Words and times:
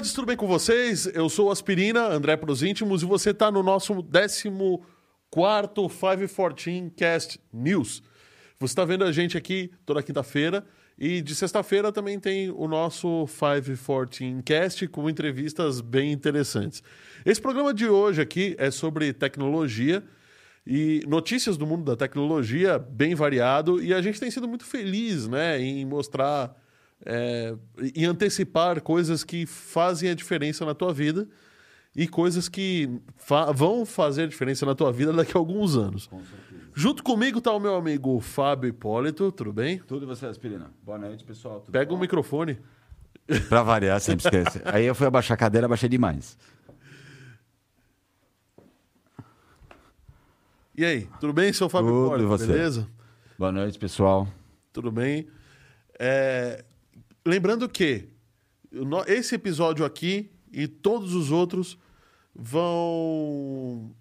nerds, 0.00 0.14
tudo 0.14 0.26
bem 0.26 0.36
com 0.36 0.46
vocês? 0.46 1.04
Eu 1.12 1.28
sou 1.28 1.50
Aspirina, 1.50 2.06
André 2.06 2.34
pros 2.34 2.62
íntimos, 2.62 3.02
e 3.02 3.04
você 3.04 3.30
está 3.30 3.50
no 3.50 3.62
nosso 3.62 4.02
14 4.02 4.50
514 5.30 6.92
Cast 6.96 7.38
News. 7.52 8.02
Você 8.58 8.72
está 8.72 8.82
vendo 8.86 9.04
a 9.04 9.12
gente 9.12 9.36
aqui 9.36 9.70
toda 9.84 10.02
quinta-feira, 10.02 10.64
e 10.98 11.20
de 11.20 11.34
sexta-feira 11.34 11.92
também 11.92 12.18
tem 12.18 12.50
o 12.50 12.66
nosso 12.66 13.26
514 13.26 14.42
Cast 14.42 14.88
com 14.88 15.10
entrevistas 15.10 15.82
bem 15.82 16.12
interessantes. 16.12 16.82
Esse 17.26 17.40
programa 17.40 17.74
de 17.74 17.86
hoje 17.86 18.22
aqui 18.22 18.56
é 18.58 18.70
sobre 18.70 19.12
tecnologia 19.12 20.02
e 20.66 21.02
notícias 21.06 21.58
do 21.58 21.66
mundo 21.66 21.84
da 21.84 21.96
tecnologia 21.96 22.78
bem 22.78 23.14
variado, 23.14 23.82
e 23.82 23.92
a 23.92 24.00
gente 24.00 24.18
tem 24.18 24.30
sido 24.30 24.48
muito 24.48 24.64
feliz 24.64 25.28
né, 25.28 25.60
em 25.60 25.84
mostrar 25.84 26.56
é, 27.04 27.54
e 27.94 28.04
antecipar 28.04 28.80
coisas 28.82 29.24
que 29.24 29.46
fazem 29.46 30.10
a 30.10 30.14
diferença 30.14 30.64
na 30.64 30.74
tua 30.74 30.92
vida 30.92 31.28
e 31.94 32.06
coisas 32.06 32.48
que 32.48 33.00
fa 33.16 33.50
vão 33.52 33.84
fazer 33.84 34.24
a 34.24 34.26
diferença 34.26 34.64
na 34.64 34.74
tua 34.74 34.92
vida 34.92 35.12
daqui 35.12 35.36
a 35.36 35.40
alguns 35.40 35.76
anos. 35.76 36.06
Com 36.06 36.20
Junto 36.74 37.02
comigo 37.02 37.38
está 37.38 37.52
o 37.52 37.58
meu 37.58 37.74
amigo 37.74 38.20
Fábio 38.20 38.68
Hipólito, 38.68 39.32
tudo 39.32 39.52
bem? 39.52 39.78
Tudo 39.78 40.04
e 40.04 40.06
você, 40.06 40.26
Aspirina. 40.26 40.70
Boa 40.82 40.98
noite, 40.98 41.24
pessoal. 41.24 41.60
Tudo 41.60 41.72
Pega 41.72 41.92
o 41.92 41.98
microfone. 41.98 42.58
Para 43.48 43.62
variar, 43.62 44.00
sempre 44.00 44.24
esquece. 44.24 44.62
Aí 44.64 44.84
eu 44.84 44.94
fui 44.94 45.06
abaixar 45.06 45.34
a 45.34 45.38
cadeira, 45.38 45.66
abaixei 45.66 45.88
demais. 45.88 46.38
E 50.76 50.84
aí, 50.84 51.08
tudo 51.20 51.32
bem, 51.32 51.52
seu 51.52 51.68
Fábio 51.68 51.90
Tudo, 51.90 52.06
Hipólito? 52.06 52.24
e 52.24 52.28
você? 52.28 52.46
Beleza? 52.46 52.88
Boa 53.38 53.52
noite, 53.52 53.78
pessoal. 53.78 54.28
Tudo 54.72 54.90
bem? 54.90 55.28
É, 55.98 56.64
Lembrando 57.24 57.68
que 57.68 58.08
esse 59.06 59.34
episódio 59.34 59.84
aqui 59.84 60.30
e 60.52 60.66
todos 60.66 61.14
os 61.14 61.30
outros 61.30 61.78
vão 62.34 63.94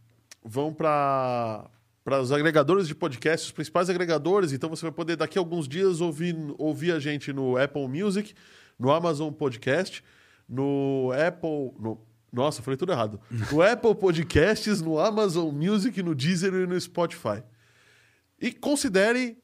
vão 0.44 0.74
para 0.74 1.70
para 2.04 2.22
os 2.22 2.32
agregadores 2.32 2.88
de 2.88 2.96
podcast, 2.96 3.48
os 3.48 3.52
principais 3.52 3.90
agregadores. 3.90 4.52
Então 4.52 4.70
você 4.70 4.82
vai 4.84 4.92
poder 4.92 5.16
daqui 5.16 5.38
a 5.38 5.42
alguns 5.42 5.68
dias 5.68 6.02
ouvir 6.02 6.36
ouvir 6.58 6.92
a 6.92 7.00
gente 7.00 7.32
no 7.34 7.58
Apple 7.58 7.88
Music, 7.88 8.34
no 8.80 8.92
Amazon 8.92 9.32
Podcast, 9.32 10.04
no 10.48 11.12
Apple, 11.12 11.74
no 11.80 12.00
nossa, 12.32 12.62
falei 12.62 12.78
tudo 12.78 12.92
errado. 12.92 13.20
No 13.52 13.62
Apple 13.64 13.96
Podcasts, 13.96 14.82
no 14.82 15.00
Amazon 15.00 15.54
Music, 15.54 16.02
no 16.04 16.14
Deezer 16.14 16.54
e 16.54 16.68
no 16.68 16.80
Spotify. 16.80 17.44
E 18.40 18.52
considere 18.52 19.38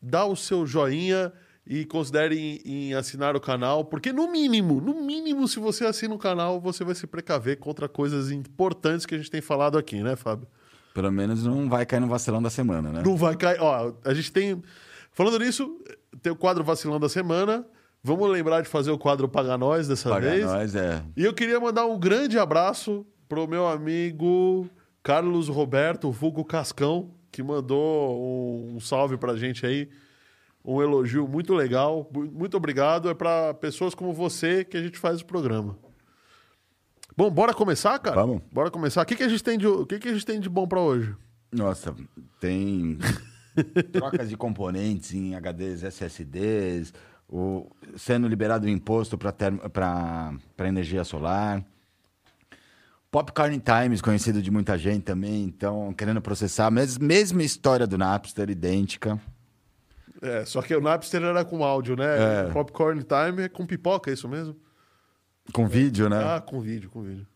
dar 0.00 0.26
o 0.26 0.36
seu 0.36 0.66
joinha 0.66 1.32
e 1.66 1.84
considere 1.84 2.60
em, 2.64 2.92
assinar 2.94 3.36
o 3.36 3.40
canal, 3.40 3.84
porque 3.84 4.12
no 4.12 4.30
mínimo, 4.30 4.80
no 4.80 4.94
mínimo, 5.00 5.46
se 5.46 5.60
você 5.60 5.84
assina 5.84 6.14
o 6.14 6.18
canal, 6.18 6.60
você 6.60 6.84
vai 6.84 6.94
se 6.94 7.06
precaver 7.06 7.58
contra 7.58 7.88
coisas 7.88 8.30
importantes 8.30 9.06
que 9.06 9.14
a 9.14 9.18
gente 9.18 9.30
tem 9.30 9.40
falado 9.40 9.78
aqui, 9.78 10.02
né, 10.02 10.16
Fábio? 10.16 10.46
Pelo 10.92 11.10
menos 11.10 11.44
não 11.44 11.68
vai 11.68 11.86
cair 11.86 12.00
no 12.00 12.08
vacilão 12.08 12.42
da 12.42 12.50
semana, 12.50 12.90
né? 12.90 13.02
Não 13.04 13.16
vai 13.16 13.36
cair. 13.36 13.58
Ó, 13.60 13.94
a 14.04 14.12
gente 14.12 14.30
tem. 14.30 14.62
Falando 15.12 15.38
nisso, 15.38 15.78
tem 16.20 16.32
o 16.32 16.36
quadro 16.36 16.62
Vacilão 16.64 17.00
da 17.00 17.08
Semana. 17.08 17.64
Vamos 18.02 18.28
lembrar 18.30 18.62
de 18.62 18.68
fazer 18.68 18.90
o 18.90 18.98
quadro 18.98 19.28
Paga 19.28 19.56
Nós 19.56 19.86
dessa 19.86 20.08
Paga 20.10 20.30
vez. 20.30 20.44
nós, 20.44 20.74
é. 20.74 21.02
E 21.16 21.24
eu 21.24 21.32
queria 21.32 21.60
mandar 21.60 21.86
um 21.86 21.98
grande 21.98 22.38
abraço 22.38 23.06
pro 23.28 23.46
meu 23.46 23.66
amigo 23.66 24.68
Carlos 25.02 25.48
Roberto, 25.48 26.10
vulgo 26.10 26.44
Cascão, 26.44 27.10
que 27.30 27.42
mandou 27.42 28.20
um, 28.20 28.76
um 28.76 28.80
salve 28.80 29.16
pra 29.16 29.36
gente 29.36 29.64
aí. 29.64 29.88
Um 30.64 30.80
elogio 30.80 31.26
muito 31.26 31.54
legal. 31.54 32.08
Mu- 32.12 32.30
Muito 32.30 32.56
obrigado. 32.56 33.08
É 33.08 33.14
para 33.14 33.52
pessoas 33.54 33.94
como 33.94 34.12
você 34.12 34.64
que 34.64 34.76
a 34.76 34.82
gente 34.82 34.98
faz 34.98 35.20
o 35.20 35.26
programa. 35.26 35.76
Bom, 37.16 37.30
bora 37.30 37.52
começar, 37.52 37.98
cara? 37.98 38.16
Vamos. 38.16 38.42
Bora 38.52 38.70
começar. 38.70 39.02
O 39.02 39.06
que, 39.06 39.16
que, 39.16 39.22
a, 39.22 39.28
gente 39.28 39.42
tem 39.44 39.58
de, 39.58 39.66
o 39.66 39.84
que, 39.84 39.98
que 39.98 40.08
a 40.08 40.12
gente 40.12 40.24
tem 40.24 40.40
de 40.40 40.48
bom 40.48 40.66
pra 40.66 40.80
hoje? 40.80 41.14
Nossa, 41.52 41.94
tem 42.40 42.98
trocas 43.92 44.28
de 44.30 44.36
componentes 44.36 45.12
em 45.12 45.34
HDs, 45.34 45.82
SSDs, 45.82 46.94
o, 47.28 47.66
sendo 47.96 48.26
liberado 48.28 48.64
o 48.66 48.68
imposto 48.70 49.18
para 49.18 50.32
energia 50.60 51.04
solar. 51.04 51.62
Popcorn 53.10 53.60
Times, 53.60 54.00
conhecido 54.00 54.40
de 54.40 54.50
muita 54.50 54.78
gente 54.78 55.02
também, 55.02 55.44
então 55.44 55.92
querendo 55.92 56.22
processar, 56.22 56.70
mas 56.70 56.96
mesma 56.96 57.42
história 57.42 57.86
do 57.86 57.98
Napster, 57.98 58.48
idêntica. 58.48 59.20
É, 60.22 60.44
só 60.44 60.62
que 60.62 60.74
o 60.74 60.80
Napster 60.80 61.22
era 61.22 61.44
com 61.44 61.64
áudio, 61.64 61.96
né? 61.96 62.46
É. 62.46 62.50
Popcorn 62.52 63.02
Time 63.02 63.42
é 63.42 63.48
com 63.48 63.66
pipoca, 63.66 64.08
é 64.10 64.14
isso 64.14 64.28
mesmo? 64.28 64.56
Com 65.52 65.66
vídeo, 65.66 66.08
né? 66.08 66.16
Ah, 66.36 66.40
com 66.40 66.60
vídeo, 66.60 66.88
com 66.88 67.02
vídeo. 67.02 67.26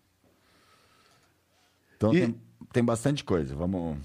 então 1.96 2.14
e- 2.14 2.20
tem, 2.20 2.40
tem 2.72 2.84
bastante 2.84 3.24
coisa. 3.24 3.54
Vamos. 3.56 3.98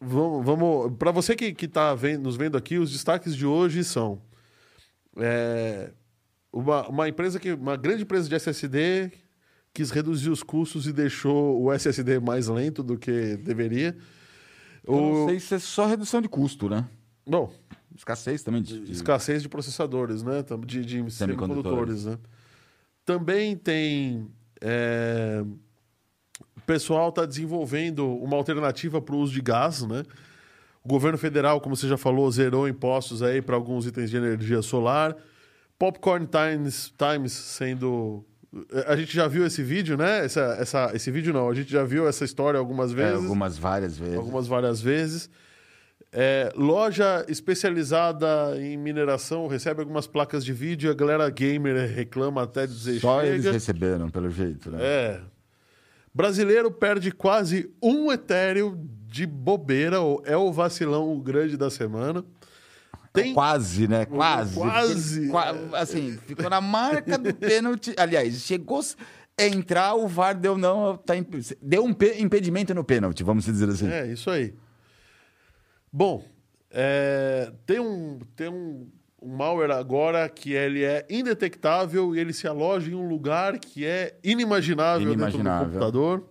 Vamos, 0.00 0.44
vamos 0.44 0.92
para 0.98 1.10
você 1.10 1.34
que 1.34 1.54
que 1.54 1.64
está 1.64 1.96
nos 2.20 2.36
vendo 2.36 2.58
aqui, 2.58 2.76
os 2.76 2.92
destaques 2.92 3.34
de 3.34 3.46
hoje 3.46 3.82
são 3.82 4.20
é, 5.16 5.92
uma, 6.52 6.86
uma 6.88 7.08
empresa 7.08 7.40
que 7.40 7.52
uma 7.54 7.74
grande 7.76 8.02
empresa 8.02 8.28
de 8.28 8.34
SSD 8.34 9.10
quis 9.72 9.90
reduzir 9.90 10.28
os 10.28 10.42
custos 10.42 10.86
e 10.86 10.92
deixou 10.92 11.62
o 11.62 11.72
SSD 11.72 12.20
mais 12.20 12.48
lento 12.48 12.82
do 12.82 12.98
que 12.98 13.36
deveria. 13.38 13.96
Eu 14.86 14.92
não 14.94 15.24
O, 15.24 15.28
sei 15.28 15.40
se 15.40 15.54
é 15.54 15.58
só 15.58 15.86
redução 15.86 16.20
de 16.20 16.28
custo, 16.28 16.68
né? 16.68 16.86
Bom, 17.26 17.52
Escassez 17.96 18.42
também 18.42 18.60
de. 18.62 18.80
de- 18.80 18.92
escassez 18.92 19.40
de 19.42 19.48
processadores, 19.48 20.22
né? 20.22 20.44
De, 20.66 20.84
de 20.84 21.10
Semicondutores. 21.12 22.04
né? 22.06 22.18
Também 23.04 23.56
tem. 23.56 24.26
é, 24.60 25.44
o 26.56 26.60
pessoal 26.66 27.10
está 27.10 27.24
desenvolvendo 27.24 28.06
uma 28.16 28.36
alternativa 28.36 29.00
para 29.00 29.14
o 29.14 29.18
uso 29.18 29.32
de 29.32 29.40
gás, 29.40 29.82
né? 29.82 30.02
O 30.82 30.88
governo 30.88 31.16
federal, 31.16 31.60
como 31.60 31.76
você 31.76 31.86
já 31.88 31.96
falou, 31.96 32.30
zerou 32.30 32.68
impostos 32.68 33.22
aí 33.22 33.40
para 33.40 33.54
alguns 33.54 33.86
itens 33.86 34.10
de 34.10 34.16
energia 34.16 34.60
solar. 34.60 35.16
Popcorn 35.78 36.26
Times, 36.26 36.92
Times 36.98 37.32
sendo. 37.32 38.24
A 38.86 38.96
gente 38.96 39.14
já 39.14 39.26
viu 39.28 39.46
esse 39.46 39.62
vídeo, 39.62 39.96
né? 39.96 40.24
Essa, 40.24 40.56
essa, 40.60 40.90
esse 40.94 41.10
vídeo 41.10 41.32
não, 41.32 41.48
a 41.48 41.54
gente 41.54 41.70
já 41.70 41.84
viu 41.84 42.06
essa 42.08 42.24
história 42.24 42.58
algumas 42.58 42.92
É, 42.92 42.94
vezes 42.94 43.22
algumas 43.22 43.56
várias 43.58 43.96
vezes. 43.98 44.16
algumas 44.16 44.46
várias 44.46 44.80
vezes. 44.80 45.30
É, 46.16 46.52
loja 46.54 47.24
especializada 47.28 48.56
em 48.60 48.76
mineração 48.76 49.48
recebe 49.48 49.80
algumas 49.80 50.06
placas 50.06 50.44
de 50.44 50.52
vídeo, 50.52 50.88
a 50.90 50.94
galera 50.94 51.28
gamer 51.28 51.90
reclama 51.92 52.42
até 52.44 52.66
dizer 52.68 53.00
Só 53.00 53.20
chega. 53.20 53.32
eles 53.34 53.44
receberam, 53.46 54.08
pelo 54.08 54.30
jeito, 54.30 54.70
né? 54.70 54.78
É. 54.80 55.20
Brasileiro 56.14 56.70
perde 56.70 57.10
quase 57.10 57.68
um 57.82 58.12
etéreo 58.12 58.78
de 59.08 59.26
bobeira, 59.26 60.00
ou 60.00 60.22
é 60.24 60.36
o 60.36 60.52
vacilão 60.52 61.18
grande 61.18 61.56
da 61.56 61.68
semana. 61.70 62.24
Tem 63.12 63.32
Quase, 63.34 63.86
né? 63.88 64.04
Quase. 64.06 64.54
Quase. 64.56 65.28
Qua- 65.28 65.54
assim, 65.74 66.18
ficou 66.26 66.48
na 66.50 66.60
marca 66.60 67.16
do 67.18 67.32
pênalti. 67.34 67.92
Aliás, 67.98 68.34
chegou 68.42 68.80
a 69.38 69.44
entrar, 69.46 69.94
o 69.94 70.06
VAR 70.08 70.36
deu 70.36 70.56
não. 70.58 70.96
Tá, 70.96 71.16
imp- 71.16 71.34
deu 71.62 71.84
um 71.84 71.92
pe- 71.92 72.16
impedimento 72.20 72.72
no 72.74 72.82
pênalti, 72.84 73.22
vamos 73.22 73.44
dizer 73.44 73.68
assim. 73.68 73.88
É, 73.88 74.06
isso 74.08 74.30
aí. 74.30 74.54
Bom, 75.96 76.24
é, 76.72 77.52
tem, 77.64 77.78
um, 77.78 78.18
tem 78.34 78.48
um, 78.48 78.90
um 79.22 79.36
malware 79.36 79.70
agora 79.70 80.28
que 80.28 80.52
ele 80.52 80.82
é 80.82 81.06
indetectável 81.08 82.16
e 82.16 82.18
ele 82.18 82.32
se 82.32 82.48
aloja 82.48 82.90
em 82.90 82.94
um 82.96 83.06
lugar 83.08 83.60
que 83.60 83.86
é 83.86 84.18
inimaginável, 84.24 85.06
dentro 85.06 85.14
Inimaginável. 85.22 85.66
do 85.68 85.72
computador. 85.72 86.28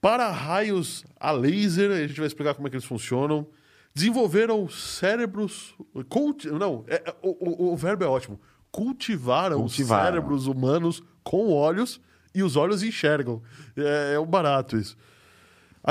Para 0.00 0.30
raios 0.30 1.02
a 1.18 1.30
laser, 1.30 1.90
a 1.92 2.06
gente 2.06 2.18
vai 2.18 2.26
explicar 2.26 2.54
como 2.54 2.66
é 2.66 2.70
que 2.70 2.76
eles 2.76 2.84
funcionam. 2.84 3.46
Desenvolveram 3.94 4.68
cérebros. 4.68 5.74
Culti, 6.10 6.48
não, 6.50 6.84
é- 6.88 6.96
é- 7.06 7.14
o, 7.22 7.68
o- 7.68 7.72
o 7.72 7.76
verbo 7.76 8.04
é 8.04 8.06
ótimo. 8.06 8.38
Cultivaram, 8.70 9.60
Cultivaram. 9.60 10.04
cérebros 10.04 10.46
humanos 10.46 11.02
com 11.22 11.50
olhos 11.50 12.00
e 12.34 12.42
os 12.42 12.54
olhos 12.56 12.82
enxergam. 12.82 13.40
É, 13.76 14.14
é 14.14 14.20
um 14.20 14.26
barato 14.26 14.76
isso. 14.76 14.94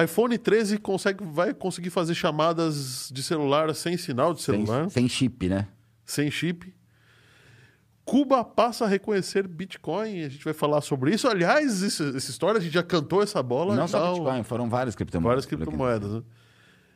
iPhone 0.01 0.37
13 0.37 0.77
consegue, 0.79 1.23
vai 1.23 1.53
conseguir 1.53 1.89
fazer 1.91 2.15
chamadas 2.15 3.09
de 3.13 3.21
celular 3.21 3.73
sem 3.75 3.95
sinal 3.97 4.33
de 4.33 4.41
Sem, 4.41 4.65
celular, 4.65 4.89
sem 4.89 5.07
chip, 5.07 5.47
né? 5.47 5.67
sem 6.05 6.31
chip. 6.31 6.73
Cuba 8.05 8.43
passa 8.43 8.83
a 8.83 8.87
reconhecer 8.87 9.47
Bitcoin, 9.47 10.23
a 10.23 10.29
gente 10.29 10.43
vai 10.43 10.53
falar 10.53 10.81
sobre 10.81 11.13
isso. 11.13 11.27
Aliás, 11.27 11.81
isso- 11.81 12.03
essa 12.15 12.29
história, 12.31 12.57
a 12.59 12.61
gente 12.61 12.73
já 12.73 12.83
cantou 12.83 13.21
essa 13.23 13.41
bola. 13.41 13.75
Não 13.75 13.87
só 13.87 14.11
Bitcoin, 14.13 14.43
foram 14.43 14.69
várias 14.69 14.93
criptomoedas. 14.95 15.45
Várias 15.45 15.45
criptomoedas. 15.45 16.11
Né? 16.15 16.23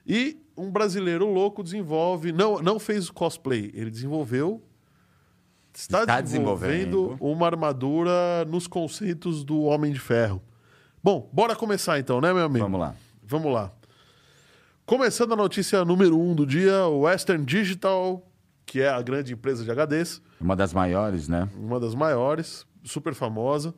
E 0.06 0.38
um 0.58 0.70
brasileiro 0.70 1.26
louco 1.32 1.64
desenvolve. 1.64 2.32
Não, 2.34 2.62
não 2.62 2.78
fez 2.78 3.10
cosplay, 3.10 3.72
ele 3.74 3.90
desenvolveu. 3.90 4.62
Está, 5.74 6.02
Está 6.02 6.20
desenvolvendo, 6.20 6.74
desenvolvendo. 6.74 7.18
uma 7.24 7.46
armadura 7.46 8.44
nos 8.46 8.66
conceitos 8.68 9.46
do 9.46 9.62
Homem 9.62 9.94
de 9.94 10.00
Ferro. 10.00 10.42
Bom, 11.04 11.30
bora 11.32 11.56
começar 11.56 12.00
então, 12.00 12.20
né, 12.20 12.34
meu 12.34 12.46
amigo? 12.46 12.66
Vamos 12.66 12.80
lá. 12.80 12.96
Vamos 13.24 13.54
lá. 13.54 13.72
Começando 14.86 15.34
a 15.34 15.36
notícia 15.36 15.84
número 15.86 16.18
um 16.20 16.34
do 16.34 16.46
dia, 16.46 16.86
o 16.86 17.02
Western 17.02 17.46
Digital, 17.46 18.26
que 18.66 18.82
é 18.82 18.90
a 18.90 19.02
grande 19.02 19.34
empresa 19.34 19.64
de 19.64 19.72
HDs, 19.72 20.22
Uma 20.40 20.56
das 20.56 20.74
maiores, 20.74 21.28
né? 21.28 21.48
Uma 21.56 21.80
das 21.80 21.94
maiores, 21.94 22.66
super 22.84 23.14
famosa. 23.14 23.74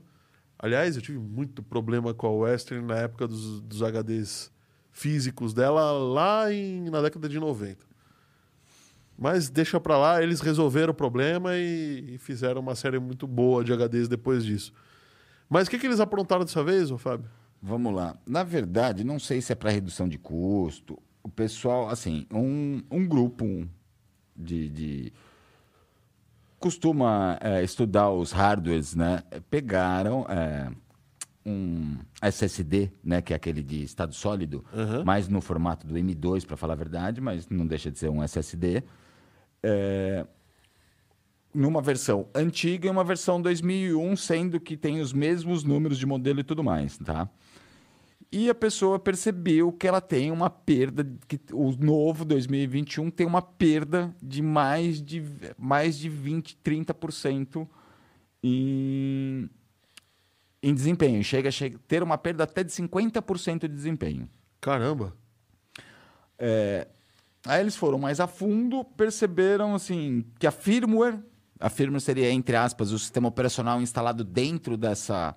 Aliás, 0.57 0.95
eu 0.95 1.01
tive 1.01 1.18
muito 1.18 1.63
problema 1.63 2.13
com 2.13 2.27
a 2.27 2.31
Western 2.31 2.86
na 2.86 2.95
época 2.95 3.27
dos, 3.27 3.62
dos 3.62 3.81
HDs 3.81 4.51
físicos 4.92 5.54
dela, 5.54 5.92
lá 5.92 6.51
em, 6.51 6.89
na 6.89 7.01
década 7.01 7.30
de 7.30 7.39
90. 7.39 7.86
Mas 9.18 9.50
deixa 9.50 9.80
pra 9.80 9.98
lá, 9.98 10.21
eles 10.21 10.42
resolveram 10.42 10.92
o 10.92 10.95
problema 10.95 11.56
e, 11.56 12.16
e 12.16 12.18
fizeram 12.18 12.62
uma 12.62 12.75
série 12.75 13.00
muito 13.00 13.27
boa 13.27 13.63
de 13.63 13.74
HDs 13.74 14.07
depois 14.07 14.45
disso. 14.45 14.74
Mas 15.50 15.68
o 15.68 15.72
que, 15.72 15.80
que 15.80 15.88
eles 15.88 16.00
aprontaram 16.00 16.46
dessa 16.46 16.63
vez, 16.63 16.92
ô 16.92 16.98
Fábio? 16.98 17.30
Vamos 17.62 17.94
lá. 17.94 18.16
Na 18.25 18.44
verdade, 18.44 19.04
não 19.04 19.19
sei 19.19 19.42
se 19.42 19.51
é 19.51 19.56
para 19.56 19.72
redução 19.72 20.07
de 20.07 20.18
custo. 20.18 20.98
O 21.24 21.28
pessoal, 21.30 21.90
assim, 21.90 22.25
um, 22.31 22.81
um 22.90 23.06
grupo 23.07 23.68
de, 24.36 24.69
de 24.69 25.13
costuma 26.60 27.38
é, 27.42 27.63
estudar 27.63 28.12
os 28.12 28.31
hardwares, 28.31 28.96
né? 28.96 29.24
Pegaram 29.50 30.25
é, 30.30 30.69
um 31.46 31.98
SSD, 32.22 32.92
né? 33.04 33.22
Que 33.22 33.34
é 33.34 33.36
aquele 33.36 33.63
de 33.63 33.84
estado 33.84 34.13
sólido, 34.13 34.63
Uhum. 34.74 35.04
mais 35.04 35.28
no 35.28 35.42
formato 35.42 35.86
do 35.88 35.95
M2, 35.95 36.45
para 36.45 36.56
falar 36.57 36.74
a 36.74 36.78
verdade, 36.78 37.19
mas 37.22 37.50
não 37.50 37.66
deixa 37.66 37.90
de 37.92 37.98
ser 38.00 38.10
um 38.10 38.24
SSD. 38.24 38.84
É, 39.63 40.25
numa 41.54 41.81
versão 41.81 42.28
antiga 42.34 42.88
e 42.88 42.92
uma 42.92 43.04
versão 43.04 43.42
2001, 43.42 44.16
sendo 44.16 44.60
que 44.60 44.78
tem 44.78 45.01
os 45.01 45.12
mesmos 45.12 45.63
números 45.63 45.98
de 45.98 46.06
modelo 46.06 46.40
e 46.40 46.44
tudo 46.44 46.63
mais, 46.63 46.98
tá? 46.98 47.30
E 48.31 48.48
a 48.48 48.54
pessoa 48.54 49.00
percebeu 49.00 49.72
que 49.72 49.88
ela 49.88 50.00
tem 50.00 50.31
uma 50.31 50.51
perda, 50.51 51.07
que 51.28 51.40
o 51.51 51.72
novo 51.72 52.24
2021 52.24 53.10
tem 53.10 53.25
uma 53.25 53.42
perda 53.42 54.16
de 54.22 54.42
mais 54.42 55.01
de, 55.01 55.24
mais 55.57 55.98
de 55.98 56.10
20, 56.10 56.60
30% 56.63 57.68
em, 58.44 59.50
em 60.62 60.74
desempenho. 60.75 61.24
Chega 61.24 61.50
a 61.50 61.80
ter 61.88 62.04
uma 62.04 62.19
perda 62.19 62.44
até 62.44 62.63
de 62.63 62.72
50% 62.72 63.62
de 63.62 63.68
desempenho. 63.69 64.30
Caramba. 64.62 65.16
Aí 67.45 67.62
eles 67.62 67.75
foram 67.75 67.98
mais 67.98 68.19
a 68.19 68.28
fundo, 68.28 68.84
perceberam 68.84 69.74
assim 69.74 70.25
que 70.38 70.45
a 70.45 70.52
firmware, 70.52 71.19
a 71.60 71.70
firmware 71.70 72.02
seria 72.02 72.32
entre 72.32 72.56
aspas 72.56 72.92
o 72.92 73.00
sistema 73.00 73.28
operacional 73.28 73.82
instalado 73.82 74.24
dentro 74.24 74.78
dessa 74.78 75.36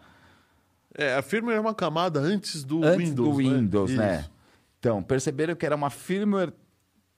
É, 0.94 1.14
a 1.14 1.22
firmware 1.22 1.56
é 1.56 1.60
uma 1.60 1.74
camada 1.74 2.20
antes 2.20 2.62
do 2.64 2.84
antes 2.84 3.08
Windows. 3.10 3.28
do 3.30 3.34
Windows, 3.36 3.90
né? 3.92 4.20
Isso. 4.20 4.30
Então 4.78 5.02
perceberam 5.02 5.54
que 5.56 5.64
era 5.66 5.74
uma 5.76 5.90
firmware 5.90 6.52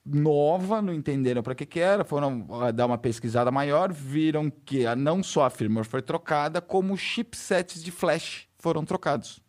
nova, 0.06 0.83
não 0.83 0.93
entenderam 0.93 1.43
para 1.43 1.55
que 1.55 1.65
que 1.65 1.81
era, 1.81 2.05
foram 2.05 2.47
ah, 2.62 2.71
dar 2.71 2.85
uma 2.87 2.99
pesquisada 2.99 3.51
maior, 3.51 3.91
viram 3.93 4.51
que 4.51 4.85
a- 4.87 4.95
não 4.95 5.23
só 5.23 5.45
a 5.47 5.50
firmware 5.50 5.87
foi 5.87 6.03
trocada, 6.03 6.61
como 6.61 6.97
chipsets 6.97 7.83
de 7.83 7.91
flash 7.91 8.47
foram 8.59 8.85
trocados. 8.85 9.41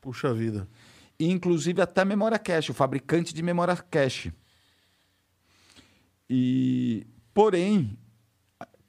Puxa 0.00 0.32
vida. 0.32 0.66
Inclusive 1.20 1.82
até 1.82 2.04
memória 2.04 2.38
cache, 2.38 2.70
o 2.70 2.74
fabricante 2.74 3.34
de 3.34 3.42
memória 3.42 3.76
cache. 3.76 4.32
E, 6.30 7.06
porém, 7.34 7.98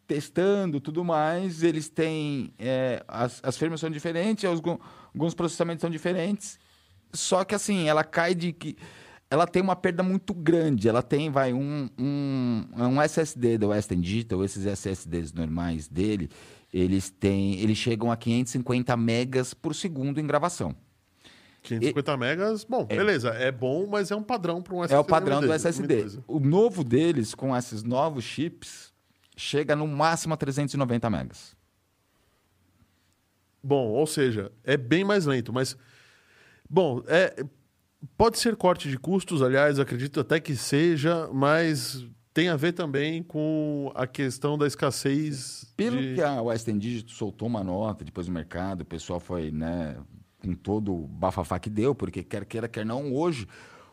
testando 0.09 0.81
tudo 0.81 1.03
mais, 1.06 1.61
eles 1.61 1.88
têm. 1.88 2.51
é, 2.57 3.03
as, 3.07 3.39
as 3.44 3.56
firmas 3.56 3.79
são 3.79 3.91
diferentes, 3.91 4.44
algum- 4.44 4.79
alguns 5.13 5.35
processamentos 5.35 5.81
são 5.81 5.89
diferentes. 5.89 6.57
Só 7.13 7.44
que 7.45 7.53
assim, 7.53 7.88
ela 7.88 8.03
cai 8.03 8.33
de 8.33 8.51
que. 8.51 8.75
Ela 9.31 9.45
tem 9.45 9.61
uma 9.61 9.75
perda 9.75 10.01
muito 10.01 10.33
grande. 10.33 10.89
Ela 10.89 11.03
tem, 11.03 11.29
vai, 11.29 11.53
um, 11.53 11.88
um, 12.00 12.63
um 12.75 13.00
SSD 13.01 13.59
da 13.59 13.67
Western 13.67 14.01
Digital, 14.03 14.44
esses 14.44 14.65
SSDs 14.65 15.31
normais 15.31 15.88
dele, 15.88 16.27
eles 16.73 17.12
têm. 17.12 17.59
Eles 17.59 17.77
chegam 17.77 18.12
a 18.12 18.17
550 18.17 18.97
megas 18.97 19.53
por 19.53 19.75
segundo 19.75 20.19
em 20.19 20.25
gravação. 20.25 20.75
550 21.62 22.17
megas, 22.17 22.63
bom, 22.63 22.85
beleza, 22.85 23.29
é 23.31 23.51
bom, 23.51 23.85
mas 23.85 24.09
é 24.09 24.15
um 24.15 24.23
padrão 24.23 24.62
para 24.62 24.73
um 24.73 24.79
SSD. 24.83 24.95
É 24.95 25.00
o 25.00 25.03
padrão 25.03 25.41
do 25.41 25.47
M2, 25.47 25.53
SSD. 25.55 26.03
M2. 26.05 26.23
O 26.27 26.39
novo 26.39 26.83
deles, 26.83 27.35
com 27.35 27.55
esses 27.55 27.83
novos 27.83 28.23
chips, 28.23 28.91
chega 29.39 29.75
no 29.75 29.88
máximo 29.88 30.33
a 30.33 30.38
390 30.38 31.09
megas. 31.09 31.56
Bom, 33.63 33.88
ou 33.88 34.06
seja, 34.06 34.51
é 34.63 34.77
bem 34.77 35.03
mais 35.03 35.25
lento, 35.25 35.51
mas. 35.51 35.77
Bom, 36.69 37.03
é, 37.07 37.44
pode 38.18 38.38
ser 38.38 38.56
corte 38.56 38.89
de 38.89 38.97
custos, 38.97 39.41
aliás, 39.41 39.80
acredito 39.80 40.19
até 40.19 40.39
que 40.39 40.56
seja, 40.56 41.30
mas 41.33 42.06
tem 42.33 42.50
a 42.50 42.56
ver 42.56 42.74
também 42.74 43.24
com 43.24 43.91
a 43.95 44.06
questão 44.06 44.57
da 44.57 44.68
escassez. 44.68 45.74
Pelo 45.75 46.00
de... 46.00 46.15
que 46.15 46.21
a 46.21 46.41
Western 46.41 46.80
Digital 46.80 47.15
soltou 47.15 47.47
uma 47.47 47.63
nota 47.63 48.03
depois 48.03 48.27
do 48.27 48.33
mercado, 48.33 48.81
o 48.81 48.86
pessoal 48.86 49.19
foi, 49.19 49.51
né, 49.51 49.97
com 50.41 50.53
todo 50.53 50.94
o 50.94 51.07
bafafá 51.07 51.59
que 51.59 51.69
deu, 51.69 51.95
porque 51.95 52.24
quer 52.24 52.45
queira, 52.45 52.68
quer 52.68 52.86
não, 52.86 53.13
hoje, 53.13 53.47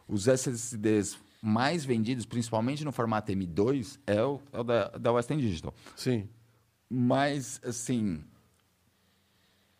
os 0.06 0.28
SSDs 0.28 1.18
mais 1.46 1.84
vendidos, 1.84 2.26
principalmente 2.26 2.84
no 2.84 2.90
formato 2.90 3.30
M2, 3.30 4.00
é 4.04 4.20
o, 4.20 4.40
é 4.52 4.58
o 4.58 4.64
da, 4.64 4.88
da 4.88 5.12
Western 5.12 5.40
Digital. 5.40 5.72
Sim. 5.94 6.28
Mas, 6.90 7.60
assim, 7.64 8.24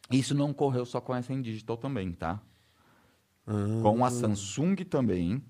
isso 0.09 0.33
não 0.33 0.51
ocorreu 0.51 0.85
só 0.87 1.01
com 1.01 1.13
a 1.13 1.17
Western 1.17 1.43
Digital 1.43 1.77
também, 1.77 2.13
tá? 2.13 2.41
Com 3.83 4.05
a 4.05 4.11
Samsung 4.11 4.77
também. 4.89 5.43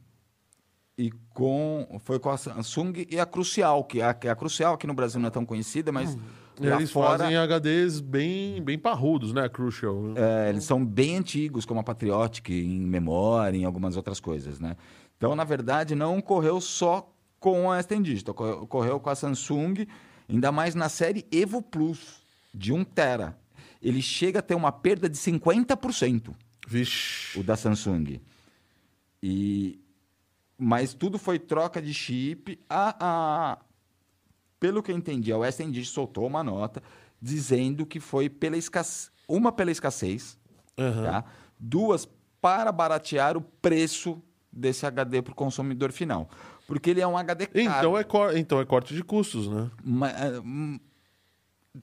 E 0.97 1.11
com. 1.35 1.99
Foi 2.01 2.19
com 2.19 2.31
a 2.31 2.39
Samsung 2.39 3.07
e 3.11 3.21
a 3.21 3.27
Crucial, 3.27 3.85
que 3.85 4.01
a, 4.01 4.15
que 4.15 4.27
a 4.27 4.35
Crucial 4.35 4.73
aqui 4.75 4.87
no 4.87 4.95
Brasil 4.95 5.21
não 5.21 5.29
é 5.29 5.31
tão 5.31 5.45
conhecida, 5.45 5.93
mas 5.93 6.17
lá 6.59 6.77
Eles 6.77 6.91
fora. 6.91 7.19
fazem 7.19 7.37
HDs 7.37 8.01
bem, 8.01 8.63
bem 8.63 8.79
parrudos, 8.79 9.35
né? 9.35 9.47
Crucial. 9.51 10.15
É, 10.17 10.49
eles 10.49 10.65
são 10.65 10.85
bem 10.85 11.17
antigos, 11.17 11.67
como 11.67 11.81
a 11.81 11.83
Patriotic, 11.83 12.49
em 12.49 12.81
memória, 12.81 13.59
em 13.59 13.67
algumas 13.67 13.97
outras 13.99 14.21
coisas, 14.21 14.59
né? 14.59 14.77
Então, 15.17 15.35
na 15.35 15.45
verdade, 15.45 15.95
não 15.95 16.19
ocorreu 16.19 16.61
só 16.61 17.13
com 17.41 17.71
a 17.71 17.77
Western 17.77 18.03
Digital, 18.05 18.33
ocorreu- 18.33 18.63
ocorreu 18.63 19.01
com 19.01 19.11
a 19.11 19.15
Samsung, 19.15 19.87
ainda 20.29 20.51
mais 20.53 20.75
na 20.75 20.89
série 20.89 21.27
Evo 21.31 21.63
Plus, 21.63 22.23
de 22.53 22.73
1 22.73 22.85
tera. 22.85 23.39
Ele 23.83 24.03
chega 24.03 24.41
a 24.41 24.43
ter 24.43 24.55
uma 24.55 24.73
perda 24.73 25.09
de 25.09 25.17
50%, 25.17 26.35
Vixe. 26.67 27.39
o 27.39 27.43
da 27.43 27.57
Samsung. 27.57 28.21
E... 29.23 29.81
Mas 30.59 30.95
tudo 30.95 31.19
foi 31.19 31.39
troca 31.39 31.81
de 31.83 31.93
chip. 31.93 32.59
A, 32.69 32.97
a... 32.99 33.59
Pelo 34.59 34.83
que 34.83 34.91
eu 34.91 34.97
entendi, 34.97 35.31
a 35.33 35.37
Western 35.39 35.71
Digital 35.71 35.95
soltou 36.07 36.27
uma 36.27 36.43
nota 36.43 36.83
dizendo 37.21 37.85
que 37.85 38.01
foi 38.01 38.29
pela 38.31 38.57
escassez, 38.57 39.11
uma 39.29 39.53
pela 39.53 39.71
escassez, 39.71 40.39
Aham. 40.79 41.03
tá? 41.05 41.25
Duas, 41.59 42.09
para 42.41 42.73
baratear 42.73 43.37
o 43.37 43.41
preço 43.43 44.23
desse 44.57 44.87
HD 44.87 45.23
para 45.23 45.33
o 45.33 45.35
consumidor 45.37 45.93
final. 45.93 46.29
Porque 46.67 46.91
ele 46.91 47.01
é 47.01 47.07
um 47.07 47.17
HD 47.17 47.47
caro. 47.47 47.61
Então 47.79 47.99
é, 47.99 48.39
então 48.39 48.61
é 48.61 48.65
corte 48.65 48.95
de 48.95 49.05
custos, 49.05 49.49
né? 49.49 49.71
Ma- 49.85 50.09
ah, 50.09 50.41
hum, 50.45 50.81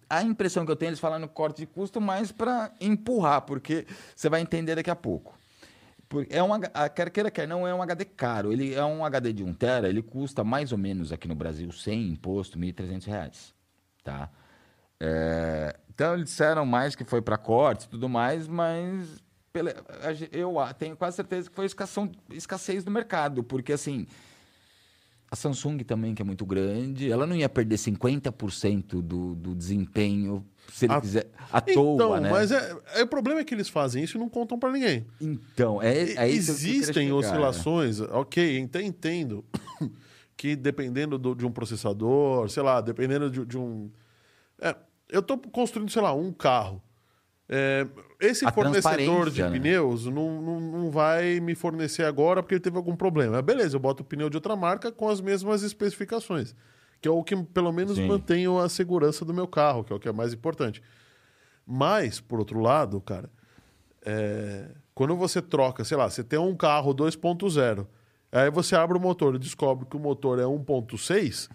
A 0.10 0.24
impressão 0.24 0.66
que 0.66 0.72
eu 0.72 0.76
tenho, 0.76 0.90
eles 0.90 1.00
falando 1.00 1.28
corte 1.28 1.58
de 1.60 1.68
custo, 1.68 2.02
mais 2.02 2.32
para 2.32 2.72
empurrar, 2.82 3.42
porque 3.42 3.86
você 4.16 4.28
vai 4.28 4.42
entender 4.42 4.76
daqui 4.76 4.90
a 4.90 4.96
pouco. 4.96 5.38
É 6.30 6.44
um, 6.44 6.54
a- 6.54 6.90
quer 6.90 7.10
queira, 7.10 7.32
quer 7.32 7.48
não, 7.48 7.68
é 7.68 7.74
um 7.74 7.82
HD 7.82 8.06
caro. 8.06 8.52
Ele 8.52 8.74
é 8.74 8.84
um 8.84 9.04
HD 9.06 9.34
de 9.34 9.44
1 9.44 9.54
tera, 9.54 9.90
ele 9.90 10.02
custa 10.04 10.44
mais 10.44 10.72
ou 10.72 10.78
menos 10.78 11.12
aqui 11.12 11.28
no 11.28 11.34
Brasil, 11.36 11.72
sem 11.72 12.08
imposto, 12.10 12.58
1.300 12.60 13.06
reais, 13.08 13.54
tá? 14.04 14.30
É, 15.00 15.76
então, 15.90 16.14
eles 16.14 16.26
disseram 16.26 16.66
mais 16.66 16.96
que 16.96 17.04
foi 17.04 17.22
para 17.22 17.38
corte 17.38 17.86
e 17.86 17.90
tudo 17.90 18.08
mais, 18.08 18.48
mas 18.48 19.23
eu 20.32 20.56
tenho 20.78 20.96
quase 20.98 21.16
certeza 21.18 21.50
que 21.50 21.56
foi 21.56 21.66
escassão- 21.66 22.12
escassez 22.32 22.84
do 22.84 22.90
mercado, 22.92 23.44
porque 23.44 23.72
assim, 23.74 24.08
a 25.30 25.36
Samsung 25.36 25.80
também, 25.80 26.16
que 26.16 26.22
é 26.22 26.26
muito 26.26 26.46
grande, 26.46 27.12
ela 27.12 27.26
não 27.28 27.36
ia 27.36 27.48
perder 27.50 27.76
50% 27.78 29.02
do, 29.02 29.36
do 29.36 29.54
desempenho 29.56 30.46
se 30.72 30.86
ele 30.86 30.94
A- 30.94 31.02
quiser 31.02 31.30
à 31.52 31.60
Então, 31.60 31.98
toa, 31.98 32.20
né? 32.20 32.30
mas 32.32 32.52
é, 32.52 32.76
é, 32.96 33.04
o 33.04 33.08
problema 33.08 33.42
é 33.42 33.44
que 33.44 33.54
eles 33.54 33.70
fazem 33.70 34.04
isso 34.04 34.18
e 34.18 34.20
não 34.20 34.30
contam 34.30 34.58
para 34.58 34.72
ninguém. 34.72 35.06
Então, 35.22 35.82
é, 35.82 36.14
é 36.14 36.28
isso 36.30 36.56
que 36.58 36.70
Existem 36.70 37.08
chegar. 37.08 37.16
oscilações, 37.16 38.00
ok, 38.00 38.64
até 38.64 38.82
entendo 38.82 39.44
que 40.38 40.56
dependendo 40.56 41.18
do- 41.18 41.36
de 41.36 41.46
um 41.46 41.52
processador, 41.52 42.50
sei 42.50 42.64
lá, 42.64 42.82
dependendo 42.82 43.30
de, 43.30 43.46
de 43.46 43.58
um. 43.58 43.90
É, 44.60 44.76
eu 45.10 45.20
estou 45.20 45.38
construindo, 45.38 45.92
sei 45.92 46.02
lá, 46.02 46.14
um 46.14 46.32
carro. 46.32 46.82
É, 47.48 47.86
esse 48.20 48.46
A 48.46 48.52
fornecedor 48.52 49.30
de 49.30 49.44
né? 49.44 49.52
pneus 49.52 50.06
não, 50.06 50.42
não, 50.42 50.60
não 50.60 50.92
vai 50.92 51.40
me 51.40 51.54
fornecer 51.54 52.04
agora 52.04 52.42
porque 52.42 52.56
ele 52.56 52.62
teve 52.62 52.78
algum 52.78 52.96
problema. 52.96 53.42
Beleza, 53.42 53.76
eu 53.76 53.80
boto 53.80 54.02
o 54.02 54.06
pneu 54.06 54.30
de 54.30 54.38
outra 54.38 54.56
marca 54.56 54.92
com 54.92 55.10
as 55.10 55.20
mesmas 55.20 55.62
especificações, 55.62 56.56
que 57.02 57.08
é 57.08 57.12
o 57.12 57.24
que 57.24 57.36
pelo 57.36 57.72
menos 57.72 57.96
Sim. 57.96 58.08
mantém 58.08 58.46
a 58.48 58.70
segurança 58.70 59.26
do 59.26 59.34
meu 59.34 59.48
carro, 59.48 59.84
que 59.84 59.92
é 59.92 59.96
o 59.96 60.00
que 60.00 60.08
é 60.08 60.12
mais 60.12 60.34
importante. 60.34 60.82
Mas, 61.66 62.20
por 62.20 62.40
outro 62.40 62.60
lado, 62.60 63.00
cara, 63.02 63.30
é, 64.06 64.70
quando 64.94 65.16
você 65.16 65.42
troca, 65.42 65.84
sei 65.84 65.98
lá, 65.98 66.10
você 66.10 66.24
tem 66.24 66.40
um 66.40 66.56
carro 66.56 66.94
2.0, 66.94 67.88
aí 68.32 68.50
você 68.50 68.76
abre 68.76 68.98
o 68.98 69.02
motor 69.02 69.36
e 69.36 69.40
descobre 69.40 69.86
que 69.86 69.96
o 69.96 70.00
motor 70.00 70.40
é 70.40 70.44
1.6, 70.44 71.50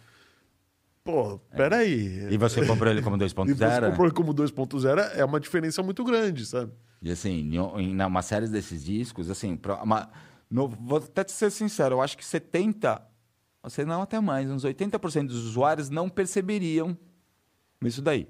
Pô, 1.09 1.39
peraí. 1.57 2.27
E 2.31 2.37
você 2.37 2.67
comprou 2.67 2.93
ele 2.93 3.01
como 3.01 3.17
E 3.17 3.21
você 3.23 3.33
2.0? 3.55 3.89
comprou 3.89 4.07
ele 4.07 4.15
como 4.15 4.35
2.0 4.35 4.99
é 5.17 5.25
uma 5.25 5.41
diferença 5.41 5.83
muito 5.83 6.05
grande, 6.05 6.45
sabe? 6.45 6.71
E 7.01 7.11
assim, 7.11 7.31
em, 7.31 7.57
em 7.81 8.03
uma 8.03 8.21
série 8.21 8.47
desses 8.47 8.85
discos, 8.85 9.31
assim, 9.31 9.59
uma- 9.83 10.11
no- 10.51 10.69
vou 10.69 10.99
até 10.99 11.25
te 11.25 11.33
ser 11.33 11.51
sincero, 11.51 11.95
eu 11.95 12.03
acho 12.03 12.15
que 12.19 12.23
70, 12.23 13.01
você 13.63 13.87
não 13.87 14.03
até 14.03 14.21
mais, 14.21 14.51
uns 14.51 14.67
80% 14.67 15.29
dos 15.29 15.47
usuários 15.47 15.89
não 15.89 16.11
perceberiam 16.11 16.95
isso 17.83 18.03
daí. 18.03 18.29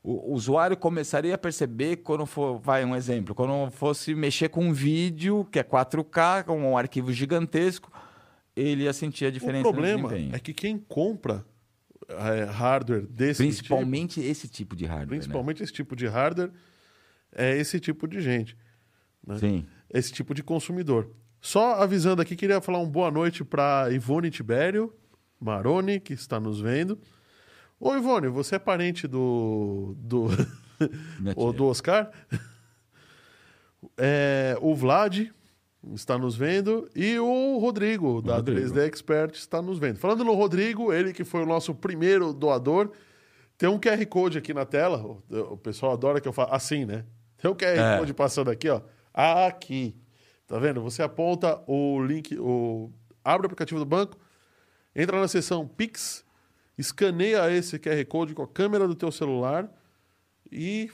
O, 0.00 0.30
o 0.30 0.34
usuário 0.34 0.76
começaria 0.76 1.34
a 1.34 1.38
perceber 1.38 1.96
quando 1.96 2.24
for, 2.24 2.60
vai 2.60 2.84
um 2.84 2.94
exemplo, 2.94 3.34
quando 3.34 3.68
fosse 3.72 4.14
mexer 4.14 4.48
com 4.48 4.64
um 4.66 4.72
vídeo 4.72 5.44
que 5.50 5.58
é 5.58 5.64
4K, 5.64 6.44
com 6.44 6.56
um 6.70 6.78
arquivo 6.78 7.12
gigantesco, 7.12 7.90
ele 8.60 8.84
ia 8.84 8.92
sentir 8.92 9.26
a 9.26 9.28
O 9.28 9.32
diferença 9.32 9.62
problema 9.62 10.02
no 10.02 10.08
desempenho. 10.08 10.34
é 10.36 10.38
que 10.38 10.52
quem 10.52 10.78
compra 10.78 11.44
é, 12.08 12.44
hardware 12.44 13.06
desse 13.06 13.42
Principalmente 13.42 14.20
esse 14.20 14.48
tipo 14.48 14.74
de 14.74 14.84
tipo, 14.84 14.94
hardware. 14.94 15.10
né? 15.10 15.18
principalmente 15.18 15.62
esse 15.62 15.72
tipo 15.72 15.94
de 15.94 16.06
hardware, 16.06 16.50
é 17.32 17.56
esse 17.56 17.78
tipo 17.78 18.06
de 18.08 18.20
gente, 18.20 18.56
né? 19.26 19.38
Sim. 19.38 19.66
esse 19.92 20.12
tipo 20.12 20.34
de 20.34 20.42
consumidor. 20.42 21.10
Só 21.40 21.74
avisando 21.74 22.20
aqui, 22.22 22.34
queria 22.34 22.60
falar 22.60 22.78
um 22.80 22.88
boa 22.88 23.10
noite 23.10 23.44
para 23.44 23.90
Ivone 23.92 24.30
Tibério 24.30 24.92
Maroni, 25.40 26.00
que 26.00 26.12
está 26.12 26.40
nos 26.40 26.60
vendo. 26.60 26.98
Ô, 27.78 27.94
Ivone, 27.94 28.28
você 28.28 28.56
é 28.56 28.58
parente 28.58 29.06
do, 29.06 29.94
do, 29.98 30.26
ou 31.36 31.52
do 31.52 31.66
Oscar? 31.66 32.10
É, 33.96 34.56
o 34.60 34.74
Vlad 34.74 35.28
está 35.94 36.18
nos 36.18 36.36
vendo 36.36 36.88
e 36.94 37.18
o 37.18 37.58
Rodrigo, 37.58 38.20
da 38.22 38.36
Rodrigo. 38.36 38.60
3D 38.60 38.86
Expert, 38.86 39.34
está 39.34 39.60
nos 39.62 39.78
vendo. 39.78 39.98
Falando 39.98 40.24
no 40.24 40.34
Rodrigo, 40.34 40.92
ele 40.92 41.12
que 41.12 41.24
foi 41.24 41.42
o 41.42 41.46
nosso 41.46 41.74
primeiro 41.74 42.32
doador, 42.32 42.90
tem 43.56 43.68
um 43.68 43.78
QR 43.78 44.04
Code 44.06 44.38
aqui 44.38 44.54
na 44.54 44.64
tela. 44.64 44.98
O, 45.28 45.56
pessoal 45.56 45.92
adora 45.92 46.20
que 46.20 46.28
eu 46.28 46.32
falo 46.32 46.52
assim, 46.52 46.84
né? 46.84 47.04
Tem 47.36 47.50
um 47.50 47.54
QR 47.54 47.78
É. 47.78 47.98
Code 47.98 48.14
passando 48.14 48.50
aqui, 48.50 48.68
ó. 48.68 48.80
Aqui. 49.12 49.96
Tá 50.46 50.58
vendo? 50.58 50.80
Você 50.82 51.02
aponta 51.02 51.62
o 51.66 52.02
link, 52.02 52.36
o 52.38 52.90
abre 53.24 53.46
o 53.46 53.48
aplicativo 53.48 53.78
do 53.80 53.86
banco, 53.86 54.16
entra 54.96 55.20
na 55.20 55.28
seção 55.28 55.66
Pix, 55.66 56.24
escaneia 56.78 57.50
esse 57.50 57.78
QR 57.78 58.02
Code 58.06 58.34
com 58.34 58.42
a 58.42 58.48
câmera 58.48 58.88
do 58.88 58.94
teu 58.94 59.12
celular 59.12 59.70
e 60.50 60.90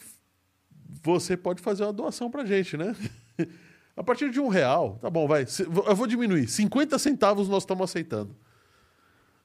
você 1.03 1.37
pode 1.37 1.63
fazer 1.63 1.85
uma 1.85 1.93
doação 1.93 2.31
pra 2.31 2.45
gente, 2.45 2.77
né? 2.77 2.95
A 3.97 4.03
partir 4.03 4.31
de 4.31 4.41
um 4.41 4.49
real, 4.49 4.99
tá 5.01 5.09
bom, 5.09 5.27
vai. 5.29 5.47
Eu 5.87 5.95
vou 5.95 6.07
diminuir. 6.07 6.49
50 6.49 6.99
centavos 6.99 7.49
nós 7.49 7.63
estamos 7.63 7.91
aceitando. 7.91 8.35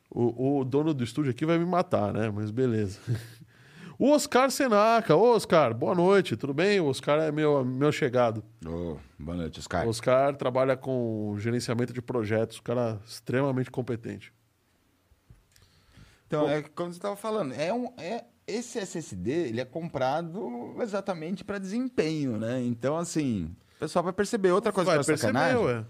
O, 0.10 0.60
o 0.60 0.66
dono 0.66 0.94
do 0.94 1.04
estúdio 1.04 1.30
aqui 1.32 1.46
vai 1.46 1.60
me 1.60 1.66
matar, 1.66 2.12
né? 2.14 2.32
Mas 2.32 2.52
beleza. 2.52 3.00
O 4.02 4.12
Oscar 4.12 4.50
Senaca. 4.50 5.14
Ô, 5.14 5.36
Oscar, 5.36 5.74
boa 5.74 5.94
noite, 5.94 6.38
tudo 6.38 6.54
bem? 6.54 6.80
O 6.80 6.86
Oscar 6.86 7.20
é 7.20 7.34
meu, 7.34 7.66
meu 7.66 7.92
chegado. 7.92 8.42
Ô, 8.66 8.96
boa 9.20 9.36
noite, 9.36 9.60
Oscar. 9.60 9.86
O 9.86 9.90
Oscar 9.90 10.38
trabalha 10.38 10.78
com 10.78 11.36
gerenciamento 11.38 11.92
de 11.92 12.02
projetos, 12.02 12.62
cara 12.62 12.98
extremamente 13.06 13.70
competente. 13.70 14.32
Então, 16.26 16.50
é 16.50 16.62
como 16.62 16.94
você 16.94 16.98
estava 16.98 17.18
falando, 17.18 17.54
é 17.54 17.74
um, 17.74 17.92
é, 17.98 18.24
esse 18.48 18.80
SSD 18.80 19.32
ele 19.50 19.60
é 19.60 19.66
comprado 19.66 20.78
exatamente 20.80 21.44
para 21.44 21.58
desempenho, 21.58 22.38
né? 22.38 22.62
Então, 22.62 22.96
assim, 22.96 23.54
o 23.80 23.84
pessoal 23.86 24.04
vai 24.04 24.12
perceber 24.12 24.52
outra 24.52 24.74
coisa 24.74 24.90
vai 24.92 24.98
que 25.00 25.04
é 25.04 25.06
perceber, 25.06 25.34
sacanagem. 25.34 25.64
ué. 25.66 25.86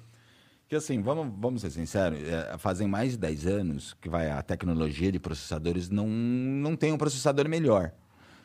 Que 0.68 0.76
assim, 0.76 1.02
vamos, 1.02 1.34
vamos 1.40 1.62
ser 1.62 1.72
sinceros, 1.72 2.20
é, 2.22 2.56
fazem 2.60 2.88
mais 2.88 3.14
de 3.14 3.18
10 3.18 3.48
anos 3.48 3.98
que 4.00 4.08
vai 4.08 4.30
a 4.30 4.44
tecnologia 4.44 5.12
de 5.12 5.18
processadores 5.20 5.90
não, 5.90 6.08
não 6.08 6.76
tem 6.76 6.94
um 6.94 6.98
processador 7.00 7.50
melhor. 7.50 7.92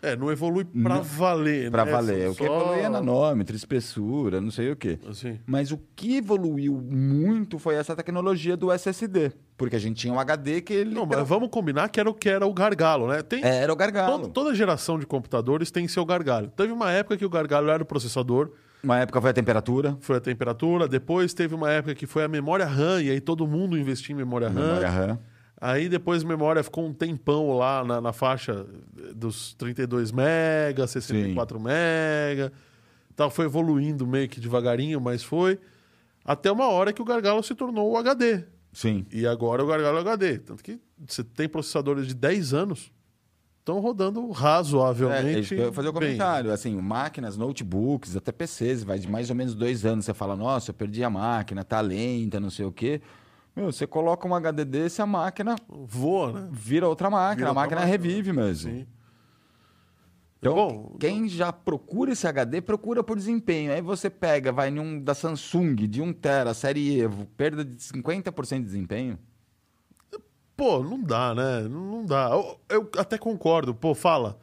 É, 0.00 0.16
não 0.16 0.30
evolui 0.32 0.64
pra 0.64 0.96
Não- 0.96 1.02
valer, 1.02 1.70
Para 1.70 1.84
né? 1.84 1.90
valer. 1.92 2.26
Só- 2.26 2.32
O 2.32 2.36
que 2.36 2.44
evolui 2.44 2.80
é 2.80 2.88
nanômetro, 2.88 3.54
espessura, 3.56 4.38
não 4.40 4.50
sei 4.50 4.70
o 4.70 4.76
quê. 4.76 4.98
Assim. 5.08 5.38
Mas 5.46 5.70
o 5.72 5.78
que 5.96 6.16
evoluiu 6.16 6.74
muito 6.78 7.58
foi 7.58 7.74
essa 7.74 7.94
tecnologia 7.96 8.54
do 8.56 8.70
SSD. 8.72 9.32
Porque 9.56 9.76
a 9.76 9.78
gente 9.78 9.96
tinha 9.98 10.12
um 10.12 10.18
HD 10.20 10.60
que 10.62 10.72
ele. 10.74 10.94
Não, 10.94 11.06
mas 11.06 11.26
vamos 11.28 11.48
combinar 11.50 11.88
que 11.88 12.00
era 12.00 12.08
o 12.10 12.12
que 12.14 12.28
era 12.28 12.46
o 12.46 12.52
gargalo, 12.52 13.06
né? 13.08 13.22
Tem, 13.22 13.42
Era 13.44 13.72
o 13.72 13.76
gargalo. 13.76 14.18
toda, 14.18 14.28
toda 14.32 14.54
geração 14.54 14.98
de 14.98 15.06
computadores 15.06 15.70
tem 15.70 15.86
seu 15.88 16.04
gargalo. 16.04 16.48
Teve 16.48 16.72
uma 16.72 16.90
época 16.90 17.16
que 17.16 17.24
o 17.24 17.30
gargalo 17.30 17.70
era 17.70 17.82
o 17.82 17.86
processador, 17.86 18.50
Uma 18.84 18.98
época 18.98 19.20
foi 19.20 19.30
a 19.30 19.32
temperatura. 19.32 19.96
foi 20.00 20.16
a 20.16 20.20
temperatura. 20.20 20.86
Depois 20.86 21.32
teve 21.32 21.54
uma 21.54 21.70
época 21.70 21.94
que 21.94 22.06
foi 22.06 22.22
a 22.22 22.28
memória 22.28 22.66
RAM, 22.66 23.02
e 23.02 23.10
aí 23.10 23.20
todo 23.20 23.46
mundo 23.46 23.78
investia 23.78 24.14
em 24.14 24.16
memória 24.16 24.48
RAM. 24.48 24.66
Memória 24.66 24.90
RAM. 24.90 25.18
Aí 25.60 25.88
depois 25.88 26.22
memória 26.22 26.62
ficou 26.62 26.84
um 26.84 26.92
tempão 26.92 27.56
lá 27.56 27.82
na, 27.82 28.00
na 28.00 28.12
faixa 28.12 28.66
dos 29.14 29.54
32 29.54 30.12
mega, 30.12 30.86
64 30.86 31.58
mega. 31.58 32.52
Tal, 33.16 33.30
foi 33.30 33.46
evoluindo 33.46 34.06
meio 34.06 34.28
que 34.28 34.40
devagarinho, 34.40 35.00
mas 35.00 35.22
foi. 35.22 35.58
Até 36.24 36.52
uma 36.52 36.68
hora 36.68 36.92
que 36.92 37.00
o 37.00 37.04
gargalo 37.04 37.42
se 37.42 37.54
tornou 37.54 37.92
o 37.92 37.96
HD. 37.96 38.44
Sim. 38.72 39.06
E 39.12 39.26
agora 39.26 39.62
o 39.62 39.66
gargalo 39.66 39.98
é 39.98 40.00
HD. 40.00 40.38
Tanto 40.38 40.62
que 40.62 40.78
você 41.06 41.22
tem 41.22 41.48
processadores 41.48 42.06
de 42.08 42.14
10 42.14 42.52
anos 42.52 42.92
estão 43.64 43.80
rodando 43.80 44.30
razoavelmente. 44.30 45.54
É, 45.54 45.64
eu 45.64 45.72
fazer 45.72 45.88
o 45.88 45.92
bem. 45.92 46.02
comentário. 46.02 46.52
Assim, 46.52 46.76
máquinas, 46.76 47.36
notebooks, 47.36 48.14
até 48.14 48.30
PCs, 48.30 48.84
vai 48.84 48.98
de 48.98 49.10
mais 49.10 49.30
ou 49.30 49.36
menos 49.36 49.54
dois 49.54 49.86
anos. 49.86 50.04
Você 50.04 50.12
fala, 50.12 50.36
nossa, 50.36 50.70
eu 50.70 50.74
perdi 50.74 51.02
a 51.02 51.08
máquina, 51.08 51.64
tá 51.64 51.80
lenta, 51.80 52.38
não 52.38 52.50
sei 52.50 52.66
o 52.66 52.72
quê. 52.72 53.00
Meu, 53.56 53.72
você 53.72 53.86
coloca 53.86 54.28
um 54.28 54.34
HD 54.34 54.64
desse, 54.64 55.00
a 55.00 55.06
máquina 55.06 55.56
Voa, 55.68 56.32
né? 56.32 56.48
vira 56.52 56.88
outra 56.88 57.08
máquina. 57.08 57.36
Vira 57.36 57.50
a 57.50 57.54
máquina 57.54 57.80
máquina. 57.80 57.90
revive 57.90 58.32
mesmo. 58.32 58.70
Sim. 58.70 58.86
Então, 60.38 60.54
Bom, 60.54 60.96
quem 61.00 61.26
já 61.26 61.50
procura 61.50 62.12
esse 62.12 62.26
HD, 62.26 62.60
procura 62.60 63.02
por 63.02 63.16
desempenho. 63.16 63.72
Aí 63.72 63.80
você 63.80 64.10
pega, 64.10 64.52
vai 64.52 64.68
em 64.68 64.78
um 64.78 65.00
da 65.00 65.14
Samsung, 65.14 65.74
de 65.74 66.02
1 66.02 66.12
tera, 66.12 66.52
série 66.52 67.00
Evo, 67.00 67.24
perda 67.34 67.64
de 67.64 67.76
50% 67.76 68.58
de 68.58 68.64
desempenho. 68.64 69.18
Pô, 70.56 70.82
não 70.82 71.00
dá, 71.02 71.34
né? 71.34 71.62
Não 71.62 72.04
dá. 72.04 72.30
Eu, 72.30 72.60
eu 72.68 72.90
até 72.98 73.18
concordo. 73.18 73.74
Pô, 73.74 73.94
fala. 73.94 74.38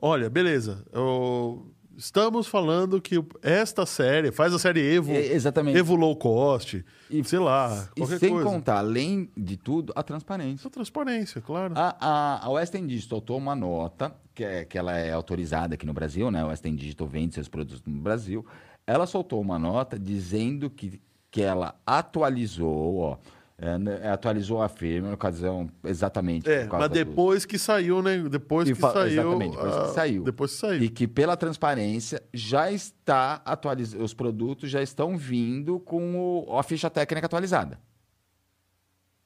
Olha, 0.00 0.28
beleza. 0.28 0.84
eu- 0.92 1.66
Estamos 1.98 2.46
falando 2.46 3.00
que 3.00 3.24
esta 3.40 3.86
série, 3.86 4.30
faz 4.30 4.52
a 4.52 4.58
série 4.58 4.82
Evo, 4.96 5.12
É, 5.12 5.32
exatamente. 5.32 5.78
Evo 5.78 5.96
Low 5.96 6.14
Cost, 6.14 6.84
E- 7.08 7.24
sei 7.24 7.38
lá, 7.38 7.88
E 7.96 8.04
sem 8.06 8.32
coisa. 8.32 8.44
contar, 8.44 8.76
além 8.80 9.30
de 9.34 9.56
tudo, 9.56 9.94
a 9.96 10.02
transparência. 10.02 10.60
Essa 10.60 10.68
transparência, 10.68 11.40
claro. 11.40 11.72
A, 11.74 11.96
a, 11.98 12.44
a 12.44 12.50
Western 12.50 12.86
Digital 12.86 13.16
soltou 13.20 13.38
uma 13.38 13.54
nota, 13.56 14.14
que, 14.34 14.44
é, 14.44 14.66
que 14.66 14.76
ela 14.76 14.94
é 14.98 15.10
autorizada 15.10 15.74
aqui 15.74 15.86
no 15.86 15.94
Brasil, 15.94 16.30
né? 16.30 16.42
A 16.42 16.48
Western 16.48 16.76
Digital 16.76 17.06
vende 17.08 17.34
seus 17.34 17.48
produtos 17.48 17.82
no 17.86 17.98
Brasil. 18.02 18.44
Ela 18.86 19.06
soltou 19.06 19.40
uma 19.40 19.58
nota 19.58 19.98
dizendo 19.98 20.68
que, 20.68 21.00
que 21.30 21.40
ela 21.40 21.76
atualizou, 21.86 22.98
ó, 22.98 23.16
é, 23.58 23.78
né, 23.78 24.10
atualizou 24.10 24.60
a 24.62 24.68
firma, 24.68 25.10
no 25.10 25.16
caso, 25.16 25.68
exatamente. 25.84 26.48
É, 26.50 26.64
por 26.64 26.70
causa 26.72 26.88
mas 26.88 26.88
do- 26.90 26.94
depois 27.04 27.46
que 27.46 27.58
saiu, 27.58 28.02
né? 28.02 28.18
Depois 28.28 28.68
E 28.68 28.74
que 28.74 28.80
saiu. 28.80 29.06
Exatamente, 29.22 29.52
depois 29.56 29.74
que 29.74 29.80
ah, 29.80 29.86
saiu. 29.94 30.22
Depois 30.24 30.52
que 30.52 30.58
saiu. 30.58 30.82
E 30.82 30.88
que 30.90 31.08
pela 31.08 31.36
transparência 31.38 32.22
já 32.34 32.70
está 32.70 33.40
atualizado, 33.44 34.04
os 34.04 34.12
produtos 34.12 34.70
já 34.70 34.82
estão 34.82 35.16
vindo 35.16 35.80
com 35.80 36.44
o- 36.46 36.58
a 36.58 36.62
ficha 36.62 36.90
técnica 36.90 37.24
atualizada. 37.26 37.78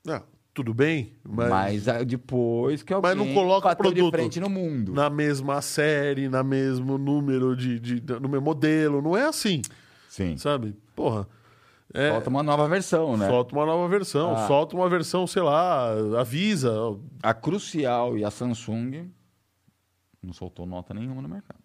Ah, 0.09 0.23
tudo 0.55 0.73
bem, 0.75 1.13
mas, 1.29 1.49
Mas, 1.51 1.89
ah, 1.89 2.03
depois 2.05 2.83
que 2.83 2.93
alguém 2.93 3.15
Mas 3.15 3.19
não 3.27 3.35
coloca 3.35 3.67
o 3.67 3.71
bateu 3.71 3.91
de 3.91 3.95
produto 3.97 4.13
frente 4.15 4.41
no 4.41 4.49
mundo. 4.49 4.93
na 4.93 5.11
mesma 5.11 5.61
série, 5.61 6.29
na 6.29 6.43
mesmo 6.43 6.97
número 6.99 7.57
de, 7.57 7.79
de- 7.81 8.13
no 8.21 8.29
mesmo 8.29 8.45
modelo. 8.45 9.03
Não 9.03 9.17
é 9.17 9.27
assim, 9.27 9.61
Sim. 10.09 10.37
sabe? 10.37 10.75
Porra. 10.95 11.27
É, 11.93 12.11
Falta 12.11 12.31
uma 12.31 12.43
nova 12.43 12.69
versão, 12.69 13.17
né? 13.17 13.29
Solta 13.29 13.55
uma 13.55 13.67
nova 13.67 13.89
versão. 13.89 14.33
Ah. 14.33 14.47
Solta 14.47 14.77
uma 14.77 14.89
versão, 14.89 15.27
sei 15.27 15.43
lá, 15.43 15.91
avisa. 16.19 16.73
A 17.23 17.35
Crucial 17.35 18.17
e 18.17 18.25
a 18.25 18.31
Samsung 18.31 19.11
não 20.23 20.33
soltou 20.33 20.67
nota 20.67 20.95
nenhuma 20.95 21.21
no 21.23 21.29
mercado. 21.29 21.59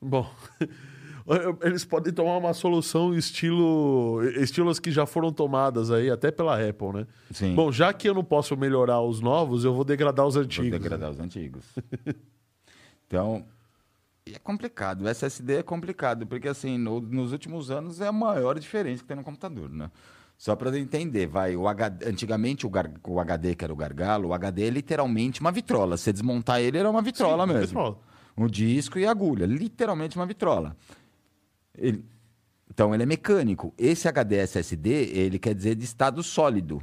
Bom, 0.00 0.30
eles 1.62 1.84
podem 1.84 2.12
tomar 2.12 2.36
uma 2.36 2.52
solução 2.52 3.14
estilo 3.14 4.22
estilos 4.36 4.78
que 4.78 4.90
já 4.90 5.06
foram 5.06 5.32
tomadas 5.32 5.90
aí, 5.90 6.10
até 6.10 6.30
pela 6.30 6.56
Apple, 6.56 6.92
né? 6.92 7.06
Sim. 7.30 7.54
Bom, 7.54 7.72
já 7.72 7.92
que 7.92 8.08
eu 8.08 8.14
não 8.14 8.24
posso 8.24 8.56
melhorar 8.56 9.00
os 9.00 9.20
novos, 9.20 9.64
eu 9.64 9.74
vou 9.74 9.84
degradar 9.84 10.26
os 10.26 10.34
Vou 10.34 10.44
antigos. 10.44 10.70
degradar 10.70 11.10
os 11.10 11.20
antigos. 11.20 11.64
então, 13.06 13.44
é 14.32 14.38
complicado. 14.38 15.02
O 15.02 15.08
SSD 15.08 15.56
é 15.58 15.62
complicado, 15.62 16.26
porque 16.26 16.48
assim, 16.48 16.78
no- 16.78 17.00
nos 17.00 17.32
últimos 17.32 17.70
anos 17.70 18.00
é 18.00 18.06
a 18.08 18.12
maior 18.12 18.58
diferença 18.58 19.02
que 19.02 19.08
tem 19.08 19.16
no 19.16 19.22
computador, 19.24 19.68
né? 19.68 19.90
Só 20.36 20.56
para 20.56 20.76
entender, 20.78 21.26
vai, 21.26 21.54
o 21.54 21.68
HD, 21.68 22.06
antigamente 22.08 22.66
o, 22.66 22.70
gar- 22.70 22.90
o 23.06 23.20
HD, 23.20 23.54
que 23.54 23.64
era 23.64 23.72
o 23.72 23.76
gargalo, 23.76 24.28
o 24.28 24.34
HD 24.34 24.66
é 24.66 24.70
literalmente 24.70 25.40
uma 25.40 25.52
vitrola. 25.52 25.96
Se 25.96 26.12
desmontar 26.12 26.60
ele, 26.60 26.78
era 26.78 26.90
uma 26.90 27.02
vitrola 27.02 27.46
Sim, 27.46 27.52
mesmo. 27.52 27.66
vitrola. 27.68 27.98
Um 28.36 28.46
disco 28.48 28.98
e 28.98 29.06
agulha, 29.06 29.46
literalmente 29.46 30.16
uma 30.16 30.26
vitrola. 30.26 30.76
Ele- 31.76 32.04
então 32.68 32.92
ele 32.94 33.02
é 33.04 33.06
mecânico. 33.06 33.72
Esse 33.78 34.08
HD 34.08 34.36
SSD, 34.38 34.90
ele 34.90 35.38
quer 35.38 35.54
dizer 35.54 35.74
de 35.76 35.84
estado 35.84 36.22
sólido. 36.22 36.82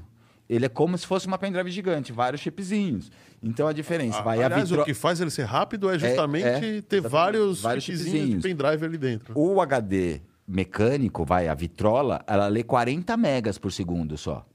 Ele 0.53 0.65
é 0.65 0.70
como 0.70 0.98
se 0.98 1.08
fosse 1.08 1.27
uma 1.27 1.38
pendrive 1.38 1.72
gigante, 1.72 2.12
vários 2.12 2.41
chipzinhos. 2.41 3.10
Então 3.41 3.70
a 3.70 3.72
diferença 3.72 4.22
vai 4.22 4.43
Aliás, 4.43 4.63
a 4.63 4.65
vitro... 4.65 4.81
o 4.81 4.86
que 4.86 4.93
faz 4.93 5.22
ele 5.22 5.31
ser 5.31 5.46
rápido 5.46 5.89
é 5.89 5.96
É, 5.96 6.00
justamente 6.00 6.46
é, 6.46 6.60
ter 6.60 6.98
exatamente. 6.98 7.08
vários, 7.10 7.62
Vários 7.62 7.84
chipzinhos 7.86 8.12
de 8.12 8.20
chipzinhos. 8.20 8.43
pendrive 8.43 8.86
ali 8.86 8.98
dentro. 8.98 9.34
O 9.34 9.62
HD 9.62 10.20
mecânico, 10.46 11.24
vai, 11.24 11.48
a 11.48 11.53
vitrola, 11.53 12.22
ela 12.27 12.48
lê 12.50 12.63
40 12.63 13.15
megas 13.15 13.58
por 13.58 13.72
segundo 13.72 14.17
só. 14.17 14.46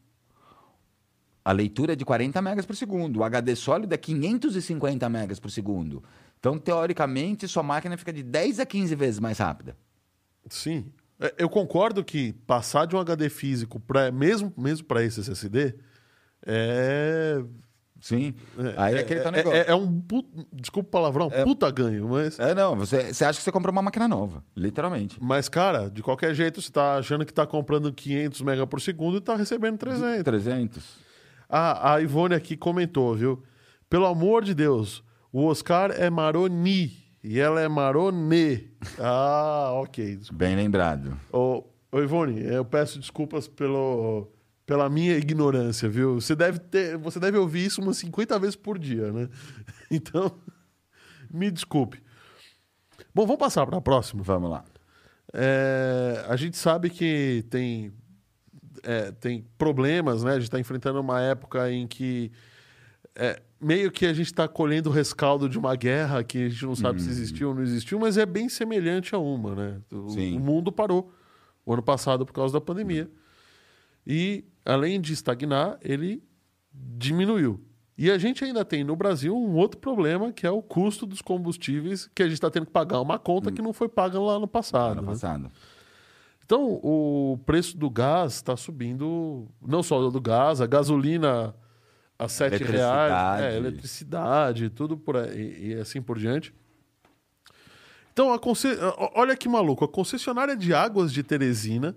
A 1.42 1.50
leitura 1.52 1.94
é 1.94 1.96
de 1.96 2.04
40 2.04 2.42
megas 2.42 2.66
por 2.66 2.76
segundo. 2.76 3.20
O 3.20 3.24
HD 3.24 3.56
sólido 3.56 3.94
é 3.94 3.96
550 3.96 5.08
megas 5.08 5.40
por 5.40 5.50
segundo. 5.50 6.04
Então, 6.38 6.58
teoricamente, 6.58 7.48
sua 7.48 7.62
máquina 7.62 7.96
fica 7.96 8.12
de 8.12 8.22
10 8.22 8.60
a 8.60 8.66
15 8.66 8.94
vezes 8.94 9.18
mais 9.18 9.38
rápida. 9.38 9.74
Sim. 10.50 10.92
É, 11.20 11.34
Eu 11.38 11.48
concordo 11.48 12.04
que 12.04 12.32
passar 12.46 12.86
de 12.86 12.94
um 12.96 12.98
HD 13.00 13.28
físico, 13.28 13.80
pra, 13.80 14.10
mesmo, 14.12 14.52
mesmo 14.56 14.86
para 14.86 15.02
esse 15.02 15.20
SSD, 15.20 15.74
é. 16.46 17.42
Sim. 17.98 18.34
Aí 18.76 18.94
é, 18.94 19.00
aquele 19.00 19.20
é, 19.20 19.22
tal 19.22 19.32
negócio. 19.32 19.56
é- 19.58 19.64
é 19.70 19.74
um. 19.74 20.00
pu- 20.00 20.24
Desculpa 20.52 20.86
o 20.88 20.90
palavrão, 20.92 21.30
puta 21.44 21.68
ganho, 21.70 22.06
mas. 22.08 22.38
É, 22.38 22.54
não, 22.54 22.76
você, 22.76 23.12
você 23.12 23.24
acha 23.24 23.38
que 23.38 23.42
você 23.44 23.50
comprou 23.50 23.72
uma 23.72 23.80
máquina 23.82 24.06
nova, 24.06 24.44
literalmente. 24.54 25.16
Mas, 25.20 25.48
cara, 25.48 25.88
de 25.90 26.02
qualquer 26.02 26.34
jeito, 26.34 26.60
você 26.60 26.70
tá 26.70 26.96
achando 26.98 27.24
que 27.24 27.32
tá 27.32 27.46
comprando 27.46 27.90
500 27.92 28.42
mega 28.42 28.66
por 28.66 28.80
segundo 28.82 29.16
e 29.16 29.20
tá 29.20 29.34
recebendo 29.34 29.78
300. 29.78 30.22
300. 30.24 30.84
Ah, 31.48 31.94
a 31.94 32.00
Ivone 32.02 32.34
aqui 32.34 32.56
comentou, 32.56 33.14
viu? 33.14 33.42
Pelo 33.88 34.04
amor 34.06 34.44
de 34.44 34.54
Deus, 34.54 35.02
o 35.32 35.46
Oscar 35.46 35.90
é 35.92 36.10
Maroni 36.10 36.92
e 37.26 37.40
ela 37.40 37.60
é 37.60 37.66
Marone. 37.66 38.70
Ah, 39.00 39.72
ok. 39.74 40.16
Desculpa. 40.16 40.44
Bem 40.44 40.54
lembrado. 40.54 41.18
Ô, 41.32 41.64
ô, 41.90 41.98
Ivone, 42.00 42.40
eu 42.40 42.64
peço 42.64 43.00
desculpas 43.00 43.48
pelo, 43.48 44.30
pela 44.64 44.88
minha 44.88 45.16
ignorância, 45.16 45.88
viu? 45.88 46.20
Você 46.20 46.36
deve, 46.36 46.60
ter, 46.60 46.96
você 46.96 47.18
deve 47.18 47.36
ouvir 47.36 47.66
isso 47.66 47.82
umas 47.82 47.96
50 47.96 48.38
vezes 48.38 48.54
por 48.54 48.78
dia, 48.78 49.12
né? 49.12 49.28
Então, 49.90 50.38
me 51.30 51.48
desculpe. 51.50 52.02
Bom, 53.14 53.24
vamos 53.24 53.38
passar 53.38 53.66
para 53.66 53.78
a 53.78 53.80
próxima. 53.80 54.22
Vamos 54.22 54.50
lá. 54.50 54.64
É, 55.32 56.24
a 56.28 56.36
gente 56.36 56.56
sabe 56.56 56.90
que 56.90 57.44
tem, 57.50 57.92
é, 58.82 59.10
tem 59.12 59.44
problemas, 59.58 60.22
né? 60.22 60.32
A 60.32 60.34
gente 60.34 60.44
está 60.44 60.60
enfrentando 60.60 61.00
uma 61.00 61.20
época 61.20 61.70
em 61.70 61.86
que 61.86 62.30
é, 63.16 63.42
meio 63.60 63.90
que 63.90 64.06
a 64.06 64.12
gente 64.12 64.26
está 64.26 64.46
colhendo 64.46 64.90
o 64.90 64.92
rescaldo 64.92 65.48
de 65.48 65.58
uma 65.58 65.74
guerra 65.74 66.22
que 66.22 66.44
a 66.44 66.48
gente 66.48 66.64
não 66.64 66.76
sabe 66.76 67.00
se 67.00 67.08
existiu 67.08 67.48
ou 67.48 67.54
não 67.54 67.62
existiu, 67.62 67.98
mas 67.98 68.18
é 68.18 68.26
bem 68.26 68.48
semelhante 68.48 69.14
a 69.14 69.18
uma, 69.18 69.54
né? 69.54 69.80
O, 69.90 70.14
o 70.14 70.40
mundo 70.40 70.70
parou 70.70 71.10
o 71.64 71.72
ano 71.72 71.82
passado 71.82 72.24
por 72.26 72.32
causa 72.32 72.52
da 72.52 72.60
pandemia. 72.60 73.10
E, 74.06 74.44
além 74.64 75.00
de 75.00 75.12
estagnar, 75.12 75.78
ele 75.82 76.22
diminuiu. 76.72 77.60
E 77.98 78.10
a 78.10 78.18
gente 78.18 78.44
ainda 78.44 78.64
tem 78.64 78.84
no 78.84 78.94
Brasil 78.94 79.34
um 79.34 79.56
outro 79.56 79.80
problema, 79.80 80.30
que 80.30 80.46
é 80.46 80.50
o 80.50 80.62
custo 80.62 81.06
dos 81.06 81.22
combustíveis, 81.22 82.08
que 82.14 82.22
a 82.22 82.26
gente 82.26 82.34
está 82.34 82.50
tendo 82.50 82.66
que 82.66 82.72
pagar 82.72 83.00
uma 83.00 83.18
conta 83.18 83.50
que 83.50 83.62
não 83.62 83.72
foi 83.72 83.88
paga 83.88 84.20
lá 84.20 84.38
no 84.38 84.46
passado. 84.46 84.92
Ano 84.92 85.02
né? 85.02 85.08
passado. 85.08 85.50
Então, 86.44 86.78
o 86.82 87.40
preço 87.46 87.76
do 87.76 87.90
gás 87.90 88.34
está 88.34 88.56
subindo, 88.56 89.48
não 89.66 89.82
só 89.82 90.08
do 90.10 90.20
gás, 90.20 90.60
a 90.60 90.66
gasolina 90.66 91.54
a 92.18 92.28
sete 92.28 92.62
reais, 92.64 92.70
Eletricidade. 92.70 93.42
é, 93.44 93.56
eletricidade, 93.56 94.70
tudo 94.70 94.96
por 94.96 95.16
aí, 95.16 95.68
e 95.68 95.74
assim 95.74 96.00
por 96.00 96.18
diante. 96.18 96.54
Então, 98.12 98.36
conce- 98.38 98.78
olha 99.14 99.36
que 99.36 99.48
maluco, 99.48 99.84
a 99.84 99.88
concessionária 99.88 100.56
de 100.56 100.72
águas 100.72 101.12
de 101.12 101.22
Teresina, 101.22 101.94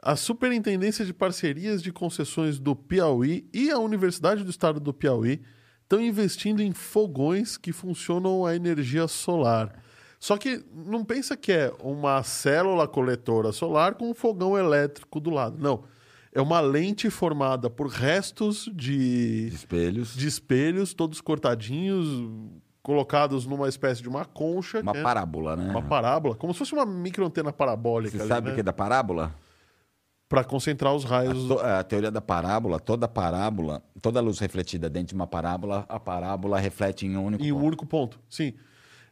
a 0.00 0.14
Superintendência 0.14 1.04
de 1.04 1.12
Parcerias 1.12 1.82
de 1.82 1.92
Concessões 1.92 2.58
do 2.60 2.76
Piauí 2.76 3.48
e 3.52 3.70
a 3.70 3.78
Universidade 3.78 4.44
do 4.44 4.50
Estado 4.50 4.78
do 4.78 4.94
Piauí 4.94 5.42
estão 5.82 6.00
investindo 6.00 6.62
em 6.62 6.72
fogões 6.72 7.56
que 7.56 7.72
funcionam 7.72 8.46
a 8.46 8.54
energia 8.54 9.08
solar. 9.08 9.82
Só 10.20 10.36
que 10.36 10.64
não 10.72 11.04
pensa 11.04 11.36
que 11.36 11.50
é 11.52 11.72
uma 11.80 12.22
célula 12.22 12.86
coletora 12.86 13.50
solar 13.52 13.94
com 13.96 14.08
um 14.10 14.14
fogão 14.14 14.56
elétrico 14.56 15.18
do 15.20 15.30
lado. 15.30 15.58
Não. 15.60 15.84
É 16.36 16.40
uma 16.42 16.60
lente 16.60 17.08
formada 17.08 17.70
por 17.70 17.86
restos 17.88 18.68
de, 18.74 19.48
Espelhos. 19.52 20.14
de 20.14 20.26
espelhos, 20.28 20.92
todos 20.92 21.20
cortadinhos, 21.22 22.06
colocados 22.82 23.46
numa 23.46 23.68
espécie 23.68 24.02
de 24.02 24.08
uma 24.08 24.24
concha. 24.26 24.80
Uma 24.80 24.92
que 24.92 24.98
é 24.98 25.02
parábola, 25.02 25.56
né? 25.56 25.70
uma 25.70 25.80
parábola, 25.80 26.34
como 26.34 26.52
se 26.52 26.58
fosse 26.58 26.74
uma 26.74 26.84
microantena 26.84 27.52
parabólica. 27.52 28.16
Você 28.16 28.22
ali, 28.22 28.28
sabe 28.28 28.46
né? 28.48 28.52
o 28.52 28.54
que 28.54 28.60
é 28.60 28.62
da 28.62 28.72
parábola? 28.72 29.34
Para 30.28 30.44
concentrar 30.44 30.94
os 30.94 31.06
A, 31.06 31.08
raios. 31.08 31.48
to- 31.48 31.58
a 31.58 31.82
teoria 31.82 32.10
da 32.10 32.20
parábola, 32.20 32.78
toda 32.78 33.08
parábola, 33.08 33.82
toda 34.02 34.20
luz 34.20 34.38
refletida 34.38 34.90
dentro 34.90 35.08
de 35.08 35.14
uma 35.14 35.26
parábola, 35.26 35.86
a 35.88 35.98
parábola 35.98 36.58
reflete 36.58 37.06
em 37.06 37.16
um 37.16 37.24
único 37.24 37.42
em 37.44 37.50
um 37.50 37.54
ponto. 37.54 37.66
único 37.66 37.86
ponto. 37.86 38.20
Sim. 38.28 38.52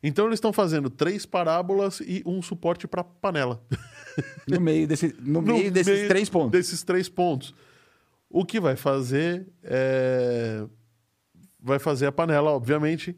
Então 0.07 0.27
eles 0.27 0.37
estão 0.37 0.53
fazendo 0.53 0.90
três 0.90 1.25
parábolas 1.25 1.99
e 2.01 2.23
um 2.27 2.43
suporte 2.43 2.87
para 2.87 3.03
panela. 3.03 3.61
No 4.47 4.61
meio, 4.61 4.87
desse, 4.87 5.12
no 5.19 5.43
meio 5.43 5.73
desses 5.73 5.93
meio 5.93 6.09
três 6.09 6.29
pontos. 6.31 6.51
Desses 6.53 6.85
três 6.85 7.09
pontos. 7.09 7.53
O 8.31 8.45
que 8.45 8.61
vai 8.61 8.77
fazer 8.77 9.49
é. 9.64 10.64
Vai 11.61 11.81
fazer 11.81 12.07
a 12.07 12.12
panela, 12.12 12.53
obviamente, 12.53 13.17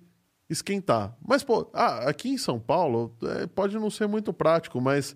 esquentar. 0.48 1.14
Mas, 1.20 1.44
pô, 1.44 1.68
ah, 1.74 2.08
aqui 2.08 2.30
em 2.30 2.38
São 2.38 2.58
Paulo 2.58 3.14
é, 3.24 3.46
pode 3.46 3.74
não 3.78 3.90
ser 3.90 4.06
muito 4.06 4.32
prático, 4.32 4.80
mas. 4.80 5.14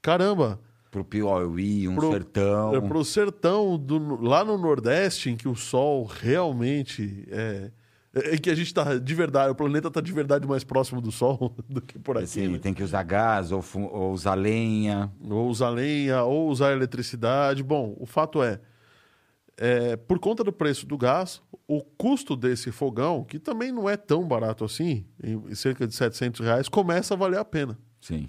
Caramba, 0.00 0.60
Pro 0.90 1.04
Piauí, 1.04 1.88
um 1.88 1.96
Pro- 1.96 2.12
sertão. 2.12 2.74
é 2.76 2.80
pro 2.80 3.04
sertão 3.04 3.76
do, 3.76 4.22
lá 4.22 4.44
no 4.44 4.56
Nordeste, 4.56 5.30
em 5.30 5.36
que 5.36 5.48
o 5.48 5.56
sol 5.56 6.04
realmente 6.04 7.26
é. 7.28 7.72
É 8.14 8.38
que 8.38 8.48
a 8.48 8.54
gente 8.54 8.72
tá 8.72 8.96
de 8.96 9.14
verdade, 9.14 9.50
o 9.50 9.54
planeta 9.54 9.90
tá 9.90 10.00
de 10.00 10.12
verdade 10.12 10.46
mais 10.46 10.62
próximo 10.62 11.00
do 11.00 11.10
Sol 11.10 11.54
do 11.68 11.80
que 11.80 11.98
por 11.98 12.16
aqui. 12.16 12.24
Assim, 12.24 12.48
né? 12.48 12.58
tem 12.58 12.72
que 12.72 12.82
usar 12.82 13.02
gás 13.02 13.50
ou, 13.50 13.62
ou 13.90 14.12
usar 14.12 14.34
lenha. 14.34 15.10
Ou 15.28 15.48
usar 15.48 15.70
lenha, 15.70 16.22
ou 16.22 16.48
usar 16.48 16.72
eletricidade. 16.72 17.62
Bom, 17.62 17.96
o 17.98 18.06
fato 18.06 18.42
é, 18.42 18.60
é, 19.56 19.96
por 19.96 20.18
conta 20.18 20.42
do 20.44 20.52
preço 20.52 20.86
do 20.86 20.96
gás, 20.96 21.40
o 21.66 21.80
custo 21.82 22.36
desse 22.36 22.70
fogão, 22.70 23.24
que 23.24 23.38
também 23.38 23.72
não 23.72 23.88
é 23.88 23.96
tão 23.96 24.26
barato 24.26 24.64
assim, 24.64 25.04
em 25.22 25.54
cerca 25.54 25.86
de 25.86 25.94
700 25.94 26.40
reais, 26.40 26.68
começa 26.68 27.14
a 27.14 27.16
valer 27.16 27.38
a 27.38 27.44
pena. 27.44 27.78
Sim. 28.00 28.28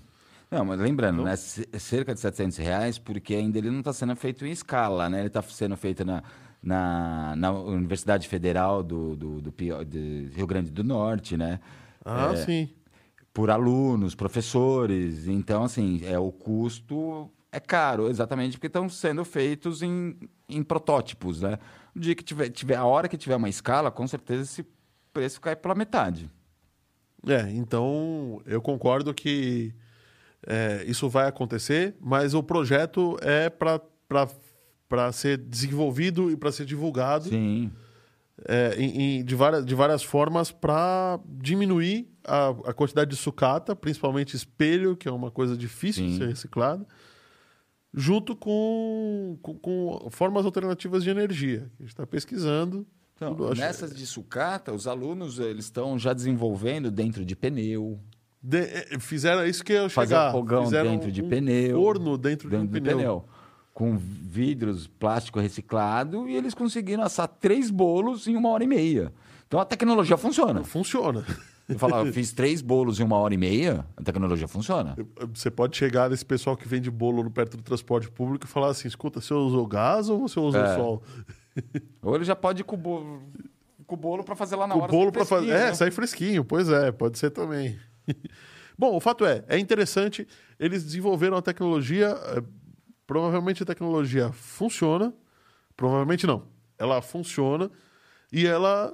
Não, 0.49 0.63
mas 0.63 0.79
lembrando, 0.79 1.23
né, 1.23 1.35
c- 1.35 1.67
cerca 1.79 2.13
de 2.13 2.19
700 2.19 2.57
reais, 2.57 2.99
porque 2.99 3.33
ainda 3.33 3.57
ele 3.57 3.71
não 3.71 3.79
está 3.79 3.91
sendo 3.91 4.15
feito 4.15 4.45
em 4.45 4.51
escala, 4.51 5.09
né? 5.09 5.19
Ele 5.19 5.27
está 5.27 5.41
sendo 5.41 5.75
feito 5.75 6.05
na, 6.05 6.23
na, 6.65 7.35
na 7.35 7.51
Universidade 7.51 8.27
Federal 8.27 8.81
do, 8.81 9.15
do, 9.15 9.41
do 9.41 9.53
de 9.85 10.31
Rio 10.33 10.47
Grande 10.47 10.71
do 10.71 10.83
Norte, 10.83 11.37
né? 11.37 11.59
Ah, 12.03 12.31
É, 12.33 12.35
sim. 12.37 12.69
Por 13.31 13.51
alunos, 13.51 14.15
professores. 14.15 15.27
Então, 15.27 15.63
assim, 15.63 16.01
é, 16.03 16.17
o 16.17 16.31
custo 16.31 17.29
é 17.51 17.59
caro, 17.59 18.09
exatamente 18.09 18.57
porque 18.57 18.67
estão 18.67 18.89
sendo 18.89 19.23
feitos 19.23 19.83
em, 19.83 20.17
em 20.49 20.63
protótipos, 20.63 21.41
né? 21.41 21.59
No 21.93 22.01
dia 22.01 22.15
que 22.15 22.23
tiver, 22.23 22.49
tiver, 22.49 22.75
a 22.75 22.85
hora 22.85 23.07
que 23.07 23.17
tiver 23.17 23.35
uma 23.35 23.47
escala, 23.47 23.91
com 23.91 24.07
certeza 24.07 24.41
esse 24.41 24.65
preço 25.13 25.39
cai 25.39 25.55
pela 25.55 25.75
metade. 25.75 26.29
É, 27.27 27.49
então 27.51 28.41
eu 28.45 28.61
concordo 28.61 29.13
que 29.13 29.73
é, 30.45 30.83
isso 30.87 31.07
vai 31.09 31.27
acontecer, 31.27 31.95
mas 31.99 32.33
o 32.33 32.43
projeto 32.43 33.17
é 33.21 33.49
para 33.49 33.79
ser 35.13 35.37
desenvolvido 35.37 36.31
e 36.31 36.37
para 36.37 36.51
ser 36.51 36.65
divulgado 36.65 37.29
Sim. 37.29 37.71
é, 38.47 38.75
em- 38.77 39.19
em- 39.19 39.23
de, 39.25 39.35
várias, 39.35 39.65
de 39.65 39.73
várias 39.75 40.03
formas 40.03 40.51
para 40.51 41.19
diminuir 41.25 42.07
a, 42.23 42.49
a 42.49 42.73
quantidade 42.73 43.09
de 43.11 43.15
sucata, 43.15 43.75
principalmente 43.75 44.35
espelho, 44.35 44.95
que 44.95 45.07
é 45.07 45.11
uma 45.11 45.31
coisa 45.31 45.55
difícil 45.57 46.05
de 46.05 46.11
Sim. 46.13 46.17
ser 46.19 46.27
reciclada, 46.29 46.85
junto 47.93 48.35
com, 48.35 49.37
com, 49.41 49.53
com 49.57 50.07
formas 50.11 50.45
alternativas 50.45 51.03
de 51.03 51.09
energia. 51.09 51.71
A 51.79 51.83
gente 51.83 51.91
está 51.91 52.05
pesquisando. 52.05 52.85
Então, 53.15 53.33
tudo, 53.33 53.51
acho- 53.51 53.61
nessas 53.61 53.95
de 53.95 54.05
sucata, 54.05 54.73
os 54.73 54.87
alunos 54.87 55.39
eles 55.39 55.65
estão 55.65 55.97
já 55.97 56.11
desenvolvendo 56.13 56.91
dentro 56.91 57.23
de 57.23 57.35
pneu, 57.35 57.97
de- 58.43 58.57
é, 58.59 58.99
fizeram 58.99 59.45
isso 59.47 59.63
que 59.63 59.71
eu 59.73 59.89
fazer 59.89 60.09
chegar. 60.15 60.31
fogão 60.33 60.65
fizeram 60.65 60.91
dentro 60.91 61.11
de 61.11 61.23
um 61.23 61.29
pneu, 61.29 61.77
forno 61.79 62.17
dentro, 62.17 62.49
dentro 62.49 62.67
de 62.67 62.77
um 62.77 62.81
do 62.83 62.89
pneu. 62.97 63.25
Com 63.75 63.97
vidros 63.97 64.87
plástico 64.87 65.37
reciclado 65.37 66.29
e 66.29 66.35
eles 66.35 66.53
conseguiram 66.53 67.03
assar 67.03 67.27
três 67.27 67.69
bolos 67.69 68.25
em 68.25 68.37
uma 68.37 68.47
hora 68.47 68.63
e 68.63 68.67
meia. 68.67 69.11
Então 69.45 69.59
a 69.59 69.65
tecnologia 69.65 70.15
funciona. 70.15 70.63
Funciona. 70.63 71.25
Eu 71.67 71.77
falo, 71.77 72.07
eu 72.07 72.13
fiz 72.13 72.31
três 72.31 72.61
bolos 72.61 73.01
em 73.01 73.03
uma 73.03 73.17
hora 73.17 73.33
e 73.33 73.37
meia, 73.37 73.85
a 73.97 74.01
tecnologia 74.01 74.47
funciona. 74.47 74.95
Você 75.33 75.51
pode 75.51 75.75
chegar 75.75 76.09
nesse 76.09 76.23
pessoal 76.23 76.55
que 76.55 76.65
vende 76.65 76.89
bolo 76.89 77.29
perto 77.29 77.57
do 77.57 77.63
transporte 77.63 78.09
público 78.09 78.45
e 78.45 78.47
falar 78.47 78.69
assim: 78.69 78.87
escuta, 78.87 79.19
você 79.19 79.33
usou 79.33 79.67
gás 79.67 80.07
ou 80.07 80.19
você 80.19 80.39
usou 80.39 80.61
É. 80.61 80.75
sol? 80.75 81.03
Ou 82.01 82.15
ele 82.15 82.23
já 82.23 82.35
pode 82.35 82.61
ir 82.61 82.63
com 82.63 82.75
o 82.75 82.79
bolo, 82.79 83.23
com 83.85 83.95
o 83.95 83.97
bolo 83.97 84.23
para 84.23 84.35
fazer 84.37 84.55
lá 84.55 84.67
na 84.67 84.75
o 84.75 84.83
hora. 84.83 84.91
bolo 84.91 85.05
sai 85.05 85.11
para 85.11 85.25
fazer. 85.25 85.49
É, 85.51 85.65
né? 85.65 85.73
sai 85.73 85.91
fresquinho, 85.91 86.45
pois 86.45 86.69
é, 86.69 86.93
pode 86.93 87.17
ser 87.19 87.29
também. 87.31 87.77
Bom, 88.77 88.95
o 88.95 88.99
fato 89.01 89.25
é, 89.25 89.43
é 89.49 89.57
interessante, 89.57 90.25
eles 90.57 90.81
desenvolveram 90.83 91.35
a 91.35 91.41
tecnologia, 91.41 92.07
é, 92.07 92.43
provavelmente 93.05 93.63
a 93.63 93.65
tecnologia 93.65 94.31
funciona, 94.31 95.13
Provavelmente 95.75 96.25
não. 96.25 96.47
Ela 96.77 97.01
funciona 97.01 97.69
e 98.31 98.45
ela, 98.45 98.93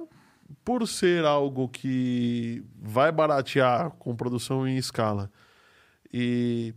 por 0.64 0.86
ser 0.86 1.24
algo 1.24 1.68
que 1.68 2.64
vai 2.76 3.10
baratear 3.10 3.90
com 3.92 4.14
produção 4.14 4.66
em 4.66 4.76
escala 4.76 5.30
e 6.12 6.74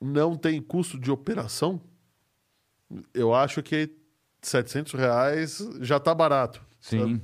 não 0.00 0.36
tem 0.36 0.60
custo 0.60 0.98
de 0.98 1.10
operação, 1.10 1.80
eu 3.14 3.34
acho 3.34 3.62
que 3.62 3.90
700 4.40 4.92
reais 4.94 5.68
já 5.80 5.98
está 5.98 6.14
barato. 6.14 6.64
Sim. 6.80 6.98
sabe? 6.98 7.22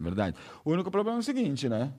Verdade. 0.00 0.36
O 0.64 0.72
único 0.72 0.90
problema 0.90 1.18
é 1.18 1.20
o 1.20 1.24
seguinte, 1.24 1.68
né? 1.68 1.92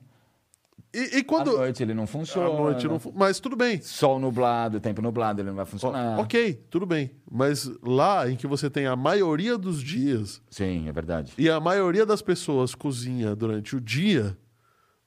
E, 0.94 1.18
e 1.18 1.24
quando. 1.24 1.50
À 1.50 1.58
noite 1.58 1.82
ele 1.82 1.92
não 1.92 2.06
funciona. 2.06 2.48
À 2.48 2.52
noite 2.56 2.86
não 2.86 3.00
Mas 3.14 3.40
tudo 3.40 3.56
bem. 3.56 3.80
Sol 3.82 4.20
nublado, 4.20 4.78
tempo 4.80 5.02
nublado, 5.02 5.40
ele 5.40 5.48
não 5.48 5.56
vai 5.56 5.66
funcionar. 5.66 6.20
ok, 6.20 6.54
tudo 6.70 6.86
bem. 6.86 7.10
Mas 7.28 7.68
lá 7.82 8.30
em 8.30 8.36
que 8.36 8.46
você 8.46 8.70
tem 8.70 8.86
a 8.86 8.94
maioria 8.94 9.58
dos 9.58 9.82
dias 9.82 10.40
Sim, 10.48 10.88
é 10.88 10.92
verdade. 10.92 11.32
e 11.36 11.50
a 11.50 11.58
maioria 11.58 12.06
das 12.06 12.22
pessoas 12.22 12.74
cozinha 12.74 13.34
durante 13.34 13.74
o 13.74 13.80
dia, 13.80 14.38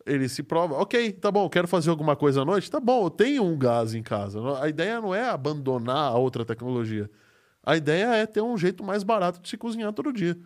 ele 0.05 0.27
se 0.27 0.43
prova. 0.43 0.75
Ok, 0.75 1.13
tá 1.13 1.31
bom, 1.31 1.49
quero 1.49 1.67
fazer 1.69 1.89
alguma 1.89 2.15
coisa 2.17 2.41
à 2.41 2.45
noite? 2.45 2.69
Tá 2.69 2.79
bom, 2.81 3.05
eu 3.05 3.09
tenho 3.09 3.43
um 3.43 3.57
gás 3.57 3.93
em 3.93 4.03
casa. 4.03 4.39
A 4.61 4.67
ideia 4.67 4.99
não 4.99 5.15
é 5.15 5.29
abandonar 5.29 6.11
a 6.11 6.17
outra 6.17 6.43
tecnologia. 6.43 7.09
A 7.63 7.75
ideia 7.77 8.15
é 8.15 8.25
ter 8.25 8.41
um 8.41 8.57
jeito 8.57 8.83
mais 8.83 9.03
barato 9.03 9.41
de 9.41 9.47
se 9.47 9.57
cozinhar 9.57 9.93
todo 9.93 10.11
dia. 10.11 10.37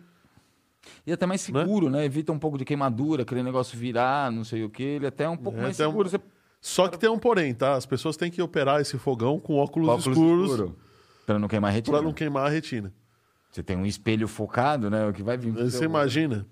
E 1.06 1.12
até 1.12 1.26
mais 1.26 1.40
seguro, 1.40 1.88
né? 1.90 2.04
Evita 2.04 2.32
um 2.32 2.38
pouco 2.38 2.58
de 2.58 2.64
queimadura, 2.64 3.22
aquele 3.22 3.42
negócio 3.42 3.78
virar, 3.78 4.30
não 4.32 4.44
sei 4.44 4.64
o 4.64 4.70
que. 4.70 4.82
Ele 4.82 5.06
até 5.06 5.24
é 5.24 5.28
um 5.28 5.36
pouco 5.36 5.58
É, 5.58 5.62
mais 5.62 5.78
um- 5.78 5.84
seguro. 5.84 6.08
Você... 6.08 6.18
Só 6.60 6.86
que 6.88 6.98
tem 6.98 7.10
um 7.10 7.18
porém, 7.18 7.52
tá? 7.54 7.74
As 7.74 7.86
pessoas 7.86 8.16
têm 8.16 8.30
que 8.30 8.40
operar 8.40 8.80
esse 8.80 8.96
fogão 8.98 9.38
com 9.40 9.56
óculos, 9.56 9.88
Óculos 9.88 10.06
escuros 10.06 10.50
escuro, 10.50 10.76
Pra 11.26 11.38
não 11.38 11.48
queimar 11.48 11.70
a 11.70 11.74
retina. 11.74 11.96
para 11.96 12.04
não 12.06 12.12
queimar 12.12 12.46
a 12.46 12.48
retina. 12.48 12.92
Você 13.50 13.62
tem 13.62 13.76
um 13.76 13.84
espelho 13.86 14.26
focado, 14.28 14.88
né? 14.88 15.06
O 15.06 15.12
que 15.12 15.22
vai 15.22 15.36
vir. 15.36 15.52
Você 15.52 15.84
imagina. 15.84 16.46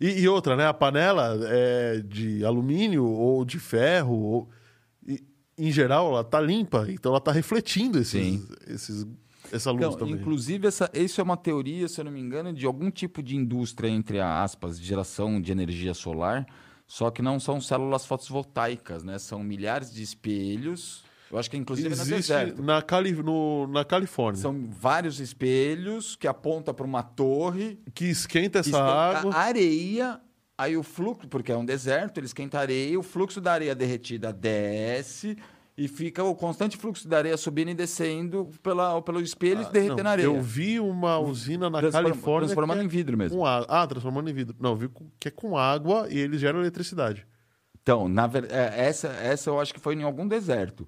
E, 0.00 0.20
e 0.22 0.28
outra, 0.28 0.56
né? 0.56 0.66
A 0.66 0.74
panela 0.74 1.38
é 1.44 2.00
de 2.00 2.44
alumínio 2.44 3.04
ou 3.04 3.44
de 3.44 3.58
ferro. 3.58 4.14
Ou... 4.18 4.50
e, 5.06 5.22
em 5.56 5.70
geral, 5.70 6.08
ela 6.12 6.24
tá 6.24 6.40
limpa, 6.40 6.86
então 6.88 7.12
ela 7.12 7.20
tá 7.20 7.30
refletindo 7.30 7.98
esses, 7.98 8.10
Sim. 8.20 8.48
esses, 8.66 9.06
essa 9.52 9.70
luz 9.70 9.84
Então, 9.84 9.98
também. 9.98 10.14
inclusive, 10.14 10.66
essa, 10.66 10.90
isso 10.94 11.20
é 11.20 11.24
uma 11.24 11.36
teoria, 11.36 11.86
se 11.88 12.00
eu 12.00 12.04
não 12.04 12.12
me 12.12 12.20
engano, 12.20 12.52
de 12.52 12.66
algum 12.66 12.90
tipo 12.90 13.22
de 13.22 13.36
indústria, 13.36 13.88
entre 13.88 14.20
aspas, 14.20 14.80
de 14.80 14.86
geração 14.86 15.40
de 15.40 15.52
energia 15.52 15.94
solar, 15.94 16.46
só 16.86 17.10
que 17.10 17.22
não 17.22 17.38
são 17.38 17.60
células 17.60 18.04
fotovoltaicas, 18.06 19.02
né? 19.04 19.18
São 19.18 19.42
milhares 19.42 19.92
de 19.92 20.02
espelhos. 20.02 21.04
Eu 21.30 21.38
acho 21.38 21.50
que 21.50 21.56
inclusive 21.56 21.88
no 21.88 21.94
Existe 21.94 22.14
deserto. 22.14 22.62
na, 22.62 22.82
Cali... 22.82 23.12
no, 23.12 23.66
na 23.68 23.84
Califórnia. 23.84 24.40
São 24.42 24.68
vários 24.70 25.18
espelhos 25.18 26.14
que 26.16 26.26
apontam 26.28 26.74
para 26.74 26.84
uma 26.84 27.02
torre 27.02 27.78
Que 27.94 28.04
esquenta 28.06 28.58
essa 28.58 28.68
esquenta 28.68 28.84
água. 28.86 29.34
areia, 29.34 30.20
aí 30.58 30.76
o 30.76 30.82
fluxo, 30.82 31.26
porque 31.28 31.50
é 31.50 31.56
um 31.56 31.64
deserto, 31.64 32.18
ele 32.18 32.26
esquenta 32.26 32.58
a 32.58 32.60
areia, 32.60 32.98
o 32.98 33.02
fluxo 33.02 33.40
da 33.40 33.52
areia 33.54 33.74
derretida 33.74 34.30
desce 34.30 35.38
e 35.76 35.88
fica 35.88 36.22
o 36.22 36.34
constante 36.34 36.76
fluxo 36.76 37.08
da 37.08 37.18
areia 37.18 37.36
subindo 37.36 37.70
e 37.70 37.74
descendo 37.74 38.50
pela, 38.62 39.00
pelo 39.00 39.20
espelho 39.20 39.62
e 39.62 39.72
derretendo 39.72 40.00
Ah, 40.00 40.04
Não, 40.04 40.10
a 40.10 40.12
areia. 40.12 40.26
Eu 40.26 40.40
vi 40.42 40.78
uma 40.78 41.18
usina 41.18 41.70
na 41.70 41.80
Califórnia. 41.80 42.48
transformando 42.48 42.82
é 42.82 42.84
em 42.84 42.88
vidro 42.88 43.16
mesmo. 43.16 43.44
Ah, 43.46 43.86
transformando 43.86 44.28
em 44.28 44.34
vidro. 44.34 44.54
Não, 44.60 44.70
eu 44.70 44.76
vi 44.76 44.90
que 45.18 45.28
é 45.28 45.30
com 45.30 45.56
água 45.56 46.06
e 46.10 46.18
eles 46.18 46.40
geram 46.40 46.60
eletricidade. 46.60 47.26
Então, 47.82 48.08
na 48.08 48.30
é, 48.50 48.86
essa, 48.86 49.08
essa 49.08 49.50
eu 49.50 49.58
acho 49.58 49.74
que 49.74 49.80
foi 49.80 49.94
em 49.94 50.02
algum 50.02 50.28
deserto. 50.28 50.86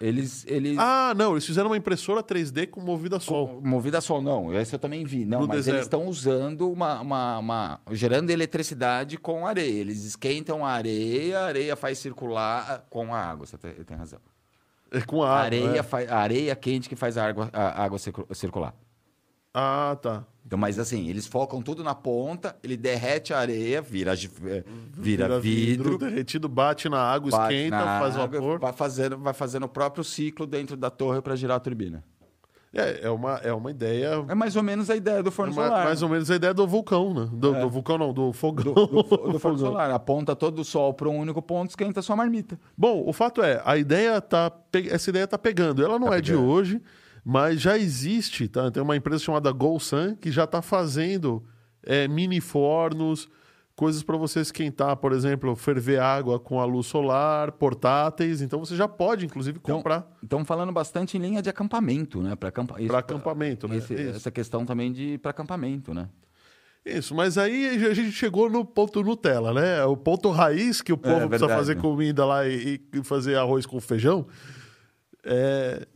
Eles, 0.00 0.46
eles 0.48 0.78
Ah, 0.78 1.12
não, 1.14 1.32
eles 1.32 1.44
fizeram 1.44 1.68
uma 1.68 1.76
impressora 1.76 2.22
3D 2.22 2.66
com 2.66 2.80
movida 2.80 3.18
a 3.18 3.20
sol. 3.20 3.60
movida 3.62 3.98
a 3.98 4.00
sol, 4.00 4.22
não. 4.22 4.50
Essa 4.52 4.76
eu 4.76 4.78
também 4.78 5.04
vi. 5.04 5.26
Não, 5.26 5.40
No 5.42 5.46
mas 5.48 5.58
deserto. 5.58 5.76
eles 5.76 5.86
estão 5.86 6.06
usando 6.06 6.70
uma, 6.72 7.00
uma, 7.02 7.38
uma- 7.38 7.80
gerando 7.90 8.30
eletricidade 8.30 9.18
com 9.18 9.46
areia. 9.46 9.68
Eles 9.80 10.04
esquentam 10.04 10.64
a 10.64 10.70
areia, 10.70 11.40
a 11.40 11.44
areia 11.46 11.76
faz 11.76 11.98
circular 11.98 12.86
com 12.88 13.12
a 13.14 13.18
água. 13.20 13.44
Você 13.44 13.58
tem, 13.58 13.72
tem 13.74 13.96
razão. 13.96 14.18
É 14.90 15.02
com 15.02 15.22
A 15.22 15.26
água. 15.28 15.40
areia, 15.44 15.78
é. 15.80 15.82
faz, 15.82 16.10
areia 16.10 16.56
quente 16.56 16.88
que 16.88 16.96
faz 16.96 17.18
a 17.18 17.26
água, 17.28 17.50
a 17.52 17.82
água 17.84 17.98
circu- 17.98 18.26
circular. 18.34 18.74
Ah, 19.52 19.96
tá. 20.00 20.24
Então, 20.46 20.58
mas 20.58 20.78
assim, 20.78 21.08
eles 21.08 21.26
focam 21.26 21.62
tudo 21.62 21.84
na 21.84 21.94
ponta, 21.94 22.56
ele 22.62 22.76
derrete 22.76 23.32
a 23.32 23.38
areia, 23.38 23.80
vira, 23.80 24.14
gi- 24.16 24.30
é, 24.46 24.64
vira, 24.92 25.38
vidro, 25.38 25.96
derretido, 25.98 26.48
bate 26.48 26.88
na 26.88 26.98
água, 27.00 27.30
bate 27.30 27.54
esquenta, 27.54 27.76
na 27.76 27.98
faz 28.00 28.16
água, 28.16 28.26
vapor. 28.40 28.58
Vai 28.58 28.72
fazendo, 28.72 29.18
vai 29.18 29.32
fazendo 29.34 29.64
o 29.64 29.68
próprio 29.68 30.02
ciclo 30.02 30.46
dentro 30.46 30.76
da 30.76 30.90
torre 30.90 31.20
para 31.20 31.36
girar 31.36 31.56
a 31.56 31.60
turbina. 31.60 32.02
É, 32.72 33.06
é, 33.06 33.10
uma, 33.10 33.34
é 33.38 33.52
uma 33.52 33.70
ideia. 33.70 34.24
É 34.28 34.34
mais 34.34 34.54
ou 34.54 34.62
menos 34.62 34.88
a 34.90 34.94
ideia 34.96 35.22
do 35.24 35.28
é 35.28 35.32
forno 35.32 35.52
ma- 35.54 35.66
solar. 35.66 35.84
mais 35.84 36.02
ou 36.02 36.08
menos 36.08 36.30
a 36.30 36.36
ideia 36.36 36.54
do 36.54 36.66
vulcão, 36.68 37.12
né? 37.12 37.28
Do, 37.32 37.52
do 37.52 37.68
vulcão, 37.68 37.98
não, 37.98 38.12
do 38.12 38.32
fogão. 38.32 38.72
do, 38.72 38.86
do, 38.86 39.02
do 39.02 39.04
forno 39.38 39.38
Fogão. 39.40 39.58
solar. 39.58 39.90
Aponta 39.90 40.36
todo 40.36 40.60
o 40.60 40.64
sol 40.64 40.94
para 40.94 41.08
um 41.08 41.18
único 41.18 41.42
ponto, 41.42 41.70
esquenta 41.70 42.00
sua 42.00 42.14
marmita. 42.14 42.58
Bom, 42.78 43.02
o 43.06 43.12
fato 43.12 43.42
é, 43.42 43.60
a 43.64 43.76
ideia 43.76 44.20
tá. 44.20 44.52
Essa 44.88 45.10
ideia 45.10 45.26
tá 45.26 45.36
pegando. 45.36 45.84
Ela 45.84 45.98
não 45.98 46.08
Tá 46.10 46.18
é 46.18 46.20
de 46.20 46.30
pegando. 46.30 46.46
hoje, 46.48 46.80
mas 47.24 47.60
já 47.60 47.76
existe, 47.78 48.48
tá? 48.48 48.70
Tem 48.70 48.82
uma 48.82 48.96
empresa 48.96 49.22
chamada 49.24 49.50
GoSun 49.52 50.14
que 50.16 50.30
já 50.30 50.44
está 50.44 50.60
fazendo 50.62 51.44
é, 51.82 52.06
mini 52.08 52.40
fornos, 52.40 53.28
coisas 53.76 54.02
para 54.02 54.16
você 54.18 54.40
esquentar, 54.40 54.94
por 54.98 55.12
exemplo, 55.12 55.56
ferver 55.56 56.00
água 56.00 56.38
com 56.38 56.60
a 56.60 56.64
luz 56.66 56.86
solar, 56.86 57.52
portáteis. 57.52 58.42
Então 58.42 58.60
você 58.60 58.76
já 58.76 58.86
pode, 58.86 59.24
inclusive, 59.24 59.58
Então, 59.62 59.76
comprar 59.76 60.06
Estão 60.22 60.44
falando 60.44 60.70
bastante 60.72 61.16
em 61.16 61.20
linha 61.20 61.40
de 61.40 61.48
acampamento, 61.48 62.20
né? 62.22 62.36
Para 62.36 62.50
para 62.52 62.98
acampamento, 62.98 63.66
né? 63.66 63.76
esse- 63.76 63.94
essa 64.08 64.30
questão 64.30 64.66
também 64.66 64.92
de 64.92 65.16
para 65.18 65.30
acampamento, 65.30 65.94
né? 65.94 66.08
Isso, 66.84 67.14
mas 67.14 67.36
aí 67.36 67.86
a 67.86 67.92
gente 67.92 68.12
chegou 68.12 68.48
no 68.48 68.64
ponto 68.64 69.02
Nutella, 69.02 69.52
né? 69.52 69.84
O 69.84 69.96
ponto 69.96 70.30
raiz 70.30 70.80
que 70.80 70.92
o 70.92 70.96
povo 70.96 71.28
precisa 71.28 71.44
É 71.44 71.48
verdade. 71.48 71.54
fazer 71.60 71.76
comida 71.76 72.24
lá 72.24 72.46
e, 72.48 72.80
e 72.92 73.04
fazer 73.04 73.36
arroz 73.36 73.66
com 73.66 73.78
feijão. 73.80 74.26
É, 75.22 75.86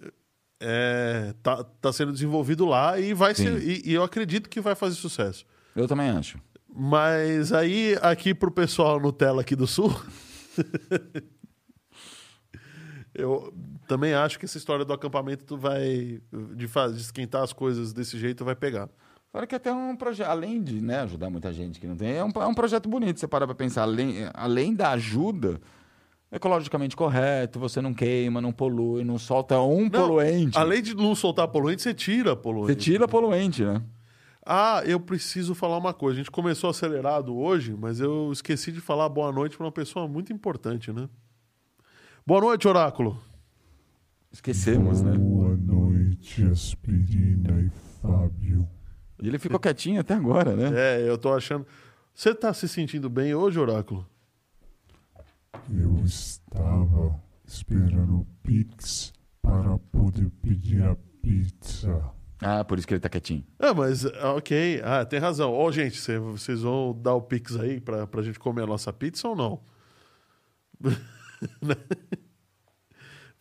é, 0.67 1.35
tá, 1.43 1.63
tá 1.63 1.93
sendo 1.93 2.11
desenvolvido 2.11 2.65
lá 2.65 2.99
e 2.99 3.13
vai 3.13 3.35
ser. 3.35 3.63
E, 3.63 3.83
e 3.85 3.93
eu 3.93 4.03
acredito 4.03 4.49
que 4.49 4.63
vai 4.63 4.75
fazer 4.75 4.95
sucesso. 4.95 5.45
Eu 5.77 5.87
também 5.87 6.09
acho. 6.09 6.39
Mas 6.75 7.53
aí, 7.53 7.99
aqui 8.01 8.35
pro 8.35 8.51
pessoal 8.51 8.99
Nutella 8.99 9.43
aqui 9.43 9.55
do 9.55 9.67
sul. 9.67 9.95
eu 13.15 13.53
também 13.87 14.15
acho 14.15 14.39
que 14.39 14.47
essa 14.47 14.57
história 14.57 14.87
do 14.87 14.93
acampamento 14.93 15.45
tu 15.45 15.59
vai. 15.59 16.23
De, 16.57 16.67
faz, 16.67 16.95
de 16.95 17.03
esquentar 17.03 17.43
as 17.43 17.53
coisas 17.53 17.93
desse 17.93 18.19
jeito 18.19 18.43
vai 18.43 18.57
pegar. 18.57 18.89
Fora 19.31 19.47
que 19.47 19.55
até 19.55 19.73
um 19.73 19.95
projeto, 19.95 20.29
além 20.29 20.63
de 20.63 20.81
né, 20.81 21.01
ajudar 21.01 21.29
muita 21.29 21.53
gente 21.53 21.79
que 21.79 21.87
não 21.87 21.97
tem, 21.97 22.15
é 22.15 22.25
um, 22.25 22.31
é 22.37 22.47
um 22.47 22.55
projeto 22.55 22.89
bonito. 22.89 23.21
Você 23.21 23.29
para 23.29 23.47
para 23.47 23.55
pensar, 23.55 23.83
além, 23.83 24.31
além 24.33 24.75
da 24.75 24.93
ajuda, 24.93 25.61
ecologicamente 26.35 26.97
correto, 26.97 27.61
você 27.61 27.81
não 27.81 27.95
queima, 27.95 28.41
não 28.41 28.53
polui, 28.53 29.05
não 29.05 29.19
solta 29.19 29.61
um 29.61 29.85
Não, 29.85 29.91
poluente. 29.91 30.59
Além 30.59 30.83
de 30.83 30.95
não 30.95 31.15
soltar 31.15 31.47
poluente, 31.47 31.83
você 31.83 31.95
tira 31.95 32.35
poluente. 32.35 32.67
Você 32.67 32.75
tira 32.75 33.07
poluente, 33.07 33.65
né? 33.65 33.81
Ah, 34.45 34.83
eu 34.85 34.99
preciso 34.99 35.55
falar 35.55 35.79
uma 35.79 35.95
coisa. 35.95 36.17
A 36.17 36.23
gente 36.23 36.33
começou 36.33 36.69
acelerado 36.69 37.35
hoje, 37.37 37.75
mas 37.79 38.01
eu 38.01 38.31
esqueci 38.33 38.73
de 38.73 38.81
falar 38.81 39.09
boa 39.09 39.31
noite 39.31 39.57
para 39.57 39.65
uma 39.65 39.73
pessoa 39.73 40.09
muito 40.09 40.33
importante, 40.33 40.93
né? 40.93 41.09
Boa 42.27 42.41
noite, 42.41 42.67
Oráculo. 42.67 43.17
Esquecemos, 44.33 45.03
né? 45.03 45.17
Boa 45.17 45.57
noite, 45.57 46.43
Aspirina 46.47 47.61
e 47.61 47.71
Fábio. 48.03 48.69
E 49.23 49.29
ele 49.29 49.39
ficou 49.39 49.61
quietinho 49.61 50.01
até 50.01 50.15
agora, 50.15 50.57
né? 50.57 50.73
É, 50.75 51.09
eu 51.09 51.17
tô 51.17 51.33
achando. 51.33 51.65
Você 52.13 52.35
tá 52.35 52.53
se 52.53 52.69
sentindo 52.69 53.09
bem 53.09 53.35
hoje, 53.35 53.59
Oráculo? 53.59 54.05
Eu 55.71 56.05
estava 56.05 57.21
esperando 57.47 58.21
o 58.21 58.27
Pix 58.43 59.13
para 59.43 59.79
poder 59.93 60.31
pedir 60.43 60.83
a 60.83 60.97
pizza. 61.23 62.03
Ah, 62.41 62.65
por 62.65 62.79
isso 62.79 62.87
que 62.87 62.95
ele 62.95 63.01
tá 63.01 63.09
quietinho. 63.09 63.45
Ah, 63.59 63.73
mas 63.73 64.05
ah, 64.05 64.35
ok. 64.35 64.81
Ah, 64.85 65.05
tem 65.05 65.19
razão. 65.19 65.53
Ó, 65.53 65.71
gente, 65.73 65.97
cê- 66.01 66.19
vocês 66.19 66.61
vão 66.63 66.99
dar 67.01 67.15
o 67.15 67.23
Pix 67.23 67.57
aí 67.59 67.81
pra, 67.81 68.07
pra 68.07 68.23
gente 68.23 68.39
comer 68.39 68.63
a 68.63 68.67
nossa 68.67 68.93
pizza 68.93 69.29
ou 69.29 69.37
não? 69.37 69.63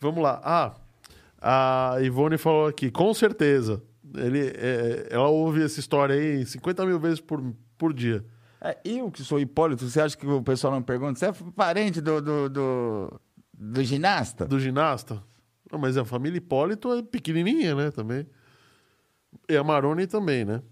Vamos 0.00 0.22
lá. 0.22 0.40
Ah, 1.40 1.94
a 1.94 2.00
Ivone 2.02 2.38
falou 2.38 2.66
aqui, 2.66 2.90
com 2.90 3.12
certeza. 3.14 3.82
Ele, 4.14 4.48
é, 4.56 5.08
ela 5.10 5.28
ouve 5.28 5.62
essa 5.62 5.80
história 5.80 6.14
aí 6.14 6.44
50 6.46 6.86
mil 6.86 6.98
vezes 7.00 7.20
por, 7.20 7.42
por 7.76 7.92
dia. 7.92 8.24
É, 8.64 8.78
eu 8.82 9.10
que 9.10 9.22
sou 9.22 9.38
Hipólito, 9.38 9.86
você 9.86 10.00
acha 10.00 10.16
que 10.16 10.26
o 10.26 10.42
pessoal 10.42 10.72
não 10.72 10.82
pergunta? 10.82 11.18
Você 11.18 11.26
é 11.26 11.32
parente 11.54 12.00
do, 12.00 12.18
do, 12.22 12.48
do, 12.48 13.20
do 13.52 13.84
ginasta? 13.84 14.46
Do 14.46 14.58
ginasta? 14.58 15.22
Não, 15.70 15.78
mas 15.78 15.98
a 15.98 16.04
família 16.06 16.38
Hipólito 16.38 16.90
é 16.94 17.02
pequenininha, 17.02 17.74
né? 17.74 17.90
Também. 17.90 18.26
E 19.50 19.54
a 19.54 19.62
Maroni 19.62 20.06
também, 20.06 20.46
né? 20.46 20.62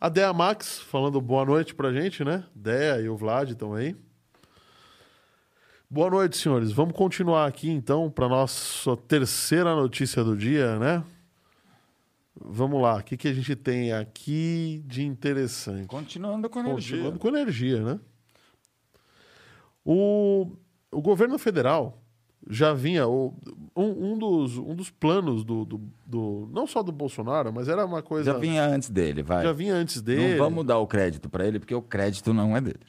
A 0.00 0.08
Dea 0.08 0.32
Max 0.32 0.78
falando 0.78 1.20
boa 1.20 1.44
noite 1.44 1.74
pra 1.74 1.92
gente, 1.92 2.24
né? 2.24 2.44
Dea 2.54 2.98
e 3.02 3.10
o 3.10 3.16
Vlad 3.16 3.50
estão 3.50 3.74
aí. 3.74 3.94
Boa 5.90 6.08
noite, 6.08 6.38
senhores. 6.38 6.72
Vamos 6.72 6.96
continuar 6.96 7.46
aqui 7.46 7.68
então 7.68 8.10
para 8.10 8.26
nossa 8.26 8.96
terceira 8.96 9.74
notícia 9.74 10.24
do 10.24 10.34
dia, 10.34 10.78
né? 10.78 11.04
Vamos 12.40 12.80
lá, 12.80 12.96
o 12.98 13.02
que, 13.02 13.16
que 13.16 13.28
a 13.28 13.32
gente 13.32 13.56
tem 13.56 13.92
aqui 13.92 14.82
de 14.86 15.04
interessante? 15.04 15.86
Continuando 15.88 16.48
com 16.48 16.60
energia. 16.60 16.96
Continuando 16.96 17.18
com 17.18 17.28
energia, 17.28 17.82
né? 17.82 18.00
O, 19.84 20.52
o 20.92 21.00
governo 21.00 21.38
federal 21.38 22.02
já 22.48 22.72
vinha. 22.72 23.06
O, 23.08 23.34
um, 23.76 24.12
um 24.12 24.18
dos, 24.18 24.56
um 24.58 24.74
dos 24.74 24.90
planos 24.90 25.44
do, 25.44 25.64
do, 25.64 25.80
do- 26.06 26.48
Não 26.52 26.66
só 26.66 26.82
do 26.82 26.92
Bolsonaro, 26.92 27.52
mas 27.52 27.68
era 27.68 27.84
uma 27.84 28.02
coisa. 28.02 28.32
Já 28.32 28.38
vinha 28.38 28.64
antes 28.64 28.88
dele, 28.90 29.22
vai. 29.22 29.44
já 29.44 29.52
vinha 29.52 29.74
antes 29.74 30.00
dele. 30.00 30.36
Não 30.36 30.44
vamos 30.44 30.64
dar 30.66 30.78
o 30.78 30.86
crédito 30.86 31.28
pra 31.28 31.46
ele, 31.46 31.58
porque 31.58 31.74
o 31.74 31.82
crédito 31.82 32.32
não 32.32 32.56
é 32.56 32.60
dele. 32.60 32.80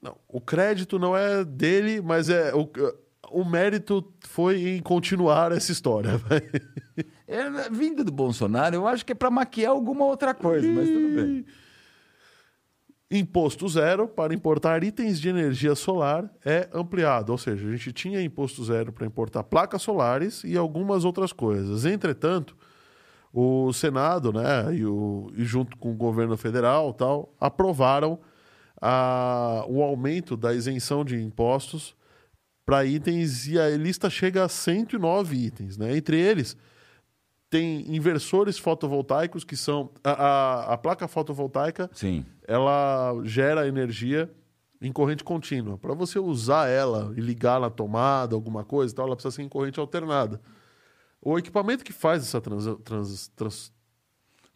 Não, 0.00 0.16
o 0.28 0.40
crédito 0.40 0.98
não 0.98 1.16
é 1.16 1.44
dele, 1.44 2.00
mas 2.00 2.28
é. 2.28 2.54
O, 2.54 2.68
o 3.30 3.44
mérito 3.44 4.12
foi 4.20 4.76
em 4.76 4.82
continuar 4.82 5.52
essa 5.52 5.72
história. 5.72 6.12
É, 7.30 7.68
vindo 7.70 8.02
do 8.02 8.10
Bolsonaro, 8.10 8.74
eu 8.74 8.88
acho 8.88 9.04
que 9.04 9.12
é 9.12 9.14
pra 9.14 9.30
maquiar 9.30 9.72
alguma 9.72 10.06
outra 10.06 10.32
coisa, 10.32 10.66
mas 10.66 10.88
tudo 10.88 11.14
bem. 11.14 11.44
Imposto 13.10 13.68
zero 13.68 14.08
para 14.08 14.32
importar 14.32 14.82
itens 14.82 15.20
de 15.20 15.28
energia 15.28 15.74
solar 15.74 16.30
é 16.42 16.70
ampliado, 16.72 17.30
ou 17.30 17.36
seja, 17.36 17.68
a 17.68 17.70
gente 17.70 17.92
tinha 17.92 18.22
imposto 18.22 18.64
zero 18.64 18.92
para 18.92 19.06
importar 19.06 19.44
placas 19.44 19.82
solares 19.82 20.42
e 20.42 20.56
algumas 20.56 21.04
outras 21.04 21.30
coisas. 21.30 21.84
Entretanto, 21.84 22.56
o 23.32 23.72
Senado, 23.74 24.32
né, 24.32 24.74
e, 24.74 24.86
o, 24.86 25.30
e 25.36 25.44
junto 25.44 25.76
com 25.76 25.92
o 25.92 25.96
governo 25.96 26.36
federal, 26.36 26.94
tal, 26.94 27.34
aprovaram 27.38 28.18
a, 28.80 29.64
o 29.68 29.82
aumento 29.82 30.36
da 30.36 30.54
isenção 30.54 31.04
de 31.04 31.22
impostos 31.22 31.94
para 32.68 32.84
itens 32.84 33.46
e 33.48 33.58
a 33.58 33.70
lista 33.78 34.10
chega 34.10 34.44
a 34.44 34.48
109 34.48 35.34
itens, 35.36 35.78
né? 35.78 35.96
Entre 35.96 36.20
eles 36.20 36.54
tem 37.48 37.96
inversores 37.96 38.58
fotovoltaicos 38.58 39.42
que 39.42 39.56
são 39.56 39.90
a, 40.04 40.10
a, 40.10 40.74
a 40.74 40.76
placa 40.76 41.08
fotovoltaica 41.08 41.88
Sim. 41.94 42.26
ela 42.46 43.14
gera 43.24 43.66
energia 43.66 44.30
em 44.82 44.92
corrente 44.92 45.24
contínua. 45.24 45.78
Para 45.78 45.94
você 45.94 46.18
usar 46.18 46.68
ela 46.68 47.10
e 47.16 47.20
ligar 47.22 47.58
na 47.58 47.70
tomada, 47.70 48.34
alguma 48.34 48.64
coisa, 48.64 48.92
e 48.92 48.94
tal, 48.94 49.06
ela 49.06 49.16
precisa 49.16 49.34
ser 49.34 49.42
em 49.42 49.48
corrente 49.48 49.80
alternada. 49.80 50.38
O 51.22 51.38
equipamento 51.38 51.82
que 51.82 51.92
faz 51.92 52.22
essa 52.22 52.38
trans, 52.38 52.66
trans- 52.84 53.28
trans- 53.34 53.72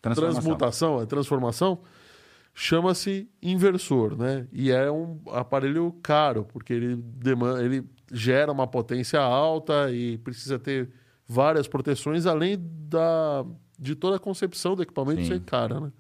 Transformação. 0.03 0.33
transmutação, 0.43 0.99
a 0.99 1.07
transformação, 1.07 1.81
chama-se 2.55 3.27
inversor, 3.43 4.17
né? 4.19 4.47
E 4.53 4.71
é 4.71 4.91
um 4.91 5.19
aparelho 5.31 5.93
caro, 6.03 6.45
porque 6.45 6.73
ele, 6.75 6.97
demanda, 6.97 7.65
ele 7.65 7.83
gera 8.13 8.53
uma 8.53 8.67
potência 8.67 9.19
alta 9.21 9.91
e 9.91 10.19
precisa 10.19 10.59
ter 10.59 10.91
várias 11.27 11.67
proteções, 11.67 12.27
além 12.27 12.59
da, 12.61 13.45
de 13.79 13.95
toda 13.95 14.17
a 14.17 14.21
concepção 14.21 14.77
do 14.77 14.83
equipamento 14.83 15.23
Sim. 15.23 15.29
ser 15.29 15.41
cara, 15.41 15.81
né? 15.81 15.93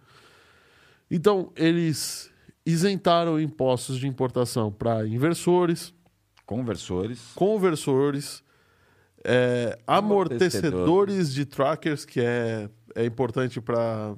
Então, 1.10 1.50
eles 1.56 2.30
isentaram 2.64 3.40
impostos 3.40 3.98
de 3.98 4.06
importação 4.06 4.70
para 4.70 5.06
inversores, 5.06 5.94
Conversores. 6.46 7.32
conversores, 7.34 8.42
é, 9.24 9.78
Amortecedor. 9.86 10.68
amortecedores 10.68 11.32
de 11.32 11.44
trackers, 11.46 12.04
que 12.04 12.20
é, 12.20 12.68
é 12.94 13.04
importante 13.04 13.60
para. 13.60 14.14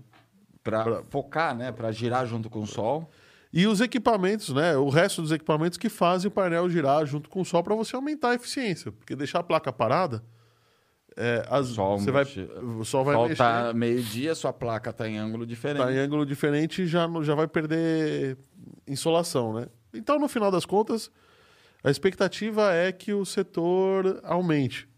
Pra 0.62 1.02
focar, 1.10 1.54
né? 1.54 1.70
Pra 1.70 1.92
girar 1.92 2.26
junto 2.26 2.48
com 2.48 2.60
o 2.60 2.66
sol. 2.66 3.10
E 3.56 3.68
os 3.68 3.80
equipamentos, 3.80 4.48
né? 4.48 4.76
O 4.76 4.88
resto 4.88 5.22
dos 5.22 5.30
equipamentos 5.30 5.78
que 5.78 5.88
fazem 5.88 6.26
o 6.26 6.30
painel 6.30 6.68
girar 6.68 7.06
junto 7.06 7.30
com 7.30 7.40
o 7.40 7.44
sol 7.44 7.62
para 7.62 7.76
você 7.76 7.94
aumentar 7.94 8.30
a 8.30 8.34
eficiência. 8.34 8.90
Porque 8.90 9.14
deixar 9.14 9.38
a 9.38 9.42
placa 9.44 9.72
parada, 9.72 10.24
é, 11.16 11.46
as, 11.48 11.68
Sol 11.68 11.96
você 11.96 12.10
vai, 12.10 12.24
o 12.24 12.84
sol 12.84 13.04
vai 13.04 13.32
tá 13.36 13.72
meio-dia, 13.72 14.34
sua 14.34 14.52
placa 14.52 14.92
tá 14.92 15.08
em 15.08 15.16
ângulo 15.18 15.46
diferente. 15.46 15.84
tá 15.84 15.92
em 15.92 15.98
ângulo 15.98 16.26
diferente 16.26 16.82
e 16.82 16.86
já, 16.88 17.08
já 17.22 17.36
vai 17.36 17.46
perder 17.46 18.36
insolação, 18.88 19.52
né? 19.52 19.68
Então, 19.94 20.18
no 20.18 20.26
final 20.26 20.50
das 20.50 20.66
contas, 20.66 21.08
a 21.84 21.92
expectativa 21.92 22.72
é 22.72 22.90
que 22.90 23.12
o 23.12 23.24
setor 23.24 24.20
aumente. 24.24 24.88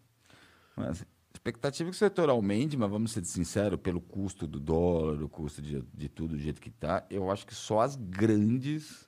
Mas, 0.74 1.04
expectativa 1.50 1.88
é 1.88 1.90
que 1.90 1.96
o 1.96 1.98
setor 1.98 2.28
aumente, 2.28 2.76
mas 2.76 2.90
vamos 2.90 3.12
ser 3.12 3.24
sinceros, 3.24 3.78
pelo 3.80 4.00
custo 4.00 4.46
do 4.46 4.58
dólar, 4.60 5.22
o 5.22 5.28
custo 5.28 5.60
de, 5.62 5.82
de 5.94 6.08
tudo 6.08 6.34
do 6.36 6.38
jeito 6.38 6.60
que 6.60 6.68
está, 6.68 7.04
eu 7.10 7.30
acho 7.30 7.46
que 7.46 7.54
só 7.54 7.80
as 7.80 7.96
grandes. 7.96 9.06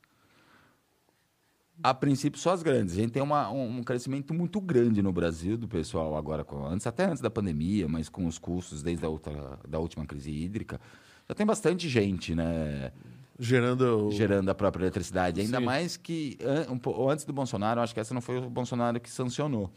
A 1.80 1.94
princípio, 1.94 2.40
só 2.40 2.50
as 2.50 2.62
grandes. 2.62 2.94
A 2.94 3.00
gente 3.00 3.12
tem 3.12 3.22
uma- 3.22 3.50
um, 3.52 3.78
um 3.78 3.82
crescimento 3.84 4.34
muito 4.34 4.60
grande 4.60 5.00
no 5.00 5.12
Brasil 5.12 5.56
do 5.56 5.68
pessoal 5.68 6.16
agora, 6.16 6.42
com- 6.44 6.66
antes, 6.66 6.86
até 6.88 7.04
antes 7.04 7.20
da 7.22 7.30
pandemia, 7.30 7.86
mas 7.88 8.08
com 8.08 8.26
os 8.26 8.36
custos 8.36 8.82
desde 8.82 9.04
a 9.06 9.08
outra, 9.08 9.58
da 9.68 9.78
última 9.78 10.04
crise 10.04 10.30
hídrica. 10.30 10.80
Já 11.28 11.34
tem 11.36 11.46
bastante 11.46 11.88
gente, 11.88 12.34
né? 12.34 12.90
Gerando. 13.38 14.10
gerando 14.10 14.48
a 14.48 14.54
própria 14.56 14.82
eletricidade. 14.82 15.40
Ainda 15.40 15.58
Sim. 15.60 15.64
mais 15.64 15.96
que 15.96 16.36
an- 16.42 16.72
um 16.72 17.08
antes 17.08 17.24
do 17.24 17.32
Bolsonaro, 17.32 17.80
acho 17.80 17.94
que 17.94 18.00
essa 18.00 18.12
não 18.12 18.20
foi 18.20 18.38
o 18.38 18.50
Bolsonaro 18.50 18.98
que 18.98 19.08
sancionou. 19.08 19.70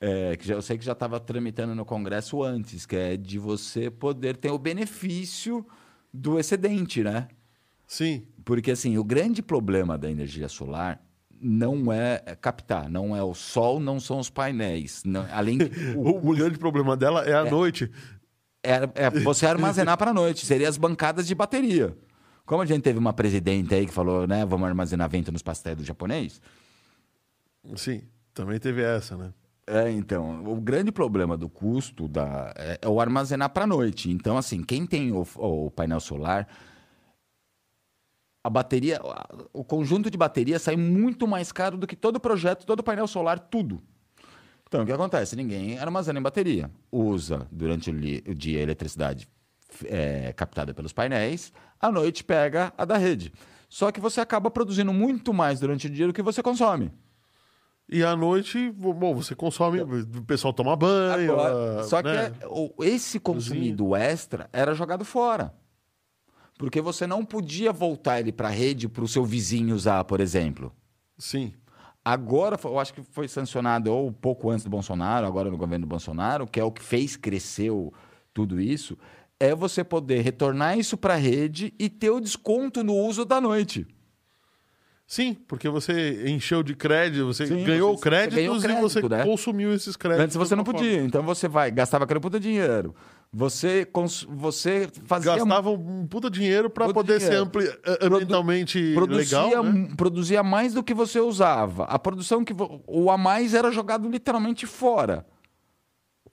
É, 0.00 0.36
que 0.36 0.46
já- 0.46 0.54
eu 0.54 0.62
sei 0.62 0.78
que 0.78 0.84
já 0.84 0.92
estava 0.92 1.18
tramitando 1.18 1.74
no 1.74 1.84
Congresso 1.84 2.42
antes, 2.42 2.86
que 2.86 2.94
é 2.94 3.16
de 3.16 3.38
você 3.38 3.90
poder 3.90 4.36
ter 4.36 4.50
o 4.50 4.58
benefício 4.58 5.66
do 6.14 6.38
excedente, 6.38 7.02
né? 7.02 7.26
Sim. 7.86 8.24
Porque 8.44 8.70
assim, 8.70 8.96
o 8.96 9.02
grande 9.04 9.42
problema 9.42 9.98
da 9.98 10.08
energia 10.10 10.48
solar 10.48 11.02
não 11.40 11.92
é 11.92 12.18
captar, 12.40 12.88
não 12.88 13.16
é 13.16 13.22
o 13.22 13.34
sol, 13.34 13.80
não 13.80 13.98
são 13.98 14.18
os 14.20 14.30
painéis. 14.30 15.02
Não- 15.04 15.26
além 15.32 15.58
o- 15.96 16.28
O, 16.30 16.34
grande 16.34 16.58
problema 16.58 16.96
dela 16.96 17.24
é 17.24 17.34
a 17.34 17.44
noite. 17.50 17.90
é, 18.62 18.88
é 18.94 19.10
você 19.10 19.46
armazenar 19.46 19.96
para 19.98 20.10
a 20.12 20.14
noite, 20.14 20.46
seria 20.46 20.68
as 20.68 20.76
bancadas 20.76 21.26
de 21.26 21.34
bateria. 21.34 21.96
Como 22.46 22.62
a 22.62 22.66
gente 22.66 22.82
teve 22.82 22.98
uma 22.98 23.12
presidente 23.12 23.74
aí 23.74 23.84
que 23.86 23.92
falou, 23.92 24.26
né, 24.26 24.44
vamos 24.46 24.66
armazenar 24.68 25.08
vento 25.10 25.30
nos 25.32 25.42
pastéis 25.42 25.76
do 25.76 25.84
japonês, 25.84 26.40
Sim, 27.76 28.02
também 28.32 28.58
teve 28.58 28.82
essa, 28.82 29.16
né? 29.16 29.32
É, 29.70 29.90
então, 29.90 30.42
o 30.46 30.58
grande 30.58 30.90
problema 30.90 31.36
do 31.36 31.46
custo 31.46 32.08
da, 32.08 32.54
é, 32.56 32.78
é 32.80 32.88
o 32.88 32.98
armazenar 33.00 33.50
para 33.50 33.66
noite. 33.66 34.10
Então, 34.10 34.38
assim, 34.38 34.62
quem 34.62 34.86
tem 34.86 35.12
o, 35.12 35.26
o 35.36 35.70
painel 35.70 36.00
solar, 36.00 36.48
a 38.42 38.48
bateria, 38.48 38.98
o 39.52 39.62
conjunto 39.62 40.10
de 40.10 40.16
bateria 40.16 40.58
sai 40.58 40.74
muito 40.74 41.28
mais 41.28 41.52
caro 41.52 41.76
do 41.76 41.86
que 41.86 41.94
todo 41.94 42.18
projeto, 42.18 42.64
todo 42.64 42.82
painel 42.82 43.06
solar, 43.06 43.38
tudo. 43.38 43.82
Então, 44.66 44.82
o 44.82 44.86
que 44.86 44.92
acontece? 44.92 45.36
Ninguém 45.36 45.78
armazena 45.78 46.18
em 46.18 46.22
bateria. 46.22 46.70
Usa 46.90 47.46
durante 47.52 47.90
o 47.90 48.34
dia 48.34 48.60
a 48.60 48.62
eletricidade 48.62 49.28
é, 49.84 50.32
captada 50.32 50.72
pelos 50.72 50.94
painéis, 50.94 51.52
à 51.78 51.92
noite 51.92 52.24
pega 52.24 52.72
a 52.78 52.86
da 52.86 52.96
rede. 52.96 53.34
Só 53.68 53.92
que 53.92 54.00
você 54.00 54.18
acaba 54.18 54.50
produzindo 54.50 54.94
muito 54.94 55.34
mais 55.34 55.60
durante 55.60 55.88
o 55.88 55.90
dia 55.90 56.06
do 56.06 56.12
que 56.14 56.22
você 56.22 56.42
consome. 56.42 56.90
E 57.90 58.04
à 58.04 58.14
noite, 58.14 58.70
bom, 58.70 59.14
você 59.14 59.34
consome, 59.34 59.80
o 59.80 60.22
pessoal 60.26 60.52
toma 60.52 60.76
banho. 60.76 61.32
Agora, 61.32 61.80
ah, 61.80 61.84
só 61.84 62.02
que 62.02 62.08
né? 62.10 62.32
é- 62.40 62.46
o- 62.46 62.72
esse 62.84 63.18
consumido 63.18 63.96
extra 63.96 64.48
era 64.52 64.74
jogado 64.74 65.04
fora. 65.06 65.54
Porque 66.58 66.80
você 66.82 67.06
não 67.06 67.24
podia 67.24 67.72
voltar 67.72 68.20
ele 68.20 68.32
para 68.32 68.48
a 68.48 68.50
rede 68.50 68.88
para 68.88 69.04
o 69.04 69.08
seu 69.08 69.24
vizinho 69.24 69.74
usar, 69.74 70.04
por 70.04 70.20
exemplo. 70.20 70.72
Sim. 71.16 71.54
Agora, 72.04 72.58
eu 72.62 72.78
acho 72.78 72.92
que 72.92 73.02
foi 73.02 73.26
sancionado 73.28 73.92
ou 73.92 74.12
pouco 74.12 74.50
antes 74.50 74.64
do 74.64 74.70
Bolsonaro, 74.70 75.26
agora 75.26 75.50
no 75.50 75.56
governo 75.56 75.86
do 75.86 75.88
Bolsonaro, 75.88 76.46
que 76.46 76.58
é 76.60 76.64
o 76.64 76.72
que 76.72 76.82
fez 76.82 77.16
crescer 77.16 77.70
tudo 78.34 78.60
isso, 78.60 78.98
é 79.40 79.54
você 79.54 79.82
poder 79.84 80.20
retornar 80.20 80.78
isso 80.78 80.96
para 80.96 81.14
a 81.14 81.18
rede 81.18 81.72
e 81.78 81.88
ter 81.88 82.10
o 82.10 82.20
desconto 82.20 82.82
no 82.82 82.94
uso 82.94 83.24
da 83.24 83.40
noite. 83.40 83.86
Sim, 85.10 85.32
porque 85.48 85.70
você 85.70 86.28
encheu 86.28 86.62
de 86.62 86.74
crédito, 86.74 87.24
você 87.24 87.46
Sim, 87.46 87.64
ganhou 87.64 87.96
você- 87.96 88.02
créditos 88.02 88.34
você 88.60 88.68
ganhou 88.68 88.80
e 88.84 88.90
você 88.90 89.00
crédito, 89.00 89.08
né? 89.18 89.24
consumiu 89.24 89.72
esses 89.72 89.96
créditos. 89.96 90.24
Antes 90.24 90.36
você 90.36 90.54
não 90.54 90.62
podia, 90.62 91.02
então 91.02 91.22
você 91.22 91.48
vai, 91.48 91.70
gastava 91.70 92.04
aquele 92.04 92.20
puta 92.20 92.38
dinheiro. 92.38 92.94
Você, 93.32 93.86
cons- 93.86 94.26
você 94.28 94.86
fazia 95.06 95.34
Gastava 95.36 95.70
um 95.70 96.06
puta 96.06 96.28
dinheiro 96.30 96.68
para 96.68 96.92
poder 96.92 97.18
dinheiro. 97.20 97.36
ser 97.36 97.40
ampli... 97.42 97.64
eh, 97.86 97.98
ambientalmente 98.02 98.92
produzia, 98.94 99.38
legal, 99.48 99.62
né? 99.64 99.88
produzia 99.96 100.42
mais 100.42 100.74
do 100.74 100.82
que 100.82 100.92
você 100.92 101.18
usava. 101.20 101.84
A 101.84 101.98
produção 101.98 102.44
que 102.44 102.54
o 102.86 103.10
a 103.10 103.16
mais 103.16 103.54
era 103.54 103.70
jogado 103.72 104.06
literalmente 104.10 104.66
fora. 104.66 105.24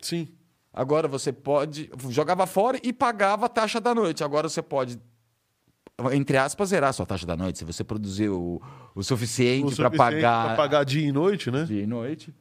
Sim. 0.01 0.27
Agora 0.73 1.07
você 1.07 1.31
pode 1.31 1.89
jogava 2.09 2.45
fora 2.45 2.77
e 2.83 2.91
pagava 2.91 3.45
a 3.45 3.49
taxa 3.49 3.79
da 3.79 3.95
noite. 3.95 4.21
Agora 4.21 4.49
você 4.49 4.61
pode 4.61 4.99
entre 6.13 6.37
aspas 6.37 6.69
zerar 6.69 6.89
a 6.89 6.93
sua 6.93 7.05
taxa 7.05 7.25
da 7.25 7.37
noite 7.37 7.59
se 7.59 7.65
você 7.65 7.83
produzir 7.83 8.29
o, 8.29 8.61
o 8.93 8.99
O 8.99 9.03
suficiente 9.03 9.75
para 9.75 9.89
suficiente 9.89 9.97
pagar 9.97 10.45
pra 10.47 10.55
pagar 10.55 10.83
dia 10.83 11.07
e 11.07 11.11
noite, 11.11 11.49
né? 11.49 11.63
dia 11.63 11.81
e 11.83 11.87
noite. 11.87 12.33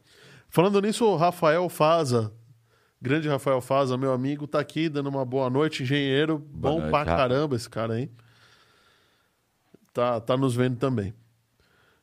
Falando 0.49 0.81
nisso, 0.81 1.05
o 1.05 1.17
Rafael 1.17 1.69
Faza, 1.69 2.33
grande 3.01 3.29
Rafael 3.29 3.61
Faza, 3.61 3.97
meu 3.97 4.13
amigo, 4.13 4.47
tá 4.47 4.59
aqui 4.61 4.89
dando 4.89 5.09
uma 5.09 5.25
boa 5.25 5.49
noite, 5.51 5.83
engenheiro, 5.83 6.39
bom 6.39 6.79
noite, 6.79 6.91
pra 6.91 7.05
caramba 7.05 7.57
esse 7.57 7.69
cara 7.69 7.95
aí. 7.95 8.11
Tá, 9.93 10.21
tá 10.21 10.37
nos 10.37 10.55
vendo 10.57 10.77
também. 10.77 11.15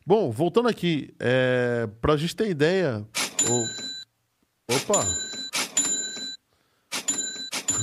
Bom, 0.06 0.32
voltando 0.32 0.68
aqui, 0.70 1.14
é, 1.20 1.88
pra 2.02 2.16
gente 2.18 2.36
ter 2.36 2.50
ideia. 2.50 3.06
o- 3.50 3.92
Opa! 4.76 5.06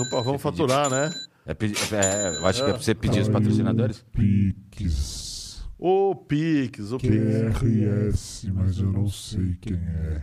Opa, 0.00 0.22
vamos 0.22 0.40
faturar, 0.42 0.88
né? 0.90 1.10
É, 1.48 1.54
pedi- 1.54 1.74
é, 1.94 2.36
eu 2.36 2.46
acho 2.46 2.62
que 2.62 2.68
é 2.70 2.72
pra 2.74 2.82
você 2.82 2.94
pedir 2.94 3.20
os 3.20 3.28
patrocinadores. 3.28 4.04
Pix. 4.12 5.64
O 5.78 6.14
Pix, 6.14 6.92
o 6.92 6.98
Pix. 6.98 7.58
QRS, 7.58 8.50
mas 8.52 8.78
eu 8.78 8.92
não 8.92 9.08
sei 9.08 9.56
quem 9.60 9.74
é. 9.76 10.22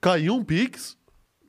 Caiu 0.00 0.34
um 0.36 0.44
Pix? 0.44 0.96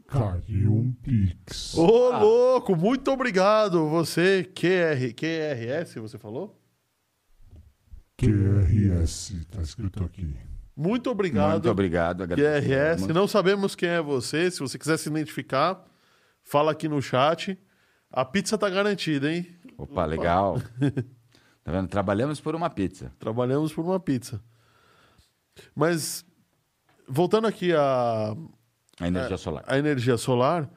Caiu 0.07 0.73
um 0.75 0.91
Pix. 0.93 1.75
Ô, 1.77 2.11
Ah. 2.11 2.19
louco, 2.19 2.75
muito 2.75 3.11
obrigado. 3.11 3.87
Você, 3.89 4.43
QR, 4.55 5.13
QRS, 5.13 5.99
você 5.99 6.17
falou? 6.17 6.59
QRS, 8.17 9.45
tá 9.51 9.61
escrito 9.61 10.03
aqui. 10.03 10.35
Muito 10.75 11.09
obrigado. 11.09 11.51
Muito 11.51 11.69
obrigado. 11.69 12.23
agradeço. 12.23 12.67
QRS. 13.05 13.13
Não 13.13 13.27
sabemos 13.27 13.75
quem 13.75 13.89
é 13.89 14.01
você. 14.01 14.49
Se 14.49 14.59
você 14.59 14.77
quiser 14.77 14.97
se 14.97 15.09
identificar, 15.09 15.83
fala 16.43 16.71
aqui 16.71 16.87
no 16.87 17.01
chat. 17.01 17.57
A 18.11 18.25
pizza 18.25 18.57
tá 18.57 18.69
garantida, 18.69 19.31
hein? 19.31 19.47
Opa, 19.77 20.05
legal. 20.05 20.61
tá 21.63 21.71
vendo? 21.71 21.87
Trabalhamos 21.87 22.39
por 22.41 22.55
uma 22.55 22.69
pizza. 22.69 23.11
Trabalhamos 23.19 23.73
por 23.73 23.85
uma 23.85 23.99
pizza. 23.99 24.41
Mas, 25.75 26.25
voltando 27.07 27.47
aqui 27.47 27.73
a, 27.73 28.35
A 28.99 29.07
energia 29.07 29.37
solar. 29.37 29.63
a 29.67 29.77
energia 29.77 30.17
solar, 30.17 30.69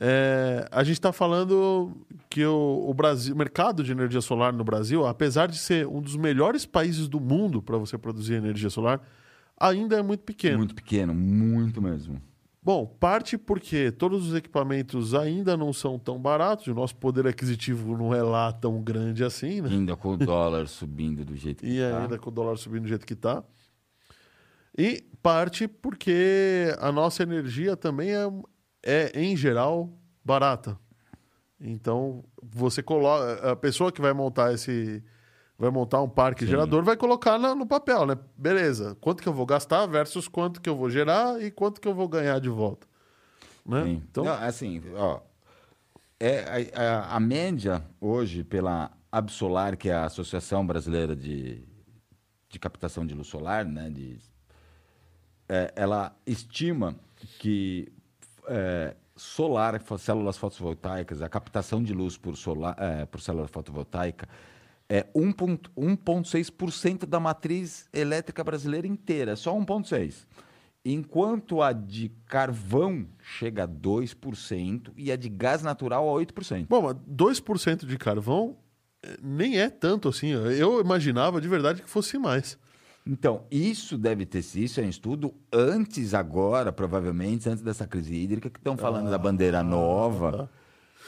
é, 0.00 0.68
a 0.70 0.84
gente 0.84 0.94
está 0.94 1.12
falando 1.12 2.06
que 2.30 2.44
o, 2.44 2.84
o 2.88 2.94
Brasil, 2.94 3.34
o 3.34 3.38
mercado 3.38 3.82
de 3.82 3.90
energia 3.90 4.20
solar 4.20 4.52
no 4.52 4.62
Brasil, 4.62 5.04
apesar 5.06 5.48
de 5.48 5.58
ser 5.58 5.86
um 5.86 6.00
dos 6.00 6.16
melhores 6.16 6.64
países 6.64 7.08
do 7.08 7.18
mundo 7.20 7.60
para 7.60 7.76
você 7.76 7.98
produzir 7.98 8.34
energia 8.34 8.70
solar, 8.70 9.00
ainda 9.58 9.98
é 9.98 10.02
muito 10.02 10.22
pequeno. 10.22 10.58
Muito 10.58 10.74
pequeno, 10.74 11.12
muito 11.12 11.82
mesmo. 11.82 12.22
Bom, 12.68 12.84
parte 12.84 13.38
porque 13.38 13.90
todos 13.90 14.28
os 14.28 14.34
equipamentos 14.34 15.14
ainda 15.14 15.56
não 15.56 15.72
são 15.72 15.98
tão 15.98 16.18
baratos, 16.20 16.66
e 16.66 16.70
o 16.70 16.74
nosso 16.74 16.94
poder 16.96 17.26
aquisitivo 17.26 17.96
não 17.96 18.14
é 18.14 18.22
lá 18.22 18.52
tão 18.52 18.82
grande 18.82 19.24
assim, 19.24 19.62
né? 19.62 19.70
Ainda 19.70 19.96
com 19.96 20.10
o 20.10 20.16
dólar 20.18 20.68
subindo 20.68 21.24
do 21.24 21.34
jeito 21.34 21.64
que 21.64 21.66
E 21.66 21.80
tá. 21.80 22.02
ainda 22.02 22.18
com 22.18 22.28
o 22.28 22.30
dólar 22.30 22.58
subindo 22.58 22.82
do 22.82 22.88
jeito 22.88 23.06
que 23.06 23.14
está. 23.14 23.42
E 24.76 25.02
parte 25.22 25.66
porque 25.66 26.76
a 26.78 26.92
nossa 26.92 27.22
energia 27.22 27.74
também 27.74 28.10
é, 28.10 28.28
é, 28.82 29.18
em 29.18 29.34
geral, 29.34 29.90
barata. 30.22 30.78
Então, 31.58 32.22
você 32.42 32.82
coloca. 32.82 33.50
A 33.50 33.56
pessoa 33.56 33.90
que 33.90 34.02
vai 34.02 34.12
montar 34.12 34.52
esse. 34.52 35.02
Vai 35.58 35.70
montar 35.70 36.00
um 36.00 36.08
parque 36.08 36.44
Sim. 36.44 36.50
gerador, 36.52 36.84
vai 36.84 36.96
colocar 36.96 37.36
na- 37.36 37.54
no 37.54 37.66
papel, 37.66 38.06
né? 38.06 38.16
Beleza. 38.36 38.96
Quanto 39.00 39.20
que 39.22 39.28
eu 39.28 39.32
vou 39.32 39.44
gastar 39.44 39.86
versus 39.86 40.28
quanto 40.28 40.60
que 40.60 40.68
eu 40.70 40.76
vou 40.76 40.88
gerar 40.88 41.42
e 41.42 41.50
quanto 41.50 41.80
que 41.80 41.88
eu 41.88 41.94
vou 41.94 42.06
ganhar 42.06 42.38
de 42.38 42.48
volta. 42.48 42.86
Né? 43.66 43.84
Sim. 43.84 44.02
Então, 44.08 44.24
Não, 44.24 44.32
assim, 44.34 44.80
ó, 44.94 45.20
é, 46.20 46.70
a, 46.74 46.80
a- 46.80 47.16
a 47.16 47.20
média 47.20 47.84
hoje 48.00 48.44
pela 48.44 48.92
Absolar, 49.10 49.76
que 49.76 49.88
é 49.88 49.94
a 49.94 50.04
Associação 50.04 50.64
Brasileira 50.64 51.16
de, 51.16 51.60
de 52.48 52.58
Captação 52.60 53.04
de 53.04 53.14
Luz 53.14 53.26
Solar, 53.26 53.64
né, 53.64 53.90
de, 53.90 54.16
é, 55.48 55.72
ela 55.74 56.14
estima 56.26 56.94
que 57.40 57.90
é, 58.46 58.94
solar, 59.16 59.80
células 59.98 60.36
fotovoltaicas, 60.38 61.20
a 61.20 61.28
captação 61.28 61.82
de 61.82 61.92
luz 61.92 62.16
por, 62.16 62.36
solar, 62.36 62.76
é, 62.78 63.04
por 63.06 63.20
célula 63.20 63.48
fotovoltaica 63.48 64.28
é 64.88 65.04
1,6% 65.14 65.68
1,6% 65.76 67.06
da 67.06 67.20
matriz 67.20 67.88
elétrica 67.92 68.42
brasileira 68.42 68.86
inteira, 68.86 69.36
só 69.36 69.54
1,6%. 69.54 70.26
Enquanto 70.84 71.60
a 71.60 71.72
de 71.72 72.10
carvão 72.26 73.06
chega 73.20 73.64
a 73.64 73.68
2% 73.68 74.92
e 74.96 75.12
a 75.12 75.16
de 75.16 75.28
gás 75.28 75.62
natural 75.62 76.08
a 76.08 76.20
8%. 76.20 76.66
Bom, 76.68 76.82
mas 76.82 76.96
2% 76.96 77.84
de 77.84 77.98
carvão 77.98 78.56
eh, 79.02 79.18
nem 79.22 79.58
é 79.58 79.68
tanto 79.68 80.08
assim. 80.08 80.28
Eu 80.28 80.80
imaginava 80.80 81.40
de 81.40 81.48
verdade 81.48 81.82
que 81.82 81.90
fosse 81.90 82.16
mais. 82.16 82.56
Então, 83.06 83.44
isso 83.50 83.96
deve 83.96 84.26
ter 84.26 84.42
sido, 84.42 84.64
isso 84.64 84.80
é 84.80 84.84
um 84.84 84.88
estudo 84.88 85.34
antes 85.52 86.12
agora, 86.14 86.70
provavelmente, 86.70 87.48
antes 87.48 87.62
dessa 87.62 87.86
crise 87.86 88.14
hídrica, 88.14 88.50
que 88.50 88.58
estão 88.58 88.76
falando 88.76 89.10
da 89.10 89.16
bandeira 89.16 89.62
nova, 89.62 90.50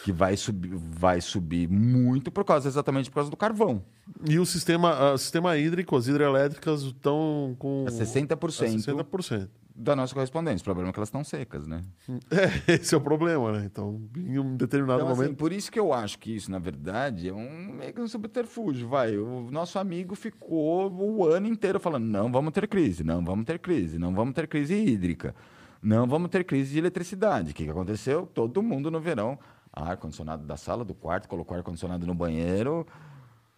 que 0.03 0.13
vai 0.13 0.37
subir, 0.37 0.71
vai 0.75 1.21
subir 1.21 1.69
muito 1.69 2.31
por 2.31 2.45
causa, 2.45 2.69
exatamente 2.69 3.11
por 3.11 3.17
causa 3.17 3.31
do 3.31 3.37
carvão. 3.37 3.83
E 4.29 4.39
o 4.39 4.47
sistema, 4.47 5.13
o 5.13 5.19
sistema 5.19 5.57
hídrico, 5.57 5.97
as 5.97 6.07
hidrelétricas 6.09 6.83
estão 6.83 7.55
com. 7.59 7.85
A 7.87 7.91
60%, 7.91 8.33
a 8.33 9.05
60%. 9.05 9.49
da 9.75 9.95
nossa 9.95 10.13
correspondência. 10.13 10.63
O 10.63 10.65
problema 10.65 10.91
é 10.91 10.93
que 10.93 10.99
elas 10.99 11.09
estão 11.09 11.23
secas, 11.23 11.67
né? 11.67 11.83
É, 12.31 12.75
esse 12.75 12.95
é 12.95 12.99
o 12.99 13.01
problema, 13.01 13.53
né? 13.53 13.65
Então, 13.67 14.01
em 14.17 14.39
um 14.39 14.57
determinado 14.57 15.01
Então, 15.01 15.13
assim, 15.13 15.23
momento. 15.23 15.37
por 15.37 15.53
isso 15.53 15.71
que 15.71 15.79
eu 15.79 15.93
acho 15.93 16.19
que 16.19 16.35
isso, 16.35 16.51
na 16.51 16.59
verdade, 16.59 17.29
é 17.29 17.33
um 17.33 17.73
meio 17.73 17.93
que 17.93 18.01
um 18.01 18.09
subterfúgio, 18.09 18.89
vai. 18.89 19.17
O 19.17 19.51
nosso 19.51 19.79
amigo 19.79 20.15
ficou 20.15 20.91
o 20.93 21.27
ano 21.27 21.47
inteiro 21.47 21.79
falando: 21.79 22.05
não 22.05 22.33
vamos 22.33 22.53
ter 22.53 22.67
crise, 22.67 23.05
não 23.05 23.25
vamos 23.25 23.45
ter 23.45 23.59
crise, 23.59 23.99
não 23.99 24.15
vamos 24.15 24.35
ter 24.35 24.49
crise 24.49 24.75
hídrica, 24.75 25.35
não 25.83 26.07
vamos 26.07 26.31
ter 26.31 26.45
crise 26.45 26.73
de 26.73 26.79
eletricidade. 26.79 27.53
O 27.53 27.55
que, 27.55 27.65
que 27.65 27.71
aconteceu? 27.71 28.27
Todo 28.27 28.63
mundo 28.63 28.91
no 28.91 29.01
verão, 29.01 29.39
ar-condicionado 29.73 30.45
da 30.45 30.57
sala, 30.57 30.85
do 30.85 30.95
quarto, 30.95 31.29
colocou 31.29 31.57
ar-condicionado 31.57 32.07
no 32.07 32.15
banheiro. 32.15 32.87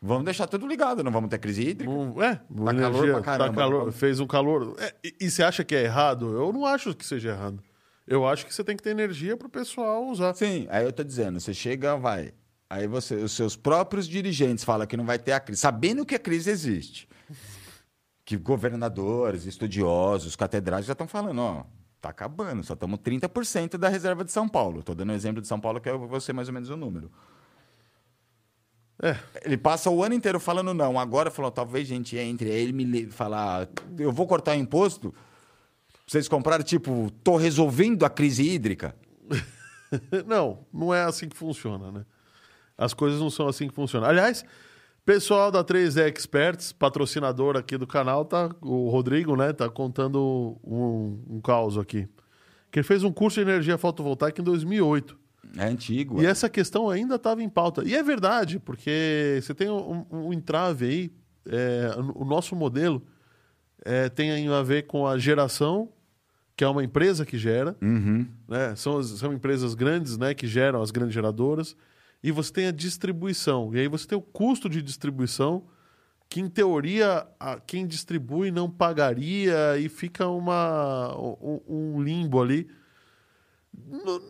Vamos 0.01 0.25
deixar 0.25 0.47
tudo 0.49 0.67
ligado, 0.67 1.05
não 1.05 1.13
vamos 1.13 1.31
ter 1.31 1.39
crise 1.39 1.63
hídrica. 1.63 1.91
Um- 1.93 2.21
é, 2.23 2.37
calor 2.37 2.71
energia, 2.75 3.13
pra 3.13 3.23
caramba. 3.23 3.49
tá 3.51 3.55
calor, 3.57 3.93
fez 3.93 4.19
um 4.21 4.27
calor. 4.27 4.75
É, 4.79 4.95
e, 5.05 5.15
e 5.21 5.31
você 5.31 5.43
acha 5.45 5.63
que 5.65 5.75
é 5.77 5.85
errado? 5.85 6.33
Eu 6.37 6.53
não 6.53 6.67
acho 6.67 6.93
que 6.95 7.07
seja 7.07 7.31
errado. 7.31 7.63
Eu 8.07 8.27
acho 8.27 8.45
que 8.45 8.53
você 8.53 8.65
tem 8.65 8.77
que 8.77 8.83
ter 8.83 8.91
energia 8.91 9.37
para 9.37 9.47
o 9.47 9.51
pessoal 9.51 10.05
usar. 10.09 10.35
Sim, 10.35 10.67
aí 10.71 10.85
eu 10.85 10.93
tô 10.93 11.05
dizendo, 11.05 11.39
você 11.39 11.55
chega, 11.55 11.97
vai. 11.97 12.33
Aí 12.69 12.89
você, 12.89 13.15
os 13.17 13.33
seus 13.33 13.55
próprios 13.55 14.09
dirigentes 14.09 14.65
falam 14.65 14.87
que 14.87 14.97
não 14.97 15.05
vai 15.05 15.19
ter 15.21 15.33
a 15.33 15.41
crise, 15.41 15.61
sabendo 15.61 16.05
que 16.05 16.15
a 16.17 16.19
crise 16.19 16.51
existe. 16.51 17.09
Que 18.25 18.37
governadores, 18.37 19.47
estudiosos, 19.47 20.35
catedrais 20.37 20.85
já 20.87 20.93
estão 20.93 21.07
falando, 21.07 21.41
ó, 21.41 21.65
tá 22.03 22.09
acabando, 22.09 22.65
só 22.65 22.75
estamos 22.75 22.99
30% 22.99 23.79
da 23.79 23.89
reserva 23.89 24.25
de 24.25 24.33
São 24.33 24.49
Paulo. 24.49 24.83
Tô 24.83 24.93
dando 24.93 25.11
um 25.11 25.15
exemplo 25.15 25.41
de 25.41 25.47
São 25.47 25.61
Paulo 25.61 25.81
que 25.81 25.89
é 25.89 25.97
você 25.97 26.33
mais 26.33 26.49
ou 26.49 26.55
menos 26.55 26.69
o 26.69 26.77
número. 26.77 27.11
É. 29.01 29.17
Ele 29.45 29.57
passa 29.57 29.89
o 29.89 30.03
ano 30.03 30.15
inteiro 30.15 30.41
falando 30.41 30.75
não, 30.75 30.99
agora 30.99 31.31
falou, 31.31 31.51
talvez 31.51 31.87
gente 31.87 32.17
entre, 32.17 32.51
aí 32.51 32.61
ele 32.61 32.73
me 32.73 33.07
falar, 33.07 33.69
eu 33.97 34.11
vou 34.11 34.27
cortar 34.27 34.53
o 34.53 34.61
imposto. 34.61 35.15
Vocês 36.05 36.29
compraram, 36.29 36.65
tipo, 36.65 37.11
tô 37.23 37.37
resolvendo 37.37 38.05
a 38.05 38.11
crise 38.11 38.43
hídrica. 38.43 38.95
Não, 40.27 40.65
não 40.73 40.93
é 40.95 41.03
assim 41.03 41.29
que 41.29 41.37
funciona, 41.37 41.93
né? 41.93 42.07
As 42.79 42.95
coisas 42.95 43.21
não 43.21 43.29
são 43.29 43.47
assim 43.47 43.69
que 43.69 43.75
funcionam. 43.75 44.09
Aliás, 44.09 44.43
pessoal 45.05 45.51
da 45.51 45.65
3D 45.65 46.09
Experts, 46.09 46.73
patrocinador 46.73 47.57
aqui 47.57 47.77
do 47.77 47.87
canal, 47.87 48.25
tá, 48.25 48.51
o 48.61 48.89
Rodrigo, 48.89 49.37
né, 49.37 49.53
tá 49.53 49.69
contando 49.69 50.59
um, 50.65 51.23
um 51.29 51.41
caos 51.41 51.77
aqui. 51.77 52.09
Que 52.71 52.79
ele 52.79 52.87
fez 52.87 53.05
um 53.05 53.13
curso 53.13 53.37
de 53.37 53.51
energia 53.51 53.77
fotovoltaica 53.77 54.41
em 54.41 54.45
2008. 54.45 55.19
É 55.59 55.65
antigo. 55.65 56.23
E 56.23 56.27
é. 56.27 56.31
essa 56.31 56.49
questão 56.49 56.89
ainda 56.89 57.17
estava 57.17 57.43
em 57.43 57.49
pauta. 57.49 57.83
E 57.85 57.95
é 57.95 58.03
verdade, 58.03 58.59
porque 58.59 59.39
você 59.43 59.55
tem 59.55 59.69
um, 59.69 60.07
um 60.11 60.33
entrave 60.33 60.87
aí. 60.87 61.13
é, 61.47 61.91
o 62.15 62.25
nosso 62.25 62.57
modelo 62.57 63.03
é, 63.85 64.09
tem 64.09 64.49
a 64.49 64.63
ver 64.63 64.87
com 64.87 65.07
a 65.07 65.19
geração, 65.19 65.91
que 66.57 66.65
é 66.65 66.69
uma 66.69 66.83
empresa 66.83 67.27
que 67.27 67.37
gera. 67.37 67.77
Uhum. 67.83 68.27
né? 68.49 68.75
São, 68.77 69.03
são 69.03 69.33
empresas 69.33 69.75
grandes 69.75 70.17
né, 70.17 70.33
que 70.33 70.47
geram 70.47 70.81
as 70.81 70.91
grandes 70.91 71.15
geradoras. 71.15 71.77
E 72.23 72.31
você 72.31 72.53
tem 72.53 72.67
a 72.67 72.71
distribuição. 72.73 73.75
E 73.75 73.81
aí 73.81 73.89
você 73.89 74.07
tem 74.07 74.17
o 74.17 74.23
custo 74.23 74.69
de 74.69 74.81
distribuição, 74.81 75.65
que 76.29 76.41
em 76.41 76.49
teoria 76.49 77.27
a- 77.39 77.61
quem 77.61 77.87
distribui 77.87 78.51
não 78.51 78.71
pagaria 78.71 79.77
e 79.79 79.89
fica 79.89 80.29
uma, 80.29 81.15
um, 81.19 81.61
um 81.69 82.03
limbo 82.03 82.41
ali. 82.41 82.69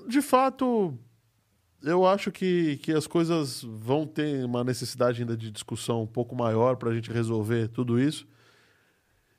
De 0.09 0.23
fato, 0.23 0.97
eu 1.83 2.07
acho 2.07 2.31
que, 2.33 2.77
que 2.79 2.93
as 2.93 3.07
coisas 3.07 3.63
vão 3.63 4.07
ter 4.07 4.45
uma 4.45 4.65
necessidade 4.65 5.21
ainda 5.21 5.37
de 5.37 5.51
discussão 5.51 6.03
um 6.03 6.07
pouco 6.07 6.35
maior 6.35 6.77
para 6.77 6.91
a 6.91 6.95
gente 6.95 7.11
resolver 7.13 7.69
tudo 7.69 8.01
isso. 8.01 8.27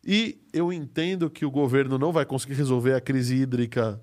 E 0.06 0.42
eu 0.52 0.72
entendo 0.72 1.30
que 1.30 1.46
o 1.46 1.52
governo 1.52 1.98
não 1.98 2.12
vai 2.12 2.26
conseguir 2.26 2.54
resolver 2.56 2.94
a 2.94 3.02
crise 3.02 3.36
hídrica 3.36 4.02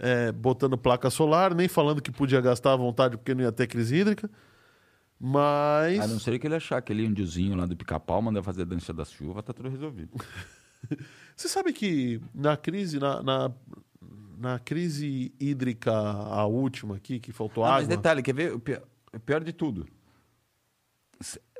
é, 0.00 0.32
botando 0.32 0.76
placa 0.76 1.08
solar, 1.10 1.54
nem 1.54 1.68
falando 1.68 2.02
que 2.02 2.10
podia 2.10 2.40
gastar 2.40 2.72
à 2.72 2.76
vontade 2.76 3.16
porque 3.16 3.34
não 3.34 3.42
ia 3.44 3.52
ter 3.52 3.66
crise 3.66 3.96
hídrica. 3.96 4.30
Mas. 5.18 6.00
A 6.00 6.06
não 6.06 6.18
ser 6.18 6.38
que 6.38 6.46
ele 6.46 6.54
achar 6.54 6.78
aquele 6.78 7.04
índiozinho 7.04 7.54
lá 7.54 7.66
do 7.66 7.76
pica-pau, 7.76 8.22
manda 8.22 8.42
fazer 8.42 8.62
a 8.62 8.64
dança 8.64 8.92
da 8.92 9.04
chuva, 9.04 9.42
tá 9.42 9.52
tudo 9.52 9.68
resolvido. 9.68 10.12
Você 11.36 11.46
sabe 11.48 11.72
que 11.74 12.20
na 12.34 12.56
crise, 12.56 12.98
na, 12.98 13.22
na, 13.22 13.50
na 14.38 14.58
crise 14.58 15.32
hídrica, 15.38 15.92
a 15.92 16.46
última 16.46 16.96
aqui, 16.96 17.20
que 17.20 17.32
faltou 17.32 17.62
Ah, 17.64 17.68
água. 17.68 17.78
mas 17.80 17.88
detalhe, 17.88 18.22
quer 18.22 18.34
ver? 18.34 18.54
O 18.54 18.58
pior, 18.58 18.82
o 19.12 19.20
pior 19.20 19.44
de 19.44 19.52
tudo. 19.52 19.86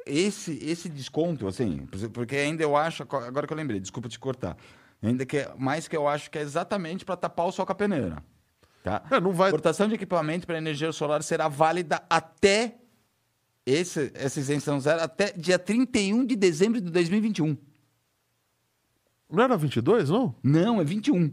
Esse, 0.07 0.53
esse 0.64 0.88
desconto, 0.88 1.47
assim, 1.47 1.86
porque 2.14 2.34
ainda 2.36 2.62
eu 2.62 2.74
acho, 2.74 3.03
agora 3.03 3.47
que 3.47 3.53
eu 3.53 3.57
lembrei, 3.57 3.78
desculpa 3.78 4.09
te 4.09 4.18
cortar, 4.18 4.57
ainda 5.03 5.25
que 5.25 5.39
é 5.39 5.55
mais 5.57 5.89
que 5.89 5.97
eu 5.97 6.07
acho 6.07 6.31
que 6.31 6.39
é 6.39 6.43
exatamente 6.43 7.05
para 7.05 7.17
tapar 7.17 7.47
o 7.47 7.53
sol 7.53 7.67
com 7.67 7.73
a 7.73 7.75
peneira. 7.75 8.23
Tá? 8.83 9.03
É, 9.11 9.21
não 9.21 9.33
vai. 9.33 9.51
Importação 9.51 9.89
de 9.89 9.95
equipamento 9.95 10.47
para 10.47 10.59
energia 10.59 10.91
solar 10.93 11.23
será 11.23 11.49
válida 11.49 12.03
até 12.09 12.77
esse, 13.65 14.11
essa 14.15 14.41
isenção 14.41 14.81
zero 14.81 15.03
até 15.03 15.33
dia 15.33 15.59
31 15.59 16.25
de 16.25 16.37
dezembro 16.37 16.81
de 16.81 16.91
2021. 16.91 17.57
Não 19.31 19.45
era 19.45 19.57
22, 19.57 20.11
não? 20.11 20.35
Não, 20.43 20.81
é 20.81 20.85
21. 20.85 21.33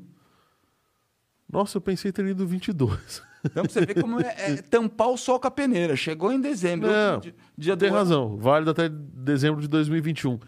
Nossa, 1.52 1.78
eu 1.78 1.82
pensei 1.82 2.12
ter 2.12 2.26
ido 2.26 2.46
22. 2.46 3.24
Então 3.44 3.64
você 3.64 3.86
ver 3.86 4.02
como 4.02 4.20
é, 4.20 4.36
é 4.38 4.56
tampar 4.58 5.10
o 5.10 5.18
sol 5.18 5.40
com 5.40 5.48
a 5.48 5.52
peneira. 5.52 5.96
Chegou 5.96 6.32
em 6.32 6.42
dezembro, 6.42 6.90
Não, 6.90 7.22
dia, 7.58 7.78
Tem 7.78 7.90
do 7.90 7.96
razão. 7.96 8.36
Válido 8.38 8.72
até 8.72 8.90
dezembro 8.90 9.62
de 9.62 9.68
2021. 9.68 10.40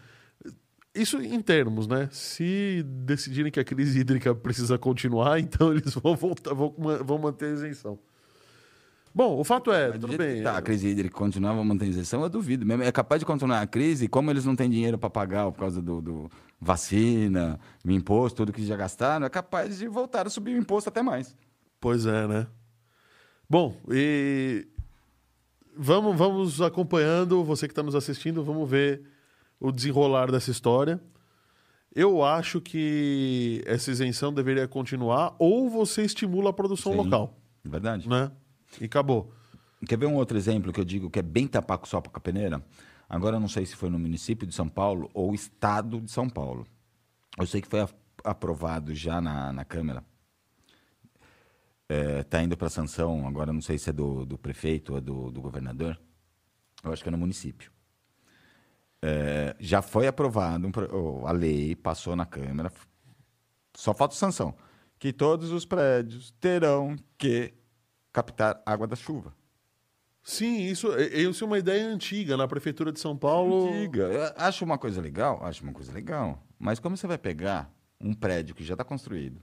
Isso 0.94 1.22
em 1.22 1.40
termos, 1.40 1.86
né? 1.86 2.08
Se 2.10 2.82
decidirem 2.84 3.52
que 3.52 3.60
a 3.60 3.64
crise 3.64 4.00
hídrica 4.00 4.34
precisa 4.34 4.76
continuar, 4.76 5.38
então 5.40 5.72
eles 5.72 5.94
vão 5.94 6.16
voltar, 6.16 6.52
vão, 6.52 6.74
vão 7.04 7.18
manter 7.18 7.46
a 7.46 7.52
isenção. 7.52 7.98
Bom, 9.12 9.38
o 9.38 9.44
fato 9.44 9.72
é, 9.72 9.88
Mas 9.88 9.98
do 9.98 10.06
tudo 10.06 10.18
bem. 10.18 10.42
Tá, 10.42 10.56
a 10.56 10.62
crise 10.62 10.88
hídrica 10.88 11.16
continuar, 11.16 11.52
vão 11.52 11.64
manter 11.64 11.84
a 11.84 11.88
isenção, 11.88 12.22
eu 12.22 12.28
duvido. 12.28 12.64
Mesmo, 12.64 12.84
é 12.84 12.92
capaz 12.92 13.18
de 13.18 13.26
continuar 13.26 13.60
a 13.60 13.66
crise, 13.66 14.06
como 14.08 14.30
eles 14.30 14.44
não 14.44 14.54
têm 14.54 14.70
dinheiro 14.70 14.96
para 14.98 15.10
pagar 15.10 15.50
por 15.50 15.58
causa 15.58 15.82
do, 15.82 16.00
do 16.00 16.30
vacina, 16.60 17.58
o 17.84 17.90
imposto, 17.90 18.36
tudo 18.36 18.52
que 18.52 18.64
já 18.64 18.76
gastaram, 18.76 19.26
é 19.26 19.28
capaz 19.28 19.78
de 19.78 19.88
voltar 19.88 20.26
a 20.26 20.30
subir 20.30 20.54
o 20.54 20.58
imposto 20.58 20.88
até 20.88 21.02
mais. 21.02 21.34
Pois 21.80 22.06
é, 22.06 22.26
né? 22.26 22.46
Bom, 23.48 23.76
e 23.90 24.68
vamos, 25.76 26.16
vamos 26.16 26.62
acompanhando, 26.62 27.42
você 27.42 27.66
que 27.66 27.72
está 27.72 27.82
nos 27.82 27.96
assistindo, 27.96 28.44
vamos 28.44 28.70
ver 28.70 29.02
o 29.60 29.70
desenrolar 29.70 30.32
dessa 30.32 30.50
história. 30.50 31.00
Eu 31.94 32.24
acho 32.24 32.60
que 32.60 33.62
essa 33.66 33.90
isenção 33.90 34.32
deveria 34.32 34.66
continuar 34.66 35.34
ou 35.38 35.68
você 35.68 36.02
estimula 36.02 36.50
a 36.50 36.52
produção 36.52 36.92
Sim. 36.92 36.98
local, 36.98 37.36
Verdade. 37.64 38.08
né? 38.08 38.30
E 38.80 38.84
acabou. 38.84 39.32
Quer 39.86 39.98
ver 39.98 40.06
um 40.06 40.14
outro 40.14 40.36
exemplo 40.36 40.72
que 40.72 40.80
eu 40.80 40.84
digo 40.84 41.10
que 41.10 41.18
é 41.18 41.22
bem 41.22 41.46
tapar 41.46 41.78
com 41.78 41.86
sol 41.86 42.02
com 42.02 42.16
a 42.16 42.20
peneira? 42.20 42.64
Agora 43.08 43.36
eu 43.36 43.40
não 43.40 43.48
sei 43.48 43.66
se 43.66 43.74
foi 43.74 43.90
no 43.90 43.98
município 43.98 44.46
de 44.46 44.54
São 44.54 44.68
Paulo 44.68 45.10
ou 45.12 45.34
estado 45.34 46.00
de 46.00 46.10
São 46.10 46.28
Paulo. 46.28 46.64
Eu 47.36 47.46
sei 47.46 47.60
que 47.60 47.66
foi 47.66 47.84
aprovado 48.22 48.94
já 48.94 49.20
na, 49.20 49.52
na 49.52 49.64
Câmara. 49.64 50.04
Está 52.20 52.40
indo 52.40 52.56
para 52.56 52.68
sanção, 52.68 53.26
agora 53.26 53.52
não 53.52 53.60
sei 53.60 53.76
se 53.78 53.90
é 53.90 53.92
do, 53.92 54.24
do 54.24 54.38
prefeito 54.38 54.92
ou 54.92 54.98
é 54.98 55.00
do, 55.00 55.32
do 55.32 55.40
governador. 55.40 56.00
Eu 56.84 56.92
acho 56.92 57.02
que 57.02 57.08
é 57.08 57.12
no 57.12 57.18
município. 57.18 57.72
É, 59.02 59.56
já 59.58 59.80
foi 59.80 60.06
aprovado 60.06 60.66
um 60.66 61.26
a 61.26 61.32
lei, 61.32 61.74
passou 61.74 62.14
na 62.14 62.26
Câmara. 62.26 62.70
Só 63.74 63.94
falta 63.94 64.14
sanção. 64.14 64.54
Que 64.98 65.12
todos 65.12 65.50
os 65.50 65.64
prédios 65.64 66.32
terão 66.40 66.96
que 67.16 67.54
captar 68.12 68.62
água 68.66 68.86
da 68.86 68.96
chuva. 68.96 69.34
Sim, 70.22 70.60
isso, 70.60 70.88
isso 70.98 71.44
é 71.44 71.46
uma 71.46 71.58
ideia 71.58 71.86
antiga 71.86 72.36
na 72.36 72.46
prefeitura 72.46 72.92
de 72.92 73.00
São 73.00 73.16
Paulo. 73.16 73.70
Eu 73.70 74.32
acho 74.36 74.64
uma 74.64 74.76
coisa 74.76 75.00
legal, 75.00 75.42
acho 75.44 75.62
uma 75.62 75.72
coisa 75.72 75.90
legal. 75.92 76.42
Mas 76.58 76.78
como 76.78 76.96
você 76.96 77.06
vai 77.06 77.16
pegar 77.16 77.72
um 77.98 78.12
prédio 78.12 78.54
que 78.54 78.62
já 78.62 78.74
está 78.74 78.84
construído, 78.84 79.42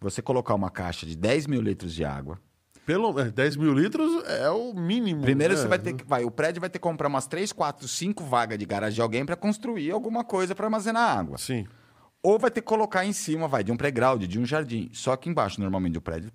você 0.00 0.22
colocar 0.22 0.54
uma 0.54 0.70
caixa 0.70 1.04
de 1.04 1.16
10 1.16 1.48
mil 1.48 1.60
litros 1.60 1.92
de 1.92 2.04
água, 2.04 2.40
Pelo 2.86 3.18
é, 3.20 3.30
10 3.30 3.56
mil 3.56 3.74
litros 3.74 4.24
é 4.26 4.48
o 4.48 4.72
mínimo. 4.72 5.22
primeiro 5.22 5.54
né? 5.54 5.60
você 5.60 5.66
vai 5.66 5.78
ter 5.78 5.92
que, 5.94 6.04
vai, 6.04 6.24
o 6.24 6.30
prédio 6.30 6.60
vai 6.60 6.70
ter 6.70 6.78
que 6.78 6.82
comprar 6.82 7.08
umas 7.08 7.26
3, 7.26 7.52
4, 7.52 7.86
5 7.88 8.24
vagas 8.24 8.56
de 8.58 8.64
garagem 8.64 8.94
de 8.94 9.02
alguém 9.02 9.26
para 9.26 9.34
construir 9.36 9.90
alguma 9.90 10.22
coisa 10.22 10.54
para 10.54 10.66
armazenar 10.66 11.18
água. 11.18 11.36
Sim. 11.36 11.66
Ou 12.22 12.38
vai 12.38 12.50
ter 12.50 12.60
que 12.60 12.66
colocar 12.66 13.04
em 13.04 13.12
cima, 13.12 13.46
vai, 13.48 13.62
de 13.64 13.72
um 13.72 13.76
playground, 13.76 14.22
de 14.22 14.38
um 14.38 14.46
jardim. 14.46 14.88
Só 14.92 15.16
que 15.16 15.28
embaixo, 15.28 15.60
normalmente, 15.60 15.98
o 15.98 16.00
prédio 16.00 16.30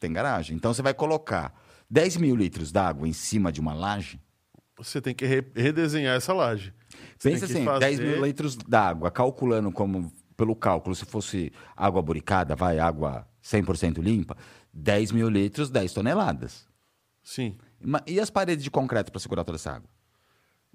tem 0.00 0.12
garagem. 0.12 0.56
Então 0.56 0.72
você 0.72 0.80
vai 0.82 0.94
colocar 0.94 1.54
10 1.90 2.16
mil 2.16 2.34
litros 2.34 2.72
d'água 2.72 3.06
em 3.06 3.12
cima 3.12 3.52
de 3.52 3.60
uma 3.60 3.74
laje. 3.74 4.18
Você 4.78 5.00
tem 5.00 5.14
que 5.14 5.24
re- 5.24 5.44
redesenhar 5.54 6.16
essa 6.16 6.32
laje. 6.32 6.72
Você 7.18 7.30
Pensa 7.30 7.44
assim, 7.46 7.64
10 7.78 7.98
mil 8.00 8.10
fazer- 8.14 8.26
litros 8.26 8.56
d'água, 8.56 9.10
calculando 9.10 9.70
como, 9.72 10.10
pelo 10.36 10.54
cálculo, 10.56 10.94
se 10.94 11.04
fosse 11.04 11.52
água 11.76 12.02
buricada, 12.02 12.54
vai, 12.56 12.78
água 12.78 13.26
100% 13.42 13.98
limpa, 14.02 14.36
10 14.76 15.12
mil 15.12 15.28
litros, 15.28 15.70
10 15.70 15.92
toneladas. 15.92 16.66
Sim. 17.22 17.56
E 18.06 18.20
as 18.20 18.30
paredes 18.30 18.62
de 18.62 18.70
concreto 18.70 19.10
para 19.10 19.20
segurar 19.20 19.44
toda 19.44 19.56
essa 19.56 19.72
água? 19.72 19.88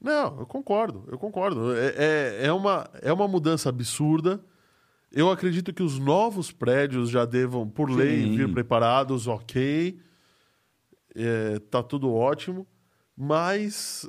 Não, 0.01 0.39
eu 0.39 0.45
concordo, 0.47 1.07
eu 1.11 1.17
concordo. 1.17 1.75
É, 1.75 1.93
é, 1.97 2.45
é 2.47 2.53
uma, 2.53 2.89
é 3.01 3.13
uma 3.13 3.27
mudança 3.27 3.69
absurda. 3.69 4.43
Eu 5.11 5.29
acredito 5.29 5.71
que 5.73 5.83
os 5.83 5.99
novos 5.99 6.51
prédios 6.51 7.09
já 7.09 7.25
devam, 7.25 7.69
por 7.69 7.89
lei, 7.89 8.23
Sim. 8.23 8.37
vir 8.37 8.51
preparados, 8.51 9.27
ok. 9.27 9.99
É, 11.13 11.59
tá 11.69 11.83
tudo 11.83 12.11
ótimo. 12.11 12.65
Mas, 13.15 14.07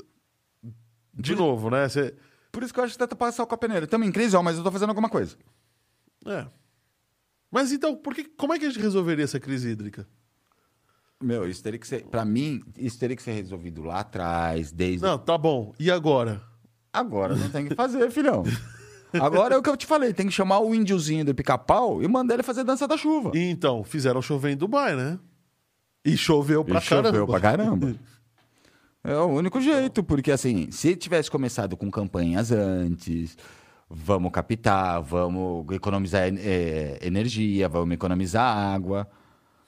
de 1.13 1.35
novo, 1.35 1.69
né? 1.69 1.89
Cê, 1.89 2.15
Por 2.51 2.63
isso 2.63 2.73
que 2.73 2.81
eu 2.81 2.85
acho 2.85 2.95
que 2.95 2.99
tenta 2.99 3.17
passar 3.17 3.45
com 3.45 3.55
a 3.55 3.59
peneira. 3.59 3.85
Estamos 3.85 4.07
em 4.07 4.13
crise, 4.13 4.35
ó, 4.37 4.43
mas 4.43 4.57
eu 4.57 4.65
tô 4.65 4.71
fazendo 4.73 4.91
alguma 4.91 5.09
coisa. 5.11 5.37
é. 6.27 6.47
Mas 7.53 7.71
então, 7.71 7.95
por 7.95 8.15
que, 8.15 8.25
como 8.25 8.55
é 8.55 8.59
que 8.59 8.65
a 8.65 8.69
gente 8.71 8.81
resolveria 8.81 9.25
essa 9.25 9.39
crise 9.39 9.69
hídrica? 9.69 10.09
Meu, 11.23 11.47
isso 11.49 11.63
teria 11.63 11.79
que 11.79 11.87
ser. 11.87 12.05
Pra 12.07 12.25
mim, 12.25 12.63
isso 12.79 12.99
teria 12.99 13.15
que 13.15 13.23
ser 13.23 13.33
resolvido 13.33 13.83
lá 13.83 14.01
atrás, 14.01 14.73
desde. 14.73 15.03
Não, 15.03 15.19
tá 15.19 15.37
bom. 15.37 15.73
E 15.79 15.91
agora? 15.91 16.43
Agora 16.93 17.37
não 17.37 17.49
tem 17.51 17.69
que 17.69 17.75
fazer, 17.75 18.11
filhão. 18.11 18.43
Agora 19.21 19.55
é 19.55 19.59
o 19.59 19.63
que 19.63 19.69
eu 19.69 19.77
te 19.77 19.85
falei, 19.87 20.15
tem 20.15 20.27
que 20.27 20.33
chamar 20.33 20.61
o 20.61 20.75
índiozinho 20.75 21.25
do 21.25 21.35
pica-pau 21.35 22.03
e 22.03 22.09
mandar 22.09 22.35
ele 22.35 22.43
fazer 22.43 22.65
dança 22.65 22.89
da 22.89 22.97
chuva. 22.97 23.31
E 23.35 23.51
então, 23.51 23.85
fizeram 23.85 24.23
chover 24.23 24.53
em 24.53 24.57
Dubai, 24.57 24.97
né? 24.97 25.19
E 26.05 26.17
choveu 26.17 26.65
pra 26.65 26.79
E 26.79 26.83
choveu 26.83 27.03
caramba. 27.27 27.27
pra 27.33 27.41
caramba. 27.41 27.95
É 29.05 29.17
o 29.17 29.27
único 29.27 29.61
jeito, 29.61 30.03
porque 30.03 30.31
assim, 30.33 30.71
se 30.71 30.97
tivesse 30.97 31.31
começado 31.31 31.77
com 31.77 31.91
campanhas 31.91 32.51
antes, 32.51 33.37
vamos 33.95 34.31
captar, 34.33 35.03
vamos 35.03 35.67
economizar 35.73 36.23
eh, 36.39 36.99
energia, 37.03 37.69
vamos 37.69 37.95
economizar 37.95 38.57
água. 38.57 39.07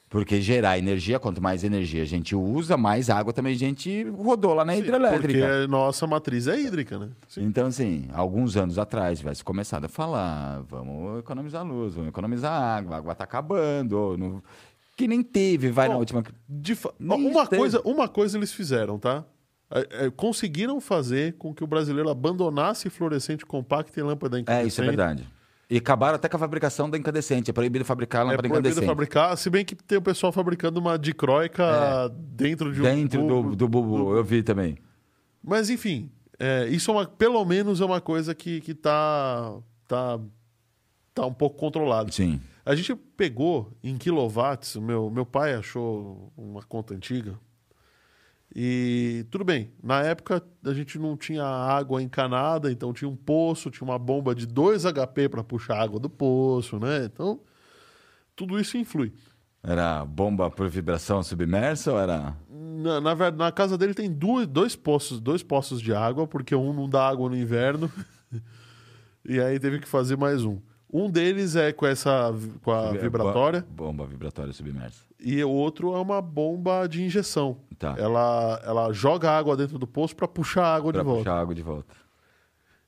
Porque 0.08 0.40
gerar 0.40 0.78
energia, 0.78 1.18
quanto 1.18 1.42
mais 1.42 1.64
energia 1.64 2.02
a 2.02 2.06
gente 2.06 2.36
usa, 2.36 2.76
mais 2.76 3.10
água 3.10 3.32
também 3.32 3.52
a 3.52 3.58
gente 3.58 4.04
rodou 4.10 4.54
lá 4.54 4.64
na 4.64 4.72
Porque 4.74 4.88
hidrelétrica. 4.88 5.64
a 5.64 5.66
nossa 5.66 6.06
matriz 6.06 6.46
é 6.46 6.56
hídrica, 6.60 6.96
né? 6.96 7.08
Sim. 7.26 7.42
Então, 7.42 7.66
assim, 7.66 8.06
alguns 8.14 8.56
anos 8.56 8.78
atrás 8.78 9.18
tivesse 9.18 9.42
começado 9.42 9.86
a 9.86 9.88
falar, 9.88 10.62
vamos 10.68 11.18
economizar 11.18 11.66
luz, 11.66 11.94
vamos 11.94 12.10
economizar 12.10 12.52
água, 12.52 12.94
a 12.94 12.98
água 12.98 13.14
tá 13.16 13.24
acabando. 13.24 14.16
não- 14.16 14.40
Que 14.96 15.08
nem 15.08 15.20
teve, 15.20 15.70
vai 15.72 15.88
na 15.88 15.94
Bom, 15.94 16.00
última. 16.00 16.22
De 16.48 16.76
fa- 16.76 16.92
uma, 17.00 17.46
coisa, 17.48 17.80
uma 17.84 18.06
coisa 18.08 18.38
eles 18.38 18.52
fizeram, 18.52 18.96
tá? 19.00 19.24
É, 19.70 20.06
é, 20.06 20.10
conseguiram 20.10 20.80
fazer 20.80 21.34
com 21.34 21.54
que 21.54 21.64
o 21.64 21.66
brasileiro 21.66 22.08
abandonasse 22.08 22.90
fluorescente 22.90 23.44
compacto 23.44 23.98
e 23.98 24.02
lâmpada 24.02 24.38
incandescente. 24.38 24.64
É, 24.64 24.68
isso 24.68 24.82
é 24.82 24.84
verdade. 24.84 25.28
E 25.68 25.78
acabaram 25.78 26.16
até 26.16 26.28
com 26.28 26.36
a 26.36 26.40
fabricação 26.40 26.88
da 26.88 26.98
incandescente. 26.98 27.50
É 27.50 27.52
proibido 27.52 27.84
fabricar 27.84 28.20
É 28.20 28.24
lâmpada 28.24 28.42
proibido 28.42 28.60
incandescente. 28.60 28.86
fabricar, 28.86 29.36
se 29.36 29.48
bem 29.48 29.64
que 29.64 29.74
tem 29.74 29.98
o 29.98 30.02
pessoal 30.02 30.30
fabricando 30.32 30.78
uma 30.78 30.98
dicróica 30.98 32.08
dentro 32.16 32.72
de 32.72 32.80
um 32.80 32.84
Dentro 32.84 33.26
do, 33.26 33.56
do 33.56 33.68
bubu, 33.68 34.14
eu 34.14 34.22
vi 34.22 34.42
também. 34.42 34.76
Mas 35.42 35.70
enfim, 35.70 36.10
é, 36.38 36.68
isso 36.68 36.90
é 36.90 36.94
uma, 36.94 37.06
pelo 37.06 37.44
menos 37.44 37.80
é 37.80 37.84
uma 37.84 38.00
coisa 38.00 38.34
que, 38.34 38.60
que 38.60 38.74
tá, 38.74 39.56
tá, 39.88 40.20
tá 41.14 41.26
um 41.26 41.34
pouco 41.34 41.56
controlado. 41.56 42.12
Sim. 42.12 42.40
A 42.64 42.74
gente 42.74 42.94
pegou 42.94 43.72
em 43.82 43.96
quilowatts, 43.96 44.76
meu, 44.76 45.10
meu 45.10 45.26
pai 45.26 45.54
achou 45.54 46.32
uma 46.36 46.62
conta 46.62 46.94
antiga. 46.94 47.38
E 48.54 49.26
tudo 49.30 49.44
bem, 49.44 49.72
na 49.82 50.00
época 50.02 50.40
a 50.64 50.72
gente 50.72 50.96
não 50.96 51.16
tinha 51.16 51.44
água 51.44 52.00
encanada, 52.00 52.70
então 52.70 52.92
tinha 52.92 53.08
um 53.08 53.16
poço, 53.16 53.70
tinha 53.70 53.86
uma 53.86 53.98
bomba 53.98 54.32
de 54.32 54.46
2 54.46 54.84
HP 54.84 55.28
para 55.28 55.42
puxar 55.42 55.76
a 55.76 55.82
água 55.82 55.98
do 55.98 56.08
poço, 56.08 56.78
né? 56.78 57.04
Então, 57.04 57.40
tudo 58.36 58.60
isso 58.60 58.78
influi. 58.78 59.12
Era 59.60 60.04
bomba 60.04 60.50
por 60.50 60.68
vibração 60.68 61.22
submersa 61.22 61.90
ou 61.90 61.98
era. 61.98 62.36
Na, 62.48 63.00
na, 63.00 63.30
na 63.32 63.50
casa 63.50 63.76
dele 63.76 63.94
tem 63.94 64.12
duas, 64.12 64.46
dois 64.46 64.76
poços, 64.76 65.18
dois 65.18 65.42
poços 65.42 65.80
de 65.80 65.92
água, 65.92 66.26
porque 66.26 66.54
um 66.54 66.72
não 66.72 66.88
dá 66.88 67.08
água 67.08 67.28
no 67.28 67.36
inverno. 67.36 67.90
e 69.24 69.40
aí 69.40 69.58
teve 69.58 69.80
que 69.80 69.88
fazer 69.88 70.16
mais 70.16 70.44
um. 70.44 70.60
Um 70.92 71.10
deles 71.10 71.56
é 71.56 71.72
com 71.72 71.86
essa 71.86 72.32
com 72.62 72.70
a 72.70 72.92
vibratória 72.92 73.66
Bomba 73.68 74.06
vibratória 74.06 74.52
submersa. 74.52 75.00
E 75.24 75.42
o 75.42 75.50
outro 75.50 75.94
é 75.94 76.00
uma 76.00 76.20
bomba 76.20 76.86
de 76.86 77.02
injeção. 77.02 77.58
Tá. 77.78 77.94
Ela, 77.98 78.60
ela 78.64 78.92
joga 78.92 79.30
água 79.30 79.56
dentro 79.56 79.78
do 79.78 79.86
poço 79.86 80.14
para 80.14 80.28
puxar 80.28 80.64
a 80.66 80.74
água 80.76 80.92
Pra 80.92 81.00
de 81.02 81.06
volta. 81.06 81.20
puxar 81.22 81.34
a 81.36 81.40
água 81.40 81.54
de 81.54 81.62
volta. 81.62 81.94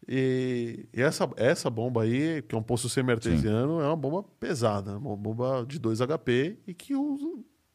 E, 0.09 0.87
e 0.95 1.03
essa, 1.03 1.29
essa 1.37 1.69
bomba 1.69 2.03
aí, 2.03 2.43
que 2.43 2.55
é 2.55 2.59
um 2.59 2.63
poço 2.63 2.89
semi-artesiano, 2.89 3.81
é 3.81 3.87
uma 3.87 3.97
bomba 3.97 4.23
pesada, 4.39 4.99
uma 4.99 5.17
bomba 5.17 5.65
de 5.67 5.79
2 5.79 5.99
HP 6.01 6.59
e 6.67 6.75
que 6.75 6.95
usa, 6.95 7.27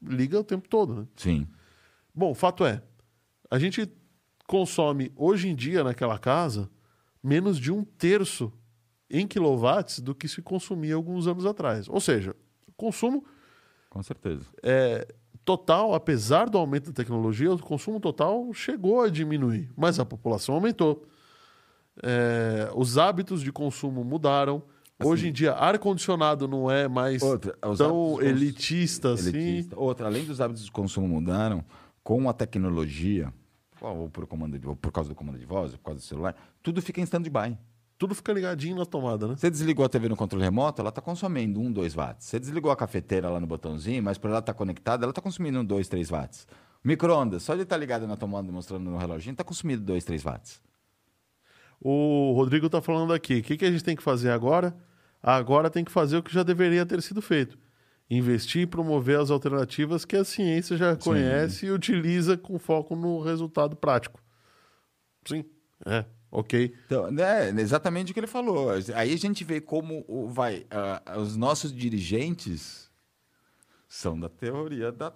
liga 0.01 0.39
o 0.39 0.43
tempo 0.43 0.69
todo, 0.69 0.95
né? 0.95 1.07
Sim. 1.17 1.45
Bom, 2.15 2.31
o 2.31 2.35
fato 2.35 2.63
é, 2.65 2.81
a 3.49 3.59
gente 3.59 3.91
consome 4.47 5.11
hoje 5.15 5.49
em 5.49 5.55
dia 5.55 5.83
naquela 5.83 6.17
casa 6.17 6.69
menos 7.23 7.57
de 7.59 7.71
um 7.71 7.83
terço 7.83 8.51
em 9.09 9.27
quilowatts 9.27 9.99
do 9.99 10.15
que 10.15 10.27
se 10.27 10.41
consumia 10.41 10.95
alguns 10.95 11.27
anos 11.27 11.45
atrás. 11.45 11.89
Ou 11.89 11.99
seja, 11.99 12.33
consumo 12.77 13.25
Com 13.91 14.01
certeza. 14.01 14.45
é, 14.63 15.05
total, 15.45 15.93
apesar 15.93 16.49
do 16.49 16.57
aumento 16.57 16.87
da 16.87 16.93
tecnologia, 16.93 17.51
o 17.53 17.59
consumo 17.59 17.99
total 17.99 18.51
chegou 18.53 19.01
a 19.01 19.09
diminuir, 19.09 19.69
mas 19.77 19.99
a 19.99 20.05
população 20.05 20.55
aumentou. 20.55 21.05
É, 22.01 22.71
os 22.75 22.97
hábitos 22.97 23.41
de 23.41 23.51
consumo 23.51 24.03
mudaram. 24.03 24.63
Hoje 25.03 25.27
em 25.29 25.31
dia, 25.33 25.53
ar-condicionado 25.53 26.47
não 26.47 26.69
é 26.69 26.87
mais 26.87 27.21
Outra, 27.23 27.53
tão 27.75 27.75
cons- 28.15 28.23
elitista 28.23 29.13
assim. 29.13 29.29
elitista. 29.29 29.77
Outra, 29.77 30.05
além 30.07 30.23
dos 30.23 30.39
hábitos 30.39 30.63
de 30.63 30.71
consumo 30.71 31.07
mudaram, 31.07 31.63
com 32.03 32.29
a 32.29 32.33
tecnologia, 32.33 33.33
ou 33.81 34.07
por, 34.09 34.27
comando 34.27 34.59
de, 34.59 34.67
ou 34.67 34.75
por 34.75 34.91
causa 34.91 35.09
do 35.09 35.15
comando 35.15 35.39
de 35.39 35.45
voz, 35.45 35.71
ou 35.73 35.79
por 35.79 35.85
causa 35.85 35.99
do 35.99 36.03
celular, 36.05 36.35
tudo 36.61 36.81
fica 36.83 37.01
em 37.01 37.03
stand-by. 37.03 37.57
Tudo 38.01 38.15
fica 38.15 38.33
ligadinho 38.33 38.75
na 38.75 38.83
tomada, 38.83 39.27
né? 39.27 39.35
Você 39.35 39.47
desligou 39.47 39.85
a 39.85 39.87
TV 39.87 40.09
no 40.09 40.15
controle 40.15 40.43
remoto, 40.43 40.81
ela 40.81 40.89
está 40.89 40.99
consumindo 40.99 41.61
1, 41.61 41.71
2 41.71 41.93
watts. 41.93 42.25
Você 42.25 42.39
desligou 42.39 42.71
a 42.71 42.75
cafeteira 42.75 43.29
lá 43.29 43.39
no 43.39 43.45
botãozinho, 43.45 44.01
mas 44.01 44.17
por 44.17 44.31
ela 44.31 44.39
estar 44.39 44.55
conectada, 44.55 45.05
ela 45.05 45.11
está 45.11 45.21
consumindo 45.21 45.63
2, 45.63 45.87
3 45.87 46.09
watts. 46.09 46.47
Micro-ondas, 46.83 47.43
só 47.43 47.53
de 47.53 47.61
estar 47.61 47.77
ligado 47.77 48.07
na 48.07 48.17
tomada 48.17 48.51
mostrando 48.51 48.89
no 48.89 48.97
reloginho, 48.97 49.33
está 49.33 49.43
consumindo 49.43 49.83
2, 49.83 50.03
3 50.03 50.23
watts. 50.23 50.59
O 51.79 52.33
Rodrigo 52.35 52.65
está 52.65 52.81
falando 52.81 53.13
aqui. 53.13 53.37
O 53.37 53.43
que, 53.43 53.55
que 53.55 53.65
a 53.65 53.71
gente 53.71 53.83
tem 53.83 53.95
que 53.95 54.01
fazer 54.01 54.31
agora? 54.31 54.75
Agora 55.21 55.69
tem 55.69 55.85
que 55.85 55.91
fazer 55.91 56.17
o 56.17 56.23
que 56.23 56.33
já 56.33 56.41
deveria 56.41 56.83
ter 56.87 57.03
sido 57.03 57.21
feito. 57.21 57.55
Investir 58.09 58.63
e 58.63 58.65
promover 58.65 59.19
as 59.19 59.29
alternativas 59.29 60.05
que 60.05 60.15
a 60.15 60.25
ciência 60.25 60.75
já 60.75 60.95
conhece 60.95 61.67
e 61.67 61.71
utiliza 61.71 62.35
com 62.35 62.57
foco 62.57 62.95
no 62.95 63.21
resultado 63.21 63.75
prático. 63.75 64.19
Sim, 65.23 65.45
é, 65.85 66.03
ok. 66.31 66.73
Então, 66.85 67.07
é 67.19 67.49
exatamente 67.59 68.11
o 68.11 68.13
que 68.13 68.19
ele 68.19 68.27
falou. 68.27 68.69
Aí 68.95 69.13
a 69.13 69.17
gente 69.17 69.43
vê 69.43 69.59
como 69.59 70.05
vai, 70.29 70.65
ah, 70.71 71.17
os 71.17 71.35
nossos 71.35 71.73
dirigentes 71.73 72.89
são 73.87 74.17
da 74.19 74.29
teoria 74.29 74.91
da. 74.91 75.13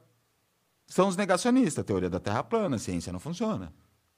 São 0.86 1.08
os 1.08 1.16
negacionistas, 1.16 1.80
a 1.80 1.84
teoria 1.84 2.10
da 2.10 2.20
Terra 2.20 2.44
plana, 2.44 2.76
a 2.76 2.80
ciência 2.80 3.12
não 3.12 3.20
funciona. 3.20 3.74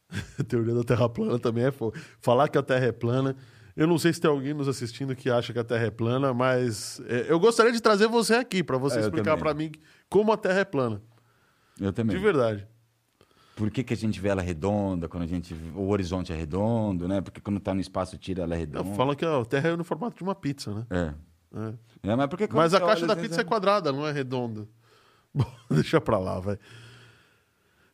A 0.39 0.43
teoria 0.43 0.73
da 0.73 0.83
Terra 0.83 1.07
plana 1.09 1.37
também 1.37 1.65
é 1.65 1.71
fogo. 1.71 1.95
Falar 2.21 2.47
que 2.47 2.57
a 2.57 2.63
Terra 2.63 2.85
é 2.85 2.91
plana. 2.91 3.35
Eu 3.75 3.85
não 3.85 3.97
sei 3.99 4.11
se 4.13 4.19
tem 4.19 4.29
alguém 4.29 4.53
nos 4.53 4.67
assistindo 4.67 5.15
que 5.15 5.29
acha 5.29 5.53
que 5.53 5.59
a 5.59 5.63
Terra 5.63 5.85
é 5.85 5.91
plana, 5.91 6.33
mas 6.33 6.99
é, 7.07 7.25
eu 7.29 7.39
gostaria 7.39 7.71
de 7.71 7.79
trazer 7.81 8.07
você 8.07 8.35
aqui 8.35 8.63
para 8.63 8.77
você 8.77 8.97
É, 8.97 9.01
explicar 9.01 9.37
para 9.37 9.53
mim 9.53 9.71
como 10.09 10.31
a 10.31 10.37
Terra 10.37 10.61
é 10.61 10.65
plana. 10.65 11.01
Eu 11.79 11.93
também. 11.93 12.15
De 12.15 12.23
verdade. 12.23 12.67
Por 13.57 13.71
que, 13.71 13.83
que 13.83 13.93
a 13.93 13.97
gente 13.97 14.21
vê 14.21 14.29
ela 14.29 14.41
redonda, 14.41 15.09
quando 15.09 15.23
a 15.23 15.27
gente. 15.27 15.53
O 15.75 15.89
horizonte 15.89 16.31
é 16.31 16.35
redondo, 16.35 17.07
né? 17.07 17.21
Porque 17.21 17.41
quando 17.41 17.59
tá 17.59 17.73
no 17.73 17.81
espaço 17.81 18.15
tira 18.17 18.43
ela 18.43 18.53
é 18.53 18.57
redonda. 18.59 18.93
Fala 18.95 19.15
que 19.15 19.25
a 19.25 19.43
Terra 19.45 19.69
é 19.69 19.75
no 19.75 19.83
formato 19.83 20.15
de 20.15 20.21
uma 20.23 20.35
pizza, 20.35 20.71
né? 20.73 20.85
É. 20.91 21.13
É. 21.59 22.11
É, 22.11 22.15
mas 22.15 22.27
por 22.27 22.37
que 22.37 22.47
quando 22.47 22.57
Mas 22.57 22.73
a 22.75 22.79
caixa 22.79 23.07
da 23.07 23.13
às 23.13 23.19
pizza 23.19 23.33
é 23.33 23.37
vezes, 23.37 23.49
quadrada, 23.49 23.91
não 23.91 24.05
é 24.07 24.11
redonda. 24.11 24.67
Bom, 25.33 25.45
deixa 25.71 25.99
pra 25.99 26.19
lá, 26.19 26.39
vai. 26.39 26.57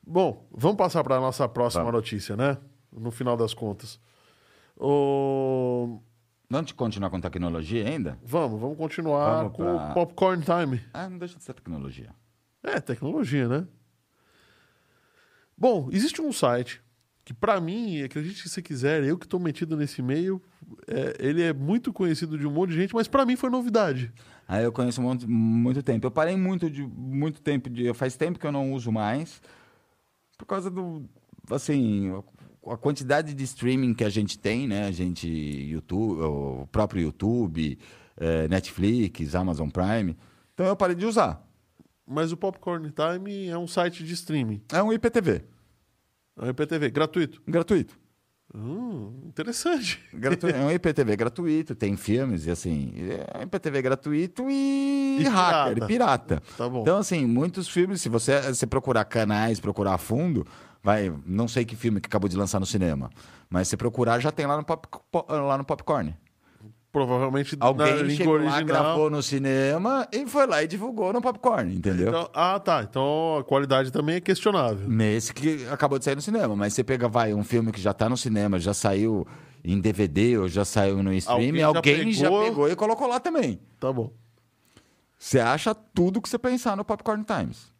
Bom, 0.05 0.45
vamos 0.51 0.75
passar 0.77 1.01
para 1.01 1.17
nossa 1.21 1.47
próxima 1.47 1.83
Vamos. 1.85 1.97
notícia, 1.97 2.35
né? 2.35 2.57
No 2.91 3.09
final 3.09 3.37
das 3.37 3.53
contas. 3.53 3.99
O... 4.77 6.01
Vamos 6.49 6.71
continuar 6.73 7.09
com 7.09 7.21
tecnologia 7.21 7.87
ainda? 7.87 8.19
Vamos, 8.23 8.59
vamos 8.59 8.77
continuar 8.77 9.37
Vamos 9.43 9.53
com 9.53 9.63
pra- 9.63 9.91
o 9.91 9.93
Popcorn 9.93 10.43
Time. 10.43 10.81
Ah, 10.93 11.09
não 11.09 11.17
deixa 11.17 11.37
de 11.37 11.43
ser 11.43 11.53
tecnologia. 11.53 12.09
É, 12.61 12.79
tecnologia, 12.81 13.47
né? 13.47 13.65
Bom, 15.57 15.89
existe 15.91 16.21
um 16.21 16.31
site 16.31 16.81
que, 17.25 17.33
pra 17.33 17.61
mim, 17.61 18.01
acredite 18.01 18.41
se 18.41 18.49
você 18.49 18.61
quiser, 18.61 19.03
eu 19.03 19.17
que 19.17 19.27
tô 19.27 19.39
metido 19.39 19.77
nesse 19.77 20.01
meio, 20.01 20.41
é, 20.87 21.15
ele 21.19 21.41
é 21.41 21.53
muito 21.53 21.93
conhecido 21.93 22.37
de 22.37 22.45
um 22.45 22.51
monte 22.51 22.71
de 22.71 22.75
gente, 22.75 22.93
mas 22.93 23.07
pra 23.07 23.25
mim 23.25 23.35
foi 23.35 23.49
novidade. 23.49 24.11
Aí 24.47 24.63
eu 24.63 24.71
conheço 24.71 25.01
muito, 25.01 25.29
muito 25.29 25.81
tempo. 25.81 26.05
Eu 26.05 26.11
parei 26.11 26.35
muito 26.35 26.69
de 26.69 26.83
muito 26.83 27.41
tempo 27.41 27.69
de. 27.69 27.93
Faz 27.93 28.15
tempo 28.15 28.37
que 28.37 28.45
eu 28.45 28.51
não 28.51 28.73
uso 28.73 28.91
mais. 28.91 29.41
Por 30.37 30.45
causa 30.45 30.69
do. 30.69 31.05
Assim, 31.49 32.11
a 32.67 32.77
quantidade 32.77 33.33
de 33.33 33.43
streaming 33.43 33.93
que 33.93 34.03
a 34.03 34.09
gente 34.09 34.37
tem, 34.37 34.67
né? 34.67 34.85
A 34.85 34.91
gente. 34.91 35.27
YouTube, 35.27 36.21
o 36.21 36.67
próprio 36.71 37.01
YouTube, 37.01 37.79
eh, 38.17 38.47
Netflix, 38.49 39.33
Amazon 39.33 39.69
Prime. 39.69 40.17
Então 40.53 40.65
eu 40.65 40.75
parei 40.75 40.95
de 40.95 41.05
usar. 41.05 41.41
Mas 42.07 42.31
o 42.31 42.37
Popcorn 42.37 42.91
Time 42.91 43.47
é 43.47 43.57
um 43.57 43.67
site 43.67 44.03
de 44.03 44.13
streaming. 44.13 44.61
É 44.71 44.81
um 44.83 44.91
IPTV. 44.91 45.43
É 46.39 46.45
um 46.45 46.49
IPTV, 46.49 46.89
gratuito. 46.91 47.41
Gratuito. 47.47 47.97
Hum, 48.55 49.21
interessante. 49.25 49.99
Gratu- 50.13 50.45
é 50.51 50.59
um 50.59 50.69
IPTV 50.71 51.15
gratuito, 51.15 51.73
tem 51.73 51.95
filmes 51.95 52.45
e 52.45 52.51
assim. 52.51 52.93
É 53.33 53.39
um 53.39 53.41
IPTV 53.43 53.81
gratuito 53.81 54.45
e, 54.49 55.17
E 55.21 55.23
hacker, 55.23 55.73
pirata. 55.73 55.83
e 55.83 55.87
pirata. 55.87 56.43
Tá 56.57 56.69
bom. 56.69 56.81
Então, 56.81 56.97
assim, 56.97 57.25
muitos 57.25 57.67
filmes, 57.67 58.01
se 58.01 58.09
você, 58.09 58.39
você 58.53 58.67
procurar 58.67 59.05
canais, 59.05 59.59
procurar 59.59 59.93
a 59.95 59.97
fundo, 59.97 60.45
vai, 60.83 61.11
não 61.25 61.47
sei 61.47 61.65
que 61.65 61.75
filme 61.75 61.99
que 62.01 62.07
acabou 62.07 62.29
de 62.29 62.35
lançar 62.37 62.59
no 62.59 62.65
cinema, 62.65 63.09
mas 63.49 63.67
se 63.69 63.77
procurar, 63.77 64.19
já 64.19 64.31
tem 64.31 64.45
lá 64.45 64.57
no, 64.57 64.63
pop, 64.63 64.87
po- 65.11 65.25
lá 65.29 65.57
no 65.57 65.63
Popcorn. 65.65 66.15
Provavelmente 66.93 67.57
na 67.57 67.65
Alguém 67.65 67.91
língua 68.03 68.15
chegou 68.15 68.33
lá, 68.37 68.41
original. 68.53 68.65
gravou 68.65 69.09
no 69.09 69.23
cinema 69.23 70.07
e 70.13 70.27
foi 70.27 70.45
lá 70.45 70.61
e 70.63 70.67
divulgou 70.67 71.11
no 71.11 71.19
Popcorn, 71.21 71.75
entendeu? 71.75 72.09
Então- 72.09 72.29
ah, 72.31 72.59
tá. 72.59 72.83
Então 72.87 73.37
a 73.39 73.43
qualidade 73.43 73.91
também 73.91 74.17
é 74.17 74.21
questionável. 74.21 74.87
Nesse 74.87 75.33
que 75.33 75.65
acabou 75.71 75.97
de 75.97 76.05
sair 76.05 76.13
no 76.15 76.21
cinema, 76.21 76.55
mas 76.55 76.73
você 76.75 76.83
pega, 76.83 77.09
vai, 77.09 77.33
um 77.33 77.43
filme 77.43 77.71
que 77.71 77.81
já 77.81 77.93
tá 77.95 78.07
no 78.07 78.15
cinema, 78.15 78.59
já 78.59 78.75
saiu 78.75 79.25
em 79.63 79.81
DVD 79.81 80.37
ou 80.37 80.47
já 80.47 80.63
saiu 80.63 81.01
no 81.01 81.11
streaming, 81.13 81.63
Alguém 81.63 81.81
já 81.91 81.97
alguém 81.97 82.11
já 82.13 82.27
pegou- 82.29 82.43
pegou 82.43 82.69
e 82.69 82.75
colocou 82.75 83.07
lá 83.07 83.19
também. 83.19 83.59
Tá 83.79 83.91
bom. 83.91 84.11
Você 85.17 85.39
acha 85.39 85.73
tudo 85.73 86.21
que 86.21 86.29
você 86.29 86.37
pensar 86.37 86.77
no 86.77 86.85
Popcorn 86.85 87.23
Times. 87.25 87.73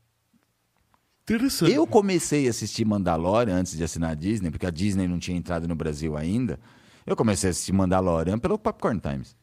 Interessante. 1.23 1.71
Eu 1.71 1.85
comecei 1.85 2.47
a 2.47 2.49
assistir 2.49 2.83
Mandalorian 2.83 3.55
antes 3.57 3.77
de 3.77 3.83
assinar 3.83 4.11
a 4.11 4.15
Disney, 4.15 4.49
porque 4.49 4.65
a 4.65 4.71
Disney 4.71 5.07
não 5.07 5.19
tinha 5.19 5.37
entrado 5.37 5.67
no 5.67 5.75
Brasil 5.75 6.17
ainda. 6.17 6.59
Eu 7.05 7.15
comecei 7.15 7.49
a 7.49 7.51
assistir 7.51 7.73
Mandalorian 7.73 8.39
pelo 8.39 8.57
Popcorn 8.57 8.99
Times. 8.99 9.35